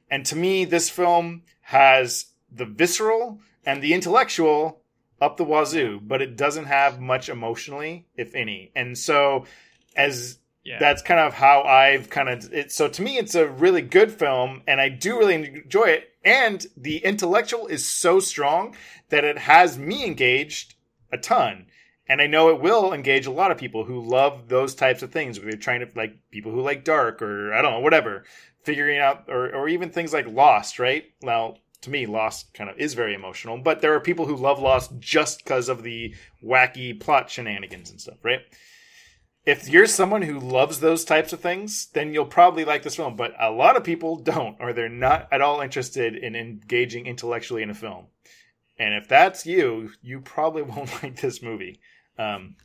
And 0.10 0.26
to 0.26 0.36
me, 0.36 0.66
this 0.66 0.90
film 0.90 1.44
has 1.62 2.26
the 2.52 2.66
visceral 2.66 3.40
and 3.66 3.82
the 3.82 3.94
intellectual 3.94 4.81
up 5.22 5.38
the 5.38 5.44
wazoo, 5.46 6.00
but 6.02 6.22
it 6.22 6.36
doesn't 6.36 6.66
have 6.66 7.00
much 7.00 7.30
emotionally, 7.30 8.08
if 8.16 8.34
any. 8.36 8.72
And 8.76 8.98
so, 8.98 9.46
as 9.96 10.40
Yeah. 10.64 10.80
that's 10.80 11.02
kind 11.02 11.20
of 11.20 11.34
how 11.34 11.62
I've 11.64 12.10
kind 12.10 12.30
of 12.30 12.52
it. 12.54 12.72
So 12.72 12.88
to 12.88 13.02
me, 13.02 13.18
it's 13.18 13.36
a 13.36 13.48
really 13.48 13.82
good 13.82 14.12
film, 14.12 14.64
and 14.68 14.82
I 14.82 14.90
do 14.90 15.18
really 15.18 15.36
enjoy 15.36 15.86
it. 15.86 16.10
And 16.24 16.66
the 16.78 16.98
intellectual 16.98 17.68
is 17.68 17.88
so 17.88 18.20
strong 18.20 18.76
that 19.10 19.24
it 19.24 19.38
has 19.40 19.78
me 19.78 20.06
engaged 20.06 20.76
a 21.12 21.18
ton. 21.18 21.68
And 22.08 22.22
I 22.22 22.28
know 22.28 22.50
it 22.50 22.62
will 22.62 22.94
engage 22.94 23.26
a 23.26 23.32
lot 23.32 23.52
of 23.52 23.58
people 23.58 23.86
who 23.86 24.02
love 24.02 24.50
those 24.50 24.76
types 24.76 25.02
of 25.02 25.12
things. 25.12 25.40
Where 25.40 25.50
they're 25.50 25.60
trying 25.60 25.80
to 25.80 25.90
like 25.96 26.14
people 26.30 26.52
who 26.52 26.62
like 26.62 26.84
dark 26.84 27.22
or 27.22 27.54
I 27.54 27.62
don't 27.62 27.72
know, 27.72 27.80
whatever, 27.80 28.26
figuring 28.64 29.00
out 29.00 29.26
or 29.30 29.50
or 29.56 29.70
even 29.70 29.90
things 29.92 30.14
like 30.14 30.28
Lost, 30.28 30.78
right? 30.78 31.06
Now, 31.22 31.56
to 31.82 31.90
me, 31.90 32.06
Lost 32.06 32.54
kind 32.54 32.70
of 32.70 32.78
is 32.78 32.94
very 32.94 33.14
emotional, 33.14 33.58
but 33.58 33.82
there 33.82 33.94
are 33.94 34.00
people 34.00 34.26
who 34.28 34.36
love 34.36 34.60
Lost 34.60 34.92
just 35.00 35.44
because 35.44 35.70
of 35.70 35.84
the 35.84 36.16
wacky 36.44 37.00
plot 37.00 37.30
shenanigans 37.30 37.90
and 37.90 38.00
stuff, 38.00 38.18
right? 38.24 38.42
If 39.44 39.68
you're 39.68 39.88
someone 39.88 40.22
who 40.22 40.40
loves 40.40 40.80
those 40.80 41.04
types 41.04 41.34
of 41.34 41.40
things, 41.40 41.88
then 41.94 42.14
you'll 42.14 42.26
probably 42.26 42.64
like 42.64 42.84
this 42.84 42.96
film. 42.96 43.16
But 43.16 43.34
a 43.40 43.50
lot 43.50 43.76
of 43.76 43.84
people 43.84 44.18
don't, 44.18 44.56
or 44.60 44.72
they're 44.72 44.88
not 44.88 45.28
at 45.32 45.42
all 45.42 45.62
interested 45.62 46.16
in 46.16 46.36
engaging 46.36 47.08
intellectually 47.08 47.64
in 47.64 47.72
a 47.72 47.76
film. 47.76 48.06
And 48.78 48.94
if 48.94 49.08
that's 49.08 49.46
you, 49.46 49.92
you 50.02 50.22
probably 50.22 50.62
won't 50.62 51.04
like 51.04 51.22
this 51.22 51.42
movie. 51.42 51.80
Um, 52.20 52.56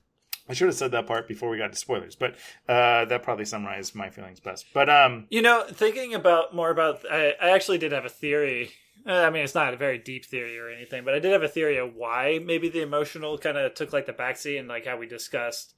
I 0.49 0.55
should 0.55 0.69
have 0.69 0.77
said 0.77 0.93
that 0.93 1.07
part 1.07 1.27
before 1.27 1.49
we 1.49 1.59
got 1.59 1.73
to 1.73 1.79
spoilers, 1.79 2.14
but 2.14 2.37
uh, 2.69 3.05
that 3.07 3.23
probably 3.23 3.45
summarized 3.45 3.95
my 3.95 4.11
feelings 4.11 4.39
best. 4.39 4.67
But 4.73 4.89
um, 4.89 5.27
You 5.29 5.43
know, 5.43 5.64
thinking 5.69 6.14
about 6.14 6.55
more 6.55 6.71
about, 6.71 7.01
I, 7.11 7.35
I 7.41 7.51
actually 7.51 7.79
did 7.79 7.93
have 7.93 8.05
a 8.05 8.11
theory. 8.11 8.71
Uh, 9.07 9.12
I 9.12 9.30
mean, 9.30 9.44
it's 9.44 9.54
not 9.54 9.72
a 9.72 9.76
very 9.76 9.98
deep 9.98 10.24
theory 10.24 10.59
or 10.59 10.68
anything, 10.68 11.04
but 11.04 11.14
I 11.14 11.20
did 11.20 11.32
have 11.32 11.42
a 11.42 11.48
theory 11.48 11.76
of 11.76 11.94
why 11.94 12.40
maybe 12.44 12.68
the 12.68 12.82
emotional 12.82 13.38
kind 13.38 13.57
of 13.57 13.74
took 13.74 13.92
like 13.92 14.07
the 14.07 14.12
backseat 14.12 14.59
and 14.59 14.68
like 14.68 14.86
how 14.86 14.96
we 14.96 15.07
discussed 15.07 15.74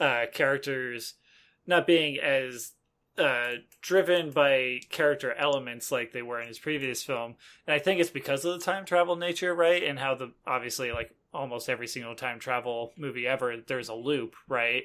uh, 0.00 0.24
characters 0.32 1.14
not 1.66 1.86
being 1.86 2.18
as 2.18 2.72
uh, 3.18 3.52
driven 3.82 4.30
by 4.30 4.80
character 4.90 5.34
elements 5.34 5.92
like 5.92 6.12
they 6.12 6.22
were 6.22 6.40
in 6.40 6.48
his 6.48 6.58
previous 6.58 7.02
film. 7.02 7.34
And 7.66 7.74
I 7.74 7.78
think 7.78 8.00
it's 8.00 8.10
because 8.10 8.44
of 8.44 8.58
the 8.58 8.64
time 8.64 8.86
travel 8.86 9.16
nature, 9.16 9.54
right? 9.54 9.82
And 9.82 9.98
how 9.98 10.14
the 10.14 10.32
obviously 10.46 10.92
like 10.92 11.14
almost 11.34 11.68
every 11.68 11.86
single 11.86 12.14
time 12.14 12.38
travel 12.38 12.92
movie 12.96 13.26
ever, 13.26 13.56
there's 13.66 13.90
a 13.90 13.94
loop, 13.94 14.34
right? 14.48 14.84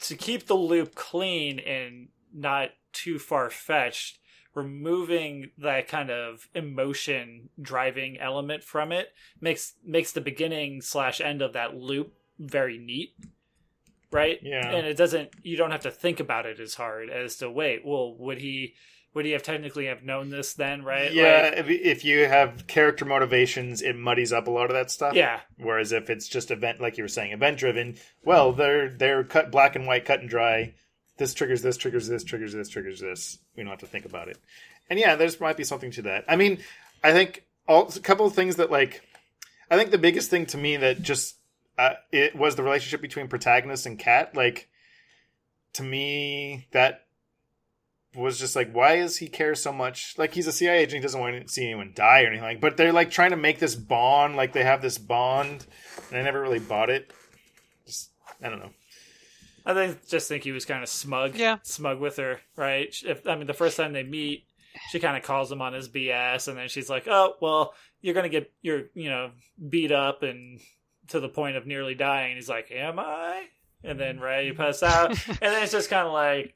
To 0.00 0.16
keep 0.16 0.46
the 0.46 0.54
loop 0.54 0.94
clean 0.94 1.58
and 1.58 2.08
not 2.32 2.70
too 2.92 3.18
far 3.18 3.50
fetched, 3.50 4.19
removing 4.54 5.50
that 5.58 5.86
kind 5.88 6.10
of 6.10 6.48
emotion 6.54 7.48
driving 7.60 8.18
element 8.18 8.62
from 8.64 8.90
it 8.92 9.08
makes 9.40 9.74
makes 9.84 10.12
the 10.12 10.20
beginning 10.20 10.80
slash 10.82 11.20
end 11.20 11.40
of 11.42 11.52
that 11.52 11.74
loop 11.76 12.12
very 12.38 12.78
neat 12.78 13.14
right 14.10 14.38
Yeah. 14.42 14.68
and 14.68 14.86
it 14.86 14.96
doesn't 14.96 15.30
you 15.42 15.56
don't 15.56 15.70
have 15.70 15.82
to 15.82 15.90
think 15.90 16.18
about 16.20 16.46
it 16.46 16.58
as 16.58 16.74
hard 16.74 17.10
as 17.10 17.36
to 17.36 17.50
wait 17.50 17.84
well 17.84 18.14
would 18.18 18.38
he 18.38 18.74
would 19.14 19.24
he 19.24 19.32
have 19.32 19.42
technically 19.42 19.86
have 19.86 20.02
known 20.04 20.30
this 20.30 20.54
then 20.54 20.84
right 20.84 21.12
yeah, 21.12 21.50
Like, 21.52 21.58
if, 21.58 21.68
if 21.68 22.04
you 22.04 22.26
have 22.26 22.68
character 22.68 23.04
motivations, 23.04 23.82
it 23.82 23.96
muddies 23.96 24.32
up 24.32 24.46
a 24.46 24.50
lot 24.52 24.66
of 24.70 24.74
that 24.74 24.88
stuff. 24.88 25.14
yeah 25.14 25.40
Whereas 25.58 25.90
if 25.90 26.08
it's 26.08 26.28
just 26.28 26.52
event, 26.52 26.80
like 26.80 26.96
you 26.96 27.02
were 27.02 27.08
saying, 27.08 27.32
event 27.32 27.58
driven, 27.58 27.96
well, 28.24 28.52
they're 28.52 28.88
they're 28.88 29.24
cut 29.24 29.50
black 29.50 29.74
and 29.74 29.84
white, 29.84 30.04
cut 30.04 30.20
and 30.20 30.28
dry. 30.30 30.74
This 31.20 31.34
triggers 31.34 31.60
this, 31.60 31.76
triggers 31.76 32.08
this, 32.08 32.24
triggers 32.24 32.54
this, 32.54 32.70
triggers 32.70 32.98
this. 32.98 33.38
We 33.54 33.62
don't 33.62 33.68
have 33.68 33.80
to 33.80 33.86
think 33.86 34.06
about 34.06 34.28
it. 34.28 34.38
And 34.88 34.98
yeah, 34.98 35.16
there's 35.16 35.38
might 35.38 35.58
be 35.58 35.64
something 35.64 35.90
to 35.90 36.02
that. 36.02 36.24
I 36.26 36.36
mean, 36.36 36.60
I 37.04 37.12
think 37.12 37.44
all, 37.68 37.92
a 37.94 38.00
couple 38.00 38.24
of 38.24 38.32
things 38.32 38.56
that 38.56 38.70
like, 38.70 39.02
I 39.70 39.76
think 39.76 39.90
the 39.90 39.98
biggest 39.98 40.30
thing 40.30 40.46
to 40.46 40.56
me 40.56 40.78
that 40.78 41.02
just 41.02 41.36
uh, 41.76 41.96
it 42.10 42.34
was 42.34 42.56
the 42.56 42.62
relationship 42.62 43.02
between 43.02 43.28
protagonist 43.28 43.84
and 43.84 43.98
Kat. 43.98 44.34
Like, 44.34 44.70
to 45.74 45.82
me, 45.82 46.66
that 46.70 47.04
was 48.14 48.38
just 48.38 48.56
like, 48.56 48.72
why 48.72 48.96
does 48.96 49.18
he 49.18 49.28
care 49.28 49.54
so 49.54 49.74
much? 49.74 50.14
Like, 50.16 50.32
he's 50.32 50.46
a 50.46 50.52
CIA 50.52 50.78
agent, 50.78 50.94
he 50.94 51.00
doesn't 51.00 51.20
want 51.20 51.46
to 51.46 51.52
see 51.52 51.66
anyone 51.66 51.92
die 51.94 52.22
or 52.22 52.28
anything. 52.28 52.44
Like, 52.44 52.62
but 52.62 52.78
they're 52.78 52.94
like 52.94 53.10
trying 53.10 53.32
to 53.32 53.36
make 53.36 53.58
this 53.58 53.74
bond, 53.74 54.36
like 54.36 54.54
they 54.54 54.64
have 54.64 54.80
this 54.80 54.96
bond, 54.96 55.66
and 56.08 56.18
I 56.18 56.22
never 56.22 56.40
really 56.40 56.60
bought 56.60 56.88
it. 56.88 57.12
Just, 57.84 58.08
I 58.42 58.48
don't 58.48 58.60
know. 58.60 58.70
I 59.66 59.74
think 59.74 60.06
just 60.08 60.28
think 60.28 60.44
he 60.44 60.52
was 60.52 60.64
kind 60.64 60.82
of 60.82 60.88
smug 60.88 61.36
Yeah. 61.36 61.58
smug 61.62 62.00
with 62.00 62.16
her 62.16 62.40
right? 62.56 62.94
If 63.04 63.26
i 63.26 63.36
mean 63.36 63.46
the 63.46 63.54
first 63.54 63.76
time 63.76 63.92
they 63.92 64.02
meet 64.02 64.44
she 64.90 65.00
kind 65.00 65.16
of 65.16 65.22
calls 65.22 65.50
him 65.50 65.60
on 65.62 65.72
his 65.72 65.88
bs 65.88 66.48
and 66.48 66.56
then 66.56 66.68
she's 66.68 66.88
like 66.90 67.06
oh 67.08 67.34
well 67.40 67.74
you're 68.00 68.14
gonna 68.14 68.28
get 68.28 68.52
you're 68.62 68.84
you 68.94 69.08
know 69.10 69.30
beat 69.68 69.92
up 69.92 70.22
and 70.22 70.60
to 71.08 71.18
the 71.18 71.28
point 71.28 71.56
of 71.56 71.66
nearly 71.66 71.94
dying. 71.96 72.36
He's 72.36 72.48
like 72.48 72.70
am 72.70 72.98
i? 72.98 73.46
And 73.82 73.98
then 73.98 74.20
right 74.20 74.46
you 74.46 74.54
pass 74.54 74.82
out. 74.82 75.10
And 75.28 75.38
then 75.40 75.62
it's 75.62 75.72
just 75.72 75.90
kind 75.90 76.06
of 76.06 76.12
like 76.12 76.54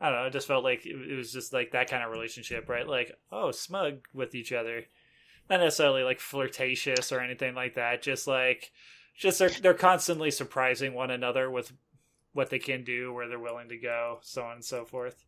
i 0.00 0.08
don't 0.08 0.18
know 0.20 0.26
it 0.26 0.32
just 0.32 0.46
felt 0.46 0.64
like 0.64 0.86
it, 0.86 0.94
it 1.10 1.14
was 1.16 1.32
just 1.32 1.52
like 1.52 1.72
that 1.72 1.90
kind 1.90 2.02
of 2.04 2.10
relationship 2.10 2.68
right? 2.68 2.86
Like 2.86 3.12
oh 3.32 3.50
smug 3.50 4.06
with 4.14 4.34
each 4.34 4.52
other. 4.52 4.84
Not 5.50 5.58
necessarily 5.60 6.04
like 6.04 6.20
flirtatious 6.20 7.10
or 7.10 7.18
anything 7.20 7.56
like 7.56 7.74
that. 7.74 8.02
Just 8.02 8.28
like, 8.28 8.70
just 9.18 9.40
they're 9.40 9.48
they're 9.48 9.74
constantly 9.74 10.30
surprising 10.30 10.94
one 10.94 11.10
another 11.10 11.50
with 11.50 11.72
what 12.32 12.50
they 12.50 12.58
can 12.58 12.84
do, 12.84 13.12
where 13.12 13.28
they're 13.28 13.38
willing 13.38 13.68
to 13.68 13.78
go, 13.78 14.18
so 14.22 14.42
on 14.42 14.54
and 14.54 14.64
so 14.64 14.84
forth. 14.84 15.24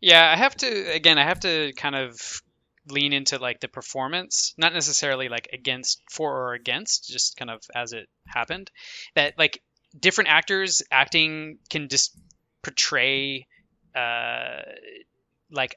Yeah, 0.00 0.30
I 0.30 0.36
have 0.36 0.54
to 0.56 0.66
again. 0.92 1.18
I 1.18 1.24
have 1.24 1.40
to 1.40 1.72
kind 1.76 1.94
of 1.94 2.42
lean 2.88 3.12
into 3.12 3.38
like 3.38 3.60
the 3.60 3.68
performance, 3.68 4.54
not 4.56 4.72
necessarily 4.72 5.28
like 5.28 5.48
against 5.52 6.02
for 6.10 6.32
or 6.32 6.54
against, 6.54 7.08
just 7.08 7.36
kind 7.36 7.50
of 7.50 7.62
as 7.74 7.92
it 7.92 8.08
happened. 8.26 8.70
That 9.14 9.38
like 9.38 9.62
different 9.98 10.30
actors 10.30 10.82
acting 10.90 11.58
can 11.70 11.88
just 11.88 12.16
portray 12.62 13.46
uh 13.94 14.60
like 15.50 15.76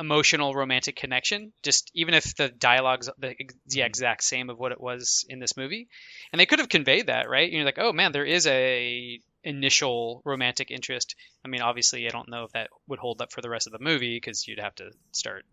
emotional 0.00 0.54
romantic 0.54 0.96
connection 0.96 1.52
just 1.62 1.90
even 1.94 2.14
if 2.14 2.34
the 2.34 2.48
dialogue's 2.48 3.10
the, 3.18 3.36
the 3.66 3.82
exact 3.82 4.24
same 4.24 4.48
of 4.48 4.58
what 4.58 4.72
it 4.72 4.80
was 4.80 5.26
in 5.28 5.38
this 5.38 5.56
movie. 5.56 5.88
And 6.32 6.40
they 6.40 6.46
could 6.46 6.58
have 6.58 6.70
conveyed 6.70 7.08
that 7.08 7.28
right? 7.28 7.52
You're 7.52 7.64
like 7.64 7.78
oh 7.78 7.92
man 7.92 8.12
there 8.12 8.24
is 8.24 8.46
a 8.46 9.20
initial 9.44 10.22
romantic 10.24 10.70
interest. 10.70 11.14
I 11.44 11.48
mean 11.48 11.60
obviously 11.60 12.06
i 12.06 12.10
don't 12.10 12.30
know 12.30 12.44
if 12.44 12.52
that 12.52 12.70
would 12.88 12.98
hold 12.98 13.20
up 13.20 13.32
for 13.32 13.42
the 13.42 13.50
rest 13.50 13.66
of 13.66 13.72
the 13.72 13.78
movie 13.78 14.16
because 14.16 14.48
you'd 14.48 14.58
have 14.58 14.74
to 14.76 14.90
start 15.12 15.44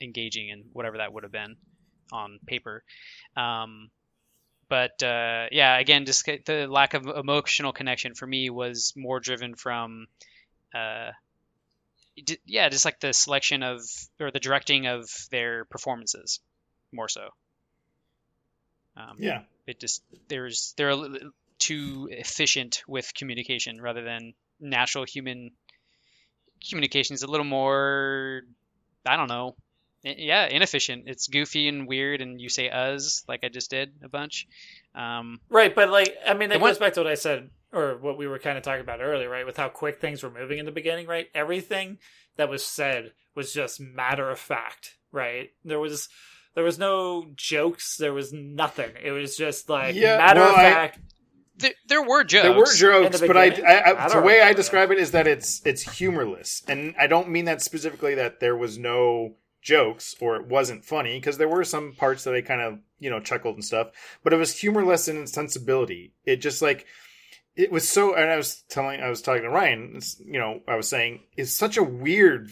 engaging 0.00 0.48
in 0.48 0.64
whatever 0.72 0.98
that 0.98 1.12
would 1.12 1.22
have 1.22 1.32
been 1.32 1.56
on 2.10 2.38
paper. 2.46 2.82
Um, 3.36 3.90
but 4.68 5.02
uh, 5.02 5.46
yeah 5.52 5.78
again 5.78 6.06
just 6.06 6.24
the 6.24 6.66
lack 6.70 6.94
of 6.94 7.06
emotional 7.06 7.74
connection 7.74 8.14
for 8.14 8.26
me 8.26 8.48
was 8.48 8.94
more 8.96 9.20
driven 9.20 9.54
from 9.54 10.06
uh, 10.74 11.10
yeah 12.46 12.68
just 12.68 12.84
like 12.84 13.00
the 13.00 13.12
selection 13.12 13.62
of 13.62 13.80
or 14.20 14.30
the 14.30 14.40
directing 14.40 14.86
of 14.86 15.08
their 15.30 15.64
performances 15.66 16.40
more 16.92 17.08
so. 17.08 17.28
Um, 18.96 19.16
Yeah. 19.18 19.42
it 19.66 19.80
just 19.80 20.02
there's 20.28 20.74
they're 20.76 20.90
a 20.90 20.96
li- 20.96 21.30
too 21.58 22.08
efficient 22.10 22.82
with 22.86 23.14
communication 23.14 23.80
rather 23.80 24.02
than 24.04 24.34
natural 24.60 25.04
human 25.04 25.52
communication 26.68 27.14
is 27.14 27.22
a 27.22 27.26
little 27.26 27.44
more 27.46 28.42
i 29.06 29.16
don't 29.16 29.28
know 29.28 29.54
yeah 30.04 30.46
inefficient. 30.46 31.04
It's 31.06 31.28
goofy 31.28 31.68
and 31.68 31.86
weird 31.86 32.20
and 32.20 32.40
you 32.40 32.48
say 32.48 32.68
us 32.68 33.24
like 33.28 33.44
i 33.44 33.48
just 33.48 33.70
did 33.70 33.92
a 34.02 34.08
bunch. 34.08 34.48
Um, 34.96 35.40
Right, 35.48 35.72
but 35.74 35.90
like 35.90 36.16
I 36.26 36.34
mean, 36.34 36.48
The 36.48 36.54
that 36.56 36.60
one- 36.60 36.70
goes 36.70 36.78
back 36.78 36.94
to 36.94 37.00
what 37.00 37.06
I 37.06 37.14
said 37.14 37.50
or 37.72 37.96
what 37.98 38.18
we 38.18 38.26
were 38.26 38.38
kind 38.38 38.58
of 38.58 38.64
talking 38.64 38.80
about 38.82 39.00
earlier, 39.00 39.28
right? 39.28 39.46
With 39.46 39.56
how 39.56 39.68
quick 39.68 40.00
things 40.00 40.22
were 40.22 40.30
moving 40.30 40.58
in 40.58 40.66
the 40.66 40.72
beginning, 40.72 41.06
right? 41.06 41.28
Everything 41.34 41.98
that 42.36 42.48
was 42.48 42.64
said 42.64 43.12
was 43.34 43.52
just 43.52 43.80
matter 43.80 44.30
of 44.30 44.38
fact, 44.38 44.96
right? 45.10 45.50
There 45.64 45.80
was 45.80 46.08
there 46.54 46.64
was 46.64 46.78
no 46.78 47.26
jokes, 47.34 47.96
there 47.96 48.12
was 48.12 48.32
nothing. 48.32 48.90
It 49.02 49.12
was 49.12 49.36
just 49.36 49.68
like 49.70 49.94
Yeah, 49.94 50.18
matter 50.18 50.40
well, 50.40 50.50
of 50.50 50.56
I- 50.56 50.72
fact. 50.72 50.98
there, 51.56 51.72
there 51.88 52.02
were 52.02 52.24
jokes 52.24 52.42
There 52.42 52.52
were 52.58 53.04
jokes, 53.04 53.20
the 53.20 53.26
but 53.26 53.36
I. 53.36 53.46
I, 53.46 53.74
I, 53.92 54.04
I 54.04 54.08
the 54.08 54.20
way 54.20 54.34
I 54.34 54.38
remember 54.40 54.56
describe 54.58 54.90
it 54.90 54.98
is 54.98 55.12
that 55.12 55.26
it's 55.26 55.62
it's 55.64 55.96
humorless, 55.98 56.62
and 56.68 56.94
I 56.98 57.06
don't 57.06 57.30
mean 57.30 57.46
that 57.46 57.62
specifically 57.62 58.14
that 58.16 58.40
there 58.40 58.56
was 58.56 58.76
no 58.78 59.36
jokes 59.62 60.16
or 60.20 60.34
it 60.36 60.46
wasn't 60.46 60.84
funny 60.84 61.16
because 61.18 61.38
there 61.38 61.48
were 61.48 61.62
some 61.64 61.92
parts 61.92 62.24
that 62.24 62.34
I 62.34 62.40
kind 62.42 62.60
of 62.60 62.80
you 62.98 63.08
know 63.10 63.20
chuckled 63.20 63.54
and 63.54 63.64
stuff, 63.64 63.88
but 64.24 64.32
it 64.32 64.36
was 64.36 64.58
humorless 64.58 65.08
in 65.08 65.16
its 65.22 65.32
sensibility. 65.32 66.12
It 66.26 66.36
just 66.36 66.60
like 66.62 66.84
it 67.54 67.70
was 67.70 67.88
so, 67.88 68.14
and 68.14 68.30
I 68.30 68.36
was 68.36 68.62
telling, 68.68 69.00
I 69.00 69.08
was 69.08 69.22
talking 69.22 69.42
to 69.42 69.50
Ryan, 69.50 70.00
you 70.24 70.38
know, 70.38 70.60
I 70.66 70.76
was 70.76 70.88
saying 70.88 71.20
it's 71.36 71.52
such 71.52 71.76
a 71.76 71.82
weird 71.82 72.50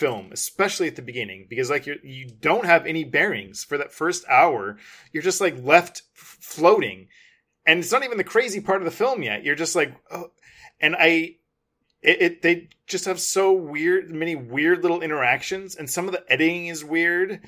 film, 0.00 0.30
especially 0.32 0.88
at 0.88 0.96
the 0.96 1.02
beginning, 1.02 1.46
because 1.48 1.68
like 1.68 1.86
you 1.86 1.98
you 2.02 2.30
don't 2.40 2.64
have 2.64 2.86
any 2.86 3.04
bearings 3.04 3.62
for 3.62 3.76
that 3.76 3.92
first 3.92 4.24
hour. 4.28 4.78
You're 5.12 5.22
just 5.22 5.42
like 5.42 5.62
left 5.62 6.02
floating, 6.14 7.08
and 7.66 7.80
it's 7.80 7.92
not 7.92 8.02
even 8.02 8.16
the 8.16 8.24
crazy 8.24 8.60
part 8.60 8.80
of 8.80 8.86
the 8.86 8.90
film 8.90 9.22
yet. 9.22 9.44
You're 9.44 9.54
just 9.54 9.76
like, 9.76 9.94
oh, 10.10 10.30
and 10.80 10.96
I, 10.98 11.36
it, 12.00 12.22
it 12.22 12.42
they 12.42 12.68
just 12.86 13.04
have 13.04 13.20
so 13.20 13.52
weird, 13.52 14.10
many 14.10 14.34
weird 14.34 14.82
little 14.82 15.02
interactions, 15.02 15.76
and 15.76 15.88
some 15.88 16.06
of 16.06 16.12
the 16.12 16.24
editing 16.32 16.68
is 16.68 16.82
weird. 16.82 17.42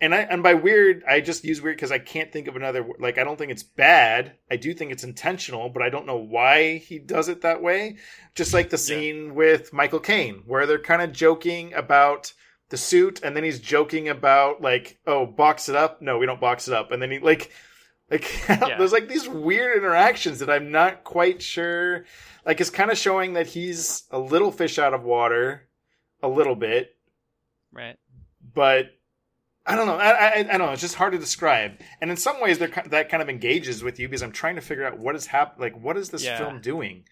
And 0.00 0.14
I 0.14 0.20
and 0.22 0.42
by 0.42 0.54
weird, 0.54 1.04
I 1.08 1.20
just 1.20 1.44
use 1.44 1.62
weird 1.62 1.76
because 1.76 1.92
I 1.92 1.98
can't 1.98 2.32
think 2.32 2.48
of 2.48 2.56
another. 2.56 2.86
Like 2.98 3.16
I 3.16 3.24
don't 3.24 3.38
think 3.38 3.52
it's 3.52 3.62
bad. 3.62 4.36
I 4.50 4.56
do 4.56 4.74
think 4.74 4.90
it's 4.92 5.04
intentional, 5.04 5.68
but 5.68 5.82
I 5.82 5.88
don't 5.88 6.06
know 6.06 6.16
why 6.16 6.78
he 6.78 6.98
does 6.98 7.28
it 7.28 7.42
that 7.42 7.62
way. 7.62 7.96
Just 8.34 8.52
like 8.52 8.70
the 8.70 8.78
scene 8.78 9.34
with 9.34 9.72
Michael 9.72 10.00
Caine, 10.00 10.42
where 10.46 10.66
they're 10.66 10.78
kind 10.78 11.00
of 11.00 11.12
joking 11.12 11.72
about 11.74 12.32
the 12.70 12.76
suit, 12.76 13.20
and 13.22 13.36
then 13.36 13.44
he's 13.44 13.60
joking 13.60 14.08
about 14.08 14.60
like, 14.60 14.98
oh, 15.06 15.26
box 15.26 15.68
it 15.68 15.76
up. 15.76 16.02
No, 16.02 16.18
we 16.18 16.26
don't 16.26 16.40
box 16.40 16.66
it 16.66 16.74
up. 16.74 16.90
And 16.90 17.00
then 17.00 17.12
he 17.12 17.20
like, 17.20 17.52
like 18.10 18.28
there's 18.48 18.92
like 18.92 19.08
these 19.08 19.28
weird 19.28 19.76
interactions 19.78 20.40
that 20.40 20.50
I'm 20.50 20.72
not 20.72 21.04
quite 21.04 21.40
sure. 21.40 22.04
Like 22.44 22.60
it's 22.60 22.70
kind 22.70 22.90
of 22.90 22.98
showing 22.98 23.34
that 23.34 23.46
he's 23.46 24.04
a 24.10 24.18
little 24.18 24.50
fish 24.50 24.78
out 24.78 24.92
of 24.92 25.04
water, 25.04 25.68
a 26.20 26.28
little 26.28 26.56
bit, 26.56 26.96
right 27.72 27.96
but 28.54 28.86
I 29.66 29.76
don't 29.76 29.86
know. 29.86 29.96
I, 29.96 30.10
I, 30.10 30.32
I 30.38 30.42
don't 30.42 30.58
know. 30.66 30.72
It's 30.72 30.82
just 30.82 30.94
hard 30.96 31.12
to 31.14 31.18
describe. 31.18 31.80
And 32.00 32.10
in 32.10 32.16
some 32.18 32.40
ways, 32.40 32.58
that 32.58 32.72
kind 33.08 33.22
of 33.22 33.28
engages 33.30 33.82
with 33.82 33.98
you 33.98 34.08
because 34.08 34.22
I'm 34.22 34.32
trying 34.32 34.56
to 34.56 34.60
figure 34.60 34.86
out 34.86 34.98
what 34.98 35.14
is 35.16 35.26
hap- 35.26 35.58
Like, 35.58 35.80
what 35.80 35.96
is 35.96 36.10
this 36.10 36.22
Yeah. 36.24 36.36
film 36.38 36.60
doing? 36.60 37.04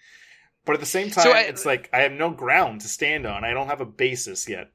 But 0.66 0.74
at 0.74 0.80
the 0.80 0.86
same 0.86 1.10
time, 1.10 1.24
So 1.24 1.32
I- 1.32 1.40
it's 1.40 1.64
like 1.64 1.88
I 1.92 2.00
have 2.02 2.12
no 2.12 2.30
ground 2.30 2.82
to 2.82 2.88
stand 2.88 3.26
on. 3.26 3.44
I 3.44 3.52
don't 3.52 3.68
have 3.68 3.80
a 3.80 3.86
basis 3.86 4.48
yet. 4.48 4.70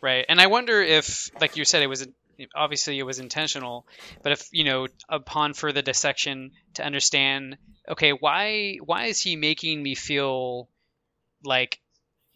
Right. 0.00 0.24
And 0.28 0.40
I 0.40 0.46
wonder 0.46 0.80
if, 0.80 1.30
like 1.40 1.56
you 1.56 1.64
said, 1.64 1.82
it 1.82 1.86
was 1.88 2.06
obviously 2.54 2.98
it 2.98 3.02
was 3.04 3.18
intentional, 3.18 3.86
but 4.22 4.32
if 4.32 4.48
you 4.52 4.64
know, 4.64 4.86
upon 5.08 5.54
further 5.54 5.82
dissection, 5.82 6.52
to 6.74 6.84
understand, 6.84 7.56
okay, 7.88 8.10
why 8.12 8.78
why 8.82 9.06
is 9.06 9.20
he 9.20 9.36
making 9.36 9.82
me 9.82 9.94
feel 9.94 10.68
like 11.44 11.78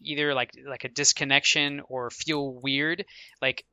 either 0.01 0.33
like 0.33 0.51
like 0.65 0.83
a 0.83 0.89
disconnection 0.89 1.81
or 1.89 2.09
feel 2.09 2.53
weird, 2.53 3.05
like 3.41 3.65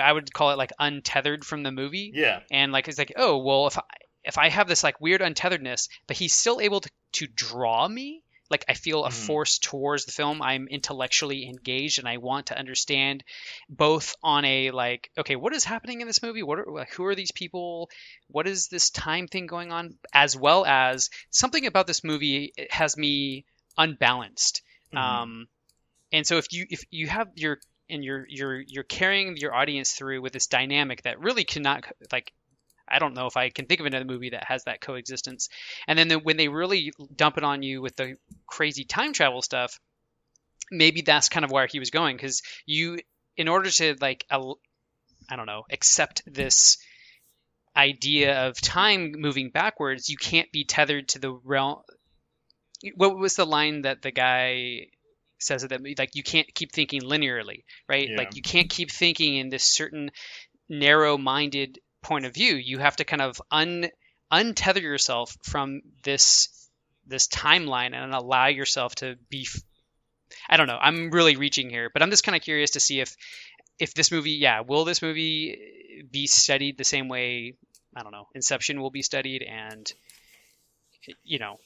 I 0.00 0.12
would 0.12 0.32
call 0.32 0.50
it 0.50 0.58
like 0.58 0.72
untethered 0.78 1.44
from 1.44 1.62
the 1.62 1.72
movie, 1.72 2.12
Yeah. 2.14 2.40
and 2.50 2.72
like 2.72 2.88
it's 2.88 2.98
like 2.98 3.12
oh 3.16 3.38
well 3.38 3.66
if 3.66 3.78
I 3.78 3.82
if 4.24 4.38
I 4.38 4.48
have 4.48 4.68
this 4.68 4.82
like 4.82 5.00
weird 5.00 5.20
untetheredness, 5.20 5.88
but 6.06 6.16
he's 6.16 6.34
still 6.34 6.60
able 6.60 6.80
to 6.80 6.90
to 7.12 7.26
draw 7.26 7.86
me 7.88 8.22
like 8.48 8.64
I 8.68 8.74
feel 8.74 9.04
a 9.04 9.08
Mhm. 9.10 9.26
force 9.26 9.58
towards 9.58 10.04
the 10.04 10.12
film. 10.12 10.40
I'm 10.40 10.68
intellectually 10.68 11.48
engaged 11.48 11.98
and 11.98 12.06
I 12.08 12.18
want 12.18 12.46
to 12.46 12.58
understand 12.58 13.24
both 13.68 14.14
on 14.22 14.44
a 14.44 14.70
like, 14.70 15.10
okay, 15.18 15.34
what 15.34 15.52
is 15.52 15.64
happening 15.64 16.00
in 16.00 16.06
this 16.06 16.22
movie? 16.22 16.44
What 16.44 16.60
are 16.60 16.66
like, 16.70 16.92
who 16.92 17.04
are 17.06 17.16
these 17.16 17.32
people? 17.32 17.90
What 18.28 18.46
is 18.46 18.68
this 18.68 18.90
time 18.90 19.26
thing 19.26 19.46
going 19.46 19.72
on? 19.72 19.98
As 20.12 20.36
well 20.36 20.64
as 20.64 21.10
something 21.30 21.66
about 21.66 21.88
this 21.88 22.04
movie 22.04 22.52
it 22.56 22.72
has 22.72 22.96
me 22.96 23.46
unbalanced. 23.76 24.62
Mhm. 24.92 24.98
Um, 24.98 25.48
and 26.12 26.24
so 26.26 26.36
if 26.38 26.52
you 26.52 26.66
if 26.70 26.84
you 26.90 27.08
have 27.08 27.28
your 27.34 27.58
and 27.88 28.04
you're 28.04 28.26
you're 28.28 28.60
you're 28.60 28.84
carrying 28.84 29.36
your 29.36 29.54
audience 29.54 29.92
through 29.92 30.20
with 30.22 30.32
this 30.32 30.46
dynamic 30.46 31.02
that 31.02 31.20
really 31.20 31.44
cannot 31.44 31.84
like 32.12 32.32
I 32.88 32.98
don't 32.98 33.14
know 33.14 33.26
if 33.26 33.36
I 33.36 33.50
can 33.50 33.66
think 33.66 33.80
of 33.80 33.86
another 33.86 34.04
movie 34.04 34.30
that 34.30 34.44
has 34.44 34.64
that 34.64 34.80
coexistence. 34.80 35.48
And 35.88 35.98
then 35.98 36.08
the, 36.08 36.18
when 36.18 36.36
they 36.36 36.48
really 36.48 36.92
dump 37.14 37.36
it 37.36 37.44
on 37.44 37.62
you 37.62 37.82
with 37.82 37.96
the 37.96 38.16
crazy 38.46 38.84
time 38.84 39.12
travel 39.12 39.42
stuff, 39.42 39.80
maybe 40.70 41.02
that's 41.02 41.28
kind 41.28 41.44
of 41.44 41.50
where 41.50 41.66
he 41.66 41.78
was 41.78 41.90
going 41.90 42.16
because 42.16 42.42
you, 42.64 42.98
in 43.36 43.48
order 43.48 43.70
to 43.70 43.96
like, 44.00 44.24
I 44.30 45.36
don't 45.36 45.46
know, 45.46 45.64
accept 45.70 46.22
this 46.26 46.78
idea 47.76 48.46
of 48.46 48.60
time 48.60 49.14
moving 49.16 49.50
backwards, 49.50 50.08
you 50.08 50.16
can't 50.16 50.50
be 50.52 50.64
tethered 50.64 51.08
to 51.08 51.18
the 51.18 51.32
realm. 51.32 51.80
What 52.94 53.18
was 53.18 53.34
the 53.34 53.46
line 53.46 53.82
that 53.82 54.02
the 54.02 54.12
guy 54.12 54.86
says 55.38 55.62
that 55.62 55.98
like 55.98 56.14
you 56.14 56.22
can't 56.22 56.52
keep 56.54 56.72
thinking 56.72 57.02
linearly, 57.02 57.64
right? 57.88 58.08
Yeah. 58.08 58.16
Like 58.16 58.36
you 58.36 58.42
can't 58.42 58.70
keep 58.70 58.90
thinking 58.90 59.36
in 59.36 59.48
this 59.48 59.64
certain 59.64 60.10
narrow-minded 60.68 61.78
point 62.02 62.26
of 62.26 62.34
view. 62.34 62.54
You 62.54 62.78
have 62.78 62.96
to 62.96 63.04
kind 63.04 63.22
of 63.22 63.40
un 63.50 63.90
untether 64.32 64.82
yourself 64.82 65.36
from 65.42 65.82
this 66.02 66.68
this 67.06 67.28
timeline 67.28 67.94
and 67.94 68.12
allow 68.14 68.46
yourself 68.46 68.94
to 68.96 69.16
be 69.30 69.46
f- 69.46 69.62
I 70.48 70.56
don't 70.56 70.66
know. 70.66 70.78
I'm 70.80 71.10
really 71.10 71.36
reaching 71.36 71.70
here, 71.70 71.90
but 71.92 72.02
I'm 72.02 72.10
just 72.10 72.24
kind 72.24 72.34
of 72.34 72.42
curious 72.42 72.72
to 72.72 72.80
see 72.80 73.00
if 73.00 73.16
if 73.78 73.94
this 73.94 74.10
movie, 74.10 74.32
yeah, 74.32 74.60
will 74.60 74.84
this 74.84 75.02
movie 75.02 76.02
be 76.10 76.26
studied 76.26 76.78
the 76.78 76.84
same 76.84 77.08
way, 77.08 77.54
I 77.94 78.02
don't 78.02 78.12
know, 78.12 78.28
Inception 78.34 78.80
will 78.80 78.90
be 78.90 79.02
studied 79.02 79.42
and 79.42 79.92
you 81.22 81.38
know, 81.38 81.58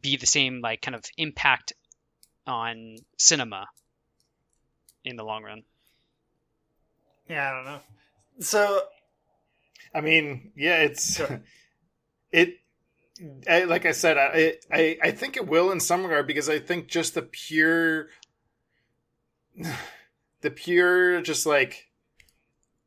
be 0.00 0.16
the 0.16 0.26
same 0.26 0.60
like 0.60 0.80
kind 0.80 0.94
of 0.94 1.04
impact 1.16 1.72
on 2.50 2.96
cinema 3.16 3.66
in 5.04 5.16
the 5.16 5.24
long 5.24 5.42
run. 5.42 5.62
Yeah, 7.28 7.50
I 7.50 7.54
don't 7.54 7.64
know. 7.64 7.80
So 8.40 8.82
I 9.94 10.00
mean, 10.00 10.52
yeah, 10.56 10.82
it's 10.82 11.20
it. 12.32 12.56
I, 13.48 13.64
like 13.64 13.84
I 13.84 13.92
said, 13.92 14.16
I, 14.16 14.54
I 14.72 14.98
I 15.02 15.10
think 15.10 15.36
it 15.36 15.46
will 15.46 15.70
in 15.70 15.80
some 15.80 16.02
regard 16.02 16.26
because 16.26 16.48
I 16.48 16.58
think 16.58 16.88
just 16.88 17.14
the 17.14 17.22
pure, 17.22 18.08
the 20.40 20.50
pure, 20.50 21.20
just 21.20 21.46
like 21.46 21.88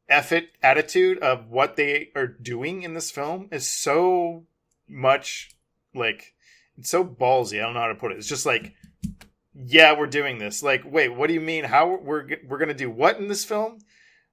effort 0.10 0.46
attitude 0.62 1.20
of 1.20 1.50
what 1.50 1.76
they 1.76 2.10
are 2.16 2.28
doing 2.28 2.84
in 2.84 2.94
this 2.94 3.12
film 3.12 3.48
is 3.52 3.68
so 3.68 4.46
much 4.88 5.56
like 5.94 6.34
it's 6.78 6.90
so 6.90 7.06
ballsy. 7.06 7.60
I 7.60 7.66
don't 7.66 7.76
know 7.76 7.82
how 7.82 7.88
to 7.88 7.96
put 7.96 8.12
it. 8.12 8.18
It's 8.18 8.28
just 8.28 8.46
like, 8.46 8.74
yeah, 9.56 9.98
we're 9.98 10.08
doing 10.08 10.38
this. 10.40 10.64
Like, 10.64 10.84
wait, 10.86 11.10
what 11.10 11.28
do 11.28 11.34
you 11.34 11.42
mean? 11.42 11.64
How 11.66 11.96
we're 11.96 12.28
we're 12.48 12.58
gonna 12.58 12.74
do 12.74 12.90
what 12.90 13.18
in 13.20 13.28
this 13.28 13.46
film? 13.46 13.80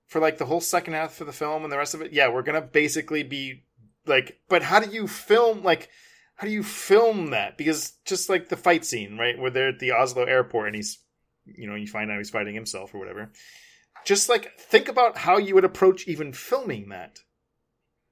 For 0.06 0.20
like 0.20 0.38
the 0.38 0.46
whole 0.46 0.60
second 0.60 0.94
half 0.94 1.20
of 1.20 1.26
the 1.26 1.32
film 1.32 1.62
and 1.62 1.72
the 1.72 1.78
rest 1.78 1.94
of 1.94 2.02
it, 2.02 2.12
yeah, 2.12 2.28
we're 2.28 2.42
gonna 2.42 2.62
basically 2.62 3.22
be 3.22 3.64
like, 4.06 4.40
but 4.48 4.62
how 4.62 4.80
do 4.80 4.90
you 4.90 5.06
film 5.06 5.62
like? 5.62 5.88
How 6.36 6.46
do 6.46 6.52
you 6.52 6.62
film 6.62 7.30
that? 7.30 7.58
Because 7.58 7.92
just 8.06 8.30
like 8.30 8.48
the 8.48 8.56
fight 8.56 8.84
scene, 8.84 9.18
right, 9.18 9.38
where 9.38 9.50
they're 9.50 9.68
at 9.68 9.78
the 9.78 9.92
Oslo 9.92 10.24
airport 10.24 10.68
and 10.68 10.76
he's, 10.76 10.98
you 11.44 11.66
know, 11.68 11.74
you 11.74 11.86
find 11.86 12.10
out 12.10 12.16
he's 12.16 12.30
fighting 12.30 12.54
himself 12.54 12.94
or 12.94 12.98
whatever. 12.98 13.30
Just 14.06 14.30
like 14.30 14.58
think 14.58 14.88
about 14.88 15.18
how 15.18 15.36
you 15.36 15.54
would 15.54 15.64
approach 15.66 16.08
even 16.08 16.32
filming 16.32 16.88
that, 16.88 17.20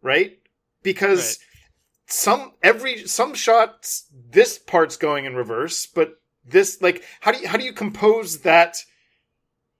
right? 0.02 0.38
Because 0.82 1.38
Right. 1.40 1.46
some 2.06 2.52
every 2.62 3.06
some 3.06 3.32
shots 3.34 4.06
this 4.12 4.58
part's 4.58 4.98
going 4.98 5.24
in 5.24 5.34
reverse, 5.34 5.86
but 5.86 6.20
this 6.50 6.80
like 6.82 7.04
how 7.20 7.32
do 7.32 7.40
you 7.40 7.48
how 7.48 7.56
do 7.56 7.64
you 7.64 7.72
compose 7.72 8.40
that 8.40 8.76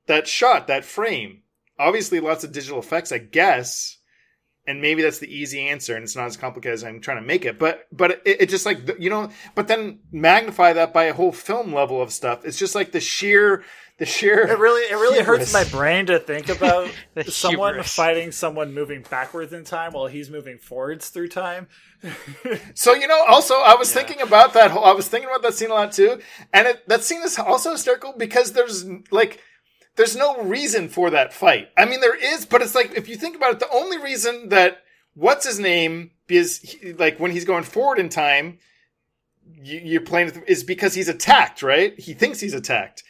that 0.07 0.27
shot 0.27 0.67
that 0.67 0.85
frame? 0.85 1.43
Obviously, 1.79 2.19
lots 2.19 2.43
of 2.45 2.53
digital 2.53 2.79
effects, 2.81 3.13
I 3.13 3.19
guess 3.19 3.99
and 4.69 4.83
maybe 4.83 5.01
that's 5.01 5.19
the 5.19 5.35
easy 5.35 5.67
answer 5.67 5.95
and 5.97 6.05
it's 6.05 6.15
not 6.15 6.27
as 6.27 6.37
complicated 6.37 6.75
as 6.75 6.85
i'm 6.85 7.01
trying 7.01 7.17
to 7.17 7.27
make 7.27 7.45
it 7.45 7.59
but 7.59 7.87
but 7.91 8.23
it, 8.25 8.43
it 8.43 8.49
just 8.49 8.67
like 8.67 8.79
you 9.01 9.11
know 9.11 9.31
but 9.57 9.67
then 9.67 9.99
magnify 10.13 10.73
that 10.73 10.93
by 10.93 11.05
a 11.05 11.15
whole 11.15 11.33
film 11.33 11.73
level 11.73 12.01
of 12.01 12.13
stuff 12.13 12.45
it's 12.45 12.59
just 12.59 12.75
like 12.75 12.93
the 12.93 13.01
sheer 13.01 13.65
the 13.99 14.07
sheer 14.07 14.47
It 14.47 14.59
really, 14.59 14.83
it 14.91 14.95
really 14.95 15.23
hurts 15.23 15.53
my 15.53 15.65
brain 15.65 16.07
to 16.07 16.19
think 16.19 16.49
about 16.57 16.89
someone 17.27 17.75
hubris. 17.75 17.95
fighting 17.95 18.33
someone 18.33 18.73
moving 18.73 19.05
backwards 19.11 19.53
in 19.53 19.65
time 19.65 19.93
while 19.93 20.07
he's 20.07 20.31
moving 20.31 20.59
forwards 20.59 21.09
through 21.09 21.29
time. 21.29 21.67
so 22.75 22.95
you 22.95 23.09
know 23.09 23.25
also 23.29 23.55
i 23.55 23.75
was 23.75 23.93
thinking 23.93 24.21
about 24.21 24.53
that 24.53 24.71
whole 24.71 24.85
i 24.85 24.93
was 24.93 25.09
thinking 25.09 25.29
about 25.29 25.43
that 25.43 25.53
scene 25.53 25.69
a 25.71 25.75
lot 25.75 25.91
too. 25.93 26.21
And 26.53 26.69
it, 26.69 26.89
that 26.89 27.03
scene 27.03 27.23
is 27.23 27.37
also 27.39 27.73
hysterical 27.73 28.15
because 28.17 28.53
there's 28.53 28.87
like 29.11 29.41
there's 29.97 30.15
no 30.15 30.41
reason 30.45 30.89
for 30.89 31.11
that 31.11 31.33
fight. 31.33 31.71
I 31.77 31.85
mean 31.87 32.01
there 32.01 32.15
is 32.15 32.47
but 32.47 32.63
it's 32.63 32.75
like 32.77 32.93
if 32.97 33.09
you 33.09 33.17
think 33.17 33.35
about 33.35 33.55
it 33.55 33.59
the 33.59 33.71
only 33.71 33.99
reason 33.99 34.51
that 34.51 34.79
what's 35.15 35.45
his 35.45 35.59
name 35.59 36.13
is 36.29 36.61
he, 36.61 36.93
like 36.93 37.19
when 37.19 37.33
he's 37.33 37.45
going 37.45 37.65
forward 37.65 37.99
in 37.99 38.09
time 38.09 38.59
you, 39.61 39.81
you're 39.83 40.01
playing 40.01 40.27
with 40.27 40.45
is 40.47 40.63
because 40.63 40.95
he's 40.95 41.09
attacked 41.09 41.65
right? 41.65 41.99
He 41.99 42.15
thinks 42.15 42.39
he's 42.39 42.55
attacked 42.55 43.03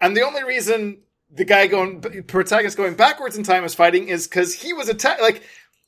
and 0.00 0.16
the 0.16 0.22
only 0.22 0.44
reason 0.44 1.02
the 1.30 1.44
guy 1.44 1.66
going 1.66 2.00
protagonist 2.26 2.76
going 2.76 2.94
backwards 2.94 3.36
in 3.36 3.42
time 3.42 3.64
is 3.64 3.74
fighting 3.74 4.08
is 4.08 4.26
because 4.26 4.54
he 4.54 4.72
was 4.72 4.88
attacked 4.88 5.20
like 5.20 5.42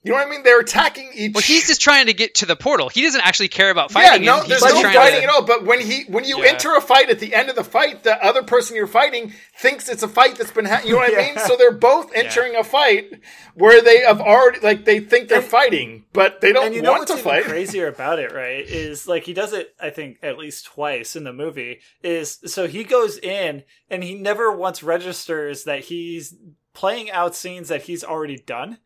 you 0.06 0.12
know 0.12 0.18
what 0.18 0.26
i 0.26 0.30
mean 0.30 0.42
they're 0.42 0.60
attacking 0.60 1.10
each 1.14 1.34
Well, 1.34 1.42
he's 1.42 1.66
just 1.66 1.80
trying 1.80 2.06
to 2.06 2.12
get 2.14 2.36
to 2.36 2.46
the 2.46 2.54
portal. 2.56 2.88
He 2.88 3.02
doesn't 3.02 3.20
actually 3.20 3.48
care 3.48 3.70
about 3.70 3.90
fighting. 3.90 4.22
yeah, 4.24 4.30
no, 4.36 4.40
him. 4.42 4.48
there's 4.48 4.62
no 4.62 4.80
fighting 4.82 5.20
to, 5.20 5.24
at 5.24 5.28
all. 5.30 5.42
But 5.44 5.64
when 5.64 5.80
he, 5.80 6.04
when 6.08 6.24
you 6.24 6.38
Yeah. 6.44 6.50
enter 6.52 6.74
a 6.76 6.80
fight 6.80 7.10
at 7.10 7.18
the 7.18 7.34
end 7.34 7.50
of 7.50 7.56
the 7.56 7.64
fight, 7.64 8.02
the 8.04 8.22
other 8.24 8.42
person 8.42 8.76
you're 8.76 8.86
fighting 8.86 9.32
thinks 9.58 9.88
it's 9.88 10.02
a 10.02 10.08
fight 10.08 10.36
that's 10.36 10.50
been, 10.52 10.64
ha- 10.66 10.82
you 10.84 10.92
know 10.92 10.98
what 10.98 11.12
I 11.12 11.16
mean? 11.16 11.38
So 11.38 11.56
they're 11.56 11.72
both 11.72 12.12
entering 12.14 12.54
a 12.56 12.62
fight 12.64 13.20
where 13.54 13.82
they 13.82 14.00
have 14.02 14.20
already, 14.20 14.60
like, 14.60 14.84
they 14.84 15.00
think 15.00 15.28
they're 15.28 15.38
And- 15.40 15.46
fighting, 15.48 16.04
but 16.12 16.40
they 16.40 16.52
don't 16.52 16.66
and 16.66 16.74
you 16.74 16.82
know 16.82 16.92
want 16.92 17.00
what's 17.08 17.12
to 17.12 17.18
even 17.18 17.42
fight. 17.42 17.44
crazier 17.44 17.88
about 17.88 18.18
it, 18.18 18.32
right? 18.32 18.64
Is 18.64 19.08
like 19.08 19.24
he 19.24 19.32
does 19.34 19.52
it. 19.52 19.74
I 19.80 19.90
think 19.90 20.18
at 20.22 20.38
least 20.38 20.66
twice 20.66 21.16
in 21.16 21.24
the 21.24 21.32
movie. 21.32 21.80
Is 22.02 22.38
so 22.46 22.66
he 22.68 22.84
goes 22.84 23.18
in 23.18 23.64
and 23.90 24.04
he 24.04 24.14
never 24.14 24.52
once 24.52 24.82
registers 24.82 25.64
that 25.64 25.80
he's 25.86 26.34
playing 26.74 27.10
out 27.10 27.34
scenes 27.34 27.68
that 27.68 27.82
he's 27.82 28.04
already 28.04 28.36
done, 28.36 28.78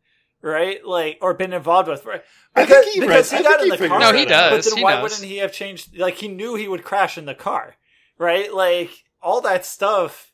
right? 0.43 0.85
Like 0.85 1.19
or 1.21 1.35
been 1.35 1.53
involved 1.53 1.89
with. 1.89 2.05
Right? 2.05 2.23
I 2.55 2.65
Because, 2.65 2.85
think 2.85 2.95
he 2.95 3.01
because 3.01 3.33
re- 3.33 3.39
he 3.39 3.45
I 3.45 3.49
got 3.51 3.61
think 3.61 3.73
in 3.75 3.79
he 3.79 3.83
the 3.85 3.89
car. 3.89 4.01
No, 4.01 4.13
he 4.19 4.25
that 4.27 4.33
out. 4.33 4.51
But 4.51 4.57
does. 4.57 4.67
then 4.67 4.77
He 4.79 4.83
why 4.85 4.93
does. 4.95 5.03
wouldn't 5.03 5.23
he 5.23 5.37
have 5.39 5.53
changed? 5.53 5.97
Like 5.99 6.15
he 6.17 6.29
knew 6.29 6.55
he 6.55 6.69
would 6.69 6.85
crash 6.85 7.17
in 7.19 7.27
the 7.27 7.35
car, 7.35 7.77
right? 8.19 8.53
Like 8.53 8.91
all 9.23 9.41
that 9.43 9.65
stuff. 9.65 10.33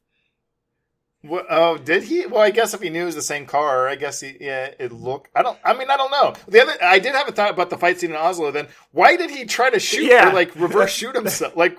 Wha- 1.25 1.43
oh, 1.51 1.77
did 1.79 2.05
he? 2.05 2.25
Well, 2.27 2.41
I 2.43 2.51
guess 2.51 2.73
if 2.73 2.81
he 2.83 2.91
knew 2.91 3.03
it 3.03 3.07
was 3.07 3.15
the 3.17 3.23
same 3.23 3.47
car, 3.47 3.89
I 3.89 3.97
guess 3.97 4.21
he, 4.21 4.37
yeah, 4.41 4.71
it 4.79 4.93
looked, 4.93 5.29
I 5.35 5.43
don't, 5.43 5.59
I 5.65 5.73
mean, 5.75 5.91
I 5.91 5.97
don't 5.97 6.11
know. 6.13 6.35
The 6.47 6.61
other, 6.63 6.75
I 6.81 7.01
did 7.01 7.15
have 7.17 7.27
a 7.27 7.33
thought 7.33 7.51
about 7.51 7.69
the 7.71 7.79
fight 7.79 7.99
scene 7.99 8.11
in 8.11 8.17
Oslo 8.17 8.53
then. 8.53 8.69
Why 8.93 9.17
did 9.17 9.31
he 9.31 9.45
try 9.45 9.71
to 9.71 9.81
shoot 9.81 10.05
Yeah. 10.05 10.31
or 10.31 10.33
like 10.33 10.55
reverse 10.55 10.93
shoot 10.93 11.17
himself? 11.17 11.57
Like, 11.57 11.79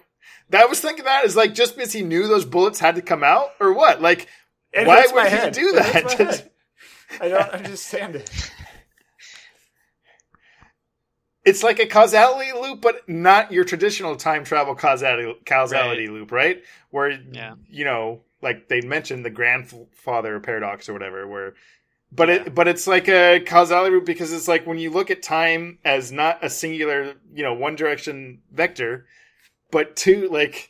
that 0.50 0.64
I 0.64 0.66
was 0.66 0.82
thinking 0.82 1.06
that 1.06 1.24
is 1.24 1.38
like 1.38 1.54
just 1.54 1.78
because 1.78 1.94
he 1.94 2.02
knew 2.02 2.28
those 2.28 2.44
bullets 2.44 2.80
had 2.80 2.96
to 2.96 3.02
come 3.02 3.24
out 3.24 3.52
or 3.62 3.72
what? 3.74 4.02
Like, 4.02 4.28
It 4.74 4.86
why 4.86 5.06
would 5.06 5.16
my 5.16 5.30
he 5.30 5.36
head. 5.36 5.54
do 5.54 5.74
It 5.76 5.86
hurts 5.86 6.16
that? 6.16 6.52
my 7.10 7.16
head. 7.16 7.22
I 7.22 7.30
don't 7.30 7.54
understand 7.66 8.16
it. 8.16 8.52
it's 11.46 11.64
like 11.64 11.80
a 11.80 11.86
causality 11.86 12.52
loop, 12.52 12.82
but 12.82 13.08
not 13.08 13.52
your 13.54 13.64
traditional 13.64 14.18
time 14.18 14.44
travel 14.44 14.76
causality 14.76 15.34
causality 15.46 16.08
loop, 16.08 16.32
right? 16.32 16.62
Where 16.90 17.12
Yeah. 17.12 17.56
you 17.70 17.86
know, 17.86 18.22
like 18.42 18.68
they 18.68 18.82
mentioned 18.82 19.24
the 19.24 19.30
grandfather 19.30 20.40
paradox 20.40 20.90
or 20.90 20.94
whatever, 20.94 21.26
where 21.28 21.54
but 22.12 22.30
it 22.30 22.56
but 22.56 22.68
it's 22.68 22.86
like 22.88 23.08
a 23.08 23.40
causality 23.40 23.96
loop 23.96 24.06
because 24.06 24.32
it's 24.34 24.48
like 24.48 24.68
when 24.68 24.78
you 24.78 24.90
look 24.90 25.10
at 25.10 25.24
time 25.24 25.80
as 25.86 26.12
not 26.12 26.44
a 26.44 26.50
singular, 26.50 27.14
you 27.34 27.44
know, 27.44 27.54
one 27.54 27.76
direction 27.76 28.42
vector, 28.52 29.06
but 29.72 29.96
two 29.96 30.28
like 30.30 30.70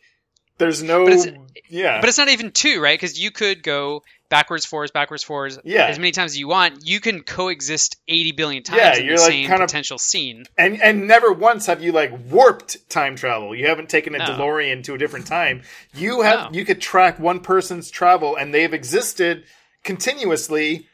there's 0.57 0.81
no 0.83 1.05
But 1.05 1.13
it's- 1.13 1.35
yeah. 1.69 1.99
But 1.99 2.09
it's 2.09 2.17
not 2.17 2.29
even 2.29 2.51
two, 2.51 2.81
right? 2.81 2.97
Because 2.99 3.19
you 3.19 3.31
could 3.31 3.61
go 3.63 4.03
backwards, 4.29 4.65
forwards, 4.65 4.91
backwards, 4.91 5.23
forwards, 5.23 5.57
Yeah. 5.63 5.87
as 5.87 5.97
many 5.99 6.11
times 6.11 6.31
as 6.31 6.37
you 6.37 6.47
want. 6.47 6.85
You 6.85 6.99
can 6.99 7.21
coexist 7.23 7.97
eighty 8.07 8.31
billion 8.33 8.63
times 8.63 8.81
Yeah, 8.81 8.97
in 8.97 9.05
you're 9.05 9.15
the 9.15 9.21
like 9.21 9.31
same 9.31 9.47
kind 9.47 9.61
of- 9.61 9.67
potential 9.69 9.97
scene. 9.97 10.45
and 10.57 10.81
and 10.81 11.07
never 11.07 11.31
once 11.31 11.65
have 11.67 11.81
you 11.83 11.91
like 11.91 12.11
warped 12.29 12.89
time 12.89 13.15
travel. 13.15 13.55
You 13.55 13.67
haven't 13.67 13.89
taken 13.89 14.15
a 14.15 14.17
No. 14.17 14.25
DeLorean 14.25 14.83
to 14.85 14.93
a 14.93 14.97
different 14.97 15.27
time. 15.27 15.63
You 15.93 16.21
have 16.21 16.51
No. 16.51 16.57
you 16.57 16.65
could 16.65 16.81
track 16.81 17.19
one 17.19 17.39
person's 17.39 17.89
travel, 17.89 18.35
and 18.35 18.53
they've 18.53 18.73
existed 18.73 19.45
continuously 19.83 20.87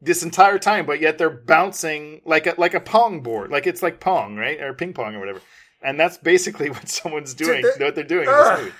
this 0.00 0.22
entire 0.22 0.58
time, 0.58 0.86
but 0.86 1.00
yet 1.00 1.18
they're 1.18 1.28
bouncing 1.28 2.20
like 2.24 2.46
a 2.46 2.54
like 2.56 2.74
a 2.74 2.80
pong 2.80 3.20
board, 3.20 3.50
like 3.50 3.66
it's 3.66 3.82
like 3.82 3.98
pong, 4.00 4.36
right, 4.36 4.60
or 4.60 4.72
ping 4.72 4.92
pong 4.94 5.14
or 5.16 5.18
whatever. 5.20 5.40
And 5.82 5.98
that's 5.98 6.16
basically 6.18 6.70
what 6.76 6.88
someone's 6.88 7.34
doing. 7.34 7.62
the- 7.62 7.84
what 7.84 7.94
they're 7.94 8.04
doing 8.04 8.28
in 8.28 8.34
this 8.34 8.58
movie. 8.60 8.72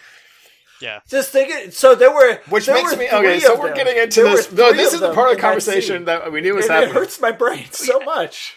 Yeah. 0.80 1.00
Just 1.08 1.30
think 1.30 1.48
it. 1.50 1.74
So 1.74 1.94
there 1.94 2.12
were, 2.12 2.40
Which 2.48 2.66
there 2.66 2.74
makes 2.76 2.92
were 2.92 2.98
me 2.98 3.08
okay. 3.08 3.40
So 3.40 3.58
we're 3.58 3.68
them. 3.68 3.76
getting 3.76 4.00
into 4.02 4.22
There 4.22 4.36
this. 4.36 4.52
No, 4.52 4.72
this 4.72 4.92
is 4.92 5.00
the 5.00 5.12
part 5.12 5.30
of 5.30 5.36
the 5.36 5.40
conversation 5.42 5.96
scene. 5.98 6.04
that 6.06 6.30
we 6.30 6.40
knew 6.40 6.54
was 6.54 6.66
And 6.66 6.74
happening. 6.74 6.90
It 6.94 6.98
hurts 6.98 7.20
my 7.20 7.32
brain 7.32 7.66
so 7.72 7.98
much. 8.04 8.54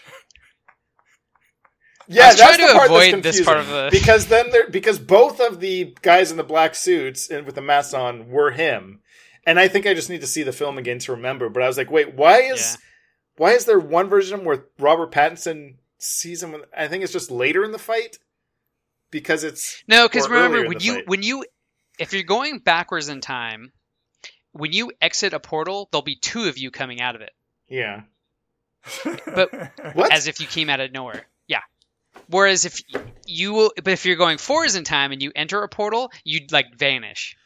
Yeah, 2.08 2.24
I 2.24 2.28
was 2.28 2.36
that's 2.36 2.56
trying 2.56 2.66
the 2.66 2.72
to 2.72 2.78
part 2.78 2.90
that's 2.90 3.08
avoid 3.12 3.22
this 3.22 3.44
part 3.44 3.58
of 3.58 3.64
confusing. 3.66 3.84
the- 3.84 3.90
because 3.98 4.26
then 4.26 4.50
there 4.50 4.68
because 4.68 4.98
both 4.98 5.40
of 5.40 5.60
the 5.60 5.94
guys 6.02 6.30
in 6.30 6.36
the 6.36 6.42
black 6.44 6.74
suits 6.74 7.30
and 7.30 7.46
with 7.46 7.54
the 7.54 7.60
masks 7.62 7.94
on 7.94 8.28
were 8.28 8.50
him, 8.50 9.00
and 9.46 9.58
I 9.58 9.68
think 9.68 9.86
I 9.86 9.94
just 9.94 10.10
need 10.10 10.20
to 10.20 10.26
see 10.26 10.42
the 10.42 10.52
film 10.52 10.78
again 10.78 10.98
to 11.00 11.12
remember. 11.12 11.48
But 11.48 11.62
I 11.62 11.68
was 11.68 11.78
like, 11.78 11.90
wait, 11.90 12.14
why 12.14 12.40
is 12.42 12.60
Yeah. 12.78 12.86
why 13.36 13.50
is 13.52 13.64
there 13.66 13.78
one 13.78 14.08
version 14.08 14.44
where 14.44 14.66
Robert 14.78 15.12
Pattinson 15.12 15.76
sees 15.98 16.42
him? 16.42 16.52
When, 16.52 16.62
I 16.76 16.88
think 16.88 17.04
it's 17.04 17.12
just 17.12 17.30
later 17.30 17.64
in 17.64 17.70
the 17.72 17.78
fight 17.78 18.18
because 19.12 19.44
it's 19.44 19.82
No, 19.86 20.08
because 20.08 20.28
remember 20.28 20.66
when 20.68 20.80
you 20.80 20.94
fight. 20.96 21.08
when 21.08 21.22
you 21.22 21.44
if 22.02 22.12
you're 22.12 22.22
going 22.22 22.58
backwards 22.58 23.08
in 23.08 23.20
time, 23.20 23.72
when 24.52 24.72
you 24.72 24.92
exit 25.00 25.32
a 25.32 25.40
portal, 25.40 25.88
there'll 25.90 26.02
be 26.02 26.16
two 26.16 26.44
of 26.48 26.58
you 26.58 26.70
coming 26.70 27.00
out 27.00 27.14
of 27.14 27.20
it, 27.22 27.32
yeah. 27.68 28.02
but 29.26 29.50
What? 29.94 30.12
as 30.12 30.26
if 30.26 30.40
you 30.40 30.46
came 30.46 30.68
out 30.68 30.80
of 30.80 30.92
nowhere. 30.92 31.26
Yeah. 31.46 31.60
Whereas 32.28 32.64
if 32.64 32.80
you 33.26 33.52
will, 33.52 33.72
but 33.76 33.92
if 33.92 34.04
you're 34.04 34.16
going 34.16 34.38
forwards 34.38 34.74
in 34.74 34.84
time 34.84 35.12
and 35.12 35.22
you 35.22 35.32
enter 35.34 35.62
a 35.62 35.68
portal, 35.68 36.10
you'd 36.24 36.52
like 36.52 36.76
vanish. 36.76 37.36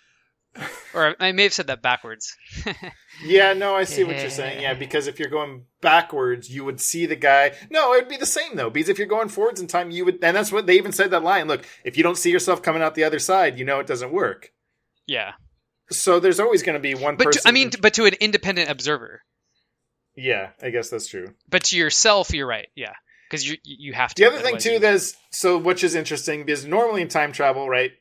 Or 0.95 1.15
I 1.21 1.33
may 1.33 1.45
have 1.45 1.53
said 1.55 1.67
that 1.69 1.83
backwards. 1.83 2.35
Yeah, 3.25 3.55
no, 3.55 3.75
I 3.75 3.85
see 3.85 4.05
what 4.05 4.19
you're 4.21 4.29
saying. 4.29 4.61
Yeah, 4.61 4.75
because 4.75 5.07
if 5.07 5.19
you're 5.19 5.31
going 5.31 5.65
backwards, 5.81 6.51
you 6.51 6.67
would 6.67 6.83
see 6.83 7.07
the 7.07 7.17
guy. 7.17 7.53
No, 7.71 7.95
it 7.95 8.03
would 8.03 8.09
be 8.11 8.19
the 8.19 8.27
same 8.27 8.57
though. 8.57 8.69
Because 8.69 8.91
if 8.91 8.99
you're 8.99 9.07
going 9.07 9.31
forwards 9.31 9.59
in 9.59 9.67
time, 9.69 9.91
you 9.91 10.05
would, 10.05 10.23
and 10.23 10.37
that's 10.37 10.53
what 10.53 10.67
they 10.67 10.77
even 10.77 10.93
said 10.93 11.11
that 11.13 11.23
line. 11.23 11.49
Look, 11.49 11.65
if 11.83 11.97
you 11.97 12.03
don't 12.03 12.19
see 12.19 12.31
yourself 12.31 12.61
coming 12.63 12.83
out 12.83 12.95
the 12.95 13.05
other 13.05 13.19
side, 13.19 13.59
you 13.59 13.65
know 13.65 13.81
it 13.81 13.87
doesn't 13.87 14.13
work. 14.13 14.53
Yeah. 15.07 15.33
So 15.91 16.21
there's 16.21 16.39
always 16.39 16.63
going 16.63 16.75
to 16.75 16.79
be 16.81 16.95
one 16.95 17.17
But 17.17 17.25
to, 17.25 17.29
person. 17.39 17.49
I 17.49 17.53
mean, 17.53 17.71
but 17.81 17.95
to 17.95 18.05
an 18.05 18.13
independent 18.21 18.69
observer. 18.69 19.23
yeah, 20.15 20.51
I 20.63 20.69
guess 20.69 20.91
that's 20.91 21.07
true. 21.09 21.35
But 21.49 21.65
to 21.65 21.77
yourself, 21.79 22.35
you're 22.35 22.47
right. 22.47 22.69
Yeah. 22.75 22.93
Because 23.31 23.49
you 23.49 23.57
you 23.65 23.95
have 23.95 24.13
to. 24.15 24.23
The 24.23 24.29
other 24.31 24.43
thing 24.43 24.59
too, 24.59 24.73
you- 24.73 24.79
that's 24.79 25.17
so 25.31 25.57
which 25.57 25.83
is 25.83 25.95
interesting 25.95 26.45
because 26.45 26.67
normally 26.67 27.01
in 27.01 27.09
time 27.09 27.33
travel, 27.33 27.67
right, 27.69 27.93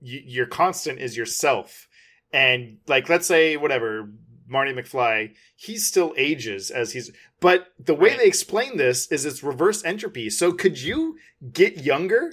y- 0.00 0.22
your 0.26 0.46
constant 0.46 0.98
is 0.98 1.16
yourself, 1.16 1.86
and 2.34 2.78
like 2.86 3.08
let's 3.08 3.26
say 3.26 3.56
whatever 3.56 4.10
Marty 4.46 4.72
McFly, 4.74 5.34
he 5.56 5.78
still 5.78 6.12
ages 6.18 6.70
as 6.70 6.92
he's. 6.92 7.10
But 7.40 7.68
the 7.78 7.94
way 7.94 8.10
Right. 8.10 8.18
they 8.18 8.26
explain 8.26 8.76
this 8.76 9.06
is 9.10 9.24
it's 9.24 9.42
reverse 9.42 9.84
entropy. 9.84 10.28
So 10.30 10.52
could 10.52 10.80
you 10.80 11.16
get 11.52 11.78
younger 11.78 12.32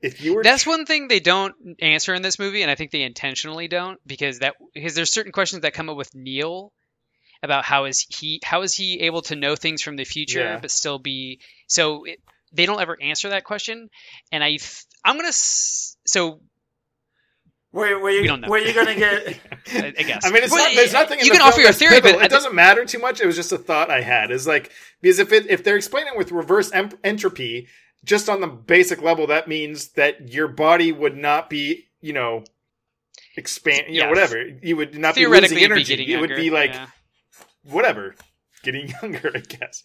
if 0.00 0.20
you 0.22 0.34
were? 0.34 0.42
That's 0.44 0.66
one 0.66 0.86
thing 0.86 1.08
they 1.08 1.20
don't 1.20 1.54
answer 1.80 2.14
in 2.14 2.22
this 2.22 2.38
movie, 2.38 2.62
and 2.62 2.70
I 2.70 2.74
think 2.76 2.90
they 2.92 3.02
intentionally 3.02 3.66
don't 3.68 3.98
because 4.06 4.38
that 4.40 4.54
because 4.74 4.94
there's 4.94 5.12
certain 5.12 5.32
questions 5.32 5.62
that 5.62 5.72
come 5.74 5.88
up 5.90 5.96
with 5.96 6.14
Neil, 6.14 6.72
about 7.42 7.64
how 7.64 7.86
is 7.86 8.00
he 8.00 8.40
how 8.44 8.62
is 8.62 8.74
he 8.74 9.00
able 9.00 9.22
to 9.22 9.34
know 9.36 9.56
things 9.56 9.82
from 9.82 9.96
the 9.96 10.04
future 10.04 10.40
Yeah. 10.40 10.58
but 10.60 10.70
still 10.70 10.98
be 10.98 11.40
so 11.66 12.04
it, 12.04 12.20
they 12.52 12.66
don't 12.66 12.80
ever 12.80 12.96
answer 13.00 13.30
that 13.30 13.44
question 13.44 13.88
and 14.32 14.42
i 14.44 14.58
i'm 15.04 15.16
gonna 15.16 15.32
so 15.32 16.40
Were, 17.72 17.98
were 18.00 18.10
you 18.10 18.22
We 18.22 18.26
don't 18.26 18.40
know. 18.40 18.48
were 18.48 18.58
you 18.58 18.74
gonna 18.74 18.94
get? 18.96 19.38
I, 19.72 19.94
I 19.96 20.02
guess 20.02 20.24
I 20.24 20.30
mean, 20.30 20.42
it's 20.42 20.52
Well, 20.52 20.66
not, 20.68 20.74
there's 20.74 20.92
nothing. 20.92 21.20
In 21.20 21.26
you 21.26 21.32
the 21.32 21.38
can 21.38 21.46
offer 21.48 21.60
your 21.60 21.72
theory 21.72 21.94
pivotal. 22.00 22.18
but 22.18 22.24
it 22.26 22.30
doesn't 22.30 22.54
matter 22.54 22.84
too 22.84 22.98
much. 22.98 23.20
It 23.20 23.26
was 23.26 23.36
just 23.36 23.52
a 23.52 23.58
thought 23.58 23.90
I 23.90 24.00
had. 24.00 24.30
Is 24.32 24.46
like 24.46 24.72
because 25.00 25.18
if 25.20 25.32
it 25.32 25.48
if 25.48 25.62
they're 25.62 25.76
explaining 25.76 26.14
it 26.14 26.18
with 26.18 26.32
reverse 26.32 26.72
em- 26.72 26.90
entropy, 27.04 27.68
just 28.04 28.28
on 28.28 28.40
the 28.40 28.48
basic 28.48 29.02
level, 29.02 29.28
that 29.28 29.46
means 29.46 29.90
that 29.90 30.32
your 30.32 30.48
body 30.48 30.90
would 30.90 31.16
not 31.16 31.48
be, 31.48 31.86
you 32.00 32.12
know, 32.12 32.42
expand, 33.36 33.84
you 33.88 34.02
know, 34.02 34.08
whatever. 34.08 34.42
You 34.62 34.76
would 34.76 34.98
not 34.98 35.14
be 35.14 35.26
losing 35.26 35.44
it'd 35.44 35.58
be 35.58 35.64
energy. 35.64 35.84
getting 35.84 36.08
it 36.08 36.20
would 36.20 36.30
younger, 36.30 36.42
be 36.42 36.50
like 36.50 36.72
yeah. 36.74 36.86
whatever, 37.62 38.14
getting 38.64 38.92
younger. 39.02 39.30
I 39.34 39.38
guess. 39.40 39.84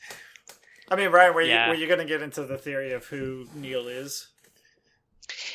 I 0.89 0.95
mean, 0.95 1.09
Ryan, 1.11 1.33
were 1.35 1.41
you 1.41 1.53
were 1.69 1.75
you 1.75 1.87
gonna 1.87 2.05
get 2.05 2.21
into 2.23 2.43
the 2.45 2.57
theory 2.57 2.93
of 2.93 3.05
who 3.05 3.47
Neil 3.55 3.87
is? 3.87 4.29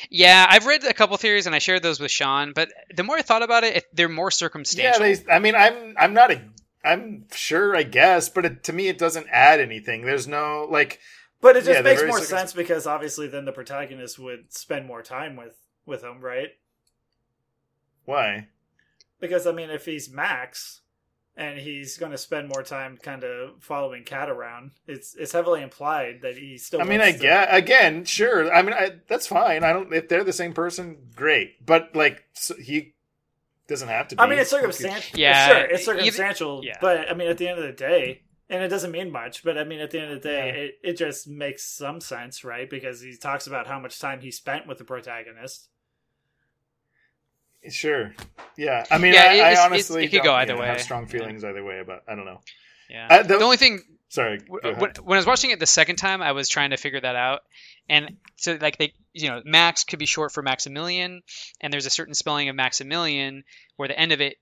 Yeah, 0.09 0.45
I've 0.49 0.65
read 0.65 0.83
a 0.83 0.93
couple 0.93 1.15
theories 1.17 1.45
and 1.45 1.55
I 1.55 1.59
shared 1.59 1.83
those 1.83 1.99
with 1.99 2.11
Sean, 2.11 2.53
but 2.53 2.69
the 2.95 3.03
more 3.03 3.17
I 3.17 3.21
thought 3.21 3.43
about 3.43 3.63
it, 3.63 3.77
it 3.77 3.85
they're 3.93 4.09
more 4.09 4.27
Yeah, 4.27 4.31
circumstantial. 4.31 5.01
they. 5.01 5.31
I 5.31 5.39
mean, 5.39 5.55
I'm. 5.55 5.95
I'm 5.97 6.13
not 6.13 6.31
a. 6.31 6.41
I'm 6.83 7.25
sure, 7.33 7.75
I 7.75 7.83
guess, 7.83 8.27
but 8.29 8.43
it, 8.45 8.63
to 8.63 8.73
me, 8.73 8.87
it 8.87 8.97
doesn't 8.97 9.27
add 9.31 9.59
anything. 9.59 10.03
There's 10.05 10.27
no 10.27 10.67
like. 10.69 10.99
But 11.41 11.55
it 11.55 11.63
just 11.65 11.77
Yeah, 11.79 11.81
makes 11.81 12.01
more 12.03 12.19
circum- 12.19 12.37
sense 12.37 12.53
because 12.53 12.85
obviously 12.87 13.27
then 13.27 13.45
the 13.45 13.51
protagonist 13.51 14.17
would 14.19 14.51
spend 14.53 14.85
more 14.87 15.01
time 15.03 15.35
with 15.35 15.55
with 15.85 16.03
him, 16.03 16.19
right? 16.21 16.49
Why? 18.05 18.47
Because 19.19 19.45
I 19.45 19.51
mean, 19.51 19.69
if 19.69 19.85
he's 19.85 20.09
Max 20.09 20.80
and 21.37 21.57
he's 21.59 21.97
going 21.97 22.11
to 22.11 22.17
spend 22.17 22.49
more 22.49 22.61
time 22.63 22.97
kind 23.01 23.23
of 23.23 23.61
following 23.63 24.03
Kat 24.03 24.29
around, 24.29 24.71
it's 24.87 25.15
it's 25.15 25.31
heavily 25.31 25.61
implied 25.61 26.19
that 26.23 26.37
he 26.37 26.57
still. 26.57 26.81
I 26.81 26.83
mean, 26.83 27.01
I 27.01 27.11
to- 27.11 27.17
get 27.17 27.53
again, 27.53 28.05
sure. 28.05 28.53
I 28.53 28.61
mean, 28.61 28.73
I, 28.73 28.91
that's 29.07 29.27
fine. 29.27 29.63
I 29.63 29.73
don't. 29.73 29.93
If 29.93 30.09
they're 30.09 30.23
the 30.23 30.33
same 30.33 30.53
person, 30.53 30.97
great. 31.15 31.65
But 31.65 31.95
like, 31.95 32.23
so 32.33 32.55
he 32.55 32.95
doesn't 33.67 33.87
have 33.87 34.09
to. 34.09 34.15
be. 34.15 34.21
I 34.21 34.27
mean, 34.27 34.39
it's 34.39 34.49
circumstantial. 34.49 35.19
Yeah, 35.19 35.47
sure, 35.47 35.65
it's 35.65 35.85
circumstantial. 35.85 36.61
yeah. 36.63 36.77
But 36.81 37.09
I 37.09 37.13
mean, 37.13 37.29
at 37.29 37.37
the 37.37 37.47
end 37.47 37.59
of 37.59 37.65
the 37.65 37.71
day, 37.71 38.23
and 38.49 38.61
it 38.61 38.67
doesn't 38.67 38.91
mean 38.91 39.11
much. 39.11 39.43
But 39.43 39.57
I 39.57 39.63
mean, 39.63 39.79
at 39.79 39.91
the 39.91 40.01
end 40.01 40.11
of 40.11 40.21
the 40.21 40.27
day, 40.29 40.47
Yeah. 40.47 40.61
it, 40.63 40.79
it 40.83 40.97
just 40.97 41.27
makes 41.27 41.63
some 41.65 42.01
sense, 42.01 42.43
right? 42.43 42.69
Because 42.69 42.99
he 43.01 43.15
talks 43.15 43.47
about 43.47 43.67
how 43.67 43.79
much 43.79 43.99
time 43.99 44.19
he 44.19 44.31
spent 44.31 44.67
with 44.67 44.77
the 44.77 44.83
protagonist. 44.83 45.69
Sure. 47.69 48.13
Yeah. 48.57 48.85
I 48.89 48.97
mean, 48.97 49.13
Yeah, 49.13 49.23
I, 49.25 49.51
I 49.53 49.65
honestly 49.65 50.05
it 50.05 50.09
could 50.09 50.23
go 50.23 50.31
you 50.31 50.37
either 50.37 50.53
know, 50.55 50.61
way. 50.61 50.67
Have 50.67 50.81
strong 50.81 51.05
feelings 51.07 51.43
either 51.43 51.63
way, 51.63 51.83
but 51.85 52.03
I 52.07 52.15
don't 52.15 52.25
know. 52.25 52.41
Yeah. 52.89 53.07
Uh, 53.09 53.23
the- 53.23 53.37
the 53.37 53.43
only 53.43 53.57
thing 53.57 53.81
Sorry. 54.09 54.39
ahead. 54.63 54.81
when, 54.81 54.91
when 55.03 55.15
I 55.17 55.19
was 55.19 55.25
watching 55.27 55.51
it 55.51 55.59
the 55.59 55.65
second 55.67 55.95
time, 55.97 56.21
I 56.21 56.31
was 56.33 56.49
trying 56.49 56.71
to 56.71 56.77
figure 56.77 56.99
that 56.99 57.15
out, 57.15 57.41
and 57.87 58.17
so 58.35 58.57
like 58.59 58.77
they, 58.77 58.93
you 59.13 59.29
know, 59.29 59.41
Max 59.45 59.83
could 59.85 59.99
be 59.99 60.05
short 60.05 60.33
for 60.33 60.41
Maximilian, 60.43 61.21
and 61.61 61.71
there's 61.71 61.85
a 61.85 61.89
certain 61.91 62.13
spelling 62.13 62.49
of 62.49 62.55
Maximilian 62.55 63.43
where 63.77 63.87
the 63.87 63.97
end 63.97 64.11
of 64.11 64.19
it 64.21 64.35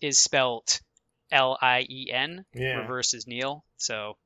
is 0.00 0.20
spelt 0.20 0.80
L 1.30 1.56
I 1.60 1.82
E 1.88 2.10
N. 2.12 2.44
Yeah. 2.54 2.78
Reverse 2.78 3.14
is 3.14 3.26
Neil. 3.28 3.64
So, 3.76 4.16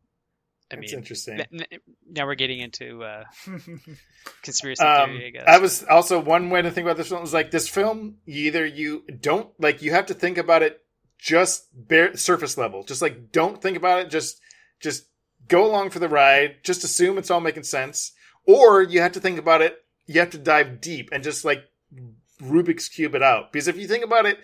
I 0.70 0.76
That's 0.76 0.92
mean, 0.92 0.98
interesting. 1.00 1.40
th- 1.50 1.80
now 2.10 2.26
we're 2.26 2.34
getting 2.34 2.60
into 2.60 3.02
uh, 3.02 3.24
conspiracy 4.42 4.82
Um, 4.84 5.10
theory, 5.10 5.26
I 5.26 5.30
guess. 5.30 5.44
I 5.46 5.58
was 5.58 5.84
also 5.84 6.20
one 6.20 6.50
way 6.50 6.62
to 6.62 6.70
think 6.70 6.84
about 6.84 6.96
this 6.96 7.08
film 7.08 7.22
was 7.22 7.32
like 7.34 7.50
this 7.50 7.68
film. 7.68 8.16
Either 8.26 8.66
you 8.66 9.04
don't 9.20 9.48
like 9.58 9.82
you 9.82 9.92
have 9.92 10.06
to 10.06 10.14
think 10.14 10.38
about 10.38 10.62
it 10.62 10.80
just 11.18 11.66
bare 11.74 12.16
surface 12.16 12.56
level. 12.58 12.84
Just 12.84 13.02
like 13.02 13.32
don't 13.32 13.60
think 13.60 13.76
about 13.76 14.00
it. 14.00 14.10
Just 14.10 14.40
just 14.80 15.06
go 15.48 15.64
along 15.64 15.90
for 15.90 15.98
the 15.98 16.08
ride. 16.08 16.56
Just 16.62 16.84
assume 16.84 17.18
it's 17.18 17.30
all 17.30 17.40
making 17.40 17.62
sense. 17.64 18.12
Or 18.46 18.82
you 18.82 19.00
have 19.00 19.12
to 19.12 19.20
think 19.20 19.38
about 19.38 19.62
it. 19.62 19.78
You 20.06 20.20
have 20.20 20.30
to 20.30 20.38
dive 20.38 20.80
deep 20.80 21.08
and 21.12 21.22
just 21.24 21.44
like 21.44 21.64
Rubik's 22.42 22.88
cube 22.88 23.14
it 23.14 23.22
out. 23.22 23.52
Because 23.52 23.68
if 23.68 23.76
you 23.76 23.88
think 23.88 24.04
about 24.04 24.26
it 24.26 24.38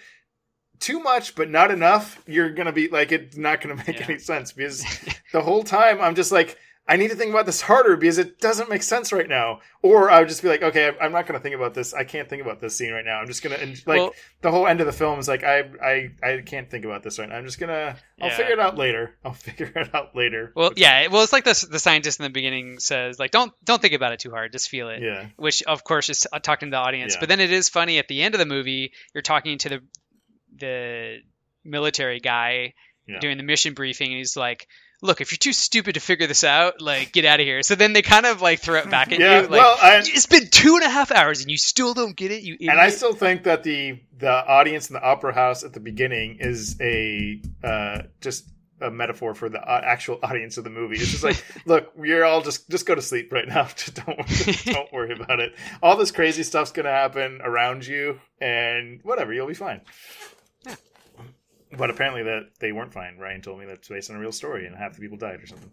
too 0.85 1.01
much 1.01 1.35
but 1.35 1.51
not 1.51 1.71
enough, 1.71 2.23
you're 2.27 2.51
gonna 2.51 2.73
be 2.73 2.89
like 2.89 3.13
it's 3.13 3.37
not 3.37 3.61
gonna 3.61 3.77
make 3.87 3.99
Yeah. 4.01 4.07
any 4.09 4.19
sense. 4.19 4.53
Because 4.53 4.85
the 5.33 5.41
whole 5.43 5.63
time 5.65 6.01
I'm 6.01 6.15
just 6.15 6.33
like. 6.33 6.59
I 6.87 6.97
need 6.97 7.09
to 7.09 7.17
think 7.17 7.31
about 7.31 7.47
this 7.47 7.63
harder 7.63 7.97
because 7.97 8.19
it 8.19 8.39
doesn't 8.41 8.69
make 8.69 8.83
sense 8.83 9.11
right 9.11 9.27
now. 9.27 9.61
Or 9.81 10.11
I 10.11 10.19
would 10.19 10.29
just 10.29 10.43
be 10.43 10.49
like, 10.51 10.63
okay, 10.63 10.93
I'm 11.01 11.13
not 11.13 11.27
going 11.27 11.41
to 11.41 11.43
think 11.43 11.55
about 11.55 11.73
this. 11.73 11.95
I 11.95 12.05
can't 12.05 12.29
think 12.29 12.43
about 12.43 12.61
this 12.61 12.77
scene 12.77 12.93
right 12.93 13.07
now. 13.07 13.17
I'm 13.21 13.27
just 13.27 13.43
going 13.43 13.59
to 13.59 13.67
like 13.89 14.01
Well- 14.01 14.13
the 14.43 14.51
whole 14.51 14.67
end 14.67 14.83
of 14.83 14.87
the 14.87 14.93
film 14.93 15.19
is 15.19 15.27
like, 15.27 15.45
I, 15.45 15.61
I, 15.83 16.11
I 16.23 16.43
can't 16.45 16.71
think 16.71 16.85
about 16.85 17.03
this 17.03 17.19
right 17.19 17.27
now. 17.27 17.37
I'm 17.37 17.47
just 17.47 17.59
gonna, 17.59 17.97
I'll 18.21 18.29
Yeah. 18.29 18.37
figure 18.37 18.53
it 18.53 18.61
out 18.61 18.77
later. 18.77 19.17
I'll 19.25 19.33
figure 19.33 19.73
it 19.75 19.95
out 19.95 20.15
later. 20.15 20.53
well, 20.55 20.73
yeah. 20.77 21.07
Well, 21.07 21.23
it's 21.23 21.33
like 21.33 21.45
the 21.45 21.67
the 21.71 21.79
scientist 21.79 22.21
in 22.21 22.25
the 22.25 22.29
beginning 22.29 22.79
says, 22.81 23.19
like, 23.19 23.31
don't 23.31 23.51
don't 23.65 23.81
think 23.81 23.95
about 23.95 24.13
it 24.13 24.19
too 24.19 24.31
hard, 24.33 24.53
just 24.53 24.69
feel 24.69 24.91
it. 24.91 25.01
yeah, 25.01 25.29
which 25.37 25.63
of 25.63 25.85
course 25.85 26.11
is 26.11 26.27
talking 26.43 26.69
to 26.69 26.71
the 26.77 26.77
audience. 26.83 27.15
Yeah. 27.15 27.21
But 27.21 27.31
then 27.31 27.41
it 27.41 27.51
is 27.51 27.71
funny 27.71 27.99
at 27.99 28.09
the 28.09 28.21
end 28.21 28.35
of 28.35 28.41
the 28.41 28.45
movie, 28.47 28.93
you're 29.15 29.23
talking 29.23 29.57
to 29.57 29.69
the 29.71 29.81
the 30.59 31.19
military 31.65 32.21
guy 32.21 32.75
Yeah. 33.07 33.19
doing 33.21 33.37
the 33.37 33.43
mission 33.43 33.75
briefing, 33.75 34.09
and 34.09 34.19
he's 34.19 34.37
like, 34.37 34.67
"Look, 35.03 35.21
if 35.21 35.31
you're 35.33 35.39
too 35.39 35.53
stupid 35.53 35.95
to 35.95 36.01
figure 36.01 36.27
this 36.27 36.43
out, 36.45 36.81
like 36.81 37.13
get 37.13 37.25
out 37.25 37.41
of 37.41 37.45
here." 37.47 37.63
So 37.63 37.75
then 37.75 37.93
they 37.93 38.03
kind 38.03 38.25
of 38.27 38.41
like 38.41 38.61
throw 38.61 38.79
it 38.79 38.89
back 38.91 39.13
at 39.13 39.19
Yeah, 39.19 39.37
you, 39.43 39.49
like, 39.49 39.51
well, 39.51 39.77
I- 39.83 39.99
"It's 40.05 40.27
been 40.27 40.49
two 40.49 40.77
and 40.77 40.85
a 40.85 40.89
half 40.91 41.11
hours 41.13 41.41
and 41.43 41.51
you 41.51 41.59
still 41.59 41.93
don't 41.95 42.17
get 42.17 42.31
it, 42.31 42.43
you 42.43 42.55
idiot." 42.55 42.73
and 42.73 42.81
I 42.81 42.89
still 42.91 43.15
think 43.15 43.43
that 43.45 43.63
the 43.63 44.01
the 44.17 44.31
audience 44.31 44.89
in 44.89 44.95
the 44.95 45.03
opera 45.03 45.35
house 45.35 45.65
at 45.65 45.73
the 45.75 45.81
beginning 45.81 46.39
is 46.41 46.77
a 46.81 47.41
uh, 47.63 48.03
just 48.21 48.49
a 48.81 48.91
metaphor 48.91 49.35
for 49.35 49.49
the 49.49 49.61
uh, 49.61 49.81
actual 49.85 50.19
audience 50.23 50.57
of 50.59 50.65
the 50.65 50.71
movie. 50.71 50.97
It's 50.97 51.11
just 51.11 51.23
like, 51.25 51.43
look, 51.67 51.93
you're 52.03 52.25
all 52.25 52.41
just 52.43 52.69
just 52.71 52.87
go 52.87 52.95
to 52.95 53.03
sleep 53.03 53.33
right 53.33 53.47
now. 53.47 53.65
Just 53.77 53.95
don't 53.95 54.65
don't 54.65 54.93
worry 54.93 55.13
about 55.13 55.41
it. 55.41 55.55
All 55.83 55.97
this 55.97 56.11
crazy 56.11 56.43
stuff's 56.43 56.73
gonna 56.73 56.91
happen 56.91 57.41
around 57.43 57.87
you, 57.87 58.19
and 58.41 59.01
whatever, 59.03 59.33
you'll 59.35 59.47
be 59.47 59.55
fine. 59.55 59.81
But 61.77 61.91
apparently 61.91 62.25
that 62.25 62.51
they 62.61 62.73
weren't 62.73 62.93
fine. 62.93 63.19
Ryan 63.19 63.43
told 63.43 63.61
me 63.61 63.67
that's 63.67 63.89
based 63.89 64.11
on 64.11 64.17
a 64.17 64.21
real 64.21 64.33
story, 64.33 64.67
and 64.67 64.77
half 64.77 64.95
the 64.95 65.01
people 65.01 65.19
died 65.19 65.43
or 65.43 65.47
something. 65.47 65.71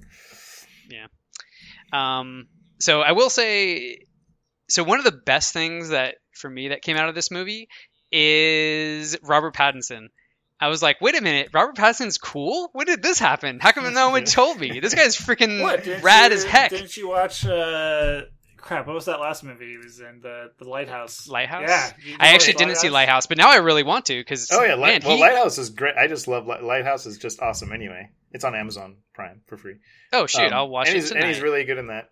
Yeah. 0.90 1.08
Um, 1.94 2.48
so 2.80 3.02
I 3.02 3.12
will 3.12 3.30
say, 3.30 4.06
so 4.70 4.84
one 4.84 5.00
of 5.00 5.06
the 5.06 5.12
best 5.12 5.54
things 5.54 5.90
that 5.90 6.16
for 6.34 6.50
me 6.50 6.70
that 6.70 6.82
came 6.82 6.98
out 6.98 7.10
of 7.10 7.16
this 7.16 7.32
movie 7.32 7.68
is 8.12 9.18
Robert 9.24 9.56
Pattinson. 9.56 10.08
I 10.60 10.68
was 10.68 10.84
like, 10.84 11.02
wait 11.02 11.18
a 11.18 11.22
minute, 11.22 11.50
Robert 11.54 11.76
Pattinson's 11.76 12.20
cool. 12.20 12.70
When 12.74 12.86
did 12.86 13.02
this 13.02 13.18
happen? 13.18 13.60
How 13.60 13.72
come 13.72 13.92
no 13.94 14.12
one 14.12 14.26
told 14.26 14.60
me? 14.60 14.80
This 14.80 14.94
guy's 14.94 15.16
freaking 15.18 15.62
What? 15.62 15.86
Rad 16.04 16.32
you, 16.32 16.38
as 16.38 16.44
heck. 16.44 16.70
Didn't 16.70 16.96
you 16.96 17.10
watch? 17.10 17.46
Uh, 17.46 18.24
crap. 18.62 18.88
What 18.88 18.94
was 18.96 19.06
that 19.06 19.20
last 19.20 19.44
movie 19.44 19.72
he 19.72 19.78
was 19.78 20.00
in? 20.00 20.22
The 20.22 20.52
the 20.58 20.66
Lighthouse. 20.70 21.28
Lighthouse. 21.28 21.64
Yeah. 21.68 21.92
I 22.20 22.34
actually 22.34 22.54
didn't 22.54 22.78
see 22.78 22.90
Lighthouse, 22.90 23.26
but 23.28 23.38
now 23.38 23.50
I 23.52 23.58
really 23.58 23.84
want 23.84 24.06
to 24.06 24.20
because 24.20 24.50
Oh 24.52 24.64
yeah, 24.64 24.76
man, 24.76 25.02
well, 25.04 25.16
he- 25.16 25.22
Lighthouse 25.22 25.58
is 25.58 25.70
great. 25.70 25.96
I 25.98 26.08
just 26.08 26.28
love 26.28 26.48
Light- 26.48 26.64
Lighthouse. 26.64 27.06
is 27.06 27.18
just 27.18 27.42
awesome. 27.42 27.72
Anyway, 27.72 28.10
it's 28.32 28.44
on 28.46 28.56
Amazon 28.56 28.98
Prime 29.14 29.42
for 29.48 29.58
free. 29.58 29.76
oh 30.14 30.26
shoot, 30.28 30.48
Um, 30.48 30.54
I'll 30.54 30.70
watch 30.70 30.88
and 30.88 30.98
it 30.98 31.00
he's, 31.02 31.10
tonight. 31.10 31.24
And 31.26 31.34
he's 31.34 31.42
really 31.44 31.64
good 31.64 31.78
in 31.78 31.88
that. 31.88 32.10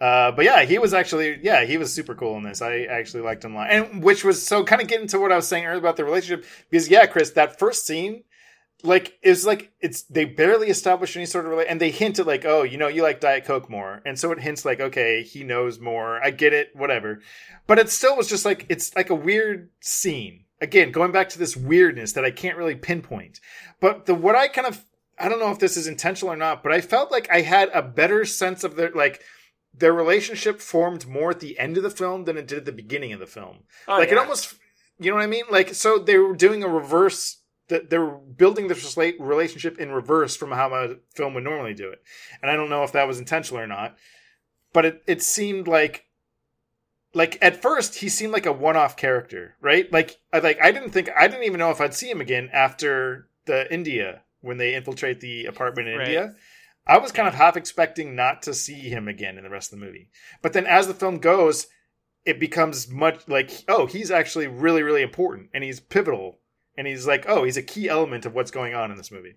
Uh, 0.00 0.30
but 0.30 0.44
yeah, 0.44 0.62
he 0.62 0.78
was 0.78 0.94
actually 0.94 1.40
yeah 1.42 1.64
he 1.64 1.76
was 1.76 1.92
super 1.92 2.14
cool 2.14 2.36
in 2.36 2.44
this. 2.44 2.62
I 2.62 2.82
actually 2.82 3.22
liked 3.22 3.44
him 3.44 3.54
a 3.54 3.56
lot, 3.56 3.70
and 3.70 4.02
which 4.02 4.22
was 4.24 4.46
so 4.46 4.62
kind 4.64 4.80
of 4.80 4.86
getting 4.86 5.08
to 5.08 5.18
what 5.18 5.32
I 5.32 5.36
was 5.36 5.48
saying 5.48 5.64
earlier 5.66 5.78
about 5.80 5.96
the 5.96 6.04
relationship 6.04 6.46
because 6.70 6.88
yeah, 6.88 7.06
Chris, 7.06 7.30
that 7.32 7.58
first 7.58 7.84
scene. 7.86 8.22
Like 8.84 9.18
it's 9.22 9.44
like 9.44 9.72
it's 9.80 10.02
they 10.02 10.24
barely 10.24 10.68
establish 10.68 11.16
any 11.16 11.26
sort 11.26 11.44
of 11.44 11.50
relate, 11.50 11.66
and 11.68 11.80
they 11.80 11.90
hint 11.90 12.18
at 12.20 12.26
like, 12.26 12.44
oh, 12.44 12.62
you 12.62 12.78
know, 12.78 12.86
you 12.86 13.02
like 13.02 13.20
Diet 13.20 13.44
Coke 13.44 13.68
more, 13.68 14.00
and 14.06 14.18
so 14.18 14.30
it 14.30 14.40
hints 14.40 14.64
like, 14.64 14.78
okay, 14.78 15.22
he 15.22 15.42
knows 15.42 15.80
more. 15.80 16.22
I 16.22 16.30
get 16.30 16.52
it, 16.52 16.70
whatever. 16.74 17.20
But 17.66 17.80
it 17.80 17.90
still 17.90 18.16
was 18.16 18.28
just 18.28 18.44
like 18.44 18.66
it's 18.68 18.94
like 18.94 19.10
a 19.10 19.16
weird 19.16 19.70
scene. 19.80 20.44
Again, 20.60 20.92
going 20.92 21.12
back 21.12 21.28
to 21.30 21.38
this 21.38 21.56
weirdness 21.56 22.12
that 22.12 22.24
I 22.24 22.30
can't 22.30 22.56
really 22.56 22.76
pinpoint. 22.76 23.40
But 23.80 24.06
the 24.06 24.14
what 24.14 24.36
I 24.36 24.46
kind 24.46 24.66
of 24.66 24.84
I 25.18 25.28
don't 25.28 25.40
know 25.40 25.50
if 25.50 25.58
this 25.58 25.76
is 25.76 25.86
intentional 25.86 26.32
or 26.32 26.36
not, 26.36 26.62
but 26.62 26.72
I 26.72 26.80
felt 26.80 27.10
like 27.10 27.28
I 27.30 27.40
had 27.40 27.70
a 27.74 27.82
better 27.82 28.24
sense 28.24 28.62
of 28.62 28.76
their 28.76 28.90
like 28.90 29.22
their 29.74 29.92
relationship 29.92 30.60
formed 30.60 31.06
more 31.06 31.30
at 31.30 31.40
the 31.40 31.58
end 31.58 31.76
of 31.76 31.82
the 31.82 31.90
film 31.90 32.24
than 32.24 32.36
it 32.36 32.46
did 32.46 32.58
at 32.58 32.64
the 32.64 32.72
beginning 32.72 33.12
of 33.12 33.20
the 33.20 33.26
film. 33.26 33.60
Oh, 33.86 33.98
like 33.98 34.10
it 34.10 34.18
almost 34.18 34.54
you 34.98 35.10
know 35.10 35.16
what 35.16 35.24
I 35.24 35.28
mean? 35.28 35.44
Like 35.50 35.74
so 35.74 35.98
they 35.98 36.16
were 36.18 36.36
doing 36.36 36.62
a 36.62 36.68
reverse 36.68 37.38
that 37.68 37.90
they're 37.90 38.06
building 38.06 38.68
this 38.68 38.96
relationship 38.96 39.78
in 39.78 39.92
reverse 39.92 40.36
from 40.36 40.50
how 40.52 40.74
a 40.74 40.96
film 41.14 41.34
would 41.34 41.44
normally 41.44 41.74
do 41.74 41.90
it. 41.90 42.02
And 42.42 42.50
I 42.50 42.56
don't 42.56 42.70
know 42.70 42.82
if 42.82 42.92
that 42.92 43.06
was 43.06 43.18
intentional 43.18 43.62
or 43.62 43.66
not, 43.66 43.96
but 44.72 44.84
it, 44.84 45.02
it 45.06 45.22
seemed 45.22 45.68
like 45.68 46.04
like 47.14 47.38
at 47.40 47.60
first 47.60 47.96
he 47.96 48.08
seemed 48.08 48.32
like 48.32 48.46
a 48.46 48.52
one-off 48.52 48.96
character, 48.96 49.56
right? 49.60 49.90
Like 49.92 50.18
I 50.32 50.38
like 50.40 50.58
I 50.62 50.72
didn't 50.72 50.90
think 50.90 51.10
I 51.16 51.28
didn't 51.28 51.44
even 51.44 51.58
know 51.58 51.70
if 51.70 51.80
I'd 51.80 51.94
see 51.94 52.10
him 52.10 52.20
again 52.20 52.50
after 52.52 53.28
the 53.46 53.72
India 53.72 54.22
when 54.40 54.58
they 54.58 54.74
infiltrate 54.74 55.20
the 55.20 55.46
apartment 55.46 55.88
in 55.88 55.98
Right. 55.98 56.08
India. 56.08 56.34
I 56.86 56.98
was 56.98 57.12
kind 57.12 57.28
of 57.28 57.34
half 57.34 57.56
expecting 57.56 58.14
not 58.14 58.42
to 58.42 58.54
see 58.54 58.88
him 58.88 59.08
again 59.08 59.36
in 59.36 59.44
the 59.44 59.50
rest 59.50 59.72
of 59.72 59.78
the 59.78 59.84
movie. 59.84 60.08
But 60.40 60.54
then 60.54 60.66
as 60.66 60.86
the 60.86 60.94
film 60.94 61.18
goes, 61.18 61.66
it 62.24 62.40
becomes 62.40 62.88
much 62.88 63.28
like, 63.28 63.50
oh, 63.68 63.84
he's 63.84 64.10
actually 64.10 64.46
really, 64.46 64.82
really 64.82 65.02
important 65.02 65.50
and 65.52 65.62
he's 65.62 65.80
pivotal. 65.80 66.38
And 66.78 66.86
he's 66.86 67.06
like, 67.08 67.26
oh, 67.28 67.42
he's 67.42 67.56
a 67.56 67.62
key 67.62 67.88
element 67.88 68.24
of 68.24 68.34
what's 68.34 68.52
going 68.52 68.74
on 68.74 68.90
in 68.92 68.96
this 68.96 69.10
movie. 69.10 69.34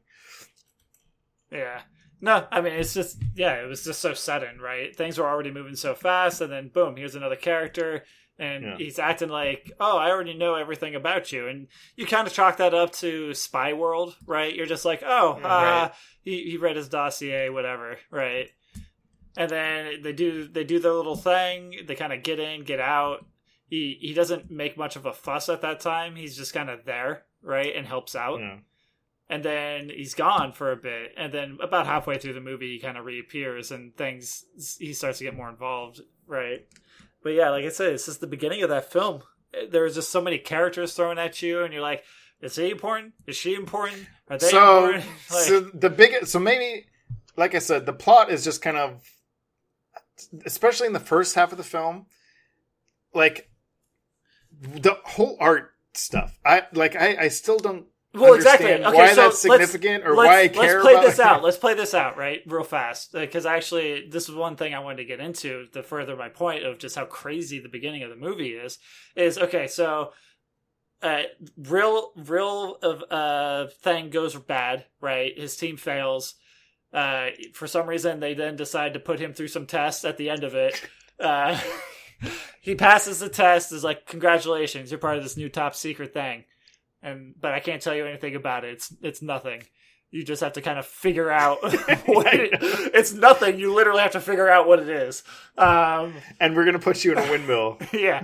Yeah. 1.52 1.82
No, 2.24 2.46
I 2.52 2.62
mean 2.62 2.74
it's 2.74 2.94
just 2.94 3.18
yeah, 3.36 3.56
it 3.56 3.68
was 3.68 3.84
just 3.84 4.00
so 4.00 4.14
sudden, 4.14 4.60
right? 4.62 4.96
Things 4.96 5.18
were 5.18 5.28
already 5.28 5.50
moving 5.52 5.76
so 5.76 5.96
fast, 5.96 6.40
and 6.40 6.52
then 6.52 6.70
boom, 6.72 6.96
here's 6.96 7.16
another 7.16 7.36
character, 7.36 8.04
and 8.38 8.64
Yeah. 8.64 8.78
he's 8.78 9.00
acting 9.00 9.30
like, 9.30 9.72
oh, 9.80 9.98
I 9.98 10.12
already 10.12 10.36
know 10.36 10.54
everything 10.54 10.94
about 10.94 11.32
you, 11.32 11.48
and 11.48 11.68
you 11.96 12.06
kind 12.06 12.28
of 12.28 12.34
chalk 12.34 12.58
that 12.58 12.76
up 12.76 12.92
to 12.98 13.34
Spy 13.34 13.74
World, 13.74 14.16
right? 14.28 14.54
You're 14.56 14.68
just 14.68 14.86
like, 14.86 15.02
oh, 15.04 15.40
uh, 15.44 15.48
Right. 15.90 15.92
he 16.22 16.44
he 16.52 16.58
read 16.58 16.76
his 16.76 16.90
dossier, 16.90 17.50
whatever, 17.50 17.98
right? 18.12 18.50
And 19.36 19.50
then 19.50 20.04
they 20.04 20.14
do 20.14 20.48
they 20.48 20.64
do 20.64 20.78
their 20.78 20.94
little 20.94 21.16
thing. 21.16 21.86
They 21.88 21.96
kind 21.96 22.14
of 22.14 22.22
get 22.22 22.40
in, 22.40 22.66
get 22.66 22.80
out. 22.80 23.26
He 23.68 23.98
he 24.00 24.14
doesn't 24.14 24.52
make 24.52 24.78
much 24.78 24.96
of 24.96 25.08
a 25.08 25.14
fuss 25.14 25.50
at 25.50 25.62
that 25.62 25.80
time. 25.80 26.16
He's 26.16 26.38
just 26.38 26.54
kind 26.54 26.70
of 26.70 26.86
there, 26.86 27.24
right, 27.42 27.74
and 27.76 27.88
helps 27.88 28.16
out. 28.16 28.40
Yeah. 28.40 28.58
and 29.30 29.44
then 29.44 29.90
he's 29.90 30.14
gone 30.14 30.52
for 30.54 30.72
a 30.72 30.76
bit 30.76 31.14
and 31.18 31.34
then 31.34 31.58
about 31.62 31.86
halfway 31.88 32.18
through 32.18 32.34
the 32.34 32.42
movie 32.42 32.74
he 32.74 32.80
kind 32.80 32.98
of 32.98 33.06
reappears 33.06 33.72
and 33.72 33.96
things 33.96 34.44
he 34.78 34.94
starts 34.94 35.20
to 35.20 35.24
get 35.24 35.36
more 35.36 35.50
involved 35.50 36.02
right? 36.28 36.66
But 37.24 37.30
yeah 37.32 37.50
like 37.50 37.66
i 37.66 37.70
said 37.70 37.94
it's 37.94 38.06
just 38.08 38.20
the 38.22 38.28
beginning 38.28 38.62
of 38.64 38.70
that 38.70 38.92
film. 38.92 39.24
There's 39.70 39.96
just 39.96 40.10
so 40.10 40.22
many 40.22 40.38
characters 40.38 40.94
thrown 40.94 41.18
at 41.18 41.42
you 41.42 41.64
and 41.64 41.74
you're 41.74 41.82
like 41.82 42.04
is 42.42 42.56
he 42.56 42.72
important? 42.72 43.14
Is 43.28 43.36
she 43.38 43.54
important? 43.54 44.08
Are 44.30 44.38
they 44.38 44.50
so 44.50 44.86
important? 44.86 45.06
Like, 45.32 45.44
so 45.44 45.60
the 45.62 45.90
biggest 45.90 46.32
so 46.32 46.40
maybe 46.40 46.86
like 47.38 47.56
i 47.56 47.60
said 47.60 47.86
the 47.86 47.94
plot 47.94 48.30
is 48.32 48.44
just 48.44 48.62
kind 48.62 48.78
of 48.78 49.02
especially 50.46 50.88
in 50.88 50.94
the 50.94 51.00
first 51.00 51.36
half 51.36 51.52
of 51.52 51.58
the 51.58 51.64
film 51.64 52.06
like 53.14 53.50
the 54.62 54.98
whole 55.06 55.38
art 55.40 55.71
stuff. 55.94 56.38
I 56.46 56.64
like 56.74 56.96
i 56.96 57.16
i 57.22 57.28
still 57.28 57.58
don't 57.58 57.86
well 58.14 58.34
exactly. 58.34 58.74
okay 58.74 58.84
why 58.84 59.14
so 59.14 59.22
that's 59.24 59.40
significant 59.40 60.06
or 60.06 60.16
why 60.16 60.42
i 60.42 60.48
care 60.48 60.82
let's 60.82 60.84
play 60.84 60.94
about 60.94 61.06
this 61.06 61.20
out. 61.20 61.44
Let's 61.44 61.58
play 61.58 61.74
this 61.74 61.94
out 61.94 62.18
right 62.18 62.42
real 62.46 62.64
fast. 62.64 63.14
Because 63.14 63.46
actually 63.46 64.08
this 64.10 64.28
is 64.28 64.36
one 64.36 64.56
thing 64.56 64.74
i 64.74 64.80
wanted 64.80 64.98
to 64.98 65.06
get 65.06 65.20
into 65.20 65.68
to 65.74 65.84
further 65.84 66.16
my 66.16 66.30
point 66.30 66.64
of 66.66 66.78
just 66.78 66.96
how 66.96 67.06
crazy 67.06 67.60
the 67.60 67.70
beginning 67.70 68.04
of 68.04 68.10
the 68.10 68.16
movie 68.16 68.52
is 68.52 68.80
is 69.16 69.38
okay 69.38 69.68
so 69.68 70.12
uh 71.02 71.24
real 71.58 72.12
real 72.16 72.78
of 72.84 73.04
uh 73.12 73.68
thing 73.82 74.10
goes 74.10 74.36
bad 74.36 74.86
right? 75.00 75.38
His 75.38 75.56
team 75.56 75.78
fails. 75.78 76.36
Uh 76.94 77.30
for 77.54 77.68
some 77.68 77.88
reason 77.88 78.20
they 78.20 78.34
then 78.34 78.56
decide 78.56 78.94
to 78.94 79.00
put 79.00 79.20
him 79.20 79.34
through 79.34 79.48
some 79.48 79.66
tests 79.66 80.06
at 80.06 80.18
the 80.18 80.30
end 80.30 80.44
of 80.44 80.54
it. 80.54 80.82
Uh 81.20 81.60
he 82.62 82.76
passes 82.76 83.20
the 83.20 83.30
test 83.30 83.72
is 83.72 83.84
like 83.84 84.06
congratulations 84.06 84.92
you're 84.92 85.00
part 85.00 85.18
of 85.18 85.24
this 85.24 85.38
new 85.38 85.50
top 85.50 85.76
secret 85.76 86.14
thing 86.14 86.44
and 87.04 87.36
but 87.40 87.54
I 87.54 87.60
can't 87.60 87.82
tell 87.82 87.96
you 87.96 88.06
anything 88.06 88.36
about 88.36 88.64
it. 88.64 88.74
It's 88.74 88.94
it's 89.02 89.22
nothing. 89.22 89.64
You 90.12 90.24
just 90.26 90.42
have 90.42 90.54
to 90.54 90.62
kind 90.62 90.78
of 90.78 90.86
figure 90.86 91.32
out 91.32 91.62
what 92.06 92.34
it, 92.34 92.50
it's 92.94 93.14
nothing. 93.14 93.60
You 93.60 93.74
literally 93.74 94.02
have 94.02 94.12
to 94.12 94.20
figure 94.20 94.50
out 94.50 94.68
what 94.68 94.80
it 94.80 94.90
is. 94.90 95.24
Um, 95.58 96.16
and 96.40 96.56
we're 96.56 96.66
gonna 96.66 96.80
put 96.80 97.04
you 97.04 97.14
in 97.14 97.18
a 97.18 97.32
windmill 97.32 97.78
yeah. 97.94 98.22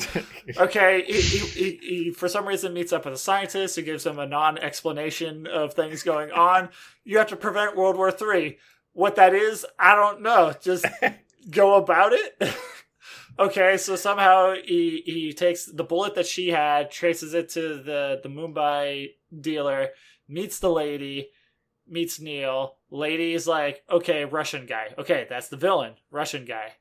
Okay. 0.57 1.03
He, 1.07 1.21
he, 1.21 1.37
he, 1.39 1.79
he 1.81 2.11
for 2.11 2.27
some 2.27 2.47
reason 2.47 2.73
meets 2.73 2.93
up 2.93 3.05
with 3.05 3.13
a 3.13 3.17
scientist 3.17 3.75
who 3.75 3.81
gives 3.81 4.05
him 4.05 4.19
a 4.19 4.27
non-explanation 4.27 5.47
of 5.47 5.73
things 5.73 6.03
going 6.03 6.31
on. 6.31 6.69
You 7.03 7.17
have 7.17 7.27
to 7.27 7.35
prevent 7.35 7.75
World 7.75 7.97
War 7.97 8.11
Three. 8.11 8.57
What 8.93 9.15
that 9.17 9.33
is, 9.35 9.65
I 9.77 9.95
don't 9.95 10.21
know. 10.23 10.53
Just 10.59 10.85
go 11.51 11.75
about 11.75 12.13
it. 12.13 12.55
Okay, 13.39 13.77
so 13.77 13.95
somehow 13.95 14.55
he 14.63 15.03
he 15.05 15.33
takes 15.33 15.65
the 15.65 15.83
bullet 15.83 16.15
that 16.15 16.27
she 16.27 16.49
had, 16.49 16.91
traces 16.91 17.33
it 17.33 17.49
to 17.49 17.81
the 17.81 18.19
the 18.21 18.29
Mumbai 18.29 19.11
dealer, 19.39 19.89
meets 20.27 20.59
the 20.59 20.69
lady, 20.69 21.29
meets 21.87 22.19
Neil. 22.19 22.77
Lady's 22.89 23.47
like, 23.47 23.83
okay, 23.89 24.25
Russian 24.25 24.65
guy. 24.65 24.93
Okay, 24.97 25.25
that's 25.29 25.49
the 25.49 25.57
villain, 25.57 25.93
Russian 26.11 26.45
guy. 26.45 26.73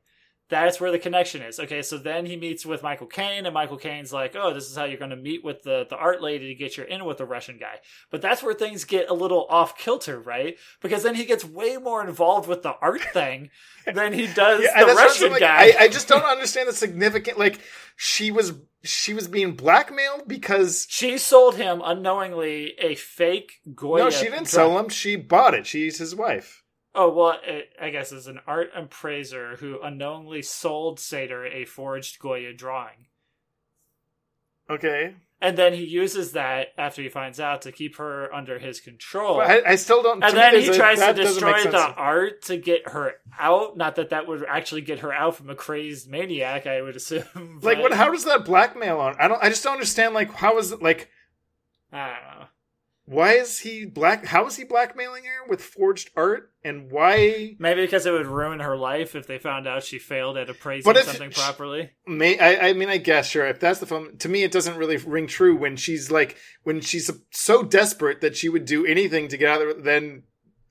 That's 0.49 0.81
where 0.81 0.93
the 0.93 0.99
connection 1.01 1.43
is. 1.43 1.59
Okay, 1.59 1.83
so 1.83 1.99
then 1.99 2.25
he 2.25 2.37
meets 2.37 2.65
with 2.65 2.83
Michael 2.83 3.09
Caine, 3.09 3.47
and 3.47 3.53
Michael 3.55 3.79
Caine's 3.79 4.13
like, 4.13 4.37
"Oh, 4.37 4.55
this 4.55 4.71
is 4.71 4.77
how 4.77 4.85
you're 4.85 4.99
going 4.99 5.11
to 5.11 5.17
meet 5.17 5.43
with 5.45 5.63
the 5.63 5.87
the 5.91 5.97
art 5.97 6.23
lady 6.23 6.49
to 6.49 6.55
get 6.55 6.77
you 6.77 6.85
in 6.85 7.05
with 7.05 7.19
the 7.19 7.25
Russian 7.25 7.59
guy." 7.59 7.81
But 8.11 8.23
that's 8.23 8.45
where 8.45 8.55
things 8.55 8.85
get 8.85 9.11
a 9.11 9.15
little 9.15 9.47
off 9.51 9.77
kilter, 9.77 10.21
right? 10.21 10.57
Because 10.81 11.03
then 11.03 11.17
he 11.17 11.25
gets 11.25 11.45
way 11.45 11.79
more 11.79 12.07
involved 12.07 12.49
with 12.49 12.63
the 12.63 12.75
art 12.81 13.03
thing 13.13 13.51
than 13.93 14.13
he 14.13 14.27
does 14.29 14.63
Yeah, 14.63 14.81
the 14.81 14.87
that's 14.87 14.95
what 14.95 14.99
I'm 14.99 15.07
Russian 15.07 15.31
like, 15.33 15.41
guy. 15.41 15.73
I, 15.81 15.85
I 15.85 15.89
just 15.89 16.07
don't 16.07 16.25
understand 16.25 16.69
the 16.69 16.73
significant 16.75 17.39
like 17.39 17.59
she 17.97 18.31
was 18.31 18.53
she 18.85 19.15
was 19.15 19.27
being 19.27 19.55
blackmailed 19.55 20.29
because 20.29 20.87
she 20.89 21.19
sold 21.19 21.57
him 21.57 21.83
unknowingly 21.85 22.75
a 22.79 22.95
fake 22.95 23.55
Goya. 23.75 24.05
no 24.05 24.11
she 24.11 24.25
didn't 24.27 24.35
drawing. 24.35 24.47
sell 24.47 24.79
him 24.79 24.89
she 24.91 25.17
bought 25.17 25.55
it 25.55 25.67
she's 25.67 25.99
his 25.99 26.15
wife 26.15 26.63
Oh 26.99 27.11
well, 27.13 27.39
it, 27.45 27.69
I 27.81 27.91
guess 27.91 28.11
it's 28.11 28.27
an 28.27 28.41
art 28.47 28.71
appraiser 28.75 29.57
who 29.57 29.79
unknowingly 29.83 30.41
sold 30.43 30.99
Sator 30.99 31.45
a 31.47 31.67
forged 31.67 32.19
Goya 32.19 32.55
drawing. 32.55 33.07
okay 34.71 35.15
And 35.41 35.57
then 35.59 35.75
he 35.75 35.85
uses 35.85 36.33
that 36.33 36.69
after 36.79 37.03
he 37.03 37.09
finds 37.11 37.39
out 37.39 37.63
to 37.63 37.73
keep 37.73 37.97
her 37.97 38.33
under 38.35 38.59
his 38.59 38.81
control. 38.81 39.37
But 39.37 39.67
I, 39.67 39.73
I 39.73 39.75
still 39.77 40.03
don't 40.03 40.25
and 40.25 40.35
then 40.35 40.59
he 40.59 40.69
a- 40.69 40.75
tries 40.75 40.99
to 40.99 41.05
that 41.05 41.17
doesn't 41.17 41.45
make 41.45 41.57
destroy 41.65 41.71
the 41.73 41.95
art 41.95 42.43
to 42.45 42.57
get 42.57 42.89
her 42.89 43.17
out. 43.39 43.77
Not 43.77 43.97
that 43.97 44.09
that 44.11 44.27
would 44.27 44.45
actually 44.49 44.81
get 44.81 45.01
her 45.01 45.13
out 45.13 45.37
from 45.37 45.51
a 45.51 45.55
crazed 45.55 46.09
maniac, 46.11 46.67
I 46.67 46.81
would 46.81 46.97
assume. 46.97 47.61
like 47.63 47.79
what 47.79 47.93
how 47.93 48.11
does 48.11 48.25
that 48.25 48.45
blackmail 48.47 48.99
on 48.99 49.15
i 49.21 49.29
don't 49.29 49.43
i 49.45 49.51
just 49.51 49.63
don't 49.63 49.75
understand 49.75 50.15
like 50.15 50.33
how 50.33 50.57
is 50.59 50.73
it 50.73 50.81
like 50.83 51.11
I 51.93 52.07
don't 52.09 52.41
know. 52.41 52.47
Why 53.07 53.35
is 53.35 53.61
he 53.61 53.87
black 53.87 54.27
how 54.27 54.47
is 54.47 54.57
he 54.57 54.65
blackmailing 54.65 55.25
her 55.25 55.49
with 55.49 55.63
forged 55.63 56.11
art? 56.17 56.53
And 56.65 56.91
why 56.91 57.55
Maybe 57.61 57.83
because 57.83 58.05
it 58.05 58.11
would 58.11 58.27
ruin 58.27 58.59
her 58.59 58.77
life 58.77 59.15
if 59.15 59.29
they 59.29 59.39
found 59.39 59.69
out 59.69 59.85
she 59.85 60.01
failed 60.01 60.37
at 60.37 60.51
appraising 60.51 60.93
something 60.93 61.31
she- 61.31 61.41
properly. 61.41 61.93
May 62.07 62.37
I, 62.39 62.69
I 62.69 62.73
mean 62.73 62.89
I 62.89 62.97
guess 62.97 63.29
sure. 63.31 63.47
If 63.47 63.61
that's 63.61 63.79
the 63.79 63.87
film 63.87 64.19
to 64.19 64.29
me 64.29 64.43
it 64.43 64.51
doesn't 64.51 64.77
really 64.77 64.97
ring 64.97 65.29
true 65.29 65.57
when 65.57 65.77
she's 65.77 66.11
like 66.11 66.37
when 66.65 66.81
she's 66.81 67.09
so 67.31 67.63
desperate 67.63 68.21
that 68.23 68.37
she 68.37 68.49
would 68.49 68.65
do 68.65 68.85
anything 68.85 69.29
to 69.29 69.37
get 69.37 69.49
out 69.49 69.63
of 69.63 69.69
it 69.69 69.85
then 69.85 70.25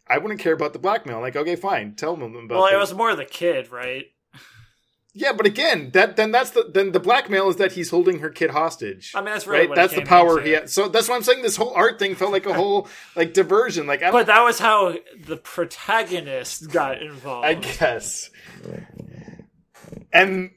I 0.08 0.18
wouldn't 0.18 0.42
care 0.42 0.54
about 0.54 0.74
the 0.74 0.80
blackmail. 0.80 1.22
Like 1.22 1.38
okay 1.38 1.56
fine. 1.56 1.96
Tell 1.96 2.18
them 2.18 2.36
about 2.36 2.60
Well, 2.60 2.74
it 2.74 2.78
was 2.78 2.94
more 2.94 3.16
the 3.16 3.26
kid, 3.26 3.72
right? 3.72 4.06
Yeah 5.16 5.32
but 5.34 5.46
again 5.48 5.90
that 5.92 6.18
then 6.18 6.32
that's 6.32 6.52
the 6.52 6.70
then 6.72 6.92
the 6.92 7.00
blackmail 7.00 7.50
is 7.50 7.56
that 7.56 7.72
he's 7.72 7.90
holding 7.90 8.20
her 8.20 8.30
kid 8.30 8.52
hostage 8.52 9.12
I 9.16 9.22
mean, 9.22 9.34
that's 9.34 9.48
really 9.48 9.62
right 9.62 9.70
what 9.70 9.78
it 9.78 9.82
that's 9.82 9.96
the 9.96 10.02
power 10.04 10.38
into. 10.38 10.44
he 10.44 10.52
has 10.52 10.72
so 10.74 10.88
that's 10.90 11.10
why 11.10 11.16
I'm 11.16 11.24
saying 11.24 11.42
this 11.42 11.56
whole 11.56 11.74
art 11.74 11.98
thing 11.98 12.14
felt 12.16 12.32
like 12.32 12.46
a 12.46 12.54
whole 12.54 12.88
like 13.16 13.34
diversion 13.34 13.88
like 13.88 14.02
But 14.02 14.28
that 14.28 14.44
was 14.44 14.60
how 14.60 14.96
the 15.26 15.38
protagonist 15.38 16.70
got 16.70 17.02
involved. 17.02 17.48
I 17.48 17.54
guess. 17.56 18.30
And 20.14 20.52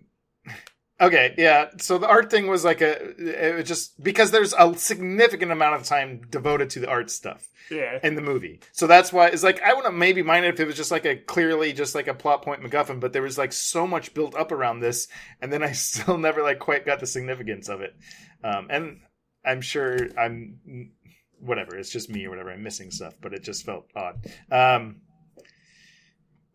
okay, 1.00 1.34
yeah. 1.38 1.70
So 1.78 1.98
the 1.98 2.08
art 2.08 2.30
thing 2.30 2.46
was 2.46 2.64
like 2.64 2.80
a 2.80 3.10
it 3.18 3.56
was 3.56 3.68
just 3.68 4.02
because 4.02 4.30
there's 4.30 4.54
a 4.58 4.74
significant 4.74 5.52
amount 5.52 5.76
of 5.76 5.84
time 5.84 6.22
devoted 6.30 6.70
to 6.70 6.80
the 6.80 6.88
art 6.88 7.10
stuff 7.10 7.48
yeah. 7.70 7.98
in 8.02 8.14
the 8.14 8.20
movie. 8.20 8.60
So 8.72 8.86
that's 8.86 9.12
why 9.12 9.28
it's 9.28 9.42
like 9.42 9.62
I 9.62 9.74
wouldn't 9.74 9.96
maybe 9.96 10.22
mind 10.22 10.44
it 10.44 10.54
if 10.54 10.60
it 10.60 10.66
was 10.66 10.76
just 10.76 10.90
like 10.90 11.04
a 11.04 11.16
clearly 11.16 11.72
just 11.72 11.94
like 11.94 12.08
a 12.08 12.14
plot 12.14 12.42
point 12.42 12.62
MacGuffin, 12.62 13.00
but 13.00 13.12
there 13.12 13.22
was 13.22 13.38
like 13.38 13.52
so 13.52 13.86
much 13.86 14.14
built 14.14 14.34
up 14.34 14.52
around 14.52 14.80
this, 14.80 15.08
and 15.40 15.52
then 15.52 15.62
I 15.62 15.72
still 15.72 16.18
never 16.18 16.42
like 16.42 16.58
quite 16.58 16.86
got 16.86 17.00
the 17.00 17.06
significance 17.06 17.68
of 17.68 17.80
it. 17.80 17.96
Um, 18.42 18.68
and 18.70 19.00
I'm 19.44 19.60
sure 19.60 19.96
I'm 20.18 20.92
whatever. 21.40 21.76
It's 21.76 21.90
just 21.90 22.10
me 22.10 22.26
or 22.26 22.30
whatever. 22.30 22.50
I'm 22.50 22.62
missing 22.62 22.90
stuff, 22.90 23.14
but 23.20 23.32
it 23.32 23.42
just 23.42 23.64
felt 23.64 23.86
odd. 23.94 24.26
Um, 24.50 25.02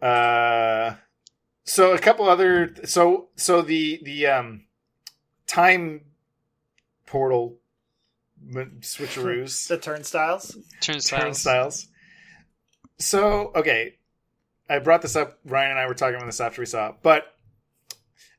uh, 0.02 0.96
so 1.66 1.94
a 1.94 2.00
couple 2.00 2.28
other 2.28 2.76
so 2.86 3.30
so 3.36 3.62
the 3.62 4.00
the 4.04 4.28
um 4.28 4.66
time 5.48 6.02
portal 7.06 7.58
switcheroos 8.82 9.68
The 9.68 9.78
turnstiles. 9.78 10.58
Turnstiles. 10.82 11.22
turnstiles. 11.24 11.88
So, 13.00 13.52
okay, 13.56 13.96
I 14.70 14.80
brought 14.80 15.02
this 15.02 15.16
up. 15.16 15.40
Ryan 15.46 15.72
and 15.72 15.80
I 15.80 15.88
were 15.88 15.94
talking 15.94 16.16
about 16.16 16.26
this 16.26 16.42
after 16.42 16.62
we 16.62 16.66
saw 16.66 16.90
it, 16.90 16.96
but 17.02 17.34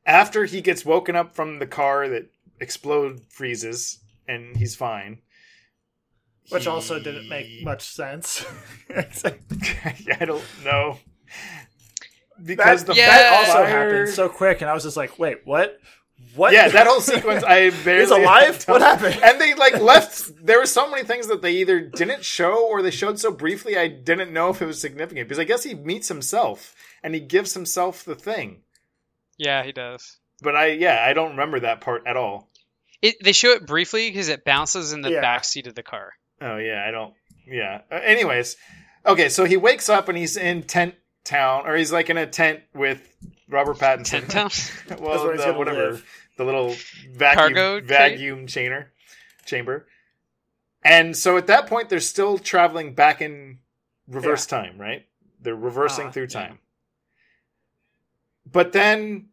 after 0.06 0.44
he 0.44 0.60
gets 0.60 0.84
woken 0.84 1.16
up 1.16 1.34
from 1.34 1.58
the 1.58 1.66
car 1.66 2.08
that 2.08 2.30
explode 2.60 3.20
freezes 3.30 3.98
and 4.28 4.56
he's 4.56 4.76
fine, 4.76 5.22
Which 6.50 6.64
he- 6.64 6.68
also 6.70 6.98
didn't 7.02 7.28
make 7.28 7.64
much 7.64 7.82
sense. 7.82 8.44
I 8.94 10.24
don't 10.24 10.44
know 10.64 10.98
because 12.42 12.84
that, 12.84 12.92
the 12.94 12.98
Yeah. 12.98 13.10
that 13.10 13.32
also 13.40 13.52
fire- 13.52 13.66
happened 13.66 14.08
so 14.10 14.28
quick, 14.28 14.60
and 14.60 14.70
I 14.70 14.74
was 14.74 14.82
just 14.82 14.96
like, 14.96 15.18
"Wait, 15.18 15.38
what? 15.44 15.78
What? 16.36 16.52
Yeah, 16.52 16.68
that 16.68 16.86
whole 16.86 17.00
sequence 17.00 17.44
I 17.44 17.70
barely 17.84 18.00
He's 18.02 18.10
alive. 18.10 18.62
What 18.64 18.80
happened? 18.80 19.20
And 19.22 19.40
they 19.40 19.54
like 19.54 19.80
left. 19.80 20.32
There 20.44 20.58
were 20.58 20.66
so 20.66 20.90
many 20.90 21.04
things 21.04 21.26
that 21.28 21.42
they 21.42 21.52
either 21.56 21.80
didn't 21.80 22.24
show 22.24 22.66
or 22.68 22.82
they 22.82 22.90
showed 22.90 23.18
so 23.20 23.30
briefly. 23.30 23.76
I 23.76 23.88
didn't 23.88 24.32
know 24.32 24.48
if 24.50 24.60
it 24.62 24.66
was 24.66 24.80
significant 24.80 25.28
because 25.28 25.38
I 25.38 25.44
guess 25.44 25.62
he 25.64 25.74
meets 25.74 26.08
himself 26.08 26.74
and 27.02 27.14
he 27.14 27.20
gives 27.20 27.54
himself 27.54 28.04
the 28.04 28.14
thing. 28.14 28.62
Yeah, 29.36 29.62
he 29.64 29.72
does. 29.72 30.18
But 30.42 30.56
I, 30.56 30.66
yeah, 30.72 31.04
I 31.06 31.12
don't 31.12 31.30
remember 31.30 31.60
that 31.60 31.80
part 31.80 32.02
at 32.06 32.16
all. 32.16 32.48
It, 33.02 33.16
they 33.22 33.32
show 33.32 33.50
it 33.52 33.66
briefly 33.66 34.08
because 34.08 34.28
it 34.28 34.44
bounces 34.44 34.92
in 34.92 35.02
the 35.02 35.10
Yeah. 35.10 35.20
back 35.20 35.44
seat 35.44 35.66
of 35.66 35.74
the 35.74 35.82
car. 35.82 36.12
Oh 36.40 36.56
yeah, 36.56 36.84
I 36.86 36.90
don't. 36.90 37.14
Yeah. 37.46 37.82
Uh, 37.90 37.96
anyways, 37.96 38.56
okay, 39.06 39.28
so 39.28 39.44
he 39.44 39.56
wakes 39.56 39.88
up 39.88 40.08
and 40.08 40.16
he's 40.16 40.36
in 40.36 40.62
tent 40.62 40.94
town, 41.24 41.66
or 41.66 41.76
he's 41.76 41.92
like 41.92 42.10
in 42.10 42.16
a 42.16 42.26
tent 42.26 42.60
with 42.74 43.00
Robert 43.48 43.78
Pattinson. 43.78 44.26
Tent 44.28 44.30
town. 44.30 44.98
well, 45.00 45.26
That's 45.26 45.42
he's 45.42 45.52
the- 45.52 45.58
whatever, 45.58 45.90
live. 45.92 46.06
the 46.36 46.44
little 46.44 46.74
vacuum 47.12 47.34
Cargo 47.54 47.78
crate? 47.80 47.88
vacuum 47.88 48.46
chainer 48.46 48.86
chamber. 49.46 49.86
And 50.82 51.16
so 51.16 51.36
at 51.38 51.46
that 51.46 51.66
point, 51.66 51.88
they're 51.88 52.00
still 52.00 52.36
traveling 52.38 52.94
back 52.94 53.22
in 53.22 53.58
reverse 54.06 54.44
time, 54.46 54.78
right? 54.78 55.06
They're 55.40 55.54
reversing 55.56 56.08
Ah, 56.08 56.10
through 56.10 56.24
yeah. 56.24 56.28
time. 56.28 56.58
But 58.50 58.72
then, 58.72 59.28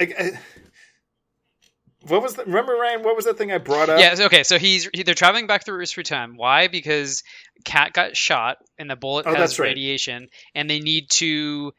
I- 0.00 0.14
I- 0.18 0.40
what 2.08 2.22
was 2.22 2.34
the? 2.34 2.44
Remember, 2.44 2.74
Ryan? 2.74 3.02
What 3.02 3.16
was 3.16 3.24
that 3.24 3.38
thing 3.38 3.52
I 3.52 3.58
brought 3.58 3.88
up? 3.88 3.98
Yeah. 4.00 4.14
Okay. 4.26 4.42
So 4.42 4.58
he's 4.58 4.88
he, 4.92 5.02
they're 5.02 5.14
traveling 5.14 5.46
back 5.46 5.64
through 5.64 5.84
through 5.86 6.04
time. 6.04 6.36
Why? 6.36 6.68
Because 6.68 7.22
Kat 7.64 7.92
got 7.92 8.16
shot 8.16 8.58
and 8.78 8.88
the 8.90 8.96
bullet 8.96 9.26
Oh, 9.26 9.30
has 9.30 9.38
that's 9.38 9.58
right. 9.58 9.68
radiation, 9.68 10.28
and 10.54 10.68
they 10.68 10.80
need 10.80 11.10
to 11.10 11.72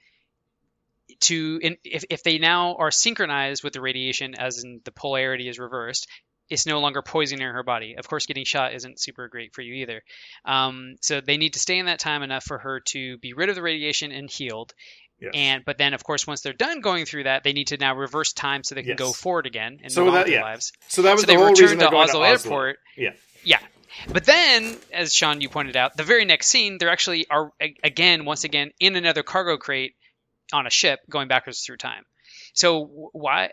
to 1.21 1.59
in, 1.61 1.77
if 1.83 2.03
if 2.09 2.23
they 2.23 2.37
now 2.37 2.75
are 2.75 2.91
synchronized 2.91 3.63
with 3.63 3.73
the 3.73 3.81
radiation, 3.81 4.35
as 4.35 4.63
in 4.63 4.81
the 4.83 4.91
polarity 4.91 5.47
is 5.47 5.59
reversed. 5.59 6.07
It's 6.47 6.67
no 6.67 6.79
longer 6.79 7.01
poisoning 7.01 7.47
her 7.47 7.63
body. 7.63 7.95
Of 7.97 8.07
course, 8.07 8.27
getting 8.27 8.45
shot 8.45 8.75
isn't 8.75 8.99
super 9.01 9.27
great 9.29 9.55
for 9.55 9.63
you 9.63 9.73
either. 9.75 10.03
Um, 10.45 10.95
so 11.01 11.19
they 11.19 11.37
need 11.37 11.53
to 11.53 11.59
stay 11.59 11.79
in 11.79 11.87
that 11.87 11.97
time 11.97 12.21
enough 12.21 12.43
for 12.43 12.59
her 12.59 12.81
to 12.91 13.17
be 13.17 13.33
rid 13.33 13.49
of 13.49 13.55
the 13.55 13.63
radiation 13.63 14.11
and 14.11 14.29
healed. 14.29 14.75
And 15.33 15.65
but 15.65 15.77
then, 15.77 15.93
of 15.93 16.03
course, 16.03 16.27
once 16.27 16.41
they're 16.41 16.53
done 16.53 16.81
going 16.81 17.05
through 17.05 17.23
that, 17.23 17.43
they 17.43 17.53
need 17.53 17.67
to 17.67 17.77
now 17.77 17.95
reverse 17.95 18.33
time 18.33 18.63
so 18.63 18.75
they 18.75 18.81
can 18.81 18.89
Yes. 18.91 18.99
go 18.99 19.11
forward 19.11 19.45
again 19.47 19.79
and 19.81 19.91
So 19.91 20.09
that- 20.11 20.25
their 20.27 20.35
yeah. 20.35 20.43
lives 20.43 20.71
So 20.87 21.01
that 21.03 21.13
was 21.13 21.21
so 21.21 21.25
the 21.27 21.33
they 21.33 21.37
whole 21.37 21.49
return 21.49 21.61
reason 21.63 21.77
to 21.79 21.83
they're 21.83 21.91
going 21.91 22.03
Oslo, 22.09 22.19
to 22.23 22.31
Oslo. 22.31 22.51
Airport. 22.51 22.79
Yeah. 22.97 23.13
Yeah. 23.43 23.59
But 24.11 24.25
then, 24.25 24.75
as 24.91 25.13
Sean 25.13 25.39
you 25.41 25.47
pointed 25.49 25.77
out, 25.77 25.95
the 25.95 26.03
very 26.03 26.25
next 26.25 26.47
scene, 26.47 26.77
they're 26.77 26.89
actually 26.91 27.27
are 27.29 27.51
again, 27.83 28.25
once 28.25 28.43
again, 28.43 28.71
in 28.79 28.95
another 28.97 29.23
cargo 29.23 29.57
crate 29.57 29.95
on 30.51 30.67
a 30.67 30.69
ship 30.69 30.99
going 31.09 31.27
backwards 31.29 31.61
through 31.61 31.77
time. 31.77 32.03
So 32.53 33.09
why? 33.13 33.51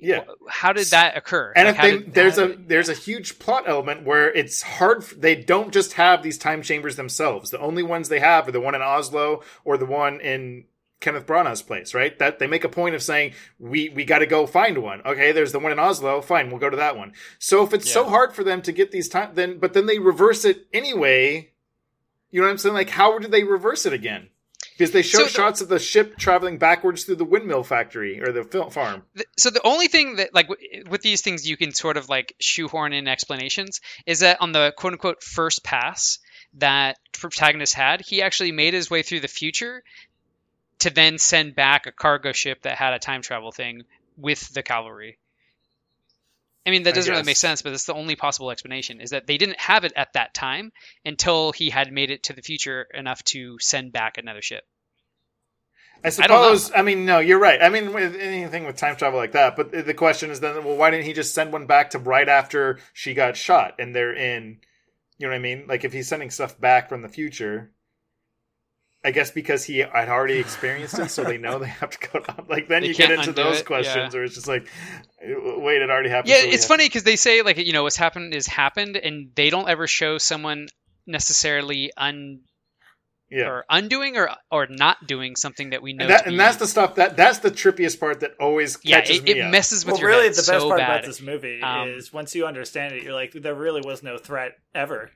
Yeah. 0.00 0.24
How 0.48 0.72
did 0.72 0.86
that 0.88 1.16
occur? 1.16 1.52
And 1.54 1.66
Like, 1.68 1.76
if 1.76 1.82
they, 1.82 1.90
did- 1.98 2.14
there's 2.14 2.38
a 2.38 2.46
there's 2.56 2.88
a 2.88 2.94
huge 2.94 3.38
plot 3.38 3.64
element 3.68 4.04
where 4.04 4.32
it's 4.32 4.62
hard. 4.62 5.02
They 5.16 5.34
don't 5.34 5.72
just 5.72 5.94
have 5.94 6.22
these 6.22 6.38
time 6.38 6.62
chambers 6.62 6.96
themselves. 6.96 7.50
The 7.50 7.58
only 7.60 7.82
ones 7.82 8.08
they 8.08 8.20
have 8.20 8.48
are 8.48 8.52
the 8.52 8.60
one 8.60 8.74
in 8.74 8.82
Oslo 8.82 9.42
or 9.64 9.76
the 9.76 9.86
one 9.86 10.20
in 10.20 10.64
Kenneth 11.00 11.26
Branagh's 11.26 11.62
place. 11.62 11.94
Right? 11.94 12.18
That 12.18 12.38
they 12.38 12.46
make 12.46 12.64
a 12.64 12.68
point 12.68 12.94
of 12.94 13.02
saying 13.02 13.32
we 13.58 13.88
we 13.88 14.04
got 14.04 14.18
to 14.20 14.26
go 14.26 14.46
find 14.46 14.78
one. 14.78 15.02
Okay, 15.04 15.32
there's 15.32 15.52
the 15.52 15.58
one 15.58 15.72
in 15.72 15.78
Oslo. 15.78 16.20
Fine, 16.20 16.50
we'll 16.50 16.60
go 16.60 16.70
to 16.70 16.76
that 16.76 16.96
one. 16.96 17.12
So 17.38 17.64
if 17.64 17.72
it's 17.74 17.90
so 17.90 18.08
hard 18.08 18.32
for 18.34 18.44
them 18.44 18.62
to 18.62 18.72
get 18.72 18.90
these 18.92 19.08
time, 19.08 19.30
then 19.34 19.58
but 19.58 19.72
then 19.72 19.86
they 19.86 19.98
reverse 19.98 20.44
it 20.44 20.66
anyway. 20.72 21.50
You 22.30 22.40
know 22.40 22.46
what 22.46 22.52
I'm 22.52 22.58
saying? 22.58 22.74
Like, 22.74 22.90
how 22.90 23.18
did 23.18 23.32
they 23.32 23.42
reverse 23.42 23.86
it 23.86 23.92
again? 23.92 24.28
Because 24.72 24.92
they 24.92 25.02
show 25.02 25.18
So 25.18 25.24
the- 25.24 25.30
shots 25.30 25.60
of 25.60 25.68
the 25.68 25.78
ship 25.78 26.16
traveling 26.16 26.56
backwards 26.58 27.04
through 27.04 27.16
the 27.16 27.24
windmill 27.24 27.64
factory 27.64 28.20
or 28.22 28.30
the 28.32 28.44
film 28.44 28.70
farm. 28.70 29.02
th- 29.16 29.26
so 29.36 29.50
the 29.50 29.66
only 29.66 29.88
thing 29.88 30.16
that 30.16 30.32
like 30.34 30.48
w- 30.48 30.84
with 30.88 31.02
these 31.02 31.20
things 31.22 31.46
you 31.48 31.56
can 31.56 31.72
sort 31.72 31.96
of 31.96 32.08
like 32.08 32.34
shoehorn 32.40 32.92
in 32.92 33.08
explanations 33.08 33.80
is 34.06 34.20
that 34.20 34.40
on 34.40 34.52
the 34.52 34.72
quote 34.76 34.92
unquote 34.94 35.22
first 35.22 35.64
pass 35.64 36.18
that 36.54 36.98
protagonist 37.12 37.74
had 37.74 38.00
he 38.00 38.22
actually 38.22 38.52
made 38.52 38.72
his 38.74 38.90
way 38.90 39.02
through 39.02 39.20
the 39.20 39.28
future 39.28 39.82
to 40.80 40.90
then 40.90 41.18
send 41.18 41.54
back 41.54 41.86
a 41.86 41.92
cargo 41.92 42.32
ship 42.32 42.62
that 42.62 42.76
had 42.76 42.92
a 42.92 42.98
time 42.98 43.22
travel 43.22 43.52
thing 43.52 43.84
with 44.16 44.52
the 44.52 44.62
cavalry 44.62 45.18
i 46.66 46.70
mean 46.70 46.82
that 46.82 46.94
doesn't 46.94 47.10
really 47.10 47.24
make 47.24 47.36
sense 47.36 47.62
but 47.62 47.70
that's 47.70 47.84
the 47.84 47.94
only 47.94 48.16
possible 48.16 48.50
explanation 48.50 49.00
is 49.00 49.10
that 49.10 49.26
they 49.26 49.38
didn't 49.38 49.60
have 49.60 49.84
it 49.84 49.92
at 49.96 50.12
that 50.12 50.34
time 50.34 50.72
until 51.04 51.52
he 51.52 51.70
had 51.70 51.92
made 51.92 52.10
it 52.10 52.24
to 52.24 52.32
the 52.32 52.42
future 52.42 52.86
enough 52.94 53.22
to 53.24 53.58
send 53.60 53.92
back 53.92 54.18
another 54.18 54.42
ship 54.42 54.64
I 56.02 56.08
I 56.08 56.10
suppose. 56.10 56.72
I, 56.74 56.82
mean, 56.82 57.04
no, 57.04 57.18
you're 57.18 57.38
right. 57.38 57.60
I 57.62 57.68
mean, 57.68 57.92
with 57.92 58.16
anything 58.16 58.64
with 58.64 58.76
time 58.76 58.96
travel 58.96 59.18
like 59.18 59.32
that. 59.32 59.54
But 59.56 59.70
the 59.70 59.94
question 59.94 60.30
is 60.30 60.40
then, 60.40 60.64
well, 60.64 60.76
why 60.76 60.90
didn't 60.90 61.04
he 61.04 61.12
just 61.12 61.34
send 61.34 61.52
one 61.52 61.66
back 61.66 61.90
to 61.90 61.98
right 61.98 62.28
after 62.28 62.78
she 62.94 63.12
got 63.12 63.36
shot 63.36 63.74
and 63.78 63.94
they're 63.94 64.14
in? 64.14 64.60
You 65.18 65.26
know 65.26 65.32
what 65.32 65.36
I 65.36 65.40
mean? 65.40 65.66
Like 65.68 65.84
if 65.84 65.92
he's 65.92 66.08
sending 66.08 66.30
stuff 66.30 66.58
back 66.58 66.88
from 66.88 67.02
the 67.02 67.08
future, 67.08 67.72
I 69.02 69.12
guess 69.12 69.30
because 69.30 69.64
he 69.64 69.78
had 69.78 70.08
already 70.10 70.38
experienced 70.38 70.98
it, 70.98 71.10
so 71.10 71.24
they 71.24 71.38
know 71.38 71.58
they 71.58 71.68
have 71.68 71.90
to 71.90 72.08
go. 72.08 72.20
Down. 72.26 72.44
Like 72.48 72.68
then 72.68 72.82
They 72.82 72.88
you 72.88 72.94
get 72.94 73.10
into 73.10 73.32
those 73.32 73.60
it, 73.60 73.66
questions, 73.66 74.12
yeah. 74.12 74.18
where 74.18 74.24
it's 74.24 74.34
just 74.34 74.46
like, 74.48 74.68
wait, 75.22 75.80
it 75.80 75.88
already 75.90 76.10
happened. 76.10 76.28
Yeah, 76.30 76.40
so 76.42 76.48
it's 76.48 76.64
have- 76.64 76.68
funny 76.68 76.84
because 76.86 77.04
they 77.04 77.16
say 77.16 77.42
like 77.42 77.56
you 77.56 77.72
know 77.72 77.82
what's 77.82 77.96
happened 77.96 78.34
is 78.34 78.46
happened, 78.46 78.96
and 78.96 79.30
they 79.34 79.48
don't 79.50 79.68
ever 79.68 79.86
show 79.86 80.18
someone 80.18 80.68
necessarily 81.06 81.90
un 81.96 82.40
Yeah. 83.30 83.46
or 83.48 83.64
undoing 83.70 84.16
or 84.16 84.30
or 84.50 84.66
not 84.68 85.06
doing 85.06 85.34
something 85.36 85.70
that 85.70 85.82
we 85.82 85.92
know. 85.92 86.02
And, 86.04 86.10
that, 86.10 86.22
to 86.24 86.28
and 86.28 86.38
that's 86.40 86.56
the 86.58 86.66
stuff 86.66 86.96
that 86.96 87.16
that's 87.16 87.38
the 87.38 87.50
trippiest 87.50 87.98
part 88.00 88.20
that 88.20 88.32
always 88.40 88.78
yeah, 88.82 89.00
catches 89.00 89.18
it, 89.18 89.24
me 89.24 89.30
it 89.32 89.40
up. 89.42 89.50
messes 89.50 89.84
with 89.86 89.94
well, 89.94 90.00
your 90.00 90.08
really, 90.10 90.22
head 90.24 90.32
the 90.32 90.36
best 90.36 90.46
so 90.46 90.68
part 90.68 90.78
bad. 90.80 90.90
about 90.90 91.06
this 91.06 91.20
movie 91.22 91.62
Um, 91.62 91.88
is 91.88 92.12
once 92.12 92.34
you 92.34 92.46
understand 92.46 92.94
it, 92.94 93.02
you're 93.02 93.14
like, 93.14 93.32
there 93.32 93.54
really 93.54 93.80
was 93.82 94.02
no 94.02 94.18
threat 94.18 94.52
ever. 94.74 95.10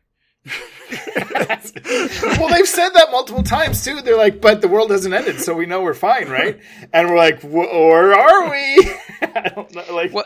well, 2.39 2.49
they've 2.51 2.69
said 2.69 2.91
that 2.91 3.09
multiple 3.11 3.43
times 3.43 3.85
too. 3.85 4.01
They're 4.03 4.17
like, 4.17 4.41
"But 4.41 4.61
the 4.61 4.69
world 4.69 4.91
hasn't 4.91 5.15
ended, 5.15 5.41
so 5.41 5.55
we 5.55 5.67
know 5.67 5.83
we're 5.83 5.95
fine, 5.95 6.29
right?" 6.29 6.61
And 6.93 7.09
we're 7.09 7.17
like, 7.17 7.41
"W- 7.43 7.69
"Or 7.69 8.15
are 8.15 8.51
we?" 8.51 8.91
I 9.23 9.51
don't 9.55 9.75
know. 9.75 9.95
Like, 9.95 10.13
Well, 10.13 10.25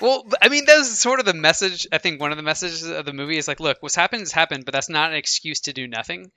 well, 0.00 0.24
I 0.42 0.48
mean, 0.48 0.64
that's 0.66 0.98
sort 0.98 1.20
of 1.20 1.26
the 1.26 1.34
message. 1.34 1.86
I 1.92 1.98
think 1.98 2.20
one 2.20 2.32
of 2.32 2.36
the 2.36 2.42
messages 2.42 2.82
of 2.84 3.04
the 3.06 3.12
movie 3.12 3.38
is 3.38 3.46
like, 3.48 3.60
look, 3.60 3.78
what's 3.80 3.94
happened 3.94 4.20
has 4.22 4.32
happened, 4.32 4.64
but 4.64 4.72
that's 4.72 4.88
not 4.88 5.10
an 5.10 5.16
excuse 5.16 5.60
to 5.62 5.72
do 5.72 5.86
nothing. 5.86 6.30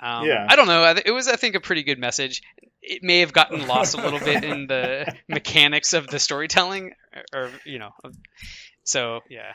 Um, 0.00 0.26
Yeah. 0.26 0.46
I 0.48 0.56
don't 0.56 0.66
know. 0.66 0.94
It 1.04 1.12
was, 1.12 1.28
I 1.28 1.36
think, 1.36 1.54
a 1.54 1.60
pretty 1.60 1.84
good 1.84 1.98
message. 1.98 2.42
It 2.80 3.02
may 3.04 3.20
have 3.20 3.32
gotten 3.32 3.68
lost 3.68 3.94
a 3.94 4.02
little 4.02 4.18
bit 4.18 4.42
in 4.42 4.66
the 4.66 5.14
mechanics 5.28 5.92
of 5.92 6.08
the 6.08 6.18
storytelling, 6.18 6.92
or, 7.32 7.44
or 7.44 7.50
you 7.64 7.78
know, 7.78 7.90
so 8.82 9.20
yeah. 9.30 9.52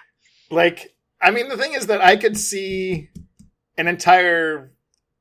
like, 0.49 0.89
I 1.21 1.31
mean, 1.31 1.49
the 1.49 1.57
thing 1.57 1.73
is 1.73 1.87
that 1.87 2.01
I 2.01 2.15
could 2.17 2.37
see 2.37 3.09
an 3.77 3.87
entire 3.87 4.71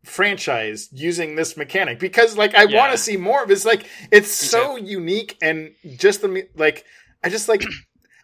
franchise 0.05 0.89
using 0.93 1.35
this 1.37 1.57
mechanic 1.57 1.99
because, 1.99 2.37
like, 2.37 2.55
I 2.55 2.65
Yeah. 2.65 2.79
want 2.79 2.93
to 2.93 2.99
see 2.99 3.17
more 3.17 3.43
of. 3.43 3.51
It's 3.51 3.65
like 3.65 3.87
it's 4.13 4.31
so 4.31 4.77
unique 4.77 5.37
and 5.43 5.73
just 5.97 6.21
the 6.23 6.29
me- 6.29 6.49
like. 6.55 6.85
I 7.25 7.29
just 7.29 7.49
like. 7.49 7.65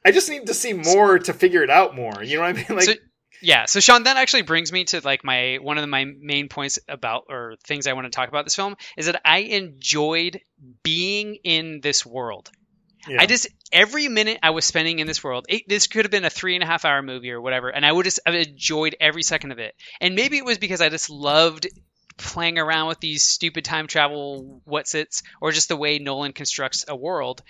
I 0.05 0.11
just 0.11 0.29
need 0.29 0.47
to 0.47 0.55
see 0.55 0.73
more 0.73 1.19
to 1.21 1.33
figure 1.33 1.63
it 1.63 1.71
out 1.71 1.95
more. 1.95 2.23
You 2.23 2.37
know 2.37 2.43
what 2.43 2.51
I 2.51 2.53
mean? 2.55 2.67
Like, 2.71 2.85
So- 2.85 2.95
Yeah, 3.41 3.67
so 3.67 3.81
Sean, 3.81 4.05
that 4.05 4.17
actually 4.17 4.43
brings 4.43 4.71
me 4.73 4.85
to 4.87 5.01
like 5.05 5.25
my 5.25 5.59
one 5.61 5.79
of 5.79 5.89
my 5.89 6.05
main 6.21 6.49
points 6.49 6.79
about 6.89 7.25
or 7.29 7.55
things 7.65 7.87
I 7.89 7.93
want 7.95 8.05
to 8.07 8.11
talk 8.11 8.29
about 8.29 8.45
this 8.45 8.55
film 8.55 8.77
is 8.97 9.07
that 9.07 9.21
I 9.25 9.39
enjoyed 9.39 10.41
being 10.85 11.37
in 11.43 11.81
this 11.83 12.05
world. 12.07 12.51
Yeah. 13.09 13.21
I 13.21 13.27
just 13.27 13.49
every 13.73 14.09
minute 14.09 14.39
I 14.43 14.51
was 14.51 14.65
spending 14.65 14.99
in 14.99 15.07
this 15.07 15.23
world, 15.23 15.47
it, 15.49 15.63
this 15.69 15.87
could 15.87 16.05
have 16.05 16.11
been 16.11 16.25
a 16.25 16.31
three 16.31 16.55
and 16.55 16.63
a 16.63 16.67
half 16.67 16.85
hour 16.85 17.03
movie 17.03 17.31
or 17.31 17.41
whatever, 17.41 17.69
and 17.69 17.85
I 17.85 17.93
would 17.93 18.05
just 18.05 18.21
have 18.25 18.35
enjoyed 18.35 18.97
every 19.01 19.23
second 19.23 19.53
of 19.53 19.59
it. 19.59 19.75
And 20.01 20.15
maybe 20.15 20.39
it 20.39 20.45
was 20.45 20.59
because 20.59 20.81
I 20.81 20.89
just 20.89 21.11
loved 21.11 21.67
playing 22.17 22.59
around 22.59 22.89
with 22.89 23.01
these 23.01 23.23
stupid 23.23 23.65
time 23.65 23.87
travel 23.87 24.61
what's 24.65 24.95
its 24.95 25.23
or 25.41 25.53
just 25.53 25.69
the 25.69 25.77
way 25.77 25.99
Nolan 25.99 26.33
constructs 26.33 26.85
a 26.89 26.97
world. 26.97 27.43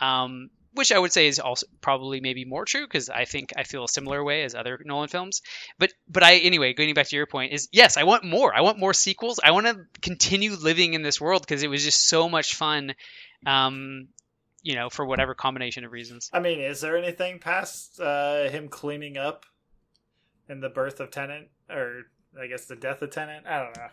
Um, 0.00 0.50
which 0.72 0.92
I 0.92 0.98
would 0.98 1.12
say 1.12 1.26
is 1.26 1.40
also 1.40 1.66
probably 1.80 2.20
maybe 2.20 2.44
more 2.44 2.64
true 2.64 2.86
because 2.86 3.08
I 3.08 3.24
think 3.24 3.52
I 3.56 3.64
feel 3.64 3.84
a 3.84 3.88
similar 3.88 4.22
way 4.22 4.44
as 4.44 4.54
other 4.54 4.80
Nolan 4.84 5.08
films. 5.08 5.42
But 5.78 5.92
but 6.08 6.22
I 6.22 6.36
anyway, 6.36 6.74
going 6.74 6.94
back 6.94 7.08
to 7.08 7.16
your 7.16 7.26
point 7.26 7.52
is 7.52 7.68
yes, 7.72 7.96
I 7.96 8.04
want 8.04 8.24
more. 8.24 8.54
I 8.54 8.60
want 8.60 8.78
more 8.78 8.94
sequels. 8.94 9.40
I 9.42 9.50
want 9.50 9.66
to 9.66 9.80
continue 10.00 10.52
living 10.52 10.94
in 10.94 11.02
this 11.02 11.20
world 11.20 11.42
because 11.42 11.62
it 11.62 11.68
was 11.68 11.84
just 11.84 12.06
so 12.06 12.28
much 12.28 12.54
fun. 12.54 12.94
Um, 13.44 14.08
you 14.62 14.74
know, 14.74 14.90
for 14.90 15.04
whatever 15.04 15.34
combination 15.34 15.84
of 15.84 15.92
reasons. 15.92 16.30
I 16.32 16.40
mean, 16.40 16.60
is 16.60 16.80
there 16.80 16.96
anything 16.96 17.38
past 17.38 18.00
uh, 18.00 18.48
him 18.48 18.68
cleaning 18.68 19.16
up 19.16 19.46
in 20.48 20.60
the 20.60 20.68
birth 20.68 21.00
of 21.00 21.10
Tenet, 21.10 21.50
or 21.70 22.02
I 22.40 22.46
guess 22.46 22.66
the 22.66 22.76
death 22.76 23.02
of 23.02 23.10
Tenet? 23.10 23.44
I 23.46 23.58
don't 23.62 23.76
know. 23.76 23.88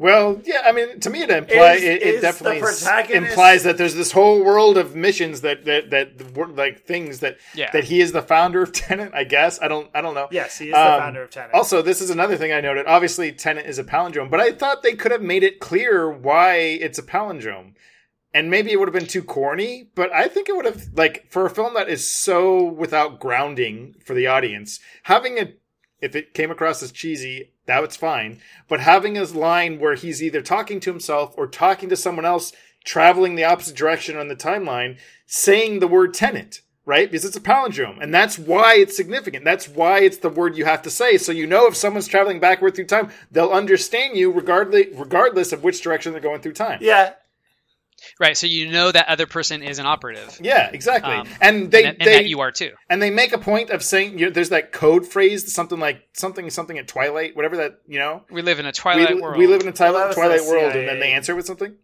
Well, 0.00 0.40
yeah, 0.44 0.62
I 0.64 0.70
mean, 0.70 1.00
to 1.00 1.10
me, 1.10 1.22
it 1.22 1.30
implies 1.30 1.78
Is- 1.82 1.84
it, 1.88 2.02
is 2.02 2.18
it 2.18 2.20
definitely 2.20 2.60
protagonist- 2.60 3.30
implies 3.30 3.64
that 3.64 3.78
there's 3.78 3.96
this 3.96 4.12
whole 4.12 4.44
world 4.44 4.78
of 4.78 4.94
missions 4.94 5.40
that 5.40 5.64
that 5.64 5.90
that 5.90 6.18
the 6.18 6.46
like 6.46 6.84
things 6.84 7.18
that 7.18 7.36
Yeah. 7.56 7.68
that 7.72 7.82
he 7.84 8.00
is 8.00 8.12
the 8.12 8.22
founder 8.22 8.62
of 8.62 8.70
Tenet. 8.72 9.10
I 9.12 9.24
guess 9.24 9.60
I 9.60 9.66
don't 9.66 9.90
I 9.92 10.00
don't 10.00 10.14
know. 10.14 10.28
Yes, 10.30 10.56
he 10.58 10.66
is 10.68 10.74
the 10.74 10.80
Um, 10.80 11.00
founder 11.00 11.22
of 11.24 11.30
Tenet. 11.30 11.52
Also, 11.52 11.82
this 11.82 12.00
is 12.00 12.10
another 12.10 12.36
thing 12.36 12.52
I 12.52 12.60
noted. 12.60 12.86
Obviously, 12.86 13.32
Tenet 13.32 13.66
is 13.66 13.80
a 13.80 13.84
palindrome, 13.84 14.30
but 14.30 14.38
I 14.38 14.52
thought 14.52 14.84
they 14.84 14.94
could 14.94 15.10
have 15.10 15.22
made 15.22 15.42
it 15.42 15.58
clear 15.58 16.08
why 16.08 16.54
it's 16.58 16.98
a 17.00 17.02
palindrome. 17.02 17.74
And 18.38 18.52
maybe 18.52 18.70
it 18.70 18.78
would 18.78 18.86
have 18.86 18.94
been 18.94 19.08
too 19.08 19.24
corny, 19.24 19.90
but 19.96 20.12
I 20.12 20.28
think 20.28 20.48
it 20.48 20.54
would 20.54 20.64
have 20.64 20.90
like 20.94 21.26
for 21.28 21.44
a 21.44 21.50
film 21.50 21.74
that 21.74 21.88
is 21.88 22.08
so 22.08 22.62
without 22.62 23.18
grounding 23.18 23.96
for 24.04 24.14
the 24.14 24.28
audience, 24.28 24.78
having 25.02 25.40
a 25.40 25.54
if 26.00 26.14
it 26.14 26.34
came 26.34 26.52
across 26.52 26.80
as 26.80 26.92
cheesy, 26.92 27.50
that 27.66 27.82
was 27.82 27.96
fine. 27.96 28.40
But 28.68 28.78
having 28.78 29.18
a 29.18 29.24
line 29.24 29.80
where 29.80 29.96
he's 29.96 30.22
either 30.22 30.40
talking 30.40 30.78
to 30.78 30.90
himself 30.92 31.34
or 31.36 31.48
talking 31.48 31.88
to 31.88 31.96
someone 31.96 32.24
else 32.24 32.52
traveling 32.84 33.34
the 33.34 33.42
opposite 33.42 33.74
direction 33.74 34.16
on 34.16 34.28
the 34.28 34.36
timeline, 34.36 34.98
saying 35.26 35.80
the 35.80 35.88
word 35.88 36.14
tenet, 36.14 36.60
right? 36.86 37.10
Because 37.10 37.24
it's 37.24 37.36
a 37.36 37.40
palindrome, 37.40 38.00
and 38.00 38.14
that's 38.14 38.38
why 38.38 38.76
it's 38.76 38.96
significant. 38.96 39.44
That's 39.44 39.68
why 39.68 40.02
it's 40.02 40.18
the 40.18 40.30
word 40.30 40.56
you 40.56 40.64
have 40.64 40.82
to 40.82 40.90
say. 40.90 41.18
So 41.18 41.32
you 41.32 41.48
know 41.48 41.66
if 41.66 41.74
someone's 41.74 42.06
traveling 42.06 42.38
backward 42.38 42.76
through 42.76 42.86
time, 42.86 43.10
they'll 43.32 43.50
understand 43.50 44.16
you 44.16 44.30
regardless 44.30 44.86
regardless 44.94 45.52
of 45.52 45.64
which 45.64 45.82
direction 45.82 46.12
they're 46.12 46.20
going 46.20 46.40
through 46.40 46.52
time. 46.52 46.78
Yeah, 46.80 47.14
Right. 48.20 48.36
So 48.36 48.46
you 48.48 48.70
know 48.70 48.90
that 48.90 49.08
other 49.08 49.26
person 49.26 49.62
is 49.62 49.78
an 49.78 49.86
operative. 49.86 50.38
Yeah, 50.42 50.70
exactly. 50.72 51.14
Um, 51.14 51.28
and 51.40 51.70
they 51.70 51.84
and, 51.84 51.96
that- 51.98 52.00
and 52.00 52.08
they 52.08 52.12
that 52.22 52.26
you 52.28 52.40
are 52.40 52.50
too. 52.50 52.72
and 52.90 53.00
they 53.00 53.10
make 53.10 53.32
a 53.32 53.38
point 53.38 53.70
of 53.70 53.82
saying 53.82 54.18
you 54.18 54.26
know, 54.26 54.32
there's 54.32 54.48
that 54.48 54.72
code 54.72 55.06
phrase, 55.06 55.52
something 55.52 55.78
like 55.78 56.02
something 56.14 56.50
something 56.50 56.78
at 56.78 56.88
Twilight, 56.88 57.36
whatever 57.36 57.56
that 57.58 57.80
you 57.86 57.98
know. 57.98 58.24
We 58.30 58.42
live 58.42 58.58
in 58.58 58.64
a 58.66 58.68
We, 58.68 58.72
Twilight 58.72 59.20
world. 59.20 59.38
we 59.38 59.46
live 59.46 59.60
in 59.62 59.68
a 59.68 59.72
Twilight, 59.72 59.94
Well, 59.94 60.02
that 60.02 60.08
was 60.08 60.16
Twilight 60.16 60.62
world, 60.62 60.74
and 60.76 60.88
then 60.88 60.98
they 61.00 61.12
answer 61.12 61.34
with 61.36 61.46
something. 61.46 61.74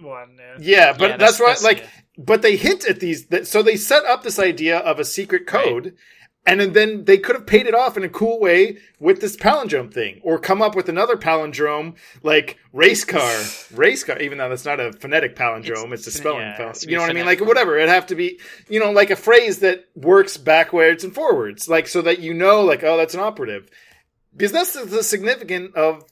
one. 0.00 0.36
Yeah. 0.38 0.56
Yeah, 0.60 0.92
but 0.92 1.10
Yeah, 1.10 1.16
that's, 1.18 1.38
that's- 1.38 1.40
why, 1.40 1.46
that's- 1.48 1.62
like, 1.64 1.78
yeah. 1.78 2.24
but 2.24 2.42
they 2.42 2.56
hint 2.56 2.84
at 2.88 3.00
these. 3.00 3.26
That, 3.26 3.46
so 3.46 3.62
they 3.62 3.76
set 3.76 4.04
up 4.04 4.22
this 4.22 4.38
idea 4.38 4.78
of 4.78 4.98
a 4.98 5.04
secret 5.04 5.46
code, 5.46 5.96
and 6.46 6.60
then- 6.60 6.72
then 6.74 7.04
they 7.04 7.16
could 7.18 7.34
have 7.36 7.46
paid 7.46 7.66
it 7.66 7.74
off 7.74 7.96
in 7.96 8.04
a 8.04 8.08
cool 8.08 8.38
way 8.40 8.76
with 9.00 9.20
this 9.20 9.36
palindrome 9.36 9.92
thing, 9.92 10.20
or 10.22 10.38
come 10.38 10.60
up 10.60 10.74
with 10.76 10.88
another 10.88 11.16
palindrome 11.16 11.94
like 12.22 12.58
race 12.72 13.04
car, 13.04 13.42
race 13.74 14.04
car. 14.04 14.18
Even 14.18 14.38
though 14.38 14.48
that's 14.48 14.64
not 14.64 14.80
a 14.80 14.92
phonetic 14.92 15.36
palindrome, 15.36 15.92
it's, 15.92 16.06
a 16.06 16.10
spelling. 16.10 16.40
yeah, 16.42 16.52
it 16.54 16.56
pal- 16.58 16.72
you 16.90 16.96
know 16.96 17.00
what 17.02 17.10
I 17.10 17.14
mean? 17.14 17.26
Like 17.26 17.40
whatever. 17.40 17.76
It'd 17.78 17.88
have 17.88 18.06
to 18.08 18.14
be, 18.14 18.38
you 18.68 18.78
know, 18.80 18.90
like 18.92 19.10
a 19.10 19.16
phrase 19.16 19.60
that 19.60 19.86
works 19.94 20.36
backwards 20.36 21.02
and 21.04 21.14
forwards, 21.14 21.68
like 21.68 21.86
so 21.88 22.02
that 22.02 22.18
you 22.20 22.34
know, 22.34 22.62
like, 22.62 22.82
oh, 22.84 22.96
that's 22.96 23.14
an 23.14 23.20
operative, 23.20 23.68
because 24.36 24.52
that's 24.52 24.74
the, 24.74 24.84
the 24.84 25.02
significant 25.02 25.74
of 25.76 26.04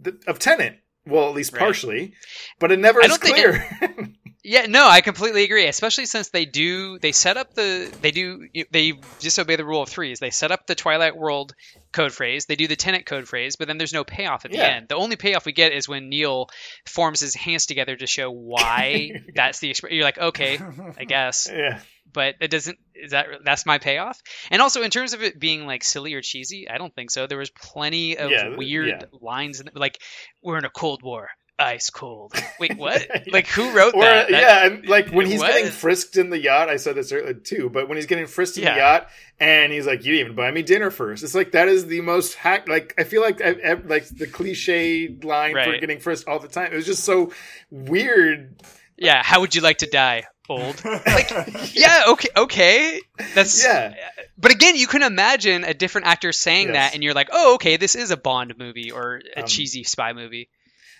the, 0.00 0.18
of 0.26 0.38
Tenet. 0.38 0.80
Well, 1.08 1.28
at 1.28 1.34
least 1.36 1.52
Right. 1.52 1.60
partially, 1.60 2.14
but 2.58 2.72
it 2.72 2.80
never 2.80 3.00
is 3.00 3.16
clear. 3.18 3.64
Yeah, 4.48 4.66
no, 4.66 4.86
I 4.86 5.00
completely 5.00 5.42
agree. 5.42 5.66
Especially 5.66 6.06
since 6.06 6.28
they 6.28 6.44
do, 6.44 7.00
they 7.00 7.10
set 7.10 7.36
up 7.36 7.52
the, 7.54 7.92
they 8.00 8.12
do, 8.12 8.46
they 8.70 8.92
disobey 9.18 9.56
the 9.56 9.64
rule 9.64 9.82
of 9.82 9.88
threes. 9.88 10.20
They 10.20 10.30
set 10.30 10.52
up 10.52 10.68
the 10.68 10.76
Twilight 10.76 11.16
World 11.16 11.52
code 11.90 12.12
phrase. 12.12 12.46
They 12.46 12.54
do 12.54 12.68
the 12.68 12.76
Tenet 12.76 13.06
code 13.06 13.26
phrase, 13.26 13.56
but 13.56 13.66
then 13.66 13.76
there's 13.76 13.92
no 13.92 14.04
payoff 14.04 14.44
at 14.44 14.52
the 14.52 14.58
end. 14.58 14.86
The 14.88 14.94
only 14.94 15.16
payoff 15.16 15.46
we 15.46 15.52
get 15.52 15.72
is 15.72 15.88
when 15.88 16.08
Neil 16.10 16.48
forms 16.86 17.18
his 17.18 17.34
hands 17.34 17.66
together 17.66 17.96
to 17.96 18.06
show 18.06 18.30
why 18.30 19.10
that's 19.34 19.58
the. 19.58 19.74
You're 19.90 20.04
like, 20.04 20.18
okay, 20.18 20.60
I 20.96 21.04
guess, 21.06 21.50
yeah. 21.52 21.80
but 22.12 22.36
it 22.40 22.48
doesn't. 22.52 22.78
Is 22.94 23.10
that 23.10 23.26
that's 23.44 23.66
my 23.66 23.78
payoff? 23.78 24.20
And 24.52 24.62
also 24.62 24.82
in 24.82 24.90
terms 24.90 25.12
of 25.12 25.24
it 25.24 25.40
being 25.40 25.66
like 25.66 25.82
silly 25.82 26.14
or 26.14 26.22
cheesy, 26.22 26.68
I 26.70 26.78
don't 26.78 26.94
think 26.94 27.10
so. 27.10 27.26
There 27.26 27.36
was 27.38 27.50
plenty 27.50 28.16
of 28.16 28.30
Yeah, 28.30 28.56
weird 28.56 28.86
yeah. 28.88 29.02
lines, 29.20 29.60
in, 29.60 29.70
like 29.74 29.98
we're 30.40 30.58
in 30.58 30.64
a 30.64 30.70
cold 30.70 31.02
war. 31.02 31.30
Ice 31.58 31.88
cold. 31.90 32.34
Wait, 32.60 32.76
what? 32.76 33.06
Like 33.32 33.46
who 33.46 33.70
wrote 33.70 33.94
Or 33.94 34.02
that? 34.02 34.28
That- 34.28 34.40
yeah, 34.40 34.66
and 34.66 34.86
like 34.86 35.08
when 35.10 35.26
he's 35.26 35.40
getting 35.42 35.70
frisked 35.70 36.16
in 36.16 36.28
the 36.30 36.38
yacht, 36.38 36.68
I 36.68 36.76
said 36.76 36.96
this 36.96 37.10
earlier 37.12 37.32
too, 37.34 37.70
but 37.72 37.88
when 37.88 37.96
he's 37.96 38.06
getting 38.06 38.26
frisked 38.26 38.58
in 38.58 38.64
Yeah. 38.64 38.74
the 38.74 38.80
yacht 38.80 39.08
and 39.40 39.72
he's 39.72 39.86
like, 39.86 40.04
"You 40.04 40.12
didn't 40.12 40.24
even 40.26 40.36
buy 40.36 40.50
me 40.50 40.62
dinner 40.62 40.90
first. 40.90 41.24
It's 41.24 41.34
like 41.34 41.52
that 41.52 41.68
is 41.68 41.86
the 41.86 42.02
most 42.02 42.34
hack. 42.34 42.68
Like 42.68 42.92
I 42.98 43.04
feel 43.04 43.22
like 43.22 43.40
I, 43.40 43.74
like 43.86 44.06
the 44.08 44.26
cliche 44.26 45.08
line 45.22 45.52
for 45.54 45.78
getting 45.78 45.98
frisked 45.98 46.28
all 46.28 46.38
the 46.38 46.48
time. 46.48 46.72
It 46.72 46.76
was 46.76 46.86
just 46.86 47.04
so 47.04 47.32
weird. 47.70 48.56
Yeah, 48.98 49.22
how 49.22 49.40
would 49.40 49.54
you 49.54 49.60
like 49.60 49.78
to 49.78 49.86
die? 49.86 50.24
Old. 50.48 50.80
Like, 50.84 51.74
yeah, 51.74 52.04
okay, 52.08 52.28
okay. 52.36 53.00
That's 53.34 53.62
Yeah, 53.64 53.94
But 54.38 54.52
again, 54.52 54.76
you 54.76 54.86
can 54.86 55.02
imagine 55.02 55.64
a 55.64 55.74
different 55.74 56.06
actor 56.06 56.32
saying 56.32 56.68
Yes. 56.68 56.74
that, 56.76 56.94
and 56.94 57.02
you're 57.02 57.14
like, 57.14 57.28
oh, 57.32 57.54
okay, 57.54 57.76
this 57.78 57.94
is 57.94 58.10
a 58.10 58.16
Bond 58.16 58.54
movie 58.56 58.90
or 58.92 59.20
a 59.36 59.40
Um, 59.40 59.46
cheesy 59.46 59.82
spy 59.84 60.12
movie. 60.12 60.48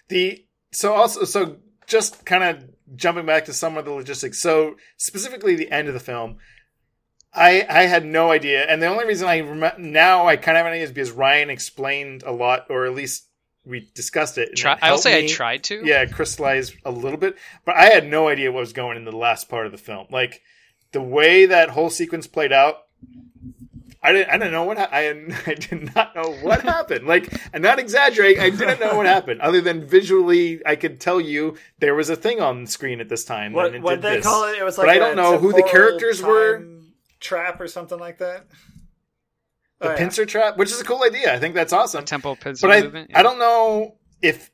the 0.08 0.44
so 0.72 0.94
also 0.94 1.24
so 1.24 1.56
just 1.86 2.24
kind 2.24 2.44
of 2.44 2.64
jumping 2.94 3.26
back 3.26 3.44
to 3.46 3.52
some 3.52 3.76
of 3.76 3.84
the 3.84 3.92
logistics. 3.92 4.40
So 4.40 4.76
specifically 4.96 5.56
the 5.56 5.70
end 5.70 5.88
of 5.88 5.94
the 5.94 6.00
film. 6.00 6.38
I, 7.34 7.66
I 7.68 7.82
had 7.82 8.06
no 8.06 8.30
idea, 8.30 8.64
and 8.64 8.80
the 8.80 8.86
only 8.86 9.04
reason 9.04 9.28
I 9.28 9.40
rem- 9.40 9.90
now 9.92 10.26
I 10.26 10.36
kind 10.36 10.56
of 10.56 10.60
have 10.60 10.66
an 10.66 10.72
idea 10.72 10.84
is 10.84 10.90
because 10.90 11.10
Ryan 11.10 11.50
explained 11.50 12.22
a 12.22 12.32
lot, 12.32 12.64
or 12.70 12.86
at 12.86 12.94
least 12.94 13.28
we 13.62 13.90
discussed 13.94 14.38
it. 14.38 14.56
Try, 14.56 14.78
I'll 14.80 14.96
say 14.96 15.24
I 15.24 15.26
tried 15.26 15.64
to. 15.64 15.82
yeah, 15.84 16.06
crystallize 16.06 16.74
a 16.86 16.90
little 16.90 17.18
bit. 17.18 17.36
But 17.66 17.76
I 17.76 17.90
had 17.90 18.06
no 18.06 18.28
idea 18.28 18.52
what 18.52 18.60
was 18.60 18.72
going 18.72 18.96
in 18.96 19.04
the 19.04 19.12
last 19.12 19.50
part 19.50 19.66
of 19.66 19.72
the 19.72 19.76
film. 19.78 20.06
Like 20.10 20.40
the 20.92 21.02
way 21.02 21.44
that 21.44 21.70
whole 21.70 21.90
sequence 21.90 22.26
played 22.26 22.52
out, 22.52 22.85
I 24.06 24.12
didn't. 24.12 24.28
I 24.30 24.38
didn't 24.38 24.52
know 24.52 24.64
what 24.64 24.78
ha- 24.78 24.88
I. 24.92 25.08
I 25.46 25.54
did 25.54 25.94
not 25.94 26.14
know 26.14 26.30
what 26.42 26.62
happened. 26.62 27.06
Like 27.06 27.32
I'm 27.52 27.62
not 27.62 27.78
exaggerating. 27.78 28.40
I 28.42 28.50
didn't 28.50 28.80
know 28.80 28.96
what 28.96 29.06
happened. 29.06 29.40
Other 29.40 29.60
than 29.60 29.84
visually, 29.86 30.60
I 30.64 30.76
could 30.76 31.00
tell 31.00 31.20
you 31.20 31.56
there 31.80 31.94
was 31.94 32.08
a 32.08 32.16
thing 32.16 32.40
on 32.40 32.64
the 32.64 32.70
screen 32.70 33.00
at 33.00 33.08
this 33.08 33.24
time. 33.24 33.52
What 33.52 33.66
and 33.66 33.74
it 33.76 33.82
what 33.82 33.96
did 33.96 34.02
they 34.02 34.16
this. 34.16 34.24
call 34.24 34.44
it? 34.48 34.58
It 34.58 34.62
was 34.64 34.78
like 34.78 34.86
But 34.86 34.96
like 34.96 35.02
I 35.02 35.04
a 35.04 35.14
don't 35.14 35.16
know 35.16 35.38
who 35.38 35.52
the 35.52 35.62
characters 35.64 36.22
were. 36.22 36.64
Trap 37.18 37.60
or 37.60 37.66
something 37.66 37.98
like 37.98 38.18
that. 38.18 38.46
The 39.80 39.88
Oh, 39.88 39.90
yeah. 39.90 39.96
pincer 39.98 40.24
trap, 40.26 40.56
which 40.56 40.70
is 40.70 40.80
a 40.80 40.84
cool 40.84 41.02
idea. 41.02 41.34
I 41.34 41.38
think 41.38 41.54
that's 41.54 41.72
awesome. 41.72 42.04
temporal 42.04 42.36
pincer 42.36 42.66
but 42.66 42.76
I, 42.76 42.80
movement. 42.82 43.10
I 43.14 43.22
don't 43.22 43.38
know 43.38 43.96
if 44.22 44.50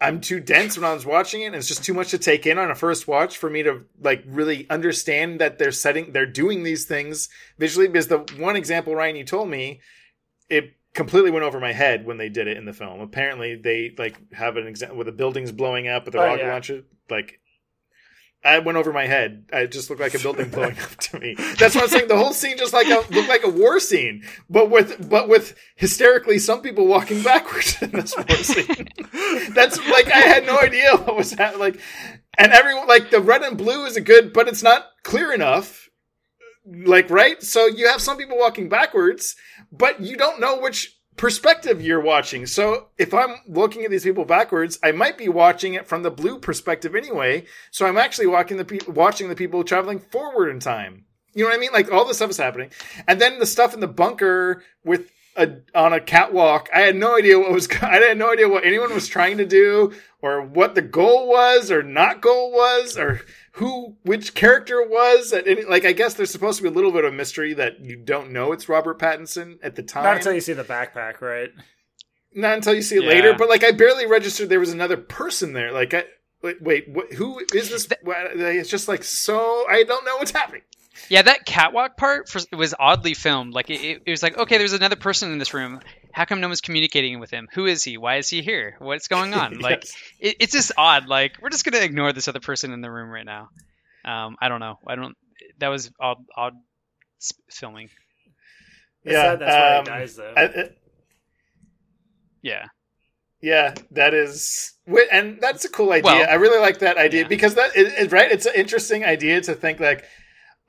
I'm 0.00 0.20
too 0.20 0.40
dense 0.40 0.76
when 0.76 0.84
I 0.84 0.92
was 0.92 1.06
watching 1.06 1.42
it. 1.42 1.46
And 1.46 1.54
it's 1.54 1.68
just 1.68 1.84
too 1.84 1.94
much 1.94 2.10
to 2.10 2.18
take 2.18 2.46
in 2.46 2.58
on 2.58 2.70
a 2.70 2.74
first 2.74 3.08
watch 3.08 3.38
for 3.38 3.48
me 3.48 3.62
to 3.62 3.84
like 4.00 4.22
really 4.26 4.68
understand 4.68 5.40
that 5.40 5.58
they're 5.58 5.72
setting, 5.72 6.12
they're 6.12 6.26
doing 6.26 6.62
these 6.62 6.84
things 6.84 7.28
visually. 7.58 7.88
Because 7.88 8.08
the 8.08 8.18
one 8.38 8.56
example, 8.56 8.94
Ryan, 8.94 9.16
you 9.16 9.24
told 9.24 9.48
me, 9.48 9.80
it 10.50 10.74
completely 10.94 11.30
went 11.30 11.44
over 11.44 11.58
my 11.60 11.72
head 11.72 12.04
when 12.06 12.18
they 12.18 12.28
did 12.28 12.46
it 12.46 12.56
in 12.56 12.66
the 12.66 12.72
film. 12.72 13.00
Apparently, 13.00 13.56
they 13.56 13.94
like 13.96 14.16
have 14.32 14.56
an 14.56 14.66
example 14.66 14.98
with 14.98 15.06
the 15.06 15.12
buildings 15.12 15.50
blowing 15.52 15.88
up 15.88 16.04
with 16.04 16.12
the 16.12 16.20
Oh, 16.20 16.26
rocket 16.26 16.42
yeah. 16.42 16.52
launcher, 16.52 16.82
like. 17.08 17.40
I 18.46 18.60
went 18.60 18.78
over 18.78 18.92
my 18.92 19.06
head. 19.06 19.44
It 19.52 19.72
just 19.72 19.90
looked 19.90 20.00
like 20.00 20.14
a 20.14 20.18
building 20.18 20.48
blowing 20.50 20.78
up 20.78 20.96
to 20.96 21.18
me. 21.18 21.34
That's 21.58 21.74
what 21.74 21.84
I'm 21.84 21.90
saying. 21.90 22.08
The 22.08 22.16
whole 22.16 22.32
scene 22.32 22.56
just 22.56 22.72
like 22.72 22.86
a, 22.86 23.12
looked 23.12 23.28
like 23.28 23.44
a 23.44 23.50
war 23.50 23.80
scene, 23.80 24.24
but 24.48 24.70
with 24.70 25.10
but 25.10 25.28
with 25.28 25.56
hysterically 25.74 26.38
some 26.38 26.62
people 26.62 26.86
walking 26.86 27.22
backwards 27.22 27.76
in 27.82 27.90
this 27.90 28.16
war 28.16 28.28
scene. 28.42 28.88
That's 29.50 29.78
like 29.88 30.06
I 30.06 30.20
had 30.20 30.46
no 30.46 30.58
idea 30.58 30.96
what 30.96 31.16
was 31.16 31.32
happening. 31.32 31.60
Like, 31.60 31.80
and 32.38 32.52
everyone 32.52 32.86
like 32.86 33.10
the 33.10 33.20
red 33.20 33.42
and 33.42 33.58
blue 33.58 33.84
is 33.84 33.96
a 33.96 34.00
good, 34.00 34.32
but 34.32 34.48
it's 34.48 34.62
not 34.62 34.86
clear 35.02 35.32
enough. 35.32 35.88
Like 36.64 37.10
right, 37.10 37.42
so 37.42 37.66
you 37.66 37.88
have 37.88 38.00
some 38.00 38.16
people 38.16 38.38
walking 38.38 38.68
backwards, 38.68 39.36
but 39.70 40.00
you 40.00 40.16
don't 40.16 40.40
know 40.40 40.58
which 40.58 40.95
perspective 41.16 41.82
you're 41.82 42.00
watching. 42.00 42.46
So 42.46 42.88
if 42.98 43.14
I'm 43.14 43.36
looking 43.46 43.84
at 43.84 43.90
these 43.90 44.04
people 44.04 44.24
backwards, 44.24 44.78
I 44.82 44.92
might 44.92 45.18
be 45.18 45.28
watching 45.28 45.74
it 45.74 45.86
from 45.86 46.02
the 46.02 46.10
blue 46.10 46.38
perspective 46.38 46.94
anyway. 46.94 47.46
So 47.70 47.86
I'm 47.86 47.98
actually 47.98 48.26
watching 48.26 48.56
the 48.56 48.64
people 48.64 48.92
watching 48.92 49.28
the 49.28 49.36
people 49.36 49.64
traveling 49.64 49.98
forward 49.98 50.50
in 50.50 50.60
time. 50.60 51.04
You 51.34 51.44
know 51.44 51.50
what 51.50 51.56
I 51.56 51.60
mean? 51.60 51.72
Like 51.72 51.92
all 51.92 52.04
this 52.04 52.16
stuff 52.16 52.30
is 52.30 52.38
happening, 52.38 52.70
and 53.06 53.20
then 53.20 53.38
the 53.38 53.46
stuff 53.46 53.74
in 53.74 53.80
the 53.80 53.88
bunker 53.88 54.62
with 54.84 55.10
a 55.36 55.58
on 55.74 55.92
a 55.92 56.00
catwalk. 56.00 56.68
I 56.74 56.80
had 56.80 56.96
no 56.96 57.16
idea 57.16 57.38
what 57.38 57.52
was. 57.52 57.68
I 57.82 57.98
had 57.98 58.18
no 58.18 58.32
idea 58.32 58.48
what 58.48 58.64
anyone 58.64 58.92
was 58.92 59.08
trying 59.08 59.38
to 59.38 59.46
do, 59.46 59.92
or 60.22 60.42
what 60.42 60.74
the 60.74 60.82
goal 60.82 61.28
was, 61.28 61.70
or 61.70 61.82
not 61.82 62.20
goal 62.20 62.52
was, 62.52 62.96
or 62.96 63.20
who 63.56 63.96
which 64.02 64.34
character 64.34 64.86
was. 64.86 65.32
At 65.32 65.46
any, 65.46 65.64
like 65.64 65.84
I 65.84 65.92
guess 65.92 66.14
there's 66.14 66.30
supposed 66.30 66.58
to 66.58 66.62
be 66.62 66.68
a 66.68 66.72
little 66.72 66.92
bit 66.92 67.04
of 67.04 67.12
mystery 67.14 67.54
that 67.54 67.80
you 67.80 67.96
don't 67.96 68.30
know 68.32 68.52
it's 68.52 68.68
Robert 68.68 68.98
Pattinson 68.98 69.58
at 69.62 69.76
the 69.76 69.82
time. 69.82 70.04
Not 70.04 70.16
until 70.16 70.32
you 70.32 70.40
see 70.40 70.52
the 70.52 70.64
backpack, 70.64 71.20
right? 71.20 71.50
Not 72.34 72.54
until 72.54 72.74
you 72.74 72.82
see 72.82 72.96
it 72.96 73.02
Yeah. 73.02 73.08
later. 73.08 73.34
But 73.34 73.48
like, 73.48 73.64
I 73.64 73.70
barely 73.72 74.06
registered 74.06 74.48
there 74.48 74.60
was 74.60 74.72
another 74.72 74.96
person 74.96 75.52
there. 75.54 75.72
Like, 75.72 75.94
I 75.94 76.04
wait, 76.42 76.60
wait 76.62 76.88
what, 76.88 77.12
who 77.14 77.40
is 77.54 77.70
this? 77.70 77.88
It's 78.06 78.70
just 78.70 78.88
like 78.88 79.04
so. 79.04 79.64
I 79.68 79.84
don't 79.84 80.04
know 80.04 80.16
what's 80.16 80.32
happening. 80.32 80.62
Yeah, 81.08 81.22
that 81.22 81.44
catwalk 81.46 81.96
part 81.96 82.28
for, 82.28 82.40
was 82.56 82.74
oddly 82.78 83.14
filmed. 83.14 83.52
Like 83.54 83.70
it, 83.70 83.80
it, 83.82 84.02
it 84.06 84.10
was 84.10 84.22
like, 84.22 84.36
okay, 84.38 84.58
there's 84.58 84.72
another 84.72 84.96
person 84.96 85.30
in 85.32 85.38
this 85.38 85.52
room. 85.54 85.80
How 86.16 86.24
come 86.24 86.40
no 86.40 86.48
one's 86.48 86.62
communicating 86.62 87.20
with 87.20 87.30
him? 87.30 87.46
Who 87.52 87.66
is 87.66 87.84
he? 87.84 87.98
Why 87.98 88.16
is 88.16 88.30
he 88.30 88.40
here? 88.40 88.76
What's 88.78 89.06
going 89.06 89.34
on? 89.34 89.58
Like 89.60 89.84
it, 90.18 90.36
it's 90.40 90.52
just 90.52 90.72
odd. 90.78 91.08
Like 91.08 91.34
we're 91.42 91.50
just 91.50 91.62
gonna 91.62 91.84
ignore 91.84 92.10
this 92.14 92.26
other 92.26 92.40
person 92.40 92.72
in 92.72 92.80
the 92.80 92.90
room 92.90 93.10
right 93.10 93.26
now. 93.26 93.50
Um, 94.02 94.36
I 94.40 94.48
don't 94.48 94.60
know. 94.60 94.78
I 94.86 94.94
don't. 94.96 95.14
That 95.58 95.68
was 95.68 95.90
odd, 96.00 96.16
odd 96.34 96.54
filming. 97.50 97.90
It's 99.04 99.12
Yeah, 99.12 99.22
sad 99.32 99.40
that's 99.40 99.54
why 99.54 99.76
um, 99.76 99.84
he 99.84 99.90
dies 99.90 100.16
though. 100.16 100.32
I- 100.34 100.44
I- 100.62 100.70
Yeah. 102.40 102.64
yeah, 103.42 103.74
that 103.90 104.14
is, 104.14 104.72
and 105.12 105.38
that's 105.38 105.66
a 105.66 105.68
cool 105.68 105.92
idea. 105.92 106.12
Well, 106.12 106.30
I 106.30 106.34
really 106.36 106.60
like 106.60 106.78
that 106.78 106.96
idea 106.96 107.22
yeah. 107.22 107.28
because 107.28 107.56
that 107.56 107.76
it, 107.76 107.88
it- 107.88 108.10
right. 108.12 108.32
It's 108.32 108.46
an 108.46 108.54
interesting 108.56 109.04
idea 109.04 109.42
to 109.42 109.54
think 109.54 109.80
like, 109.80 110.06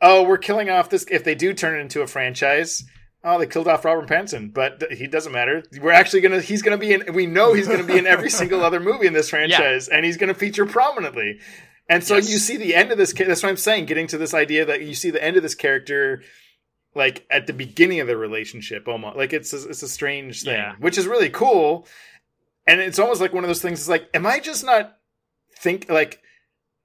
oh, 0.02 0.24
we're 0.24 0.40
killing 0.40 0.69
off 0.69 0.90
this. 0.90 1.06
If 1.10 1.24
they 1.24 1.36
do 1.36 1.53
turn 1.53 1.78
it 1.80 1.84
into 1.84 2.02
a 2.02 2.07
franchise. 2.07 2.84
Oh, 3.23 3.39
they 3.39 3.48
killed 3.48 3.68
off 3.68 3.84
Robert 3.84 4.07
Pattinson, 4.07 4.53
but 4.53 4.80
th- 4.80 4.98
he 4.98 5.07
doesn't 5.07 5.31
matter. 5.31 5.64
We're 5.81 5.91
actually 5.91 6.22
gonna. 6.22 6.39
He's 6.41 6.61
gonna 6.61 6.77
be 6.77 6.94
in. 6.94 7.14
We 7.14 7.26
know 7.26 7.53
he's 7.53 7.68
gonna 7.68 7.84
be 7.84 7.98
in 7.98 8.07
every 8.07 8.30
single 8.41 8.64
other 8.64 8.80
movie 8.80 9.07
in 9.07 9.14
this 9.14 9.30
franchise, 9.31 9.88
and 9.88 10.06
he's 10.06 10.18
gonna 10.18 10.34
feature 10.35 10.65
prominently. 10.65 11.39
And 11.89 12.03
so 12.03 12.15
Yes. 12.15 12.30
you 12.31 12.38
see 12.38 12.57
the 12.57 12.76
end 12.76 12.91
of 12.91 12.98
this. 12.98 13.14
That's 13.14 13.41
what 13.44 13.49
I'm 13.49 13.57
saying. 13.57 13.85
Getting 13.85 14.07
to 14.07 14.18
this 14.18 14.34
idea 14.34 14.65
that 14.65 14.81
you 14.84 14.94
see 14.94 15.10
the 15.10 15.23
end 15.23 15.35
of 15.38 15.44
this 15.44 15.56
character, 15.56 16.22
like 16.95 17.26
at 17.31 17.48
the 17.48 17.53
beginning 17.53 17.99
of 18.02 18.07
the 18.07 18.18
relationship, 18.18 18.88
almost 18.88 19.18
like 19.18 19.34
it's 19.34 19.52
a, 19.53 19.69
it's 19.69 19.84
a 19.84 19.88
strange 19.89 20.44
thing, 20.44 20.53
Yeah. 20.53 20.76
which 20.80 20.98
is 20.98 21.07
really 21.07 21.30
cool. 21.30 21.88
And 22.68 22.81
it's 22.81 22.99
almost 22.99 23.22
like 23.22 23.34
one 23.34 23.44
of 23.44 23.48
those 23.48 23.61
things. 23.61 23.80
It's 23.80 23.89
like, 23.89 24.10
am 24.14 24.26
I 24.27 24.39
just 24.39 24.65
not 24.65 24.98
think 25.60 25.89
like, 25.89 26.22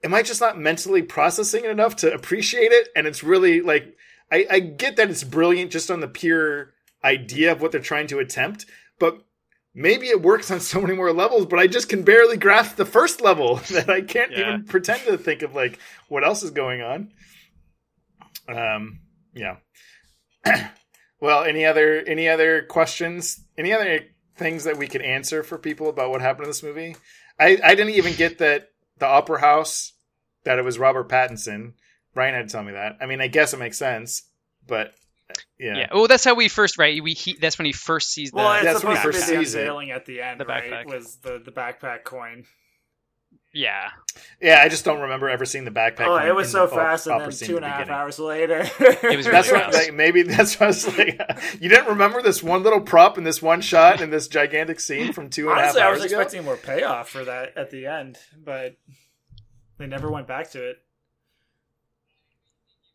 am 0.04 0.14
I 0.14 0.22
just 0.22 0.40
not 0.40 0.56
mentally 0.58 1.02
processing 1.02 1.64
it 1.64 1.70
enough 1.70 1.96
to 1.96 2.12
appreciate 2.12 2.72
it? 2.72 2.88
And 2.96 3.06
it's 3.06 3.22
really 3.22 3.60
like. 3.60 3.94
I, 4.32 4.46
I 4.50 4.58
get 4.60 4.96
that 4.96 5.10
it's 5.10 5.24
brilliant 5.24 5.70
just 5.70 5.90
on 5.90 6.00
the 6.00 6.08
pure 6.08 6.72
idea 7.04 7.52
of 7.52 7.60
what 7.60 7.70
they're 7.72 7.80
trying 7.80 8.06
to 8.08 8.18
attempt, 8.18 8.64
but 8.98 9.22
maybe 9.74 10.08
it 10.08 10.22
works 10.22 10.50
on 10.50 10.60
so 10.60 10.80
many 10.80 10.94
more 10.94 11.12
levels, 11.12 11.46
but 11.46 11.58
I 11.58 11.66
just 11.66 11.88
can 11.88 12.02
barely 12.02 12.36
grasp 12.36 12.76
the 12.76 12.84
first 12.86 13.20
level 13.20 13.56
that 13.72 13.90
I 13.90 14.00
can't 14.00 14.32
Yeah. 14.32 14.40
even 14.54 14.64
pretend 14.64 15.02
to 15.02 15.18
think 15.18 15.42
of 15.42 15.54
like 15.54 15.78
what 16.08 16.24
else 16.24 16.42
is 16.42 16.50
going 16.50 16.80
on. 16.82 17.12
Um, 18.48 19.00
yeah. 19.34 19.56
well, 21.20 21.44
any 21.44 21.64
other 21.64 22.00
any 22.00 22.28
other 22.28 22.62
questions? 22.62 23.40
Any 23.56 23.72
other 23.72 24.00
things 24.36 24.64
that 24.64 24.76
we 24.78 24.88
could 24.88 25.02
answer 25.02 25.42
for 25.42 25.58
people 25.58 25.88
about 25.88 26.10
what 26.10 26.20
happened 26.20 26.44
in 26.44 26.50
this 26.50 26.62
movie? 26.62 26.96
I 27.38 27.58
I 27.62 27.74
didn't 27.74 27.94
even 27.94 28.14
get 28.14 28.38
that 28.38 28.70
the 28.98 29.06
opera 29.06 29.40
house 29.40 29.92
that 30.44 30.58
it 30.58 30.64
was 30.64 30.78
Robert 30.78 31.08
Pattinson. 31.08 31.74
Ryan 32.14 32.34
had 32.34 32.48
to 32.48 32.52
tell 32.52 32.62
me 32.62 32.72
that. 32.72 32.98
I 33.00 33.06
mean, 33.06 33.20
I 33.20 33.28
guess 33.28 33.54
it 33.54 33.58
makes 33.58 33.78
sense, 33.78 34.22
but 34.66 34.88
uh, 35.30 35.34
yeah. 35.58 35.76
Yeah. 35.76 35.86
Well, 35.94 36.08
that's 36.08 36.24
how 36.24 36.34
we 36.34 36.48
first 36.48 36.78
right. 36.78 37.02
We 37.02 37.12
he, 37.14 37.36
that's 37.40 37.58
when 37.58 37.66
he 37.66 37.72
first 37.72 38.10
sees 38.10 38.30
the. 38.30 38.36
Well, 38.36 38.52
it's 38.54 38.64
That's 38.64 38.84
when 38.84 38.96
he 38.96 39.02
to 39.02 39.08
be 39.08 39.12
first 39.14 39.28
the 39.28 39.36
sees 39.36 39.54
it. 39.54 39.68
at 39.90 40.06
the 40.06 40.20
end, 40.20 40.40
The 40.40 40.44
right? 40.44 40.70
backpack. 40.70 40.86
Was 40.86 41.16
the 41.16 41.40
the 41.44 41.52
backpack 41.52 42.04
coin? 42.04 42.44
yeah. 43.54 43.90
Yeah, 44.40 44.60
I 44.62 44.68
just 44.68 44.84
don't 44.84 45.00
remember 45.00 45.28
ever 45.28 45.44
seeing 45.46 45.64
the 45.64 45.70
backpack. 45.70 46.06
oh, 46.06 46.16
it 46.26 46.34
was 46.34 46.50
so 46.50 46.66
the 46.66 46.74
fast, 46.74 47.06
and 47.06 47.20
then 47.20 47.32
scene 47.32 47.48
two 47.48 47.56
at 47.58 47.62
and 47.62 47.64
the 47.64 47.66
a 47.66 47.70
half 47.70 47.78
beginning. 47.80 48.00
hours 48.00 48.18
later, 48.18 48.58
It 49.10 49.16
was 49.16 49.26
That's 49.26 49.50
really 49.50 49.64
what, 49.64 49.74
like, 49.74 49.94
maybe 49.94 50.22
that's 50.36 50.58
what 50.58 50.62
I 50.64 50.66
was 50.68 50.98
like. 50.98 51.20
You 51.60 51.68
didn't 51.68 51.86
remember 51.88 52.20
this 52.22 52.42
one 52.42 52.62
little 52.62 52.80
prop 52.80 53.16
in 53.18 53.24
this 53.24 53.40
one 53.42 53.60
shot 53.62 54.00
in 54.00 54.10
this 54.10 54.28
gigantic 54.28 54.80
scene 54.80 55.12
from 55.12 55.28
two 55.30 55.50
and 55.50 55.58
a 55.58 55.62
half 55.62 55.64
Honestly, 55.76 55.80
I 55.82 55.86
hours 55.86 56.02
was 56.02 56.12
ago. 56.12 56.20
expecting 56.20 56.44
more 56.46 56.56
payoff 56.56 57.08
for 57.10 57.24
that 57.24 57.56
at 57.56 57.70
the 57.70 57.86
end, 57.86 58.18
but 58.42 58.76
they 59.78 59.86
never 59.86 60.10
went 60.10 60.26
back 60.26 60.50
to 60.52 60.70
it. 60.70 60.76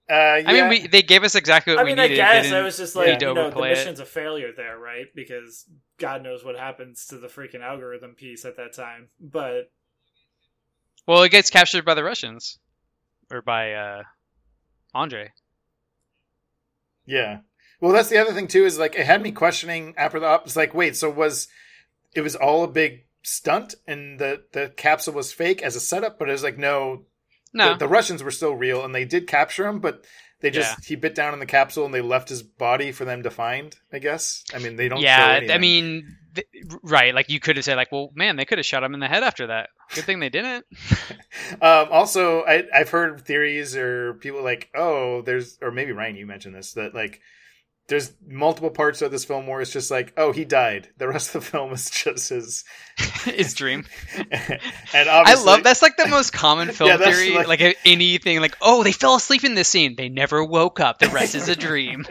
Uh, 0.09 0.13
yeah. 0.13 0.43
I 0.45 0.53
mean, 0.53 0.69
we 0.69 0.88
they 0.88 1.01
gave 1.01 1.23
us 1.23 1.35
exactly 1.35 1.75
what 1.75 1.84
we 1.84 1.91
gave. 1.91 1.99
I 1.99 2.03
we 2.03 2.09
mean, 2.09 2.13
I 2.13 2.15
guess 2.15 2.45
Didn't 2.45 2.63
was 2.63 2.77
just 2.77 2.95
need 2.95 3.01
like 3.01 3.19
to 3.19 3.25
you 3.25 3.34
know 3.34 3.34
the 3.34 3.41
overplay 3.47 3.69
it. 3.69 3.77
mission's 3.77 3.99
a 3.99 4.05
failure 4.05 4.51
there, 4.55 4.77
right? 4.77 5.07
Because 5.13 5.65
God 5.97 6.23
knows 6.23 6.45
what 6.45 6.57
happens 6.57 7.07
to 7.07 7.17
the 7.17 7.27
freaking 7.27 7.61
algorithm 7.61 8.15
piece 8.15 8.45
at 8.45 8.55
that 8.55 8.73
time. 8.73 9.09
But 9.19 9.69
Well, 11.05 11.23
it 11.23 11.29
gets 11.31 11.49
captured 11.49 11.84
by 11.84 11.93
the 11.93 12.03
Russians, 12.05 12.57
or 13.29 13.41
by 13.41 13.73
uh, 13.73 14.03
Andre. 14.93 15.31
Yeah. 17.05 17.39
Well, 17.81 17.91
that's 17.91 18.09
the 18.09 18.17
other 18.17 18.34
thing 18.34 18.47
too. 18.47 18.65
Is 18.65 18.79
like 18.79 18.95
it 18.95 19.05
had 19.05 19.21
me 19.21 19.31
questioning 19.31 19.93
after 19.97 20.19
the 20.19 20.25
op. 20.27 20.45
It's 20.45 20.55
like, 20.55 20.73
wait, 20.73 20.95
so 20.95 21.09
was 21.09 21.47
it 22.15 22.21
was 22.21 22.35
all 22.35 22.63
a 22.63 22.67
big 22.67 23.05
stunt 23.23 23.75
and 23.85 24.19
the 24.19 24.43
the 24.53 24.69
capsule 24.77 25.13
was 25.13 25.34
fake 25.34 25.61
as 25.61 25.75
a 25.75 25.79
setup? 25.79 26.17
But 26.17 26.29
it 26.29 26.34
was 26.34 26.43
like, 26.43 26.57
no, 26.57 27.03
No, 27.57 27.73
the, 27.73 27.79
the 27.79 27.88
Russians 27.88 28.23
were 28.23 28.31
still 28.31 28.53
real 28.55 28.85
and 28.85 28.93
they 28.95 29.05
did 29.05 29.27
capture 29.27 29.67
him, 29.67 29.79
but 29.79 30.05
they 30.39 30.51
just 30.51 30.85
he 30.85 30.95
bit 30.95 31.15
down 31.15 31.34
in 31.34 31.39
the 31.39 31.45
capsule 31.45 31.85
and 31.85 31.93
they 31.93 32.01
left 32.01 32.29
his 32.29 32.43
body 32.43 32.91
for 32.91 33.05
them 33.05 33.23
to 33.23 33.29
find. 33.31 33.75
I 33.91 33.99
guess. 33.99 34.43
I 34.53 34.59
mean, 34.59 34.75
they 34.75 34.88
don't. 34.88 35.01
yeah. 35.01 35.41
I 35.49 35.57
mean, 35.57 36.15
th- 36.35 36.47
right? 36.84 37.13
Like 37.13 37.29
you 37.29 37.39
could 37.39 37.55
have 37.55 37.65
said, 37.65 37.75
like, 37.75 37.91
well, 37.91 38.11
man, 38.15 38.35
they 38.35 38.45
could 38.45 38.59
have 38.59 38.65
shot 38.65 38.84
him 38.84 38.93
in 38.93 38.99
the 38.99 39.07
head 39.07 39.23
after 39.23 39.47
that. 39.47 39.69
Good 39.95 40.03
thing 40.05 40.19
they 40.19 40.29
didn't. 40.29 40.65
Um, 41.61 41.88
also, 41.91 42.41
I, 42.43 42.63
I've 42.73 42.89
heard 42.89 43.21
theories 43.21 43.75
or 43.75 44.15
people 44.15 44.43
like, 44.43 44.69
oh, 44.75 45.21
there's, 45.21 45.57
or 45.61 45.71
maybe 45.71 45.91
Ryan, 45.93 46.17
you 46.17 46.25
mentioned 46.25 46.53
this, 46.55 46.73
that 46.73 46.93
like, 46.93 47.21
there's 47.88 48.11
multiple 48.27 48.69
parts 48.69 49.01
of 49.01 49.11
this 49.11 49.23
film 49.23 49.47
where 49.47 49.61
it's 49.61 49.72
just 49.72 49.89
like, 49.89 50.14
oh, 50.18 50.34
he 50.34 50.43
died. 50.43 50.89
The 50.97 51.07
rest 51.07 51.34
of 51.35 51.41
the 51.43 51.49
film 51.49 51.72
is 51.72 51.89
just 51.89 52.30
his. 52.30 52.64
His 53.23 53.53
dream. 53.53 53.85
and 54.18 55.09
I 55.09 55.35
love 55.35 55.64
that's 55.64 55.81
like 55.81 55.97
the 55.97 56.07
most 56.07 56.34
common 56.34 56.69
film 56.72 56.89
Yeah, 56.89 56.97
theory. 56.97 57.34
like- 57.35 57.47
Like, 57.47 57.77
anything, 57.85 58.39
like, 58.41 58.57
oh, 58.61 58.84
they 58.84 58.91
fell 58.91 59.15
asleep 59.15 59.43
in 59.43 59.53
this 59.55 59.68
scene. 59.69 59.95
They 59.95 60.09
never 60.09 60.43
woke 60.43 60.80
up. 60.80 60.99
The 60.99 61.07
rest 61.09 61.35
is 61.35 61.47
a 61.47 61.55
dream. 61.55 62.05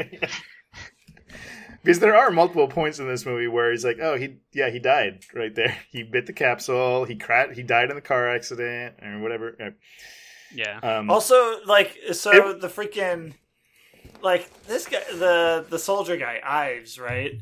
because 1.82 2.00
there 2.00 2.16
are 2.16 2.30
multiple 2.30 2.68
points 2.68 2.98
in 2.98 3.06
this 3.08 3.24
movie 3.26 3.46
where 3.48 3.70
he's 3.70 3.84
like, 3.84 3.98
oh, 4.00 4.16
he, 4.16 4.36
yeah, 4.52 4.70
he 4.70 4.78
died 4.78 5.20
right 5.34 5.54
there. 5.54 5.76
He 5.90 6.02
bit 6.02 6.26
the 6.26 6.32
capsule. 6.32 7.04
He 7.04 7.16
cra- 7.16 7.54
he 7.54 7.62
died 7.62 7.90
in 7.90 7.96
the 7.96 8.02
car 8.02 8.28
accident 8.34 8.96
or 9.02 9.18
whatever. 9.20 9.74
Yeah. 10.54 10.78
Um, 10.82 11.10
also, 11.10 11.60
like, 11.64 11.96
so 12.12 12.30
It- 12.50 12.60
the 12.60 12.68
freaking 12.68 13.34
like 14.26 14.64
this 14.64 14.86
guy, 14.86 15.02
the 15.12 15.64
the 15.70 15.78
soldier 15.78 16.16
guy, 16.16 16.40
Ives, 16.44 16.98
right? 16.98 17.40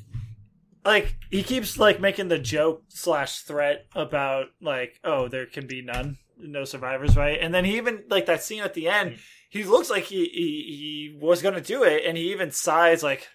Like 0.85 1.17
he 1.31 1.43
keeps 1.43 1.79
like 1.79 1.99
making 1.99 2.29
the 2.29 2.39
joke 2.39 2.83
slash 2.89 3.41
threat 3.41 3.87
about 3.95 4.49
like, 4.61 5.01
oh, 5.03 5.29
there 5.29 5.47
can 5.47 5.67
be 5.67 5.81
none, 5.81 6.19
no 6.39 6.67
survivors, 6.67 7.17
right? 7.17 7.39
And 7.41 7.55
then 7.55 7.65
he 7.65 7.79
even 7.79 8.05
like 8.11 8.27
that 8.27 8.43
scene 8.43 8.63
at 8.63 8.75
the 8.75 8.89
end. 8.89 9.13
Hmm. 9.13 9.17
He 9.49 9.65
looks 9.65 9.89
like 9.89 10.05
he 10.05 10.27
he, 10.27 11.17
he 11.17 11.19
was 11.19 11.41
gonna 11.41 11.63
do 11.63 11.85
it, 11.85 12.05
and 12.05 12.19
he 12.19 12.33
even 12.33 12.51
sighs 12.51 13.03
like, 13.03 13.29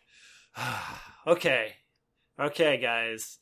okay, 1.28 1.74
okay, 2.40 2.78
guys, 2.78 3.40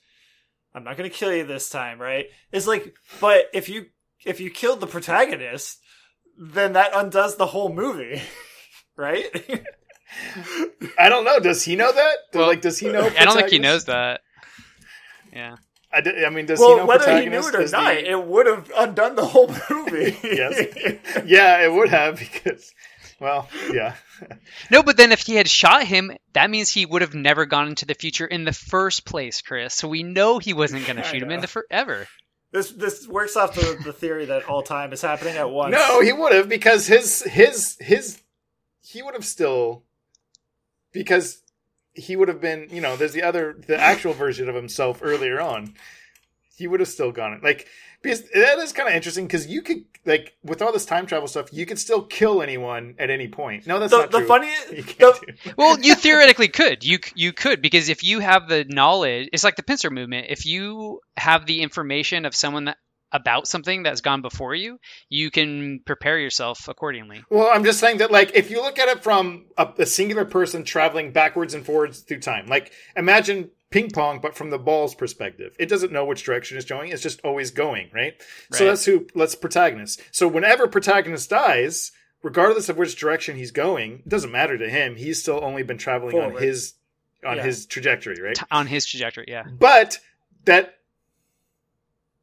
I'm 0.74 0.86
not 0.86 0.96
gonna 0.96 1.10
kill 1.10 1.36
you 1.36 1.46
this 1.46 1.70
time, 1.70 2.00
right? 2.00 2.28
It's 2.54 2.66
like, 2.68 2.96
but 3.20 3.50
if 3.54 3.68
you 3.68 3.88
if 4.26 4.40
you 4.40 4.52
killed 4.52 4.80
the 4.80 4.88
protagonist, 4.88 5.80
then 6.40 6.72
that 6.74 6.96
undoes 6.96 7.36
the 7.36 7.48
whole 7.48 7.74
movie, 7.74 8.22
right? 8.96 9.26
I 10.98 11.10
don't 11.10 11.26
know. 11.26 11.40
Does 11.40 11.64
he 11.64 11.76
know 11.76 11.92
that? 11.92 12.16
Well, 12.34 12.48
like, 12.48 12.62
does 12.62 12.80
he 12.80 12.90
know? 12.90 13.06
I 13.20 13.26
don't 13.26 13.36
think 13.36 13.50
he 13.50 13.60
knows 13.60 13.86
that. 13.86 14.22
Yeah. 15.34 15.58
I, 15.92 16.30
mean, 16.30 16.46
does 16.46 16.60
he 16.60 16.76
know 16.76 16.86
whether 16.86 17.20
he 17.20 17.28
knew 17.28 17.40
it 17.40 17.56
or 17.56 17.62
is 17.62 17.72
the- 17.72 17.78
not, 17.78 17.96
it 17.96 18.26
would 18.26 18.46
have 18.46 18.72
undone 18.76 19.16
the 19.16 19.26
whole 19.26 19.54
movie. 19.70 20.18
Yes. 20.24 21.24
yeah, 21.26 21.64
it 21.64 21.72
would 21.72 21.90
have 21.90 22.20
because, 22.20 22.74
well, 23.20 23.48
yeah. 23.72 23.96
No, 24.70 24.84
but 24.84 24.98
then 24.98 25.12
if 25.12 25.22
he 25.22 25.36
had 25.36 25.48
shot 25.48 25.84
him, 25.86 26.12
that 26.34 26.50
means 26.50 26.72
he 26.72 26.86
would 26.86 27.02
have 27.02 27.16
never 27.16 27.46
gone 27.46 27.68
into 27.68 27.86
the 27.86 27.94
future 27.94 28.26
in 28.26 28.44
the 28.44 28.54
first 28.54 29.06
place, 29.06 29.42
Chris. 29.42 29.74
So 29.74 29.88
we 29.88 30.04
know 30.04 30.40
he 30.40 30.54
wasn't 30.54 30.86
going 30.86 30.98
to 30.98 31.08
I 31.08 31.12
shoot 31.12 31.22
him 31.22 31.30
know. 31.30 31.36
in 31.36 31.42
the 31.42 31.48
forever. 31.48 32.08
This 32.52 32.72
this 32.72 33.08
works 33.08 33.36
off 33.36 33.56
the, 33.56 33.78
the 33.84 33.94
theory 33.94 34.26
that 34.26 34.46
all 34.46 34.64
time 34.64 34.94
is 34.94 35.02
happening 35.02 35.36
at 35.36 35.50
once. 35.50 35.74
No, 35.74 36.02
he 36.02 36.14
would 36.14 36.34
have 36.34 36.48
because 36.48 36.88
his 36.88 37.22
his 37.24 37.76
his 37.80 38.22
he 38.82 39.04
would 39.04 39.16
have 39.16 39.26
still 39.26 39.84
because 40.98 41.42
he 41.94 42.16
would 42.16 42.28
have 42.28 42.42
been 42.42 42.68
you 42.72 42.82
know 42.82 42.96
there's 42.96 43.14
the 43.14 43.24
other 43.24 43.56
the 43.68 43.80
actual 43.80 44.14
version 44.14 44.50
of 44.50 44.56
himself 44.56 45.00
earlier 45.02 45.40
on. 45.42 45.74
He 46.56 46.68
would 46.68 46.80
have 46.80 46.90
still 46.90 47.12
gone 47.12 47.34
it 47.34 47.44
like 47.44 47.68
because 48.02 48.24
that 48.32 48.58
is 48.60 48.74
kind 48.74 48.90
of 48.90 48.96
interesting 48.96 49.28
because 49.28 49.46
you 49.48 49.62
could 49.62 49.86
like 50.06 50.36
with 50.44 50.62
all 50.62 50.72
this 50.72 50.86
time 50.86 51.06
travel 51.06 51.28
stuff 51.28 51.52
you 51.54 51.66
could 51.66 51.78
still 51.78 52.02
kill 52.04 52.42
anyone 52.42 52.96
at 52.98 53.10
any 53.10 53.28
point. 53.28 53.68
No, 53.68 53.80
that's 53.80 53.92
the, 53.92 54.00
not 54.00 54.12
the 54.12 54.20
true. 54.20 54.28
funny 54.28 54.52
You 54.76 54.84
can't 54.84 55.20
the, 55.20 55.34
do- 55.44 55.52
Well, 55.58 55.80
you 55.80 55.94
theoretically 55.96 56.48
could. 56.48 56.84
You 56.84 57.00
you 57.16 57.32
could 57.32 57.62
because 57.62 57.90
if 57.90 58.04
you 58.04 58.20
have 58.20 58.48
the 58.50 58.66
knowledge, 58.68 59.30
it's 59.34 59.44
like 59.44 59.56
the 59.56 59.64
pincer 59.64 59.92
movement. 59.92 60.28
If 60.30 60.46
you 60.46 61.02
have 61.16 61.46
the 61.46 61.62
information 61.62 62.26
of 62.26 62.36
someone 62.36 62.66
that 62.66 62.78
about 63.12 63.48
something 63.48 63.84
that's 63.84 64.02
gone 64.02 64.22
before 64.22 64.54
you, 64.54 64.80
you 65.10 65.32
can 65.32 65.80
prepare 65.86 66.20
yourself 66.20 66.68
accordingly. 66.68 67.24
Well, 67.30 67.50
I'm 67.54 67.64
just 67.64 67.80
saying 67.80 68.00
that, 68.00 68.12
like, 68.12 68.36
if 68.36 68.52
you 68.52 68.62
look 68.62 68.80
at 68.80 68.90
it 68.90 69.04
from 69.04 69.46
a, 69.58 69.70
a 69.78 69.86
singular 69.86 70.26
person 70.26 70.64
traveling 70.64 71.12
backwards 71.12 71.54
and 71.54 71.66
forwards 71.66 72.02
through 72.02 72.20
time, 72.20 72.48
like, 72.48 72.72
imagine 72.96 73.50
ping 73.70 73.90
pong, 73.92 74.20
but 74.22 74.36
from 74.36 74.50
the 74.50 74.58
ball's 74.58 74.96
perspective. 74.96 75.56
It 75.60 75.68
doesn't 75.68 75.92
know 75.92 76.06
which 76.06 76.24
direction 76.24 76.58
it's 76.58 76.66
going. 76.66 76.92
It's 76.92 77.02
just 77.02 77.20
always 77.22 77.52
going, 77.52 77.90
right? 77.94 78.14
So 78.52 78.66
that's 78.66 78.86
who, 78.86 79.08
let's 79.14 79.36
protagonist. 79.36 80.02
So 80.12 80.28
whenever 80.28 80.68
protagonist 80.68 81.30
dies, 81.30 81.92
regardless 82.24 82.70
of 82.70 82.78
which 82.78 82.96
direction 82.96 83.36
he's 83.36 83.52
going, 83.52 84.04
it 84.06 84.10
doesn't 84.10 84.32
matter 84.32 84.58
to 84.58 84.70
him. 84.70 84.96
He's 84.96 85.22
still 85.22 85.44
only 85.44 85.64
been 85.64 85.78
traveling 85.78 86.18
on 86.18 86.42
his, 86.42 86.76
on 87.26 87.38
Yeah. 87.38 87.44
his 87.44 87.66
trajectory, 87.66 88.22
right? 88.22 88.36
T- 88.36 88.46
on 88.52 88.68
his 88.68 88.86
trajectory. 88.86 89.26
Yeah. 89.28 89.44
But 89.52 90.00
that 90.46 90.77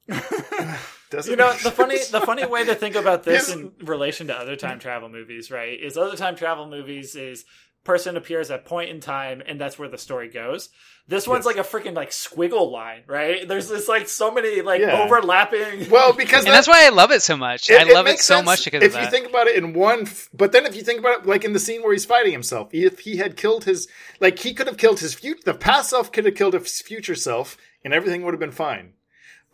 doesn't 1.10 1.30
you 1.30 1.36
know 1.36 1.52
the 1.62 1.70
funny 1.70 1.96
the 2.10 2.20
funny 2.20 2.44
way 2.46 2.64
to 2.64 2.74
think 2.74 2.94
about 2.96 3.22
this 3.24 3.48
Yes. 3.48 3.56
in 3.56 3.72
relation 3.82 4.26
to 4.28 4.36
other 4.36 4.56
time 4.56 4.78
travel 4.78 5.08
movies 5.08 5.50
right 5.50 5.80
is 5.80 5.96
other 5.96 6.16
time 6.16 6.36
travel 6.36 6.68
movies 6.68 7.14
is 7.16 7.44
person 7.84 8.16
appears 8.16 8.50
at 8.50 8.64
point 8.64 8.88
in 8.88 8.98
time 9.00 9.42
and 9.44 9.60
that's 9.60 9.78
where 9.78 9.88
the 9.90 9.98
story 9.98 10.28
goes 10.30 10.70
this 11.06 11.28
one's 11.28 11.44
Yes. 11.44 11.54
like 11.54 11.56
a 11.58 11.68
freaking 11.68 11.94
like 11.94 12.10
squiggle 12.10 12.70
line 12.72 13.02
right 13.06 13.46
there's 13.46 13.68
this 13.68 13.88
like 13.88 14.08
so 14.08 14.30
many 14.32 14.62
like 14.62 14.80
Yeah. 14.80 15.02
overlapping 15.02 15.90
well, 15.90 16.14
because 16.14 16.44
And 16.44 16.46
that- 16.48 16.52
that's 16.52 16.68
why 16.68 16.86
I 16.86 16.88
love 16.88 17.10
it 17.12 17.20
so 17.20 17.36
much. 17.36 17.70
I 17.70 17.82
love 17.84 18.06
it 18.06 18.12
makes 18.12 18.24
so 18.24 18.42
much 18.42 18.64
because 18.64 18.82
if 18.82 18.88
of 18.88 18.92
that. 18.94 19.04
you 19.04 19.10
think 19.10 19.28
about 19.28 19.46
it 19.48 19.56
in 19.56 19.74
one, 19.74 20.02
f- 20.02 20.30
but 20.32 20.52
then 20.52 20.64
if 20.64 20.74
you 20.74 20.82
think 20.82 20.98
about 20.98 21.20
it, 21.20 21.26
like 21.26 21.44
in 21.44 21.52
the 21.52 21.58
scene 21.58 21.82
where 21.82 21.92
he's 21.92 22.06
fighting 22.06 22.32
himself, 22.32 22.68
if 22.72 23.00
he 23.00 23.18
had 23.18 23.36
killed 23.36 23.64
his, 23.64 23.86
like 24.18 24.38
he 24.38 24.54
could 24.54 24.66
have 24.66 24.78
killed 24.78 25.00
his 25.00 25.12
future, 25.14 25.40
the 25.44 25.52
past 25.54 25.90
self 25.90 26.10
could 26.10 26.24
have 26.24 26.34
killed 26.34 26.54
his 26.54 26.80
future 26.80 27.14
self, 27.14 27.58
and 27.84 27.92
everything 27.92 28.22
would 28.22 28.32
have 28.32 28.40
been 28.40 28.50
fine. 28.50 28.94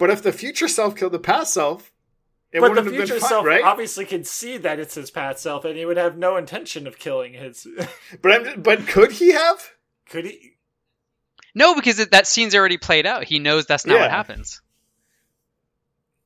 But 0.01 0.09
if 0.09 0.23
the 0.23 0.33
future 0.33 0.67
self 0.67 0.97
killed 0.97 1.13
the 1.13 1.19
past 1.19 1.53
self, 1.53 1.93
it 2.51 2.61
but 2.61 2.69
the 2.69 2.71
wouldn't 2.71 2.87
have 2.87 2.95
future 2.95 3.15
been 3.15 3.21
fine, 3.21 3.29
self 3.29 3.47
right? 3.47 3.63
obviously 3.63 4.07
can 4.07 4.25
see 4.25 4.57
that 4.57 4.81
it's 4.81 4.95
his 4.95 5.11
past 5.11 5.43
self 5.43 5.67
and 5.67 5.77
he 5.77 5.85
would 5.85 5.99
have 5.99 6.17
no 6.17 6.39
intention 6.39 6.87
of 6.87 6.99
killing 6.99 7.35
his 7.35 7.69
But 8.23 8.33
I'm, 8.33 8.63
but 8.63 8.89
could 8.89 9.13
he 9.13 9.33
have? 9.33 9.75
could 10.09 10.25
he 10.25 10.55
no, 11.55 11.75
because 11.75 11.99
it, 11.99 12.13
that 12.13 12.29
scene's 12.29 12.55
already 12.55 12.79
played 12.79 13.07
out. 13.07 13.25
He 13.25 13.41
knows 13.41 13.67
that's 13.67 13.85
not 13.85 13.99
what 13.99 14.11
happens. 14.11 14.63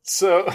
So 0.02 0.46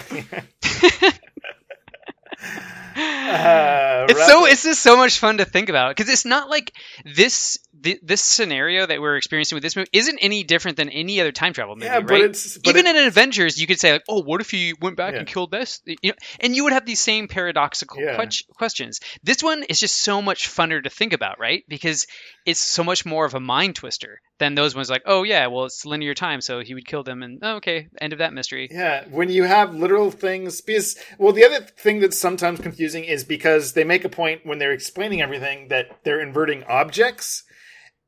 Uh, 2.96 4.06
it's 4.08 4.18
wrap 4.18 4.28
so 4.28 4.46
it's 4.46 4.64
just 4.64 4.82
so 4.82 4.96
much 4.96 5.18
fun 5.18 5.38
to 5.38 5.44
think 5.44 5.68
about 5.68 5.94
because 5.94 6.10
it's 6.10 6.24
not 6.24 6.50
like 6.50 6.72
this 7.04 7.58
th- 7.82 8.00
this 8.02 8.22
scenario 8.22 8.86
that 8.86 9.00
we're 9.00 9.16
experiencing 9.16 9.56
with 9.56 9.62
this 9.62 9.76
movie 9.76 9.88
isn't 9.92 10.18
any 10.20 10.44
different 10.44 10.76
than 10.76 10.88
any 10.88 11.20
other 11.20 11.32
time 11.32 11.52
travel 11.52 11.76
movie, 11.76 11.86
yeah, 11.86 12.00
but 12.00 12.10
right? 12.10 12.24
it's 12.24 12.58
but 12.58 12.70
Even 12.76 12.86
it- 12.86 12.96
in 12.96 13.06
Avengers, 13.06 13.60
you 13.60 13.66
could 13.66 13.80
say 13.80 13.92
like, 13.92 14.04
"Oh, 14.08 14.22
what 14.22 14.40
if 14.40 14.50
he 14.50 14.74
went 14.80 14.96
back 14.96 15.12
Yeah. 15.14 15.20
and 15.20 15.28
killed 15.28 15.50
this?" 15.50 15.80
You 15.86 15.96
know, 16.04 16.12
and 16.40 16.54
you 16.54 16.64
would 16.64 16.72
have 16.72 16.86
these 16.86 17.00
same 17.00 17.28
paradoxical 17.28 18.00
Yeah. 18.00 18.16
que- 18.24 18.44
questions. 18.54 19.00
This 19.22 19.42
one 19.42 19.62
is 19.64 19.80
just 19.80 19.96
so 19.96 20.20
much 20.22 20.48
funner 20.48 20.82
to 20.82 20.90
think 20.90 21.12
about, 21.12 21.38
right? 21.38 21.64
Because 21.68 22.06
it's 22.46 22.60
so 22.60 22.82
much 22.84 23.04
more 23.04 23.24
of 23.26 23.34
a 23.34 23.40
mind 23.40 23.76
twister 23.76 24.20
than 24.38 24.54
those 24.54 24.74
ones. 24.74 24.88
Like, 24.90 25.02
"Oh 25.06 25.22
yeah, 25.22 25.46
well 25.48 25.64
it's 25.66 25.84
linear 25.84 26.14
time, 26.14 26.40
so 26.40 26.60
he 26.60 26.74
would 26.74 26.86
kill 26.86 27.02
them," 27.02 27.22
and 27.22 27.38
oh, 27.42 27.56
okay, 27.56 27.88
end 28.00 28.12
of 28.12 28.20
that 28.20 28.32
mystery. 28.32 28.68
Yeah, 28.70 29.04
when 29.10 29.30
you 29.30 29.44
have 29.44 29.74
literal 29.74 30.10
things, 30.10 30.60
because 30.60 30.96
well, 31.18 31.32
the 31.32 31.44
other 31.44 31.60
thing 31.60 32.00
that's 32.00 32.18
sometimes 32.18 32.60
confusing 32.60 33.04
is 33.04 33.24
because 33.24 33.74
they 33.74 33.84
make 33.84 34.04
a 34.04 34.08
point 34.08 34.44
when 34.46 34.58
they're 34.58 34.72
explaining 34.72 35.20
everything 35.20 35.68
that 35.68 35.86
they're 36.04 36.20
inverting 36.20 36.64
objects, 36.64 37.44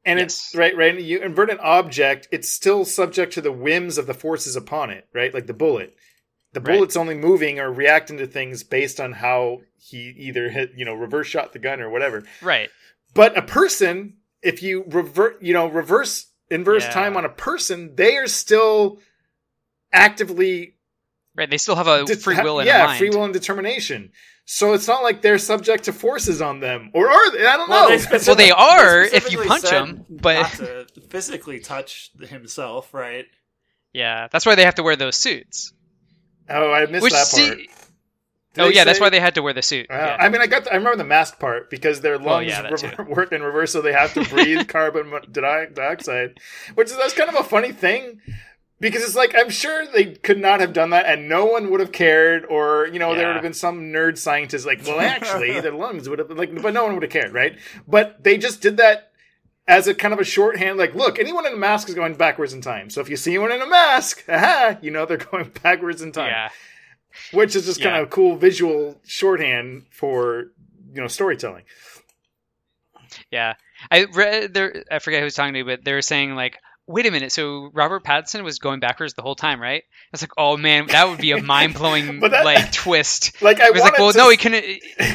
and 0.05 0.19
it's 0.19 0.55
right, 0.55 0.77
right. 0.77 1.01
You 1.01 1.20
invert 1.23 1.51
an 1.51 1.61
object, 1.61 2.29
it's 2.33 2.49
still 2.49 2.85
subject 2.85 3.33
to 3.35 3.41
the 3.41 3.53
whims 3.53 3.99
of 3.99 4.07
the 4.07 4.15
forces 4.15 4.57
upon 4.57 4.91
it, 4.91 5.07
right? 5.15 5.33
Like 5.33 5.47
the 5.47 5.55
bullet. 5.55 5.95
The 6.53 6.61
Right. 6.61 6.74
bullet's 6.77 6.97
only 6.97 7.15
moving 7.15 7.59
or 7.61 7.73
reacting 7.73 8.19
to 8.19 8.27
things 8.27 8.62
based 8.62 9.01
on 9.01 9.12
how 9.12 9.62
he 9.79 10.15
either 10.19 10.51
hit, 10.51 10.73
you 10.77 10.85
know, 10.85 10.95
reverse 10.95 11.27
shot 11.27 11.53
the 11.53 11.59
gun 11.59 11.81
or 11.81 11.89
whatever. 11.89 12.24
Right. 12.43 12.69
But 13.15 13.37
a 13.39 13.43
person, 13.43 14.19
if 14.43 14.62
you 14.62 14.85
revert, 14.89 15.43
you 15.43 15.55
know, 15.55 15.66
reverse 15.69 16.27
inverse 16.51 16.85
Yeah. 16.85 16.91
time 16.91 17.16
on 17.16 17.24
a 17.24 17.31
person, 17.31 17.95
they 17.97 18.16
are 18.19 18.27
still 18.27 19.01
actively 19.93 20.74
Right. 21.35 21.49
They 21.49 21.57
still 21.57 21.77
have 21.77 21.87
a 21.87 22.07
free 22.16 22.37
will 22.43 22.59
and 22.61 22.66
yeah, 22.66 22.99
free 22.99 23.09
will 23.09 23.24
and 23.24 23.33
determination. 23.33 24.12
So 24.44 24.73
it's 24.74 24.89
not 24.89 25.02
like 25.02 25.23
they're 25.23 25.39
subject 25.39 25.85
to 25.85 25.93
forces 25.93 26.43
on 26.43 26.60
them, 26.60 26.90
or 26.94 27.09
are 27.09 27.31
they? 27.32 27.47
I 27.47 27.56
don't 27.56 27.70
Well, 27.70 27.85
know. 27.85 27.89
they 27.90 27.98
specific- 27.98 28.27
Well, 28.27 28.36
they 28.36 28.51
are 28.51 29.02
if 29.02 29.31
you 29.32 29.43
punch 29.44 29.62
them, 29.62 30.05
but- 30.10 30.35
not 30.35 30.52
to 30.52 30.86
physically 31.09 31.60
touch 31.60 32.10
himself, 32.20 32.93
right? 32.93 33.27
Yeah, 33.93 34.28
that's 34.32 34.44
why 34.44 34.55
they 34.55 34.64
have 34.64 34.74
to 34.77 34.82
wear 34.82 34.97
those 34.97 35.16
suits. 35.16 35.73
oh, 36.51 36.73
I 36.73 36.86
missed 36.86 37.02
Which 37.02 37.12
that 37.12 37.27
see, 37.27 37.47
part. 37.48 37.59
Did 37.59 38.62
oh 38.64 38.69
they 38.69 38.74
yeah, 38.74 38.85
that's 38.85 39.01
why 39.01 39.09
they 39.09 39.20
had 39.20 39.36
to 39.36 39.43
wear 39.43 39.55
the 39.55 39.62
suit. 39.62 39.86
Uh, 39.90 39.94
yeah. 39.94 40.16
I 40.20 40.28
mean, 40.28 40.43
I 40.43 40.47
got. 40.47 40.64
The, 40.64 40.73
I 40.73 40.77
remember 40.77 40.98
the 40.98 41.05
mask 41.09 41.39
part 41.39 41.70
because 41.70 42.01
their 42.02 42.19
Well, 42.19 42.35
lungs 42.36 42.48
yeah, 42.48 42.60
that 42.62 42.70
rever- 42.82 42.97
too. 42.97 43.02
work 43.14 43.32
in 43.32 43.43
reverse, 43.43 43.73
so 43.73 43.81
they 43.81 43.93
have 43.94 44.12
to 44.14 44.24
breathe 44.28 44.69
carbon 44.69 45.10
dioxide, 45.32 46.39
which 46.74 46.90
is 46.90 46.97
that's 46.98 47.14
kind 47.14 47.31
of 47.31 47.36
a 47.36 47.44
funny 47.44 47.73
thing 47.73 48.20
because 48.82 49.02
it's 49.04 49.14
like 49.14 49.34
I'm 49.34 49.48
sure 49.48 49.86
they 49.86 50.06
could 50.06 50.38
not 50.38 50.59
have 50.60 50.72
done 50.72 50.90
that, 50.90 51.06
and 51.06 51.28
no 51.28 51.46
one 51.46 51.70
would 51.70 51.78
have 51.80 51.92
cared, 51.92 52.44
or 52.44 52.88
you 52.88 52.98
know, 52.98 53.14
there 53.14 53.28
would 53.28 53.34
have 53.36 53.42
been 53.42 53.54
some 53.54 53.92
nerd 53.92 54.18
scientist 54.18 54.66
like, 54.66 54.82
well, 54.84 55.00
actually, 55.00 55.59
their 55.62 55.72
lungs 55.72 56.09
would 56.09 56.18
have 56.18 56.26
been 56.28 56.36
like, 56.36 56.60
but 56.60 56.74
no 56.74 56.82
one 56.84 56.94
would 56.94 57.04
have 57.04 57.12
cared, 57.12 57.32
right? 57.32 57.56
But 57.86 58.22
they 58.24 58.36
just 58.36 58.60
did 58.60 58.76
that 58.78 59.12
as 59.68 59.86
a 59.86 59.94
kind 59.94 60.12
of 60.12 60.18
a 60.18 60.24
shorthand, 60.24 60.76
like, 60.76 60.96
look, 60.96 61.20
anyone 61.20 61.46
in 61.46 61.52
a 61.52 61.56
mask 61.56 61.88
is 61.88 61.94
going 61.94 62.14
backwards 62.14 62.52
in 62.52 62.60
time. 62.60 62.90
So 62.90 63.00
if 63.00 63.09
you 63.09 63.16
see 63.16 63.30
anyone 63.30 63.52
in 63.52 63.62
a 63.62 63.66
mask, 63.68 64.24
aha, 64.28 64.76
you 64.82 64.90
know 64.90 65.06
they're 65.06 65.16
going 65.16 65.52
backwards 65.62 66.02
in 66.02 66.10
time 66.10 66.30
yeah. 66.30 66.48
which 67.32 67.54
is 67.54 67.64
just 67.66 67.80
kind 67.80 67.94
Yeah. 67.96 68.02
of 68.02 68.10
cool 68.10 68.36
visual 68.36 69.00
shorthand 69.06 69.86
for 69.90 70.50
you 70.92 71.00
know 71.00 71.06
storytelling. 71.09 71.62
Yeah, 73.30 73.54
I 73.90 74.04
read 74.04 74.54
there. 74.54 74.84
I 74.90 74.98
forget 74.98 75.20
who 75.20 75.24
was 75.24 75.34
talking 75.34 75.52
to 75.54 75.59
me, 75.59 75.62
but 75.62 75.84
they 75.84 75.92
were 75.92 76.02
saying 76.02 76.34
like, 76.34 76.59
"Wait 76.86 77.06
a 77.06 77.10
minute, 77.10 77.32
so 77.32 77.70
Robert 77.72 78.04
Pattinson 78.04 78.42
was 78.44 78.59
going 78.59 78.80
backwards 78.80 79.14
the 79.14 79.22
whole 79.22 79.34
time, 79.34 79.60
right?" 79.60 79.82
I 79.82 80.09
was 80.12 80.22
like, 80.22 80.32
"Oh 80.36 80.56
man, 80.56 80.86
that 80.88 81.09
would 81.09 81.18
be 81.18 81.32
a 81.32 81.42
mind 81.42 81.74
blowing 81.74 82.20
like 82.20 82.72
twist." 82.72 83.40
Like 83.42 83.60
I 83.60 83.68
It 83.68 83.72
was 83.74 83.82
like, 83.82 83.98
"Well, 83.98 84.12
to- 84.12 84.18
no, 84.18 84.30
he 84.30 84.36
couldn't. 84.36 84.64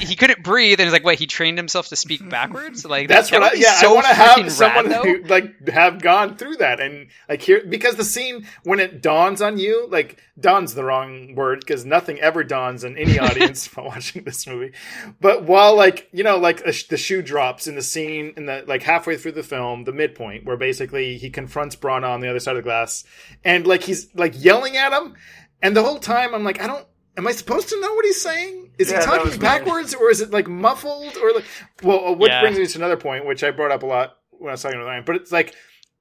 He 0.03 0.15
couldn't 0.15 0.43
breathe." 0.43 0.79
And 0.79 0.87
it's 0.87 0.93
like, 0.93 1.03
"What? 1.03 1.15
He 1.15 1.27
trained 1.27 1.57
himself 1.57 1.89
to 1.89 1.95
speak 1.95 2.27
backwards?" 2.29 2.85
Like 2.85 3.07
That's 3.07 3.29
that, 3.29 3.41
what 3.41 3.51
that 3.51 3.57
I 3.57 3.61
yeah. 3.61 3.73
so 3.73 3.91
I 3.91 3.93
want 3.93 4.07
to 4.07 4.13
have 4.13 4.51
someone 4.51 4.89
rad, 4.89 5.05
who 5.05 5.23
like 5.23 5.67
have 5.69 6.01
gone 6.01 6.37
through 6.37 6.57
that 6.57 6.79
and 6.79 7.07
like 7.27 7.41
here 7.41 7.63
because 7.67 7.95
the 7.95 8.03
scene 8.05 8.45
when 8.63 8.79
it 8.79 9.01
dawns 9.01 9.41
on 9.41 9.57
you 9.57 9.87
like 9.89 10.21
dawns 10.39 10.73
the 10.75 10.83
wrong 10.83 11.35
word 11.35 11.59
because 11.59 11.83
nothing 11.83 12.19
ever 12.19 12.43
dawns 12.43 12.85
on 12.85 12.97
any 12.97 13.19
audience 13.19 13.67
while 13.75 13.87
watching 13.87 14.23
this 14.23 14.47
movie. 14.47 14.71
But 15.19 15.43
while 15.43 15.75
like 15.75 16.07
you 16.11 16.23
know 16.23 16.37
like 16.37 16.65
sh- 16.71 16.87
the 16.87 16.97
shoe 16.97 17.21
drops 17.21 17.67
in 17.67 17.75
the 17.75 17.81
scene 17.81 18.33
in 18.37 18.45
the 18.45 18.63
like 18.67 18.83
halfway 18.83 19.17
through 19.17 19.33
the 19.33 19.43
film, 19.43 19.83
the 19.83 19.91
midpoint 19.91 20.45
where 20.45 20.57
basically 20.57 21.17
he 21.17 21.29
confronts 21.29 21.56
Branagh 21.57 22.09
on 22.09 22.21
the 22.21 22.29
other 22.29 22.39
side 22.39 22.51
of 22.51 22.57
the 22.57 22.67
glass 22.69 23.03
and 23.43 23.65
like 23.67 23.83
he's 23.83 24.13
like 24.15 24.33
yelling 24.43 24.77
at 24.77 24.93
him, 24.93 25.15
and 25.61 25.75
the 25.75 25.83
whole 25.83 25.99
time 25.99 26.33
I'm 26.33 26.43
like 26.43 26.61
I 26.61 26.67
don't. 26.67 26.85
Am 27.17 27.25
I 27.27 27.31
supposed 27.31 27.67
to 27.69 27.81
know 27.81 27.93
what 27.95 28.05
he's 28.05 28.21
saying? 28.21 28.69
Is 28.77 28.91
Yeah, 28.91 28.99
he 28.99 29.05
talking 29.05 29.21
was 29.23 29.29
weird. 29.31 29.41
backwards, 29.41 29.95
or 29.95 30.11
is 30.11 30.21
it 30.21 30.29
like 30.29 30.47
muffled, 30.47 31.17
or 31.17 31.33
like? 31.33 31.45
Well, 31.81 32.09
uh, 32.09 32.11
which 32.11 32.29
Yeah. 32.29 32.41
brings 32.41 32.59
me 32.59 32.67
to 32.67 32.77
another 32.77 32.95
point, 32.97 33.25
which 33.25 33.43
I 33.43 33.49
brought 33.49 33.71
up 33.71 33.81
a 33.81 33.87
lot 33.87 34.17
when 34.29 34.49
I 34.49 34.53
was 34.53 34.61
talking 34.61 34.77
with 34.77 34.85
Ryan. 34.87 35.03
But 35.03 35.15
it's 35.15 35.31
like 35.31 35.55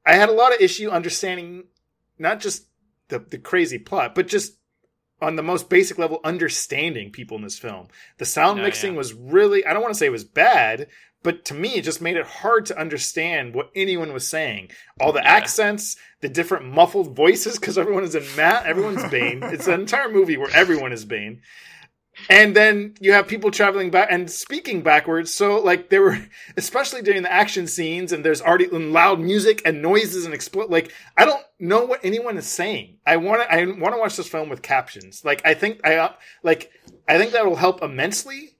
I 0.04 0.12
had 0.14 0.28
a 0.28 0.32
lot 0.32 0.54
of 0.54 0.60
issue 0.60 0.90
understanding 0.90 1.64
not 2.18 2.40
just 2.40 2.66
the 3.08 3.18
the 3.18 3.38
crazy 3.38 3.78
plot, 3.78 4.14
but 4.14 4.26
just 4.28 4.58
on 5.22 5.36
the 5.36 5.42
most 5.42 5.70
basic 5.70 5.96
level, 5.96 6.20
understanding 6.22 7.10
people 7.10 7.38
in 7.38 7.42
this 7.42 7.58
film. 7.58 7.88
The 8.18 8.26
sound 8.26 8.58
No, 8.58 8.64
mixing 8.64 8.92
yeah. 8.92 8.98
was 8.98 9.14
really 9.14 9.64
I 9.64 9.72
don't 9.72 9.80
want 9.80 9.94
to 9.94 9.98
say 9.98 10.04
it 10.06 10.12
was 10.12 10.24
bad, 10.24 10.88
but 11.22 11.44
to 11.46 11.54
me 11.54 11.74
it 11.74 11.82
just 11.82 12.00
made 12.00 12.16
it 12.16 12.26
hard 12.26 12.66
to 12.66 12.78
understand 12.78 13.54
what 13.54 13.70
anyone 13.74 14.12
was 14.12 14.26
saying. 14.28 14.70
All 15.00 15.12
the 15.12 15.20
Yeah. 15.20 15.32
accents, 15.34 15.96
the 16.20 16.28
different 16.28 16.66
muffled 16.66 17.16
voices, 17.16 17.58
because 17.58 17.78
everyone 17.78 18.04
is 18.04 18.14
in 18.14 18.24
Matt, 18.36 18.66
everyone's 18.66 19.04
Bane. 19.10 19.42
it's 19.42 19.66
an 19.66 19.80
entire 19.80 20.08
movie 20.10 20.36
where 20.36 20.50
everyone 20.54 20.92
is 20.92 21.04
Bane. 21.04 21.42
And 22.30 22.56
then 22.56 22.94
you 22.98 23.12
have 23.12 23.28
people 23.28 23.50
traveling 23.50 23.90
back 23.90 24.08
and 24.10 24.30
speaking 24.30 24.80
backwards. 24.80 25.34
So 25.34 25.58
like 25.60 25.90
there 25.90 26.00
were, 26.00 26.18
especially 26.56 27.02
during 27.02 27.22
the 27.22 27.30
action 27.32 27.66
scenes, 27.66 28.10
and 28.10 28.24
there's 28.24 28.40
already 28.40 28.68
loud 28.68 29.20
music 29.20 29.60
and 29.66 29.82
noises 29.82 30.24
and 30.24 30.32
explode. 30.32 30.70
Like 30.70 30.92
I 31.18 31.26
don't 31.26 31.44
know 31.60 31.84
what 31.84 32.00
anyone 32.02 32.38
is 32.38 32.46
saying. 32.46 32.98
I 33.06 33.18
want 33.18 33.42
to. 33.42 33.52
I 33.52 33.66
want 33.66 33.94
to 33.94 34.00
watch 34.00 34.16
this 34.16 34.28
film 34.28 34.48
with 34.48 34.62
captions. 34.62 35.26
Like 35.26 35.42
I 35.44 35.52
think 35.52 35.80
I 35.84 36.14
like. 36.42 36.70
I 37.06 37.18
think 37.18 37.32
that 37.32 37.44
will 37.44 37.56
help 37.56 37.82
immensely, 37.82 38.55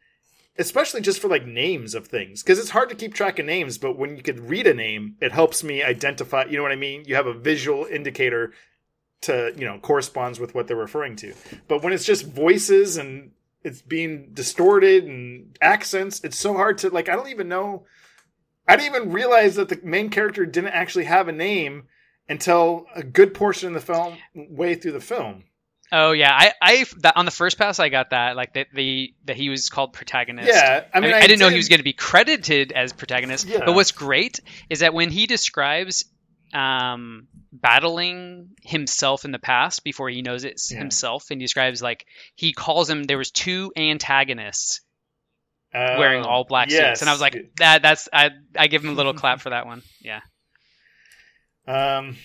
especially 0.59 1.01
just 1.01 1.21
for 1.21 1.29
like 1.29 1.47
names 1.47 1.95
of 1.95 2.07
things, 2.07 2.43
because 2.43 2.59
it's 2.59 2.71
hard 2.71 2.89
to 2.89 2.95
keep 2.95 3.15
track 3.15 3.39
of 3.39 3.47
names. 3.47 3.79
But 3.79 3.99
when 3.99 4.17
you 4.17 4.23
could 4.23 4.41
read 4.41 4.67
a 4.67 4.75
name, 4.75 5.17
it 5.21 5.33
helps 5.33 5.63
me 5.63 5.83
identify. 5.83 6.45
You 6.45 6.57
know 6.57 6.63
what 6.63 6.73
I 6.73 6.77
mean? 6.77 7.05
You 7.07 7.15
have 7.15 7.27
a 7.27 7.35
visual 7.35 7.85
indicator 7.85 8.53
to 9.23 9.53
you 9.57 9.65
know 9.65 9.79
corresponds 9.79 10.39
with 10.39 10.55
what 10.55 10.67
they're 10.67 10.77
referring 10.77 11.17
to. 11.17 11.35
But 11.69 11.83
when 11.83 11.93
it's 11.93 12.05
just 12.05 12.27
voices 12.27 12.97
and 12.97 13.33
it's 13.63 13.83
being 13.83 14.31
distorted 14.33 15.05
and 15.05 15.57
accents, 15.61 16.21
it's 16.23 16.39
so 16.39 16.55
hard 16.55 16.79
to 16.79 16.91
like. 16.91 17.09
I 17.09 17.17
don't 17.17 17.31
even 17.31 17.49
know. 17.49 17.85
I 18.69 18.77
didn't 18.77 18.97
even 18.97 19.13
realize 19.13 19.55
that 19.57 19.69
the 19.69 19.81
main 19.85 20.11
character 20.11 20.45
didn't 20.45 20.73
actually 20.73 21.05
have 21.05 21.29
a 21.29 21.33
name 21.33 21.85
until 22.29 22.87
a 22.95 23.03
good 23.03 23.33
portion 23.33 23.69
of 23.69 23.75
the 23.75 23.81
film, 23.93 24.17
way 24.35 24.75
through 24.75 24.93
the 24.93 25.01
film. 25.01 25.45
Oh 25.93 26.13
yeah, 26.13 26.33
I, 26.33 26.53
I 26.61 26.85
that, 26.99 27.17
on 27.17 27.25
the 27.27 27.31
first 27.31 27.59
pass 27.59 27.79
I 27.79 27.89
got 27.91 28.11
that 28.11 28.35
like 28.35 28.55
that 28.55 28.67
the 28.75 29.15
that 29.27 29.37
he 29.37 29.49
was 29.49 29.69
called 29.69 29.93
protagonist. 29.93 30.49
Yeah, 30.49 30.85
I 30.93 30.99
I 30.99 31.01
mean, 31.01 31.11
mean, 31.11 31.17
I, 31.17 31.27
didn't 31.27 31.39
know 31.39 31.49
he 31.49 31.57
was 31.57 31.69
going 31.69 31.79
to 31.79 31.85
be 31.85 31.93
credited 31.93 32.73
as 32.73 32.93
protagonist. 32.93 33.47
Yeah. 33.47 33.65
But 33.65 33.75
what's 33.75 33.93
great 33.93 34.41
is 34.69 34.81
that 34.81 34.95
when 34.95 35.11
he 35.11 35.27
describes 35.27 36.05
um, 36.53 37.29
battling 37.53 38.51
himself 38.63 39.25
in 39.25 39.31
the 39.31 39.39
past 39.39 39.85
before 39.85 40.09
he 40.09 40.23
knows 40.23 40.45
it's 40.45 40.73
Yeah. 40.73 40.79
himself, 40.79 41.31
and 41.31 41.41
he 41.41 41.45
describes 41.45 41.81
like 41.83 42.07
he 42.35 42.53
calls 42.53 42.91
him 42.91 43.05
there 43.05 43.19
was 43.19 43.31
two 43.31 43.73
antagonists 43.77 44.81
wearing 45.73 46.25
Oh, 46.25 46.29
all 46.29 46.45
black 46.45 46.71
yes. 46.71 46.99
suits, 46.99 47.03
and 47.03 47.11
I 47.11 47.13
was 47.13 47.21
like 47.21 47.53
that. 47.59 47.83
That's 47.83 48.09
I 48.13 48.31
I 48.59 48.67
give 48.67 48.83
him 48.83 48.91
a 48.91 48.95
little 48.95 49.15
clap 49.15 49.41
for 49.41 49.51
that 49.51 49.67
one. 49.67 49.83
Yeah. 50.01 50.21
Um, 51.69 52.17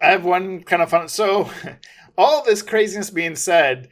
I 0.00 0.06
have 0.06 0.24
one 0.24 0.62
kind 0.62 0.80
of 0.80 0.88
fun. 0.88 1.08
So, 1.08 1.50
all 2.16 2.44
this 2.44 2.62
craziness 2.62 3.10
being 3.10 3.36
said, 3.36 3.88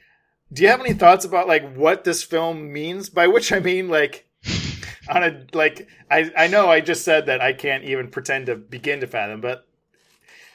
do 0.53 0.63
you 0.63 0.69
have 0.69 0.81
any 0.81 0.93
thoughts 0.93 1.25
about 1.25 1.49
like 1.49 1.75
what 1.75 2.05
this 2.05 2.23
film 2.23 2.73
means? 2.73 3.09
By 3.09 3.27
which 3.27 3.53
I 3.53 3.61
mean 3.61 3.89
like 3.89 4.29
on 5.09 5.23
a 5.23 5.47
like 5.53 5.89
I 6.11 6.31
I 6.37 6.47
know 6.47 6.69
I 6.69 6.81
just 6.81 7.05
said 7.05 7.27
that 7.27 7.41
I 7.41 7.53
can't 7.53 7.85
even 7.85 8.09
pretend 8.09 8.47
to 8.47 8.57
begin 8.57 9.01
to 9.01 9.07
fathom, 9.07 9.41
but 9.41 9.67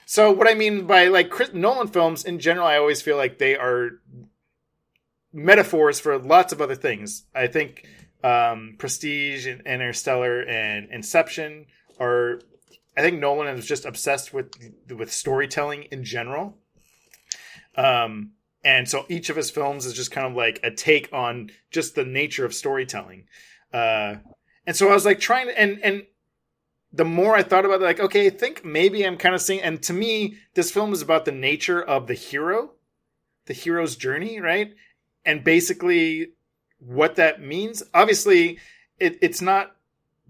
so 0.06 0.32
what 0.32 0.50
I 0.50 0.54
mean 0.54 0.88
by 0.88 1.08
like 1.08 1.30
Chris 1.30 1.54
Nolan 1.54 1.88
films 1.88 2.24
in 2.24 2.40
general, 2.40 2.68
I 2.68 2.78
always 2.78 3.02
feel 3.02 3.18
like 3.18 3.40
they 3.40 3.56
are 3.56 4.00
metaphors 5.34 6.00
for 6.00 6.18
lots 6.18 6.54
of 6.54 6.62
other 6.62 6.76
things. 6.76 7.26
I 7.36 7.48
think 7.48 7.86
um, 8.24 8.76
Prestige 8.78 9.48
and 9.48 9.62
Interstellar 9.62 10.42
and 10.42 10.90
Inception 10.92 11.66
are. 12.00 12.40
I 12.96 13.02
think 13.02 13.20
Nolan 13.20 13.56
is 13.56 13.68
just 13.68 13.86
obsessed 13.86 14.34
with 14.34 14.52
with 14.90 15.12
storytelling 15.12 15.84
in 15.92 16.04
general. 16.04 16.58
Um, 17.78 18.32
and 18.64 18.90
so 18.90 19.06
each 19.08 19.30
of 19.30 19.36
his 19.36 19.50
films 19.50 19.86
is 19.86 19.94
just 19.94 20.12
kind 20.12 20.28
of 20.28 20.34
like 20.34 20.60
a 20.64 20.72
take 20.72 21.10
on 21.14 21.52
just 21.72 21.96
the 21.96 22.04
nature 22.04 22.44
of 22.44 22.54
storytelling. 22.54 23.28
Uh, 23.74 24.16
and 24.66 24.76
so 24.76 24.90
I 24.90 24.94
was 24.94 25.06
like 25.06 25.20
trying 25.20 25.48
to, 25.48 25.60
and 25.60 25.80
and 25.84 26.04
the 26.92 27.06
more 27.06 27.36
I 27.36 27.44
thought 27.44 27.66
about 27.66 27.82
it, 27.82 27.86
like, 27.86 28.00
okay, 28.00 28.28
I 28.28 28.30
think 28.30 28.66
maybe 28.66 29.06
I'm 29.06 29.18
kind 29.18 29.36
of 29.36 29.42
seeing. 29.42 29.62
And 29.62 29.82
to 29.84 29.94
me, 29.94 30.38
this 30.56 30.72
film 30.72 30.92
is 30.92 31.02
about 31.02 31.26
the 31.26 31.32
nature 31.32 31.82
of 31.82 32.08
the 32.08 32.14
hero, 32.14 32.72
the 33.46 33.54
hero's 33.54 33.96
journey, 33.96 34.40
right? 34.42 34.74
And 35.24 35.44
basically, 35.44 36.32
what 36.80 37.16
that 37.16 37.42
means. 37.42 37.84
Obviously, 37.94 38.60
it, 39.00 39.18
it's 39.22 39.42
not 39.42 39.77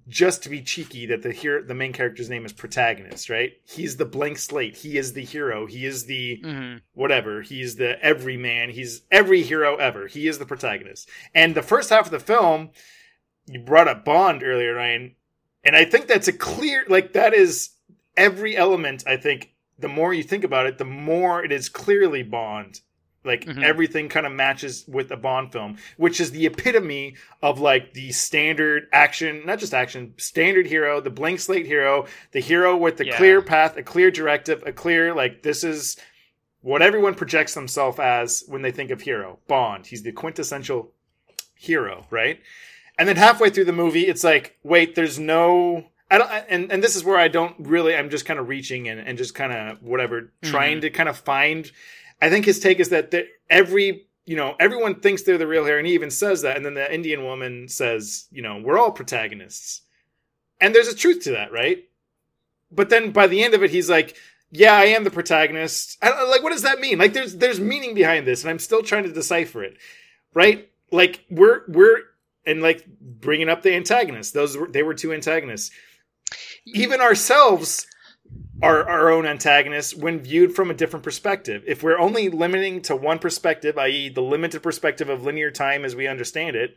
just 0.08 0.44
to 0.44 0.50
be 0.50 0.62
cheeky 0.62 1.06
that 1.08 1.22
the 1.22 1.32
hero, 1.32 1.62
the 1.62 1.74
main 1.74 1.92
character's 1.92 2.30
name 2.30 2.46
is 2.46 2.54
protagonist, 2.54 3.30
right? 3.30 3.54
He's 3.68 3.98
the 3.98 4.06
blank 4.06 4.38
slate. 4.38 4.78
He 4.78 4.98
is 4.98 5.14
the 5.14 5.26
hero. 5.26 5.66
He 5.66 5.86
is 5.86 6.06
the 6.06 6.42
hmm 6.44 6.76
whatever. 6.94 7.42
He's 7.42 7.76
the 7.76 8.04
everyman. 8.04 8.72
He's 8.72 9.04
every 9.12 9.44
hero 9.44 9.76
ever. 9.76 10.08
He 10.08 10.28
is 10.28 10.40
the 10.40 10.46
protagonist. 10.46 11.10
And 11.34 11.54
the 11.54 11.62
first 11.62 11.90
half 11.90 12.06
of 12.06 12.12
the 12.12 12.20
film, 12.20 12.72
you 13.46 13.60
brought 13.60 13.88
up 13.88 14.04
Bond 14.04 14.44
earlier, 14.44 14.74
Ryan, 14.74 15.16
and 15.64 15.76
I 15.76 15.86
think 15.86 16.08
that's 16.08 16.28
a 16.28 16.34
clear 16.34 16.86
like 16.88 17.14
that 17.14 17.34
is 17.34 17.72
every 18.16 18.58
element. 18.58 19.04
I 19.06 19.18
think 19.18 19.54
the 19.78 19.88
more 19.88 20.14
you 20.14 20.24
think 20.24 20.44
about 20.44 20.66
it, 20.66 20.78
the 20.78 20.86
more 20.86 21.44
it 21.44 21.52
is 21.52 21.70
clearly 21.70 22.24
Bond. 22.24 22.82
Like 23.28 23.46
Mhm. 23.46 23.64
everything 23.64 24.10
kind 24.10 24.26
of 24.26 24.32
matches 24.32 24.86
with 24.88 25.12
a 25.12 25.18
Bond 25.18 25.52
film, 25.52 25.78
which 25.98 26.20
is 26.20 26.32
the 26.32 26.46
epitome 26.48 27.16
of 27.44 27.60
like 27.60 27.94
the 27.94 28.12
standard 28.14 28.88
action, 28.92 29.44
not 29.46 29.60
just 29.60 29.74
action, 29.74 30.14
standard 30.18 30.66
hero, 30.66 31.00
the 31.02 31.10
blank 31.12 31.40
slate 31.40 31.66
hero, 31.68 32.06
the 32.32 32.40
hero 32.40 32.76
with 32.76 32.98
the 32.98 33.06
Yeah. 33.08 33.18
clear 33.18 33.42
path, 33.42 33.78
a 33.78 33.84
clear 33.84 34.10
directive, 34.10 34.64
a 34.66 34.72
clear 34.72 35.14
like 35.14 35.44
this 35.44 35.64
is 35.64 35.98
what 36.62 36.82
everyone 36.82 37.14
projects 37.14 37.54
themselves 37.54 38.00
as 38.00 38.44
when 38.48 38.62
they 38.64 38.72
think 38.72 38.90
of 38.90 39.02
hero. 39.02 39.40
Bond. 39.48 39.86
He's 39.86 40.02
the 40.04 40.12
quintessential 40.12 40.92
hero, 41.56 42.08
right? 42.10 42.40
And 42.98 43.08
then 43.08 43.16
halfway 43.16 43.50
through 43.50 43.66
the 43.66 43.74
movie, 43.74 44.08
it's 44.08 44.24
like, 44.24 44.58
wait, 44.64 44.96
there's 44.96 45.20
no. 45.20 45.86
I 46.10 46.18
don't, 46.18 46.32
and 46.50 46.72
and 46.72 46.82
this 46.84 46.96
is 46.96 47.04
where 47.04 47.18
I 47.18 47.28
don't 47.28 47.54
really. 47.60 47.94
I'm 47.96 48.10
just 48.10 48.26
kind 48.26 48.40
of 48.40 48.48
reaching 48.48 48.88
and, 48.88 49.00
and 49.00 49.18
just 49.18 49.36
kind 49.36 49.52
of 49.54 49.84
whatever, 49.84 50.32
trying 50.42 50.82
to 50.82 50.90
kind 50.90 51.10
of 51.10 51.18
find. 51.18 51.70
I 52.22 52.30
think 52.30 52.46
his 52.46 52.60
take 52.60 52.80
is 52.80 52.90
that 52.90 53.14
every 53.50 54.08
you 54.26 54.36
know 54.36 54.56
everyone 54.60 54.96
thinks 54.96 55.24
they're 55.24 55.38
the 55.38 55.48
real 55.48 55.66
hero, 55.66 55.78
and 55.78 55.88
he 55.88 55.94
even 55.94 56.12
says 56.12 56.42
that. 56.42 56.58
And 56.58 56.66
then 56.66 56.74
the 56.74 56.94
Indian 56.94 57.24
woman 57.24 57.68
says, 57.68 58.28
you 58.32 58.42
know, 58.42 58.62
we're 58.64 58.78
all 58.78 58.92
protagonists, 58.92 59.82
and 60.60 60.74
there's 60.74 60.88
a 60.88 60.96
truth 60.96 61.24
to 61.24 61.32
that, 61.32 61.52
right? 61.52 61.86
But 62.72 62.90
then 62.90 63.12
by 63.12 63.28
the 63.28 63.44
end 63.44 63.54
of 63.54 63.64
it, 63.64 63.72
he's 63.72 63.90
like, 63.90 64.18
yeah, 64.52 64.74
I 64.74 64.86
am 64.86 65.04
the 65.04 65.12
protagonist. 65.12 65.98
Like, 66.02 66.44
what 66.44 66.52
does 66.52 66.64
that 66.64 66.80
mean? 66.80 66.98
Like, 66.98 67.14
there's 67.14 67.36
there's 67.36 67.60
meaning 67.60 67.94
behind 67.94 68.26
this, 68.26 68.44
and 68.44 68.50
I'm 68.50 68.60
still 68.60 68.82
trying 68.82 69.04
to 69.04 69.14
decipher 69.14 69.64
it, 69.64 69.78
right? 70.34 70.70
Like, 70.92 71.26
we're 71.30 71.64
we're 71.68 72.00
and 72.46 72.62
like 72.62 72.86
bringing 73.00 73.50
up 73.50 73.62
the 73.62 73.76
antagonists. 73.76 74.32
Those 74.32 74.58
were 74.58 74.68
they 74.68 74.84
were 74.84 74.94
two 74.94 75.14
antagonists. 75.14 75.72
Even 76.66 77.02
ourselves 77.02 77.86
are 78.62 78.88
our 78.88 79.12
own 79.12 79.26
antagonists 79.26 79.94
when 79.96 80.20
viewed 80.20 80.56
from 80.56 80.72
a 80.72 80.74
different 80.74 81.04
perspective. 81.04 81.64
If 81.68 81.84
we're 81.84 82.00
only 82.00 82.30
limiting 82.30 82.82
to 82.84 82.96
one 82.96 83.20
perspective, 83.20 83.78
i.e., 83.78 84.10
the 84.10 84.22
limited 84.22 84.64
perspective 84.64 85.10
of 85.10 85.24
linear 85.24 85.52
time 85.52 85.86
as 85.86 85.96
we 85.96 86.08
understand 86.08 86.56
it, 86.56 86.76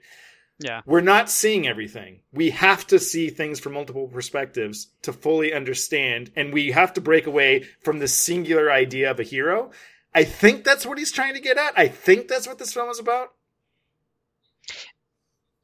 Yeah. 0.58 0.82
we're 0.84 1.00
not 1.00 1.30
seeing 1.30 1.66
everything. 1.66 2.20
We 2.32 2.50
have 2.50 2.86
to 2.88 2.98
see 2.98 3.30
things 3.30 3.60
from 3.60 3.72
multiple 3.72 4.08
perspectives 4.08 4.88
to 5.02 5.12
fully 5.12 5.54
understand, 5.54 6.30
and 6.36 6.52
we 6.52 6.72
have 6.72 6.92
to 6.94 7.00
break 7.00 7.26
away 7.26 7.64
from 7.82 7.98
the 7.98 8.08
singular 8.08 8.70
idea 8.70 9.10
of 9.10 9.18
a 9.18 9.22
hero. 9.24 9.70
I 10.14 10.24
think 10.24 10.64
that's 10.64 10.84
what 10.84 10.98
he's 10.98 11.12
trying 11.12 11.34
to 11.34 11.40
get 11.40 11.56
at. 11.56 11.72
I 11.78 11.88
think 11.88 12.28
that's 12.28 12.46
what 12.46 12.58
this 12.58 12.72
film 12.74 12.90
is 12.90 12.98
about. 12.98 13.32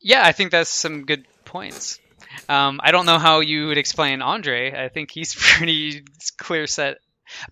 Yeah, 0.01 0.22
I 0.24 0.32
think 0.32 0.51
that's 0.51 0.70
some 0.70 1.05
good 1.05 1.26
points. 1.44 1.98
Um, 2.48 2.80
I 2.82 2.90
don't 2.92 3.06
know 3.06 3.18
how 3.18 3.40
you 3.40 3.68
would 3.68 3.78
explain 3.78 4.22
Andre. 4.22 4.72
I 4.72 4.88
think 4.88 5.10
he's 5.10 5.34
pretty 5.38 6.04
clear 6.38 6.66
set. 6.66 6.98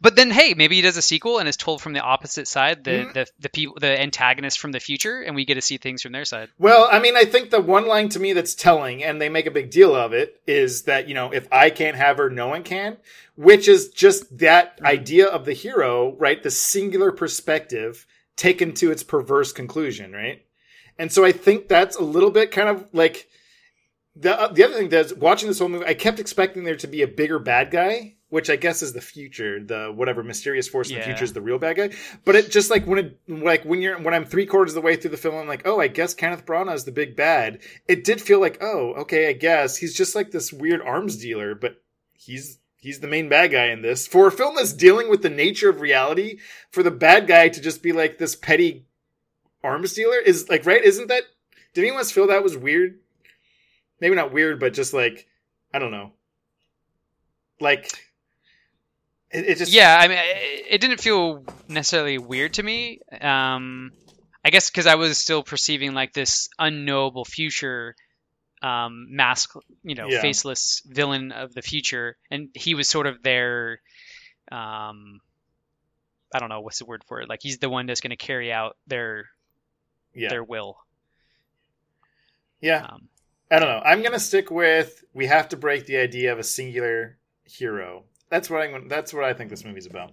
But 0.01 0.15
then, 0.15 0.31
hey, 0.31 0.55
maybe 0.55 0.77
he 0.77 0.83
does 0.83 0.97
a 0.97 1.03
sequel 1.03 1.41
and 1.41 1.49
is 1.49 1.57
told 1.57 1.83
from 1.83 1.95
the 1.95 2.01
opposite 2.01 2.47
side, 2.47 2.85
the 2.85 2.91
Mm. 2.91 3.13
the 3.13 3.27
the 3.41 3.49
people, 3.49 3.77
the 3.81 4.01
antagonist 4.01 4.61
from 4.61 4.71
the 4.71 4.79
future, 4.79 5.21
and 5.21 5.35
we 5.35 5.45
get 5.45 5.55
to 5.55 5.61
see 5.61 5.79
things 5.79 6.03
from 6.03 6.13
their 6.13 6.25
side. 6.25 6.49
Well, 6.61 6.89
I 6.93 7.01
mean, 7.01 7.17
I 7.17 7.25
think 7.25 7.51
the 7.51 7.61
one 7.61 7.89
line 7.89 8.09
to 8.11 8.21
me 8.21 8.33
that's 8.35 8.55
telling, 8.55 9.03
and 9.03 9.21
they 9.21 9.29
make 9.29 9.47
a 9.47 9.51
big 9.51 9.73
deal 9.73 9.93
of 9.93 10.13
it, 10.13 10.41
is 10.47 10.83
that, 10.83 11.09
you 11.09 11.15
know, 11.15 11.33
if 11.33 11.49
I 11.53 11.71
can't 11.71 11.97
have 11.97 12.19
her, 12.19 12.31
no 12.31 12.47
one 12.47 12.63
can, 12.63 12.99
which 13.35 13.67
is 13.67 13.89
just 13.89 14.39
that 14.39 14.79
idea 14.85 15.27
of 15.27 15.45
the 15.45 15.55
hero, 15.55 16.15
right? 16.19 16.41
The 16.41 16.53
singular 16.53 17.11
perspective 17.11 18.07
taken 18.37 18.75
to 18.75 18.93
its 18.93 19.03
perverse 19.03 19.51
conclusion, 19.53 20.13
right? 20.13 20.45
And 21.01 21.11
so 21.11 21.25
I 21.25 21.33
think 21.33 21.67
that's 21.67 21.97
a 21.97 22.03
little 22.05 22.31
bit 22.31 22.53
kind 22.53 22.69
of 22.69 22.87
like 22.93 23.29
the 24.17 24.41
uh, 24.41 24.49
the 24.49 24.65
other 24.65 24.75
thing 24.75 24.89
that's 24.89 25.13
watching 25.15 25.49
this 25.49 25.59
whole 25.59 25.69
movie, 25.69 25.87
I 25.87 25.95
kept 25.95 26.21
expecting 26.21 26.65
there 26.65 26.77
to 26.77 26.87
be 26.87 27.03
a 27.03 27.09
bigger 27.09 27.39
bad 27.39 27.71
guy, 27.71 28.15
which 28.29 28.49
I 28.49 28.57
guess 28.57 28.83
is 28.83 28.93
the 28.93 29.01
future, 29.01 29.63
the 29.63 29.93
whatever 29.95 30.23
mysterious 30.23 30.69
force 30.69 30.91
in 30.91 30.97
the 30.97 31.03
future 31.03 31.25
is 31.25 31.33
the 31.33 31.41
real 31.41 31.59
bad 31.59 31.77
guy. 31.77 31.91
But 32.25 32.37
it 32.37 32.51
just 32.51 32.71
like 32.71 32.87
when 32.87 32.99
it 32.99 33.21
like 33.29 33.65
when 33.65 33.83
you're 33.83 33.99
when 34.01 34.15
I'm 34.15 34.25
three 34.25 34.47
quarters 34.47 34.73
of 34.73 34.83
the 34.83 34.87
way 34.87 34.97
through 34.97 35.11
the 35.11 35.17
film, 35.17 35.35
I'm 35.35 35.49
like, 35.49 35.67
oh, 35.67 35.81
I 35.81 35.89
guess 35.89 36.15
Kenneth 36.15 36.47
Branagh 36.47 36.75
is 36.75 36.85
the 36.85 36.93
big 36.93 37.17
bad. 37.17 37.61
It 37.89 38.05
did 38.05 38.21
feel 38.21 38.41
like, 38.41 38.59
oh, 38.61 38.95
okay, 38.99 39.29
I 39.29 39.33
guess 39.33 39.77
he's 39.77 39.95
just 39.95 40.15
like 40.15 40.31
this 40.31 40.53
weird 40.53 40.81
arms 40.83 41.17
dealer, 41.17 41.55
but 41.57 41.83
he's 42.13 42.59
he's 42.77 43.01
the 43.01 43.09
main 43.09 43.29
bad 43.29 43.51
guy 43.51 43.67
in 43.67 43.83
this. 43.83 44.07
For 44.07 44.29
a 44.29 44.33
film 44.33 44.55
that's 44.55 44.73
dealing 44.73 45.09
with 45.09 45.23
the 45.23 45.31
nature 45.31 45.71
of 45.71 45.81
reality, 45.81 46.39
for 46.71 46.85
the 46.85 46.91
bad 46.93 47.27
guy 47.27 47.49
to 47.49 47.61
just 47.61 47.83
be 47.83 47.93
like 47.93 48.19
this 48.19 48.37
petty 48.37 48.87
arms 49.65 49.93
dealer 49.93 50.19
is 50.19 50.49
like 50.49 50.67
right? 50.67 50.83
Isn't 50.85 51.09
that? 51.09 51.25
Did 51.73 51.83
anyone 51.83 51.99
else 51.99 52.13
feel 52.13 52.29
that 52.29 52.45
was 52.45 52.57
weird? 52.57 53.01
Maybe 54.05 54.17
not 54.17 54.35
weird, 54.35 54.61
but 54.61 54.75
just 54.75 54.93
like 54.93 55.27
I 55.73 55.79
don't 55.79 55.91
know. 55.91 56.13
Like 57.59 57.87
it, 59.31 59.47
it 59.47 59.57
just 59.57 59.73
Yeah, 59.73 59.97
I 59.99 60.09
mean, 60.09 60.19
it 60.19 60.67
it 60.73 60.81
didn't 60.83 61.01
feel 61.01 61.43
necessarily 61.69 62.19
weird 62.19 62.53
to 62.55 62.63
me. 62.63 63.01
Um, 63.19 63.93
I 64.45 64.51
guess 64.51 64.69
because 64.69 64.87
I 64.87 64.97
was 64.97 65.17
still 65.17 65.43
perceiving 65.43 65.95
like 65.95 66.13
this 66.13 66.51
unknowable 66.59 67.25
future, 67.25 67.95
um, 68.61 69.07
mask, 69.09 69.55
you 69.83 69.95
know, 69.95 70.11
Yeah. 70.11 70.21
faceless 70.21 70.83
villain 70.85 71.33
of 71.33 71.55
the 71.55 71.63
future, 71.63 72.19
and 72.31 72.51
he 72.55 72.75
was 72.75 72.91
sort 72.91 73.07
of 73.07 73.23
their, 73.23 73.81
um, 74.53 75.19
I 76.35 76.41
don't 76.41 76.51
know 76.51 76.61
what's 76.61 76.79
the 76.79 76.85
word 76.85 77.05
for 77.09 77.23
it. 77.23 77.29
Like 77.31 77.41
he's 77.43 77.57
the 77.57 77.71
one 77.71 77.87
that's 77.87 78.03
going 78.03 78.11
to 78.11 78.17
carry 78.17 78.53
out 78.53 78.77
their 78.87 79.31
yeah 80.13 80.29
their 80.29 80.45
will. 80.45 80.77
yeah. 82.61 82.87
Um, 82.91 83.09
I 83.55 83.61
don't 83.61 83.69
know. 83.69 83.83
I'm 83.85 84.03
gonna 84.03 84.19
stick 84.19 84.51
with 84.51 85.05
we 85.15 85.27
have 85.27 85.49
to 85.51 85.57
break 85.57 85.87
the 85.87 85.99
idea 85.99 86.33
of 86.33 86.41
a 86.41 86.43
singular 86.43 87.19
hero. 87.45 88.03
That's 88.29 88.51
what 88.51 88.63
I'm. 88.63 88.89
That's 88.89 89.15
what 89.15 89.23
I 89.23 89.33
think 89.33 89.49
this 89.49 89.65
movie's 89.65 89.87
about. 89.87 90.13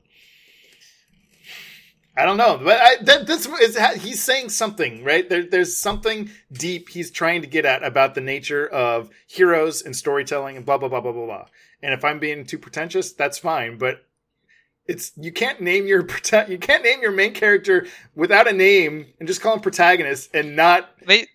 I 2.16 2.26
don't 2.26 2.38
know, 2.38 2.60
but 2.64 2.80
I, 2.80 2.98
that, 3.04 3.26
this 3.26 3.48
is 3.48 3.80
he's 4.04 4.22
saying 4.22 4.50
something, 4.50 5.04
right? 5.04 5.28
There, 5.28 5.44
there's 5.44 5.76
something 5.76 6.30
deep 6.52 6.90
he's 6.90 7.10
trying 7.10 7.42
to 7.42 7.48
get 7.48 7.66
at 7.66 7.84
about 7.84 8.14
the 8.14 8.22
nature 8.22 8.68
of 8.68 9.10
heroes 9.26 9.82
and 9.82 9.96
storytelling 9.96 10.56
and 10.56 10.64
blah 10.64 10.78
blah 10.78 10.90
blah 10.90 11.02
blah 11.02 11.12
blah 11.12 11.26
blah. 11.26 11.46
And 11.82 11.96
if 11.96 12.06
I'm 12.06 12.20
being 12.20 12.46
too 12.46 12.60
pretentious, 12.60 13.12
that's 13.12 13.40
fine. 13.40 13.80
But 13.80 14.06
it's 14.86 15.14
you 15.16 15.32
can't 15.32 15.62
name 15.62 15.88
your 15.88 16.02
you 16.48 16.60
can't 16.60 16.84
name 16.84 17.02
your 17.02 17.12
main 17.12 17.34
character 17.34 17.88
without 18.14 18.48
a 18.48 18.54
name 18.54 19.08
and 19.18 19.28
just 19.28 19.42
call 19.42 19.56
him 19.56 19.62
protagonist 19.62 20.30
and 20.36 20.56
not 20.56 20.92
they 21.08 21.28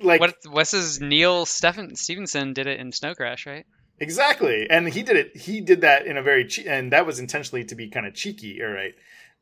like 0.00 0.20
what 0.20 0.34
what's 0.48 0.72
his 0.72 1.00
Neal 1.00 1.46
Stephen 1.46 1.94
Stevenson 1.96 2.52
did 2.52 2.66
it 2.66 2.80
in 2.80 2.92
Snow 2.92 3.14
Crash, 3.14 3.46
right? 3.46 3.66
Exactly, 4.00 4.68
and 4.70 4.88
he 4.88 5.02
did 5.02 5.16
it. 5.16 5.36
He 5.36 5.60
did 5.60 5.80
that 5.80 6.06
in 6.06 6.16
a 6.16 6.22
very 6.22 6.46
che- 6.46 6.66
and 6.66 6.92
that 6.92 7.04
was 7.04 7.18
intentionally 7.18 7.64
to 7.64 7.74
be 7.74 7.88
kind 7.88 8.06
of 8.06 8.14
cheeky. 8.14 8.62
All 8.62 8.70
right, 8.70 8.94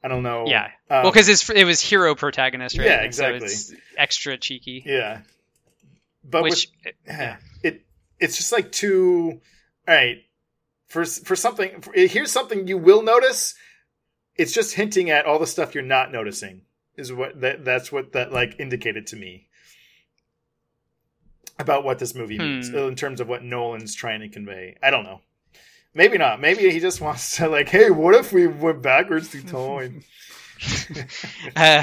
I 0.02 0.08
don't 0.08 0.22
know. 0.22 0.44
Yeah. 0.46 0.66
Um, 0.88 1.02
well, 1.02 1.12
because 1.12 1.50
it 1.50 1.64
was 1.64 1.80
Hiro 1.80 2.14
protagonist, 2.14 2.78
right? 2.78 2.86
Yeah, 2.86 3.00
so 3.00 3.04
exactly. 3.04 3.46
it's 3.46 3.74
extra 3.98 4.38
cheeky. 4.38 4.82
yeah, 4.86 5.20
but 6.24 6.42
which 6.42 6.68
with, 6.84 6.94
it 7.62 7.82
it's 8.18 8.36
just 8.36 8.52
like 8.52 8.72
too. 8.72 9.40
All 9.86 9.94
right, 9.94 10.22
for 10.88 11.04
for 11.04 11.36
something 11.36 11.82
for, 11.82 11.92
here's 11.94 12.32
something 12.32 12.66
you 12.66 12.78
will 12.78 13.02
notice. 13.02 13.54
It's 14.36 14.52
just 14.52 14.74
hinting 14.74 15.10
at 15.10 15.26
all 15.26 15.38
the 15.38 15.46
stuff 15.46 15.74
you're 15.74 15.84
not 15.84 16.12
noticing. 16.12 16.62
Is 16.96 17.12
what 17.12 17.40
that 17.42 17.64
that's 17.64 17.92
what 17.92 18.12
that 18.12 18.32
like 18.32 18.56
indicated 18.58 19.06
to 19.08 19.16
me 19.16 19.45
about 21.58 21.84
what 21.84 21.98
this 21.98 22.14
movie 22.14 22.38
means 22.38 22.68
Hmm. 22.70 22.76
in 22.78 22.94
terms 22.96 23.20
of 23.20 23.28
what 23.28 23.42
Nolan's 23.42 23.94
trying 23.94 24.20
to 24.20 24.28
convey. 24.28 24.76
I 24.82 24.90
don't 24.90 25.04
know. 25.04 25.20
Maybe 25.94 26.18
not. 26.18 26.40
Maybe 26.40 26.70
he 26.70 26.78
just 26.80 27.00
wants 27.00 27.36
to 27.36 27.48
like, 27.48 27.68
hey, 27.70 27.90
what 27.90 28.14
if 28.14 28.32
we 28.32 28.46
went 28.46 28.82
backwards 28.82 29.28
through 29.28 29.42
time? 29.44 30.04
Uh, 31.56 31.82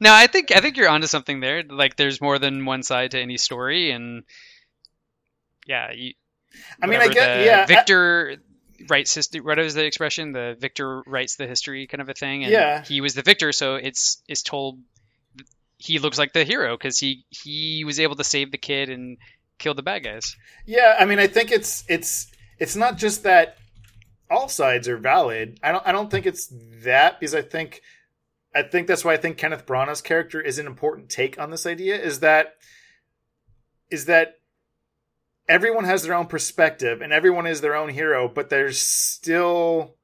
no, 0.00 0.12
I 0.12 0.26
think 0.26 0.54
I 0.54 0.60
think 0.60 0.76
you're 0.76 0.88
onto 0.88 1.06
something 1.06 1.40
there. 1.40 1.62
Like, 1.62 1.96
there's 1.96 2.20
more 2.20 2.38
than 2.38 2.64
one 2.64 2.82
side 2.82 3.10
to 3.12 3.20
any 3.20 3.36
story, 3.38 3.90
and 3.90 4.24
yeah, 5.66 5.90
you, 5.92 6.12
I 6.82 6.86
mean, 6.86 7.00
I 7.00 7.08
get 7.08 7.44
yeah. 7.46 7.62
I- 7.62 7.66
Victor 7.66 8.36
writes 8.88 9.14
history. 9.14 9.40
What 9.40 9.58
is 9.58 9.74
the 9.74 9.84
expression? 9.84 10.32
The 10.32 10.56
victor 10.58 11.02
writes 11.06 11.36
the 11.36 11.46
history, 11.46 11.86
kind 11.86 12.00
of 12.00 12.08
a 12.08 12.14
thing. 12.14 12.44
And 12.44 12.52
Yeah. 12.52 12.82
he 12.84 13.00
was 13.00 13.14
the 13.14 13.22
victor, 13.22 13.52
so 13.52 13.76
it's 13.76 14.22
it's 14.28 14.42
told. 14.42 14.78
He 15.80 15.98
looks 15.98 16.18
like 16.18 16.32
the 16.32 16.44
hero 16.44 16.76
because 16.76 16.98
he 16.98 17.24
he 17.30 17.84
was 17.84 17.98
able 17.98 18.16
to 18.16 18.24
save 18.24 18.52
the 18.52 18.58
kid 18.58 18.90
and 18.90 19.16
kill 19.58 19.74
the 19.74 19.82
bad 19.82 20.04
guys. 20.04 20.36
Yeah, 20.66 20.96
I 20.98 21.06
mean, 21.06 21.18
I 21.18 21.26
think 21.26 21.50
it's 21.50 21.84
it's 21.88 22.30
it's 22.58 22.76
not 22.76 22.98
just 22.98 23.22
that 23.22 23.56
all 24.30 24.48
sides 24.48 24.88
are 24.88 24.98
valid. 24.98 25.58
I 25.62 25.72
don't 25.72 25.86
I 25.86 25.92
don't 25.92 26.10
think 26.10 26.26
it's 26.26 26.52
that 26.84 27.18
because 27.18 27.34
I 27.34 27.42
think 27.42 27.80
I 28.54 28.62
think 28.62 28.88
that's 28.88 29.04
why 29.04 29.14
I 29.14 29.16
think 29.16 29.38
Kenneth 29.38 29.64
Branagh's 29.64 30.02
character 30.02 30.40
is 30.40 30.58
an 30.58 30.66
important 30.66 31.08
take 31.08 31.40
on 31.40 31.50
this 31.50 31.66
idea. 31.66 31.96
Is 31.96 32.20
that 32.20 32.56
is 33.90 34.04
that 34.04 34.40
everyone 35.48 35.84
has 35.84 36.02
their 36.02 36.14
own 36.14 36.26
perspective 36.26 37.00
and 37.00 37.12
everyone 37.12 37.46
is 37.46 37.60
their 37.60 37.74
own 37.74 37.88
hero, 37.88 38.28
but 38.28 38.50
there's 38.50 38.80
still, 38.80 39.96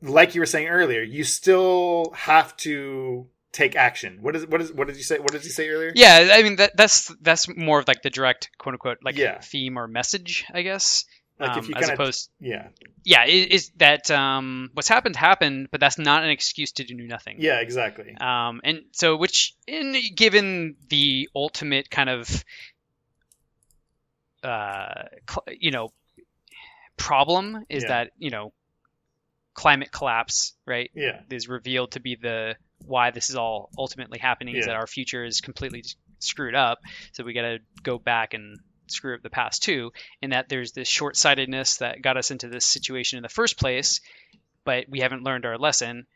like 0.00 0.34
you 0.34 0.40
were 0.40 0.46
saying 0.46 0.68
earlier, 0.68 1.02
you 1.02 1.22
still 1.22 2.12
have 2.16 2.56
to 2.56 3.28
take 3.56 3.74
action. 3.76 4.18
What 4.20 4.36
is 4.36 4.46
what 4.46 4.60
is 4.60 4.72
what 4.72 4.86
did 4.88 4.96
you 4.96 5.02
say? 5.02 5.18
What 5.18 5.32
did 5.32 5.44
you 5.44 5.50
say 5.50 5.68
earlier? 5.68 5.92
Yeah, 5.94 6.28
I 6.32 6.42
mean 6.42 6.56
that 6.56 6.76
that's 6.76 7.14
that's 7.20 7.48
more 7.48 7.78
of 7.80 7.88
like 7.88 8.02
the 8.02 8.10
direct 8.10 8.50
quote 8.58 8.74
unquote 8.74 8.98
like 9.02 9.16
Yeah. 9.16 9.40
theme 9.40 9.78
or 9.78 9.88
message, 9.88 10.44
I 10.52 10.62
guess. 10.62 11.04
Like 11.38 11.50
um, 11.50 11.58
if 11.58 11.68
you 11.68 11.74
as 11.74 11.80
kinda- 11.86 11.94
opposed, 11.94 12.30
Yeah, 12.40 12.68
yeah, 13.04 13.24
it, 13.26 13.52
is 13.52 13.70
that 13.76 14.10
um, 14.10 14.70
what's 14.72 14.88
happened 14.88 15.16
happened, 15.16 15.68
but 15.70 15.80
that's 15.80 15.98
not 15.98 16.24
an 16.24 16.30
excuse 16.30 16.72
to 16.72 16.84
do 16.84 16.94
nothing. 16.94 17.36
yeah, 17.40 17.60
exactly. 17.60 18.16
Um, 18.18 18.62
and 18.64 18.84
so, 18.92 19.16
which, 19.18 19.54
in 19.66 19.94
given 20.14 20.76
the 20.88 21.28
ultimate 21.34 21.90
kind 21.90 22.08
of, 22.08 22.42
uh, 24.42 25.04
cl- 25.28 25.44
you 25.60 25.70
know, 25.72 25.92
problem 26.96 27.64
is 27.68 27.82
Yeah. 27.82 27.88
that 27.88 28.12
you 28.18 28.30
know, 28.30 28.52
climate 29.52 29.90
collapse, 29.92 30.54
right, 30.66 30.90
Yeah, 30.94 31.20
is 31.30 31.48
revealed 31.48 31.92
to 31.92 32.00
be 32.00 32.14
the 32.16 32.56
why 32.84 33.10
this 33.10 33.30
is 33.30 33.36
all 33.36 33.70
ultimately 33.78 34.18
happening 34.18 34.56
is 34.56 34.66
that 34.66 34.76
our 34.76 34.86
future 34.86 35.24
is 35.24 35.40
completely 35.40 35.84
screwed 36.18 36.54
up. 36.54 36.78
So 37.12 37.24
we 37.24 37.32
got 37.32 37.42
to 37.42 37.58
go 37.82 37.98
back 37.98 38.34
and 38.34 38.58
screw 38.88 39.14
up 39.14 39.22
the 39.22 39.30
past 39.30 39.62
too. 39.62 39.92
And 40.22 40.32
that 40.32 40.48
there's 40.48 40.72
this 40.72 40.88
short-sightedness 40.88 41.78
that 41.78 42.02
got 42.02 42.16
us 42.16 42.30
into 42.30 42.48
this 42.48 42.64
situation 42.64 43.16
in 43.16 43.22
the 43.22 43.28
first 43.28 43.58
place, 43.58 44.00
but 44.64 44.86
we 44.88 45.00
haven't 45.00 45.24
learned 45.24 45.46
our 45.46 45.58
lesson, 45.58 46.06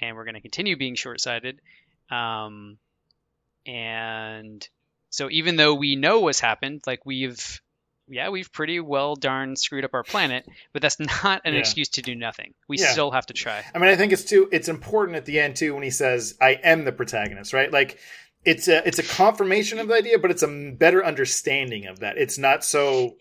and 0.00 0.16
we're 0.16 0.24
going 0.24 0.34
to 0.34 0.40
continue 0.40 0.76
being 0.76 0.94
short-sighted. 0.94 1.60
Um, 2.10 2.78
and 3.66 4.66
so 5.10 5.28
even 5.30 5.56
though 5.56 5.74
we 5.74 5.96
know 5.96 6.20
what's 6.20 6.40
happened, 6.40 6.82
like 6.86 7.04
we've 7.04 7.60
yeah, 8.10 8.28
we've 8.28 8.52
pretty 8.52 8.80
well 8.80 9.14
darn 9.16 9.56
screwed 9.56 9.84
up 9.84 9.94
our 9.94 10.02
planet, 10.04 10.46
but 10.72 10.82
that's 10.82 10.98
not 11.24 11.42
an 11.44 11.54
Yeah. 11.54 11.60
excuse 11.60 11.88
to 11.90 12.02
do 12.02 12.14
nothing. 12.14 12.54
We 12.68 12.78
Yeah. 12.78 12.92
still 12.92 13.10
have 13.10 13.26
to 13.26 13.32
try. 13.34 13.64
I 13.74 13.78
mean, 13.78 13.88
I 13.88 13.96
think 13.96 14.12
it's 14.12 14.24
too. 14.24 14.48
It's 14.52 14.68
important 14.68 15.16
at 15.16 15.24
the 15.24 15.38
end 15.40 15.56
too 15.56 15.74
when 15.74 15.82
he 15.82 15.90
says, 15.90 16.36
"I 16.40 16.50
am 16.62 16.84
the 16.84 16.92
protagonist," 16.92 17.52
right? 17.52 17.70
Like, 17.72 17.98
it's 18.44 18.68
a 18.68 18.86
it's 18.86 18.98
a 18.98 19.02
confirmation 19.02 19.78
of 19.78 19.88
the 19.88 19.94
idea, 19.94 20.18
but 20.18 20.30
it's 20.30 20.42
a 20.42 20.72
better 20.76 21.04
understanding 21.04 21.86
of 21.86 22.00
that. 22.00 22.18
It's 22.18 22.38
not 22.38 22.64
so. 22.64 23.16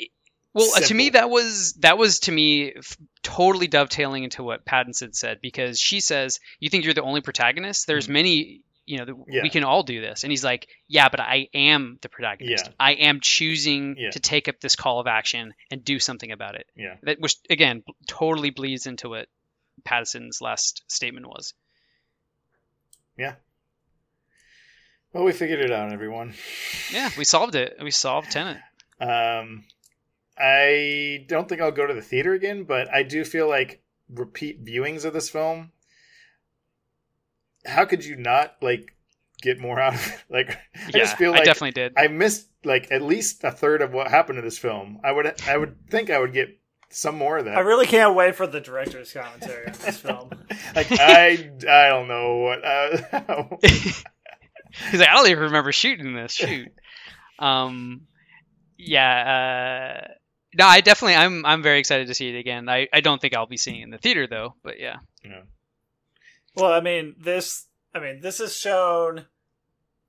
Well, 0.53 0.67
uh, 0.75 0.79
to 0.79 0.93
me, 0.95 1.09
that 1.11 1.29
was 1.29 1.73
that 1.81 1.97
was 1.99 2.21
to 2.21 2.31
me 2.31 2.73
f- 2.73 2.97
totally 3.21 3.67
dovetailing 3.67 4.23
into 4.23 4.41
what 4.43 4.65
Pattinson 4.65 5.13
said 5.13 5.39
because 5.41 5.79
she 5.79 5.99
says, 5.99 6.39
"You 6.59 6.69
think 6.69 6.85
you're 6.85 6.95
the 6.95 7.03
only 7.03 7.21
protagonist? 7.21 7.85
There's 7.85 8.07
Mhm. 8.07 8.11
many, 8.11 8.61
you 8.89 8.97
know, 8.97 9.05
th- 9.05 9.17
Yeah. 9.29 9.41
we 9.43 9.49
can 9.49 9.63
all 9.63 9.83
do 9.83 10.01
this." 10.01 10.23
And 10.23 10.31
he's 10.31 10.43
like, 10.43 10.67
"Yeah, 10.87 11.07
but 11.09 11.19
I 11.19 11.47
am 11.53 11.97
the 12.01 12.09
protagonist. 12.09 12.65
Yeah. 12.67 12.73
I 12.79 12.93
am 12.93 13.19
choosing 13.21 13.95
Yeah. 13.97 14.09
to 14.11 14.19
take 14.19 14.47
up 14.47 14.59
this 14.59 14.75
call 14.75 14.99
of 14.99 15.07
action 15.07 15.53
and 15.71 15.83
do 15.85 15.99
something 15.99 16.31
about 16.31 16.55
it." 16.55 16.67
Yeah. 16.75 16.95
That 17.03 17.19
which 17.19 17.35
again 17.49 17.83
totally 18.07 18.49
bleeds 18.49 18.85
into 18.87 19.09
what 19.09 19.27
Pattinson's 19.85 20.41
last 20.41 20.83
statement 20.87 21.27
was. 21.27 21.53
Yeah. 23.17 23.35
Well, 25.13 25.23
we 25.23 25.31
figured 25.31 25.59
it 25.61 25.71
out, 25.71 25.91
everyone. 25.91 26.33
Yeah, 26.91 27.09
we 27.17 27.23
solved 27.23 27.55
it. 27.55 27.77
We 27.81 27.91
solved 27.91 28.31
Tenet. 28.31 28.57
Um, 28.99 29.63
I 30.37 31.25
don't 31.27 31.49
think 31.49 31.61
I'll 31.61 31.71
go 31.71 31.87
to 31.87 31.93
the 31.93 32.01
theater 32.01 32.33
again, 32.33 32.63
but 32.63 32.93
I 32.93 33.03
do 33.03 33.25
feel 33.25 33.47
like 33.49 33.81
repeat 34.09 34.63
viewings 34.63 35.05
of 35.05 35.13
this 35.13 35.29
film. 35.29 35.71
How 37.65 37.85
could 37.85 38.03
you 38.05 38.15
not 38.15 38.55
like 38.61 38.95
get 39.41 39.59
more 39.59 39.79
out 39.79 39.95
of 39.95 40.07
it? 40.07 40.15
Like, 40.29 40.51
I 40.51 40.85
Yeah, 40.93 40.99
just 40.99 41.17
feel 41.17 41.31
like 41.31 41.41
I 41.41 41.45
definitely 41.45 41.71
did. 41.71 41.93
I 41.97 42.07
missed 42.07 42.47
like 42.63 42.91
at 42.91 43.01
least 43.01 43.43
a 43.43 43.51
third 43.51 43.81
of 43.81 43.93
what 43.93 44.07
happened 44.07 44.37
to 44.37 44.41
this 44.41 44.57
film. 44.57 44.99
I 45.03 45.11
would 45.11 45.41
I 45.47 45.57
would 45.57 45.89
think 45.89 46.09
I 46.09 46.19
would 46.19 46.33
get 46.33 46.59
some 46.89 47.15
more 47.17 47.37
of 47.37 47.45
that. 47.45 47.57
I 47.57 47.61
really 47.61 47.85
can't 47.85 48.15
wait 48.15 48.35
for 48.35 48.47
the 48.47 48.61
director's 48.61 49.11
commentary 49.13 49.67
on 49.67 49.73
this 49.73 49.97
film. 49.97 50.29
like 50.75 50.87
I 50.91 51.51
I 51.67 51.89
don't 51.89 52.07
know 52.07 52.37
what. 52.37 52.63
Uh, 52.63 53.43
He's 54.91 54.99
like, 54.99 55.09
I 55.09 55.13
don't 55.13 55.29
even 55.29 55.45
remember 55.45 55.71
shooting 55.71 56.13
this. 56.13 56.33
Shoot. 56.33 56.71
um, 57.39 58.01
yeah. 58.77 60.03
Uh, 60.05 60.07
no, 60.57 60.65
I 60.65 60.81
definitely, 60.81 61.15
I'm, 61.15 61.45
I'm 61.45 61.63
very 61.63 61.79
excited 61.79 62.07
to 62.07 62.13
see 62.13 62.29
it 62.29 62.39
again. 62.39 62.69
I, 62.69 62.87
I 62.93 63.01
don't 63.01 63.19
think 63.19 63.35
I'll 63.35 63.47
be 63.47 63.57
seeing 63.57 63.81
it 63.81 63.83
in 63.83 63.89
the 63.89 63.97
theater 63.97 64.27
though. 64.27 64.55
But 64.63 64.79
yeah. 64.79 64.97
yeah. 65.23 65.41
Well, 66.55 66.71
I 66.71 66.81
mean, 66.81 67.15
this 67.19 67.67
I 67.93 67.99
mean, 67.99 68.21
this 68.21 68.37
has 68.39 68.55
shown 68.55 69.25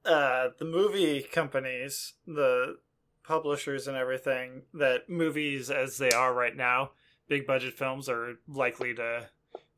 uh 0.05 0.49
the 0.59 0.65
movie 0.65 1.23
companies, 1.23 2.15
the 2.27 2.79
publishers 3.23 3.87
and 3.87 3.97
everything 3.97 4.63
that 4.75 5.09
movies 5.09 5.71
as 5.71 5.99
they 5.99 6.11
are 6.11 6.33
right 6.35 6.57
now, 6.57 6.93
big 7.29 7.47
budget 7.47 7.75
films 7.75 8.09
are 8.09 8.37
likely 8.49 8.95
to 8.95 9.29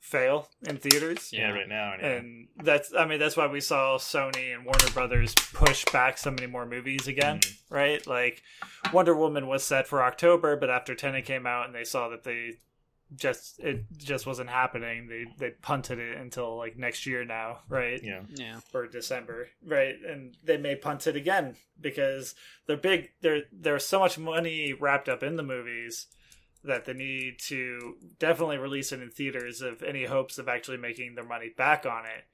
fail 0.01 0.48
in 0.62 0.76
theaters. 0.78 1.30
yeah, 1.32 1.51
right 1.51 1.68
now. 1.68 1.93
Anyway. 1.94 2.16
And 2.18 2.48
that's 2.64 2.93
I 2.94 3.06
mean, 3.06 3.18
that's 3.20 3.36
why 3.36 3.47
we 3.47 3.60
saw 3.60 3.98
Sony 3.98 4.52
and 4.55 4.64
Warner 4.64 4.90
Brothers 4.93 5.34
push 5.52 5.84
back 5.93 6.18
so 6.18 6.30
many 6.30 6.47
more 6.47 6.66
movies 6.66 7.06
again, 7.06 7.39
Mhm. 7.39 7.56
right? 7.70 8.06
Like 8.06 8.43
Wonder 8.93 9.14
Woman 9.14 9.47
was 9.47 9.62
set 9.64 9.86
for 9.86 10.02
October, 10.02 10.56
but 10.56 10.70
after 10.70 10.94
Tenet 10.94 11.24
came 11.24 11.47
out 11.47 11.66
and 11.66 11.74
they 11.74 11.84
saw 11.84 12.09
that 12.09 12.24
they 12.24 12.59
just 13.16 13.60
it 13.60 13.84
just 13.97 14.26
wasn't 14.26 14.51
happening, 14.51 15.09
they 15.09 15.26
they 15.39 15.51
punted 15.51 15.98
it 15.98 16.18
until 16.18 16.56
like 16.56 16.76
next 16.76 17.06
year 17.06 17.24
now, 17.24 17.59
right? 17.68 18.01
yeah, 18.02 18.22
Yeah. 18.34 18.60
Or 18.72 18.86
December, 18.86 19.48
right? 19.64 19.94
And 20.06 20.36
they 20.44 20.56
may 20.56 20.76
punt 20.76 21.06
it 21.06 21.16
again 21.16 21.56
because 21.80 22.34
they're 22.66 22.76
big. 22.76 23.10
There 23.20 23.43
there's 23.52 23.86
so 23.86 23.98
much 24.01 24.18
money 24.18 24.72
wrapped 24.72 25.09
up 25.09 25.22
in 25.22 25.36
the 25.36 25.43
movies 25.43 26.06
that 26.64 26.84
they 26.84 26.93
need 26.93 27.39
to 27.39 27.97
definitely 28.18 28.59
release 28.59 28.93
it 28.93 29.02
in 29.02 29.10
theaters 29.10 29.62
of 29.62 29.82
any 29.82 30.05
hopes 30.05 30.39
of 30.39 30.48
actually 30.48 30.76
making 30.76 31.14
their 31.14 31.24
money 31.24 31.51
back 31.56 31.84
on 31.86 32.05
it. 32.05 32.24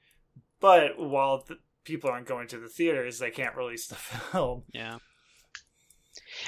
But 0.59 0.99
while 0.99 1.43
the 1.47 1.57
people 1.83 2.09
aren't 2.09 2.27
going 2.27 2.47
to 2.49 2.59
the 2.59 2.67
theaters, 2.67 3.19
they 3.19 3.31
can't 3.31 3.55
release 3.55 3.87
the 3.87 3.95
film. 3.95 4.63
Yeah. 4.71 4.99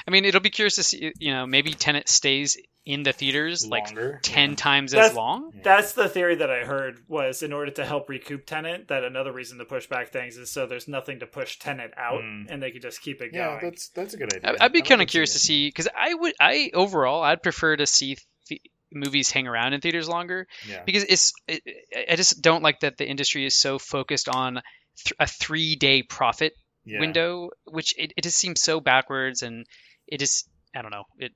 I 0.08 0.12
mean, 0.12 0.26
it'll 0.26 0.41
be 0.41 0.49
curious 0.49 0.76
to 0.76 0.84
see, 0.84 1.12
you 1.18 1.34
know, 1.34 1.45
maybe 1.45 1.74
Tenet 1.74 2.08
stays 2.08 2.58
in 2.86 3.03
the 3.03 3.14
theaters 3.14 3.68
like 3.68 3.86
10 4.24 4.49
yeah. 4.49 4.56
times 4.56 4.91
That's- 4.91 5.12
as 5.12 5.16
long. 5.16 5.52
That's 5.64 5.94
the 5.94 6.10
theory 6.10 6.36
that 6.36 6.49
I 6.49 6.66
heard 6.66 6.99
was 7.08 7.44
in 7.44 7.53
order 7.53 7.70
to 7.72 7.86
help 7.86 8.10
recoup 8.10 8.45
Tenet. 8.48 8.88
That 8.88 9.03
another 9.03 9.32
reason 9.32 9.60
to 9.60 9.66
push 9.66 9.86
back 9.88 10.10
things 10.12 10.36
is 10.36 10.49
so 10.52 10.66
there's 10.66 10.88
nothing 10.88 11.20
to 11.20 11.28
push 11.28 11.60
Tenet 11.60 11.94
out, 11.95 12.22
Mm. 12.24 12.48
and 12.49 12.62
they 12.64 12.72
could 12.72 12.82
just 12.82 13.02
keep 13.02 13.22
it 13.22 13.32
Yeah, 13.34 13.45
going. 13.49 13.60
Yeah 13.64 13.70
that's 13.70 13.90
that's 13.90 14.14
a 14.16 14.18
good 14.18 14.34
idea. 14.34 14.56
I- 14.60 14.66
I'd 14.66 14.74
be 14.74 14.82
kind 14.82 15.02
of 15.02 15.08
curious 15.08 15.34
to 15.34 15.40
see 15.40 15.68
because 15.68 15.88
I 15.95 16.14
would, 16.14 16.34
I 16.40 16.72
overall, 16.74 17.22
I'd 17.22 17.44
prefer 17.44 17.76
to 17.76 17.86
see 17.86 18.18
th- 18.48 18.62
movies 18.91 19.30
hang 19.32 19.48
around 19.48 19.74
in 19.74 19.80
theaters 19.82 20.10
longer 20.10 20.48
Yeah, 20.68 20.84
because 20.84 21.03
it's 21.03 21.34
it, 21.48 21.62
I 22.10 22.16
just 22.16 22.41
don't 22.41 22.64
like 22.64 22.80
that 22.82 22.98
the 22.98 23.08
industry 23.08 23.45
is 23.45 23.56
so 23.56 23.78
focused 23.80 24.28
on 24.28 24.56
th- 24.98 25.14
a 25.20 25.28
three 25.28 25.76
day 25.76 26.02
profit 26.02 26.53
yeah. 26.84 26.99
window, 26.99 27.52
which 27.66 27.94
it, 27.98 28.12
it 28.18 28.24
just 28.24 28.38
seems 28.40 28.60
so 28.60 28.80
backwards 28.82 29.44
and 29.44 29.66
it 30.08 30.22
is 30.24 30.45
I 30.76 30.82
don't 30.82 30.91
know 30.91 31.03
it. 31.20 31.32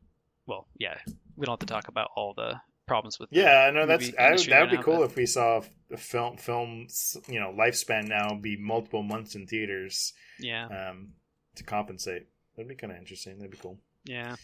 Well, 0.48 0.68
yeah, 0.78 0.98
we 1.38 1.46
don't 1.46 1.54
have 1.54 1.68
to 1.68 1.74
talk 1.74 1.88
about 1.88 2.10
all 2.16 2.34
the 2.34 2.60
problems 2.88 3.20
with. 3.20 3.30
Yeah, 3.32 3.72
no, 3.74 3.86
that's 3.86 4.04
I, 4.04 4.08
would- 4.08 4.20
industry 4.32 4.52
that 4.54 4.60
would 4.60 4.66
right 4.66 4.72
be 4.72 4.78
now, 4.78 4.84
cool 4.84 4.98
but- 4.98 5.04
if 5.12 5.16
we 5.16 5.26
saw 5.26 5.62
a 5.92 5.98
film 5.98 6.38
films 6.38 7.16
you 7.28 7.40
know 7.40 7.54
lifespan 7.58 8.08
now 8.08 8.36
be 8.36 8.58
multiple 8.58 9.04
months 9.04 9.36
in 9.36 9.46
theaters 9.48 10.14
Yeah, 10.40 10.66
um, 10.90 11.10
to 11.56 11.64
compensate. 11.64 12.28
That'd 12.56 12.70
be 12.70 12.76
kind 12.76 12.92
of 12.94 13.00
interesting. 13.00 13.38
That'd 13.38 13.52
be 13.52 13.58
cool. 13.58 13.78
yeah. 14.06 14.36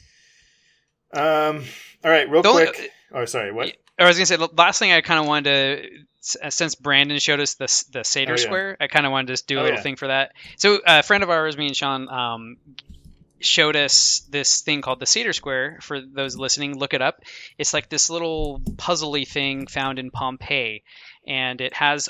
Um, 1.14 1.64
all 2.06 2.12
right, 2.12 2.30
real 2.30 2.42
quick. 2.42 2.92
oh, 3.14 3.26
sorry. 3.26 3.52
What? 3.52 3.76
I 4.00 4.06
was 4.08 4.18
gonna 4.18 4.26
say 4.26 4.38
the 4.38 4.48
last 4.56 4.80
thing 4.80 4.92
I 4.92 5.02
kind 5.02 5.20
of 5.20 5.26
wanted 5.28 5.90
to, 6.22 6.50
since 6.52 6.76
Brandon 6.76 7.20
showed 7.20 7.40
us 7.42 7.56
the 7.56 7.66
the 7.92 8.04
Sator 8.04 8.34
Oh, 8.34 8.36
yeah. 8.38 8.42
Square, 8.44 8.78
I 8.80 8.88
kind 8.88 9.06
of 9.06 9.12
wanted 9.12 9.28
to 9.28 9.34
just 9.34 9.48
do 9.48 9.58
a 9.58 9.60
Oh, 9.60 9.64
little 9.64 9.78
yeah. 9.78 9.84
thing 9.84 9.98
for 9.98 10.08
that. 10.08 10.32
So 10.58 10.76
uh, 10.78 11.00
a 11.00 11.04
friend 11.04 11.22
of 11.24 11.30
ours, 11.30 11.58
me 11.58 11.68
and 11.68 11.76
Sean, 11.76 12.08
um, 12.10 12.58
showed 13.42 13.76
us 13.76 14.20
this 14.30 14.62
thing 14.62 14.82
called 14.82 15.00
the 15.00 15.06
Sator 15.06 15.34
Square. 15.34 15.80
For 15.82 16.00
those 16.02 16.38
listening, 16.38 16.78
look 16.78 16.94
it 16.94 17.02
up. 17.02 17.22
It's 17.58 17.74
like 17.74 17.90
this 17.90 18.10
little 18.10 18.60
puzzly 18.76 19.28
thing 19.28 19.68
found 19.68 20.00
in 20.00 20.12
Pompeii, 20.12 20.84
and 21.28 21.60
it 21.62 21.74
has 21.74 22.10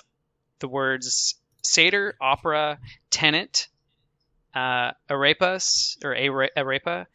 the 0.60 0.68
words 0.68 1.36
Sator, 1.64 2.16
opera, 2.22 2.80
tenet, 3.10 3.68
uh, 4.54 4.92
arepas 5.10 5.98
or 6.04 6.12
are- 6.16 6.50
arepa. 6.58 7.06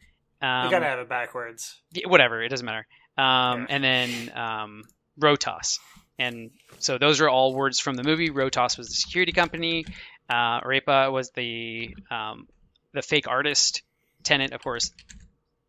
Um, 0.41 0.65
you 0.65 0.71
gotta 0.71 0.85
have 0.85 0.99
it 0.99 1.09
backwards. 1.09 1.75
whatever 2.05 2.43
it 2.43 2.49
doesn't 2.49 2.65
matter 2.65 2.85
um, 3.17 3.61
Yeah. 3.61 3.65
and 3.69 3.83
then 3.83 4.31
um, 4.37 4.83
Rotas 5.19 5.79
and 6.19 6.51
so 6.77 6.99
those 6.99 7.21
are 7.21 7.27
all 7.29 7.55
words 7.55 7.79
from 7.79 7.95
the 7.95 8.03
movie 8.03 8.29
Rotas 8.29 8.77
was 8.77 8.87
the 8.87 8.93
security 8.93 9.31
company 9.31 9.85
uh, 10.29 10.61
arepa 10.61 11.11
was 11.11 11.31
the 11.31 11.95
um, 12.11 12.47
the 12.93 13.01
fake 13.01 13.27
artist 13.27 13.81
tenet 14.27 14.53
of 14.53 14.61
course 14.61 14.91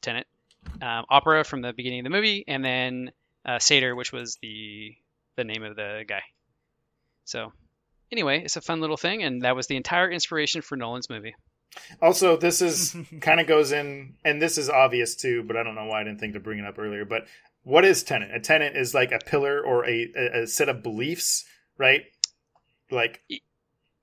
tenet 0.02 0.26
um, 0.82 1.04
opera 1.08 1.44
from 1.44 1.62
the 1.62 1.72
beginning 1.72 2.00
of 2.00 2.04
the 2.04 2.10
movie 2.10 2.44
and 2.46 2.64
then 2.64 3.10
uh, 3.44 3.58
Sator 3.58 3.94
which 3.94 4.12
was 4.12 4.38
the 4.42 4.94
the 5.36 5.44
name 5.44 5.62
of 5.62 5.76
the 5.76 6.04
guy 6.06 6.22
so 7.24 7.52
anyway, 8.10 8.42
it's 8.42 8.56
a 8.56 8.60
fun 8.60 8.80
little 8.80 8.96
thing, 8.96 9.22
and 9.22 9.42
that 9.42 9.56
was 9.56 9.66
the 9.66 9.76
entire 9.76 10.10
inspiration 10.10 10.62
for 10.62 10.76
Nolan's 10.76 11.10
movie. 11.10 11.34
Also, 12.00 12.36
this 12.36 12.62
is 12.62 12.96
kind 13.20 13.40
of 13.40 13.46
goes 13.46 13.72
in, 13.72 14.14
and 14.24 14.40
this 14.40 14.58
is 14.58 14.70
obvious 14.70 15.14
too, 15.14 15.42
but 15.42 15.56
I 15.56 15.62
don't 15.62 15.74
know 15.74 15.86
why 15.86 16.00
I 16.00 16.04
didn't 16.04 16.20
think 16.20 16.34
to 16.34 16.40
bring 16.40 16.58
it 16.58 16.64
up 16.64 16.78
earlier. 16.78 17.04
But 17.04 17.26
what 17.62 17.84
is 17.84 18.02
tenet? 18.02 18.34
A 18.34 18.40
tenet 18.40 18.76
is 18.76 18.94
like 18.94 19.12
a 19.12 19.18
pillar 19.18 19.60
or 19.60 19.86
a, 19.86 20.10
a, 20.16 20.42
a 20.42 20.46
set 20.46 20.68
of 20.68 20.82
beliefs, 20.82 21.44
right? 21.76 22.04
Like, 22.90 23.22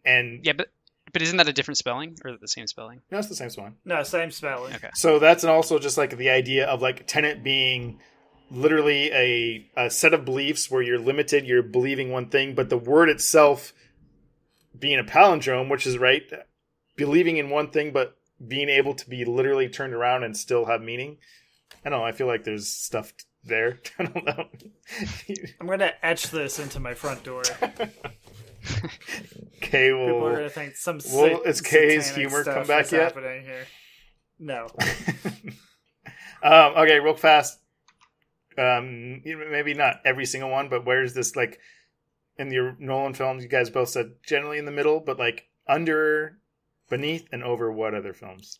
and 0.06 0.45
Yeah, 0.45 0.53
but 0.53 0.68
but 1.15 1.21
isn't 1.21 1.37
that 1.37 1.47
a 1.47 1.53
different 1.53 1.77
spelling 1.77 2.17
or 2.25 2.35
the 2.35 2.45
same 2.45 2.67
spelling? 2.67 2.99
no, 3.09 3.19
it's 3.19 3.29
the 3.29 3.35
same 3.35 3.49
one. 3.55 3.77
No, 3.85 4.03
same 4.03 4.31
spelling. 4.31 4.75
Okay. 4.75 4.89
So 4.95 5.17
that's 5.17 5.45
also 5.45 5.79
just 5.79 5.97
like 5.97 6.17
the 6.17 6.29
idea 6.29 6.67
of 6.67 6.81
like 6.81 7.07
tenet 7.07 7.41
being 7.41 8.01
literally 8.51 9.13
a, 9.13 9.65
a 9.77 9.89
set 9.89 10.13
of 10.13 10.25
beliefs 10.25 10.69
where 10.69 10.81
you're 10.81 10.99
limited, 10.99 11.47
you're 11.47 11.63
believing 11.63 12.11
one 12.11 12.27
thing, 12.27 12.53
but 12.53 12.69
the 12.69 12.77
word 12.77 13.07
itself 13.07 13.71
being 14.77 14.99
a 14.99 15.05
palindrome, 15.05 15.69
which 15.69 15.87
is 15.87 15.97
right, 15.97 16.29
believing 16.97 17.37
in 17.37 17.49
one 17.49 17.69
thing 17.69 17.93
but 17.93 18.17
being 18.45 18.67
able 18.67 18.93
to 18.93 19.09
be 19.09 19.23
literally 19.23 19.69
turned 19.69 19.93
around 19.93 20.25
and 20.25 20.35
still 20.35 20.65
have 20.65 20.81
meaning. 20.81 21.17
I 21.85 21.91
don't 21.91 21.99
know. 21.99 22.05
I 22.05 22.11
feel 22.11 22.27
like 22.27 22.43
there's 22.43 22.67
stuff 22.67 23.13
there. 23.45 23.79
I 23.99 24.03
don't 24.03 24.25
know. 24.25 24.47
I'm 25.61 25.67
gonna 25.67 25.93
etch 26.03 26.29
this 26.29 26.59
into 26.59 26.81
my 26.81 26.93
front 26.93 27.23
door. 27.23 27.43
okay, 29.57 29.89
People 29.89 30.27
are 30.27 30.35
gonna 30.35 30.49
think 30.49 30.75
some. 30.75 30.99
Well, 31.13 31.43
sa- 31.43 31.49
is 31.49 31.61
Kay's 31.61 32.13
humor 32.15 32.43
come 32.43 32.67
back 32.67 32.91
yet? 32.91 33.13
Happening 33.13 33.43
here. 33.43 33.65
No. 34.39 34.67
um, 36.43 36.73
okay, 36.77 36.99
real 36.99 37.15
fast. 37.15 37.59
Um, 38.57 39.21
maybe 39.23 39.73
not 39.73 40.01
every 40.05 40.25
single 40.25 40.49
one, 40.49 40.69
but 40.69 40.85
where's 40.85 41.13
this 41.13 41.35
like 41.35 41.59
in 42.37 42.51
your 42.51 42.75
Nolan 42.79 43.13
films? 43.13 43.43
You 43.43 43.49
guys 43.49 43.69
both 43.69 43.89
said 43.89 44.13
generally 44.25 44.57
in 44.57 44.65
the 44.65 44.71
middle, 44.71 44.99
but 44.99 45.19
like 45.19 45.47
under, 45.67 46.37
beneath, 46.89 47.27
and 47.31 47.43
over 47.43 47.71
what 47.71 47.93
other 47.93 48.13
films? 48.13 48.59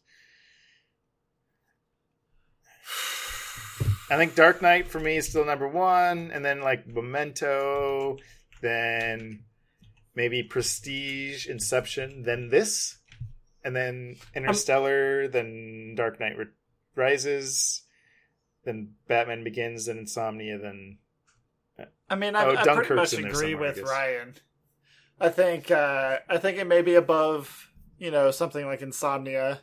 I 4.10 4.18
think 4.18 4.36
Dark 4.36 4.62
Knight 4.62 4.88
for 4.90 5.00
me 5.00 5.18
is 5.18 5.30
still 5.30 5.46
number 5.46 5.68
one, 5.68 6.32
and 6.32 6.44
then 6.44 6.62
like 6.62 6.88
Memento, 6.88 8.18
then 8.62 9.46
maybe 10.16 10.42
Prestige, 10.44 11.48
Inception, 11.48 12.24
then 12.24 12.50
this, 12.50 12.98
and 13.64 13.76
then 13.76 14.16
Interstellar, 14.34 15.28
then 15.28 15.94
Dark 15.96 16.20
Knight 16.20 16.38
Ri- 16.38 16.46
Rises, 16.96 17.84
then 18.64 18.94
Batman 19.08 19.44
Begins, 19.44 19.86
then 19.86 19.98
Insomnia, 19.98 20.58
then 20.58 20.98
I 22.10 22.16
mean, 22.16 22.36
I, 22.36 22.46
Oh, 22.46 22.56
I 22.56 22.64
pretty 22.76 22.94
much 22.96 23.14
agree 23.14 23.52
somewhere, 23.52 23.56
I 23.56 23.74
with. 23.74 23.82
Ryan. 23.82 24.36
I 25.20 25.30
think 25.30 25.72
uh, 25.72 26.20
I 26.30 26.38
think 26.38 26.58
it 26.58 26.68
may 26.68 26.82
be 26.82 26.96
above, 26.96 27.72
you 27.98 28.12
know, 28.12 28.32
something 28.32 28.66
like 28.66 28.82
Insomnia, 28.82 29.62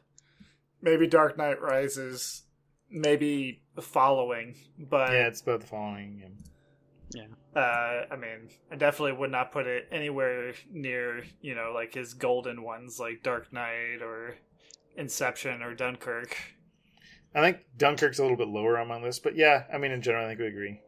maybe 0.80 1.06
Dark 1.06 1.36
Knight 1.38 1.60
Rises, 1.60 2.42
maybe 2.90 3.62
Following, 3.80 4.56
but 4.78 5.12
yeah, 5.12 5.28
it's 5.28 5.40
both 5.42 5.60
the 5.62 5.66
following. 5.66 6.22
yeah. 7.14 7.24
Uh, 7.54 8.04
I 8.10 8.16
mean, 8.16 8.48
I 8.70 8.76
definitely 8.76 9.12
would 9.12 9.30
not 9.30 9.52
put 9.52 9.66
it 9.66 9.88
anywhere 9.92 10.54
near, 10.70 11.22
you 11.40 11.54
know, 11.54 11.72
like 11.74 11.94
his 11.94 12.14
golden 12.14 12.62
ones 12.62 12.98
like 12.98 13.22
Dark 13.22 13.52
Knight 13.52 14.00
or 14.00 14.36
Inception 14.96 15.62
or 15.62 15.74
Dunkirk. 15.74 16.36
I 17.34 17.40
think 17.40 17.58
Dunkirk's 17.76 18.18
a 18.18 18.22
little 18.22 18.36
bit 18.36 18.48
lower 18.48 18.78
on 18.78 18.88
my 18.88 19.00
list, 19.00 19.22
but 19.22 19.36
yeah, 19.36 19.64
I 19.72 19.78
mean 19.78 19.90
in 19.90 20.02
general, 20.02 20.24
I 20.24 20.28
think 20.28 20.40
we 20.40 20.46
agree. 20.46 20.80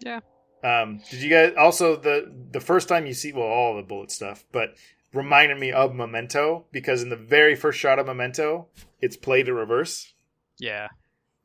Yeah. 0.00 0.20
Um, 0.64 1.00
did 1.10 1.22
you 1.22 1.30
guys 1.30 1.54
also 1.58 1.96
the 1.96 2.32
the 2.50 2.60
first 2.60 2.88
time 2.88 3.06
you 3.06 3.14
see 3.14 3.32
well 3.32 3.44
all 3.44 3.76
the 3.76 3.82
bullet 3.82 4.10
stuff, 4.10 4.44
but 4.52 4.76
reminded 5.12 5.58
me 5.58 5.72
of 5.72 5.94
Memento 5.94 6.66
because 6.72 7.02
in 7.02 7.10
the 7.10 7.16
very 7.16 7.54
first 7.54 7.78
shot 7.78 7.98
of 7.98 8.06
Memento, 8.06 8.68
it's 9.00 9.16
played 9.16 9.48
in 9.48 9.54
reverse. 9.54 10.14
Yeah. 10.58 10.88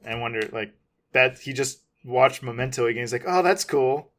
I 0.06 0.16
wonder 0.16 0.48
like 0.52 0.74
that 1.14 1.40
he 1.40 1.54
just 1.54 1.82
watched 2.06 2.44
Memento 2.44 2.86
again. 2.86 3.04
He's 3.04 3.14
like, 3.14 3.26
oh, 3.28 3.42
that's 3.42 3.64
cool. 3.64 4.12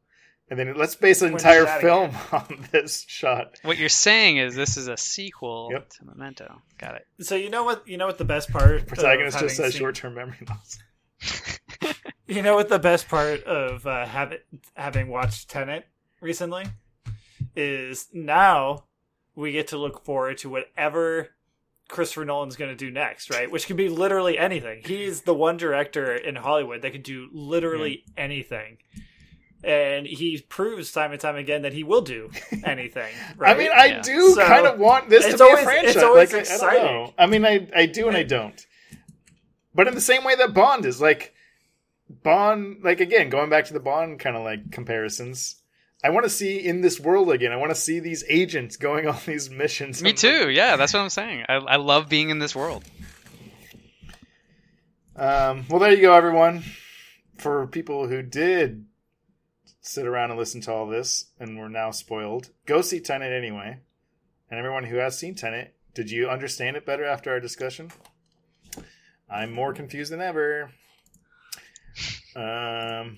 And 0.49 0.57
then 0.57 0.75
let's 0.75 0.95
base 0.95 1.21
an 1.21 1.31
entire 1.33 1.59
did 1.59 1.67
that 1.67 1.81
film 1.81 2.11
on 2.31 2.67
this 2.71 3.05
shot. 3.07 3.57
What 3.63 3.77
you're 3.77 3.87
saying 3.89 4.37
is 4.37 4.55
this 4.55 4.77
is 4.77 4.87
a 4.87 4.97
sequel 4.97 5.69
Yep. 5.71 5.89
to 5.91 6.05
Memento. 6.05 6.61
Got 6.77 6.95
it. 6.95 7.05
So 7.21 7.35
you 7.35 7.49
know 7.49 7.63
what? 7.63 7.87
You 7.87 7.97
know 7.97 8.07
what 8.07 8.17
the 8.17 8.25
best 8.25 8.51
part? 8.51 8.75
of 8.81 8.87
Protagonist 8.87 9.35
having 9.35 9.47
just 9.49 9.57
says 9.57 9.73
seen- 9.73 9.79
short-term 9.79 10.15
memory 10.15 10.37
loss. 10.49 10.79
You 12.27 12.43
know 12.43 12.53
what 12.53 12.69
the 12.69 12.77
best 12.77 13.07
part 13.09 13.43
of 13.45 13.87
uh, 13.87 14.05
having 14.05 14.37
having 14.75 15.07
watched 15.07 15.49
Tenet 15.49 15.87
recently 16.21 16.65
is 17.55 18.07
now 18.13 18.83
we 19.35 19.51
get 19.51 19.69
to 19.69 19.77
look 19.79 20.05
forward 20.05 20.37
to 20.39 20.49
whatever 20.49 21.29
Christopher 21.87 22.25
Nolan's 22.25 22.55
going 22.55 22.69
to 22.69 22.75
do 22.75 22.91
next, 22.91 23.31
right? 23.31 23.49
Which 23.49 23.65
can 23.65 23.75
be 23.77 23.89
literally 23.89 24.37
anything. 24.37 24.81
He's 24.85 25.21
the 25.21 25.33
one 25.33 25.57
director 25.57 26.13
in 26.13 26.35
Hollywood 26.35 26.83
that 26.83 26.91
can 26.91 27.01
do 27.01 27.29
literally 27.31 28.03
anything. 28.15 28.77
And 29.63 30.07
he 30.07 30.39
proves 30.47 30.91
time 30.93 31.11
and 31.11 31.19
time 31.19 31.35
again 31.35 31.63
that 31.63 31.73
he 31.73 31.83
will 31.83 32.01
do 32.01 32.29
anything. 32.63 33.13
Right? 33.35 33.55
I 33.55 33.59
mean, 33.59 33.71
I 33.75 33.85
Yeah. 33.87 34.01
do 34.01 34.29
So, 34.33 34.45
kind 34.45 34.65
of 34.65 34.79
want 34.79 35.09
this 35.09 35.25
to 35.27 35.35
be 35.37 35.43
always- 35.43 35.59
a 35.59 35.63
franchise. 35.63 35.95
it's 35.95 36.03
always 36.03 36.33
like, 36.33 36.47
I- 36.49 36.53
I, 36.53 36.57
don't 36.57 36.63
exciting. 36.69 36.83
know. 36.85 37.13
I 37.17 37.25
mean, 37.25 37.45
I 37.45 37.67
I 37.75 37.85
do 37.85 38.07
and 38.07 38.15
I 38.15 38.23
don't. 38.23 38.65
But 39.75 39.87
in 39.87 39.95
the 39.95 40.01
same 40.01 40.23
way 40.23 40.35
that 40.35 40.53
Bond 40.53 40.85
is 40.85 41.01
like 41.01 41.33
Bond, 42.23 42.77
like 42.83 43.01
again, 43.01 43.29
going 43.29 43.49
back 43.49 43.65
to 43.65 43.73
the 43.73 43.79
Bond 43.79 44.19
kind 44.19 44.35
of 44.37 44.43
like 44.43 44.71
comparisons. 44.71 45.55
I 46.01 46.11
want 46.11 46.23
to 46.23 46.29
see 46.29 46.57
in 46.65 46.79
this 46.79 46.97
world 46.97 47.29
again. 47.29 47.51
I 47.51 47.57
want 47.57 47.71
to 47.71 47.75
see 47.75 47.99
these 47.99 48.23
agents 48.29 48.77
going 48.77 49.05
on 49.07 49.17
these 49.25 49.49
missions. 49.49 50.01
Me 50.01 50.11
I'm 50.11 50.15
too. 50.15 50.49
Yeah, 50.49 50.77
that's 50.77 50.93
what 50.93 51.01
I'm 51.01 51.09
saying. 51.09 51.43
I, 51.49 51.55
I 51.55 51.75
love 51.75 52.07
being 52.07 52.29
in 52.29 52.39
this 52.39 52.55
world. 52.55 52.85
Um, 55.15 55.65
well, 55.69 55.79
there 55.79 55.91
you 55.91 56.01
go, 56.01 56.13
everyone. 56.13 56.63
For 57.37 57.67
people 57.67 58.07
who 58.07 58.21
did 58.21 58.85
sit 59.81 60.05
around 60.05 60.31
and 60.31 60.39
listen 60.39 60.61
to 60.61 60.71
all 60.71 60.87
this 60.87 61.25
and 61.39 61.57
we're 61.57 61.69
now 61.69 61.91
spoiled, 61.91 62.49
go 62.65 62.81
see 62.81 62.99
Tenet 62.99 63.31
anyway. 63.31 63.79
And 64.49 64.57
everyone 64.57 64.85
who 64.85 64.97
has 64.97 65.17
seen 65.17 65.35
Tenet, 65.35 65.75
did 65.93 66.11
you 66.11 66.29
understand 66.29 66.75
it 66.75 66.85
better 66.85 67.05
after 67.05 67.31
our 67.31 67.39
discussion? 67.39 67.91
I'm 69.29 69.51
more 69.51 69.73
confused 69.73 70.11
than 70.11 70.21
ever. 70.21 70.71
Um, 72.35 73.17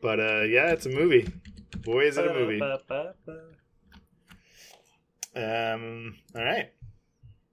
but 0.00 0.20
uh, 0.20 0.42
yeah, 0.42 0.72
it's 0.72 0.86
a 0.86 0.90
movie. 0.90 1.28
Boy, 1.78 2.06
is 2.06 2.16
it 2.16 2.26
a 2.26 2.32
movie. 2.32 2.60
Um, 5.36 6.16
all 6.34 6.44
right. 6.44 6.72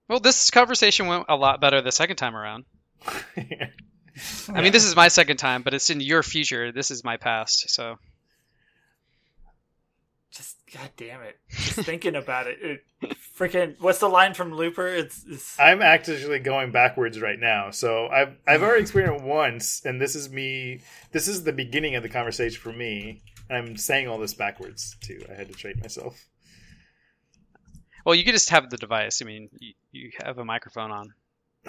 Well, 0.07 0.19
this 0.19 0.52
conversation 0.52 1.07
went 1.07 1.26
a 1.30 1.35
lot 1.35 1.60
better 1.61 1.81
the 1.81 1.91
second 1.91 2.15
time 2.18 2.35
around. 2.35 2.65
I 4.49 4.61
mean, 4.61 4.72
this 4.72 4.85
is 4.85 4.95
my 4.95 5.07
second 5.07 5.38
time, 5.38 5.64
but 5.64 5.73
it's 5.73 5.90
in 5.90 5.99
your 5.99 6.23
future. 6.23 6.72
This 6.72 6.91
is 6.91 7.03
my 7.03 7.18
past. 7.18 7.69
So 7.69 7.98
Just 10.31 10.57
god 10.73 10.90
damn 10.98 11.22
it! 11.22 11.38
Just 11.49 11.80
thinking 11.81 12.15
about 12.15 12.48
it, 12.48 12.57
it 12.61 13.18
freaking. 13.38 13.76
What's 13.80 13.99
the 13.99 14.10
line 14.10 14.34
from 14.34 14.53
Looper? 14.53 14.88
It's, 14.88 15.23
it's 15.30 15.60
I'm 15.60 15.81
actually 15.81 16.40
going 16.40 16.72
backwards 16.72 17.22
right 17.22 17.40
now. 17.40 17.69
So 17.72 18.07
I've 18.07 18.35
I've 18.48 18.64
already 18.64 18.81
experienced 18.81 19.23
it 19.23 19.27
once, 19.27 19.85
and 19.85 20.02
this 20.02 20.15
is 20.15 20.30
me. 20.31 20.81
This 21.11 21.27
is 21.27 21.44
the 21.44 21.53
beginning 21.53 21.95
of 21.95 22.03
the 22.03 22.10
conversation 22.10 22.60
for 22.60 22.73
me, 22.73 23.22
and 23.49 23.57
I'm 23.57 23.77
saying 23.77 24.07
all 24.07 24.18
this 24.18 24.34
backwards 24.34 24.95
too. 25.02 25.23
I 25.30 25.35
had 25.35 25.49
to 25.49 25.53
trade 25.53 25.80
myself. 25.81 26.19
Well, 28.06 28.15
you 28.15 28.23
could 28.23 28.34
just 28.34 28.49
have 28.49 28.69
the 28.69 28.77
device. 28.77 29.22
I 29.22 29.26
mean, 29.26 29.49
you, 29.60 29.73
you 29.91 30.11
have 30.23 30.38
a 30.38 30.45
microphone 30.45 30.91
on. 30.91 31.14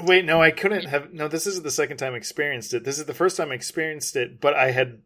Wait, 0.01 0.25
no, 0.25 0.43
I 0.43 0.51
couldn't 0.51 0.87
have. 0.87 1.13
No, 1.13 1.29
this 1.29 1.47
isn't 1.47 1.63
the 1.63 1.71
second 1.71 1.99
time 1.99 2.15
I 2.15 2.17
experienced 2.17 2.75
it. 2.75 2.85
This 2.85 2.99
is 2.99 3.05
the 3.05 3.15
first 3.15 3.37
time 3.37 3.53
I 3.53 3.55
experienced 3.55 4.17
it, 4.17 4.41
but 4.41 4.55
I 4.55 4.73
had 4.73 5.03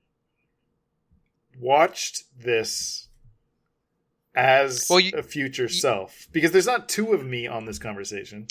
watched 1.59 2.25
this 2.39 3.09
as 4.35 4.87
Well, 4.89 5.01
you- 5.01 5.13
a 5.17 5.23
future 5.23 5.69
self 5.69 6.29
because 6.33 6.53
there's 6.53 6.67
not 6.67 6.89
two 6.89 7.13
of 7.13 7.25
me 7.25 7.47
on 7.47 7.65
this 7.65 7.79
conversation. 7.79 8.47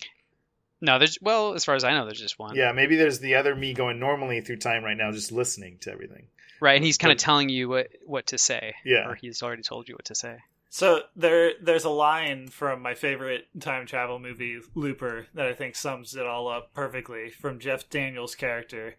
No, 0.80 1.00
there's 1.00 1.18
well, 1.22 1.54
as 1.54 1.66
far 1.66 1.74
as 1.76 1.84
I 1.84 1.92
know, 1.94 2.06
there's 2.06 2.20
just 2.20 2.38
one. 2.38 2.56
Yeah, 2.56 2.72
maybe 2.72 2.96
there's 2.98 3.20
the 3.20 3.36
other 3.36 3.56
me 3.56 3.74
going 3.74 4.00
normally 4.00 4.42
through 4.42 4.58
time 4.58 4.84
right 4.84 4.98
now, 4.98 5.12
just 5.12 5.32
listening 5.32 5.80
to 5.82 5.92
everything. 5.92 6.28
Right, 6.60 6.76
and 6.76 6.86
he's 6.86 6.98
kind 6.98 7.12
of 7.12 7.18
telling 7.18 7.50
you 7.50 7.70
what 7.70 7.88
what 8.06 8.28
to 8.28 8.38
say. 8.38 8.76
Yeah. 8.86 9.10
Or 9.10 9.16
he's 9.16 9.42
already 9.42 9.64
told 9.64 9.88
you 9.88 9.96
what 9.96 10.06
to 10.06 10.16
say. 10.16 10.38
So 10.70 11.04
there, 11.16 11.52
there's 11.62 11.86
a 11.86 11.90
line 11.90 12.50
from 12.50 12.82
my 12.82 12.94
favorite 12.94 13.48
time 13.60 13.86
travel 13.86 14.20
movie, 14.20 14.60
Looper, 14.76 15.28
that 15.34 15.48
I 15.48 15.54
think 15.54 15.76
sums 15.76 16.16
it 16.16 16.26
all 16.26 16.48
up 16.48 16.74
perfectly 16.74 17.30
from 17.30 17.60
Jeff 17.60 17.90
Daniels' 17.90 18.36
character, 18.36 18.96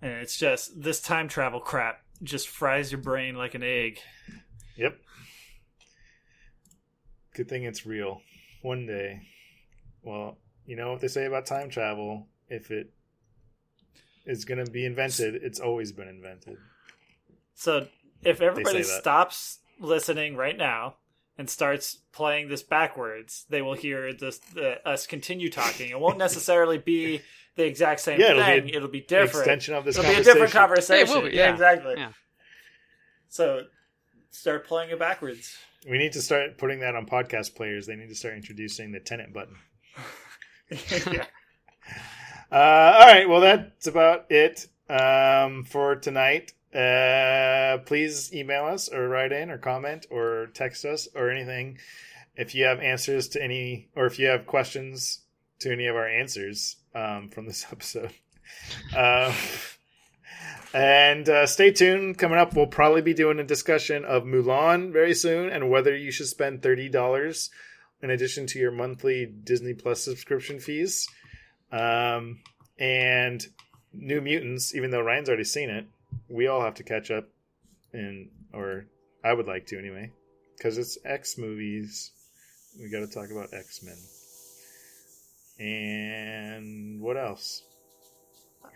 and 0.00 0.12
it's 0.12 0.36
just 0.36 0.82
this 0.82 1.00
time 1.00 1.28
travel 1.28 1.60
crap 1.60 2.00
just 2.22 2.48
fries 2.48 2.90
your 2.90 3.00
brain 3.00 3.34
like 3.34 3.54
an 3.54 3.62
egg. 3.62 4.00
Yep. 4.76 4.98
Good 7.34 7.48
thing 7.48 7.64
it's 7.64 7.84
real. 7.84 8.22
One 8.62 8.86
day. 8.86 9.22
Well, 10.02 10.38
you 10.66 10.76
know 10.76 10.92
what 10.92 11.00
they 11.00 11.08
say 11.08 11.26
about 11.26 11.46
time 11.46 11.68
travel? 11.68 12.28
If 12.48 12.70
it 12.70 12.92
is 14.26 14.44
going 14.44 14.64
to 14.64 14.70
be 14.70 14.86
invented, 14.86 15.34
it's 15.34 15.60
always 15.60 15.92
been 15.92 16.08
invented. 16.08 16.56
So 17.54 17.88
if 18.22 18.40
everybody 18.40 18.82
stops 18.82 19.58
listening 19.78 20.36
right 20.36 20.56
now 20.56 20.96
and 21.36 21.50
starts 21.50 21.98
playing 22.12 22.48
this 22.48 22.62
backwards, 22.62 23.44
they 23.48 23.60
will 23.62 23.74
hear 23.74 24.12
this, 24.12 24.38
the, 24.38 24.86
us 24.88 25.06
continue 25.06 25.50
talking. 25.50 25.90
It 25.90 25.98
won't 26.00 26.18
necessarily 26.28 26.78
be 26.78 27.22
the 27.56 27.64
exact 27.64 28.00
same 28.00 28.20
Yeah, 28.20 28.30
it'll 28.32 28.42
be 28.44 28.60
thing. 28.60 28.70
a- 28.74 28.76
it'll 28.76 28.88
be 28.88 29.00
different. 29.00 29.46
extension 29.46 29.74
of 29.74 29.84
this 29.84 29.96
It'll 29.98 30.10
be 30.10 30.20
a 30.20 30.24
different 30.24 30.52
conversation. 30.52 31.06
conversation. 31.06 31.06
Yeah, 31.06 31.12
it 31.12 31.22
will 31.24 31.30
be, 31.30 31.36
yeah. 31.36 31.44
yeah. 31.46 31.52
exactly. 31.52 31.94
Yeah. 31.96 32.12
So 33.28 33.62
start 34.30 34.66
playing 34.66 34.90
it 34.90 34.98
backwards. 34.98 35.56
We 35.90 35.98
need 35.98 36.12
to 36.12 36.22
start 36.22 36.56
putting 36.56 36.80
that 36.80 36.94
on 36.94 37.06
podcast 37.06 37.54
players. 37.56 37.86
They 37.86 37.96
need 37.96 38.08
to 38.08 38.14
start 38.14 38.34
introducing 38.34 38.92
the 38.92 39.00
Tenet 39.00 39.32
button. 39.32 39.56
yeah. 40.70 41.24
Uh, 42.52 42.56
all 43.00 43.06
right, 43.06 43.28
well, 43.28 43.40
that's 43.40 43.88
about 43.88 44.26
it 44.30 44.68
um, 44.88 45.64
for 45.64 45.96
tonight. 45.96 46.52
Uh, 46.74 47.78
please 47.84 48.34
email 48.34 48.64
us 48.64 48.88
or 48.88 49.08
write 49.08 49.32
in 49.32 49.50
or 49.50 49.58
comment 49.58 50.06
or 50.10 50.48
text 50.54 50.84
us 50.84 51.06
or 51.14 51.30
anything 51.30 51.78
if 52.36 52.54
you 52.54 52.64
have 52.64 52.80
answers 52.80 53.28
to 53.28 53.42
any 53.42 53.88
or 53.94 54.06
if 54.06 54.18
you 54.18 54.26
have 54.26 54.46
questions 54.46 55.20
to 55.60 55.72
any 55.72 55.86
of 55.86 55.94
our 55.94 56.08
answers 56.08 56.76
um, 56.94 57.28
from 57.28 57.46
this 57.46 57.66
episode. 57.72 58.10
Uh, 58.96 59.32
and 60.72 61.28
uh, 61.28 61.46
stay 61.46 61.70
tuned. 61.70 62.18
Coming 62.18 62.38
up, 62.38 62.54
we'll 62.54 62.66
probably 62.66 63.02
be 63.02 63.14
doing 63.14 63.38
a 63.38 63.44
discussion 63.44 64.04
of 64.04 64.24
Mulan 64.24 64.92
very 64.92 65.14
soon 65.14 65.50
and 65.50 65.70
whether 65.70 65.96
you 65.96 66.10
should 66.10 66.26
spend 66.26 66.62
thirty 66.62 66.88
dollars 66.88 67.50
in 68.02 68.10
addition 68.10 68.46
to 68.48 68.58
your 68.58 68.72
monthly 68.72 69.24
Disney 69.26 69.74
Plus 69.74 70.02
subscription 70.02 70.58
fees. 70.58 71.08
Um, 71.70 72.40
and 72.78 73.46
New 73.92 74.20
Mutants, 74.20 74.74
even 74.74 74.90
though 74.90 75.00
Ryan's 75.00 75.28
already 75.28 75.44
seen 75.44 75.70
it, 75.70 75.86
we 76.28 76.46
all 76.46 76.60
have 76.62 76.74
to 76.74 76.82
catch 76.82 77.10
up, 77.10 77.28
and 77.92 78.30
or 78.52 78.86
I 79.24 79.32
would 79.32 79.46
like 79.46 79.66
to 79.68 79.78
anyway, 79.78 80.10
because 80.56 80.78
it's 80.78 80.98
X 81.04 81.38
movies. 81.38 82.12
We 82.80 82.90
got 82.90 83.00
to 83.00 83.06
talk 83.06 83.30
about 83.30 83.52
X 83.54 83.82
Men. 83.82 83.96
And 85.58 87.00
what 87.00 87.16
else? 87.16 87.62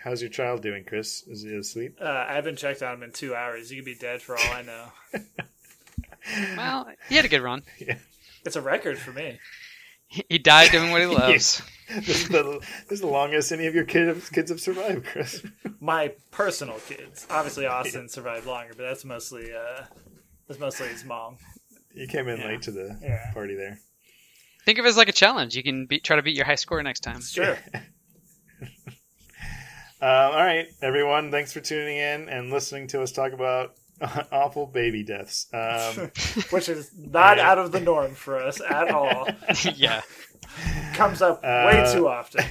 How's 0.02 0.20
your 0.23 0.31
child 0.31 0.62
doing, 0.62 0.85
Chris? 0.85 1.24
Is 1.27 1.43
he 1.43 1.55
asleep? 1.56 1.97
Uh, 2.01 2.05
I 2.28 2.35
haven't 2.35 2.56
checked 2.56 2.82
on 2.82 2.94
him 2.94 3.02
in 3.02 3.10
two 3.12 3.35
hours. 3.35 3.70
He 3.70 3.77
could 3.77 3.85
be 3.85 3.97
dead 3.97 4.23
for 4.23 4.36
all 4.36 4.52
I 4.52 4.62
know. 4.62 4.85
Well, 6.59 6.89
he 7.09 7.16
had 7.16 7.24
a 7.24 7.28
good 7.28 7.40
run. 7.40 7.62
Yeah. 7.78 7.97
it's 8.44 8.56
a 8.56 8.60
record 8.60 8.98
for 8.98 9.12
me. 9.12 9.39
He 10.09 10.39
died 10.39 10.70
doing 10.70 10.90
what 10.90 11.01
he 11.01 11.06
loves. 11.14 11.62
this, 11.90 12.09
is 12.22 12.28
the, 12.28 12.60
this 12.89 12.93
is 12.93 13.01
the 13.01 13.06
longest 13.06 13.52
any 13.52 13.66
of 13.66 13.74
your 13.74 13.85
kids 13.85 14.28
kids 14.30 14.51
have 14.51 14.60
survived, 14.60 15.05
Chris. 15.06 15.43
My 15.80 16.12
personal 16.30 16.78
kids. 16.89 17.26
Obviously, 17.30 17.66
Austin 17.66 18.09
survived 18.09 18.47
longer, 18.47 18.72
but 18.76 18.85
that's 18.85 19.05
mostly 19.05 19.52
uh, 19.52 19.85
that's 20.47 20.59
mostly 20.60 20.89
his 20.89 21.05
mom. 21.05 21.36
You 21.94 22.06
came 22.06 22.28
in 22.28 22.39
Yeah. 22.40 22.47
late 22.48 22.62
to 22.62 22.70
the 22.70 22.98
Yeah. 23.02 23.30
party 23.32 23.55
there. 23.55 23.80
Think 24.64 24.78
of 24.78 24.85
it 24.85 24.89
as 24.89 24.97
like 24.97 25.09
a 25.09 25.12
challenge. 25.12 25.56
You 25.56 25.62
can 25.62 25.86
beat, 25.86 26.05
try 26.05 26.16
to 26.16 26.22
beat 26.22 26.36
your 26.36 26.44
high 26.44 26.56
score 26.56 26.82
next 26.82 27.01
time. 27.01 27.20
Sure. 27.22 27.56
Um, 27.60 27.80
all 30.02 30.32
right, 30.44 30.66
everyone. 30.82 31.30
Thanks 31.30 31.52
for 31.52 31.60
tuning 31.60 31.97
in 31.97 32.28
and 32.28 32.51
listening 32.51 32.86
to 32.89 33.02
us 33.02 33.12
talk 33.12 33.32
about 33.32 33.74
awful 34.32 34.66
baby 34.66 35.02
deaths. 35.02 35.46
Um, 35.52 36.10
Which 36.50 36.68
is 36.68 36.90
not 36.96 37.36
Yeah. 37.38 37.50
out 37.50 37.58
of 37.58 37.72
the 37.72 37.80
norm 37.80 38.14
for 38.14 38.38
us 38.40 38.60
at 38.60 38.90
all. 38.90 39.28
yeah. 39.74 40.02
Comes 40.94 41.20
up 41.22 41.40
Uh, 41.44 41.64
way 41.66 41.92
too 41.92 42.08
often. 42.08 42.44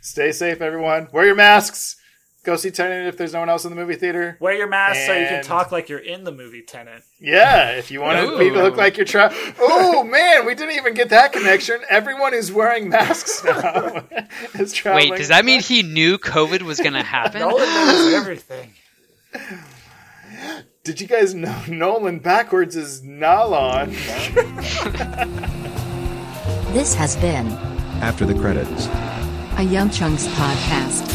stay 0.00 0.32
safe, 0.32 0.60
everyone. 0.60 1.08
Wear 1.12 1.26
your 1.26 1.34
masks. 1.34 1.96
Go 2.44 2.56
see 2.56 2.72
Tenet 2.72 3.06
if 3.06 3.16
there's 3.16 3.32
no 3.32 3.38
one 3.38 3.48
else 3.48 3.64
in 3.64 3.70
the 3.70 3.76
movie 3.76 3.94
theater. 3.94 4.36
Wear 4.40 4.54
your 4.54 4.66
mask 4.66 5.06
so 5.06 5.12
you 5.16 5.26
can 5.28 5.44
talk 5.44 5.70
like 5.70 5.88
you're 5.88 6.00
in 6.00 6.24
the 6.24 6.32
movie 6.32 6.60
Tenet. 6.62 7.04
Yeah, 7.20 7.70
if 7.76 7.88
you 7.92 8.00
want 8.00 8.18
Ooh. 8.18 8.36
people 8.36 8.58
to 8.58 8.64
look 8.64 8.76
like 8.76 8.96
you're 8.96 9.06
trying. 9.06 9.32
Oh 9.60 10.02
man, 10.02 10.44
we 10.44 10.56
didn't 10.56 10.74
even 10.74 10.94
get 10.94 11.10
that 11.10 11.32
connection. 11.32 11.80
Everyone 11.88 12.34
is 12.34 12.50
wearing 12.50 12.88
masks 12.88 13.44
now 13.44 14.04
is. 14.58 14.84
Wait, 14.84 15.14
does 15.14 15.28
that 15.28 15.44
mean 15.44 15.60
he 15.60 15.84
knew 15.84 16.18
COVID 16.18 16.62
was 16.62 16.80
going 16.80 16.94
to 16.94 17.02
happen? 17.04 17.42
Nolan 17.42 17.58
knows 17.64 18.12
everything. 18.14 18.72
Did 20.84 21.00
you 21.00 21.06
guys 21.06 21.32
know 21.34 21.56
Nolan 21.68 22.18
backwards 22.18 22.74
is 22.76 23.02
Nalon? 23.02 23.90
This 26.72 26.94
has 26.94 27.16
been 27.16 27.46
After 28.02 28.24
the 28.26 28.34
credits. 28.34 28.86
a 29.58 29.62
Yum 29.62 29.90
Chunks 29.90 30.26
podcast. 30.28 31.10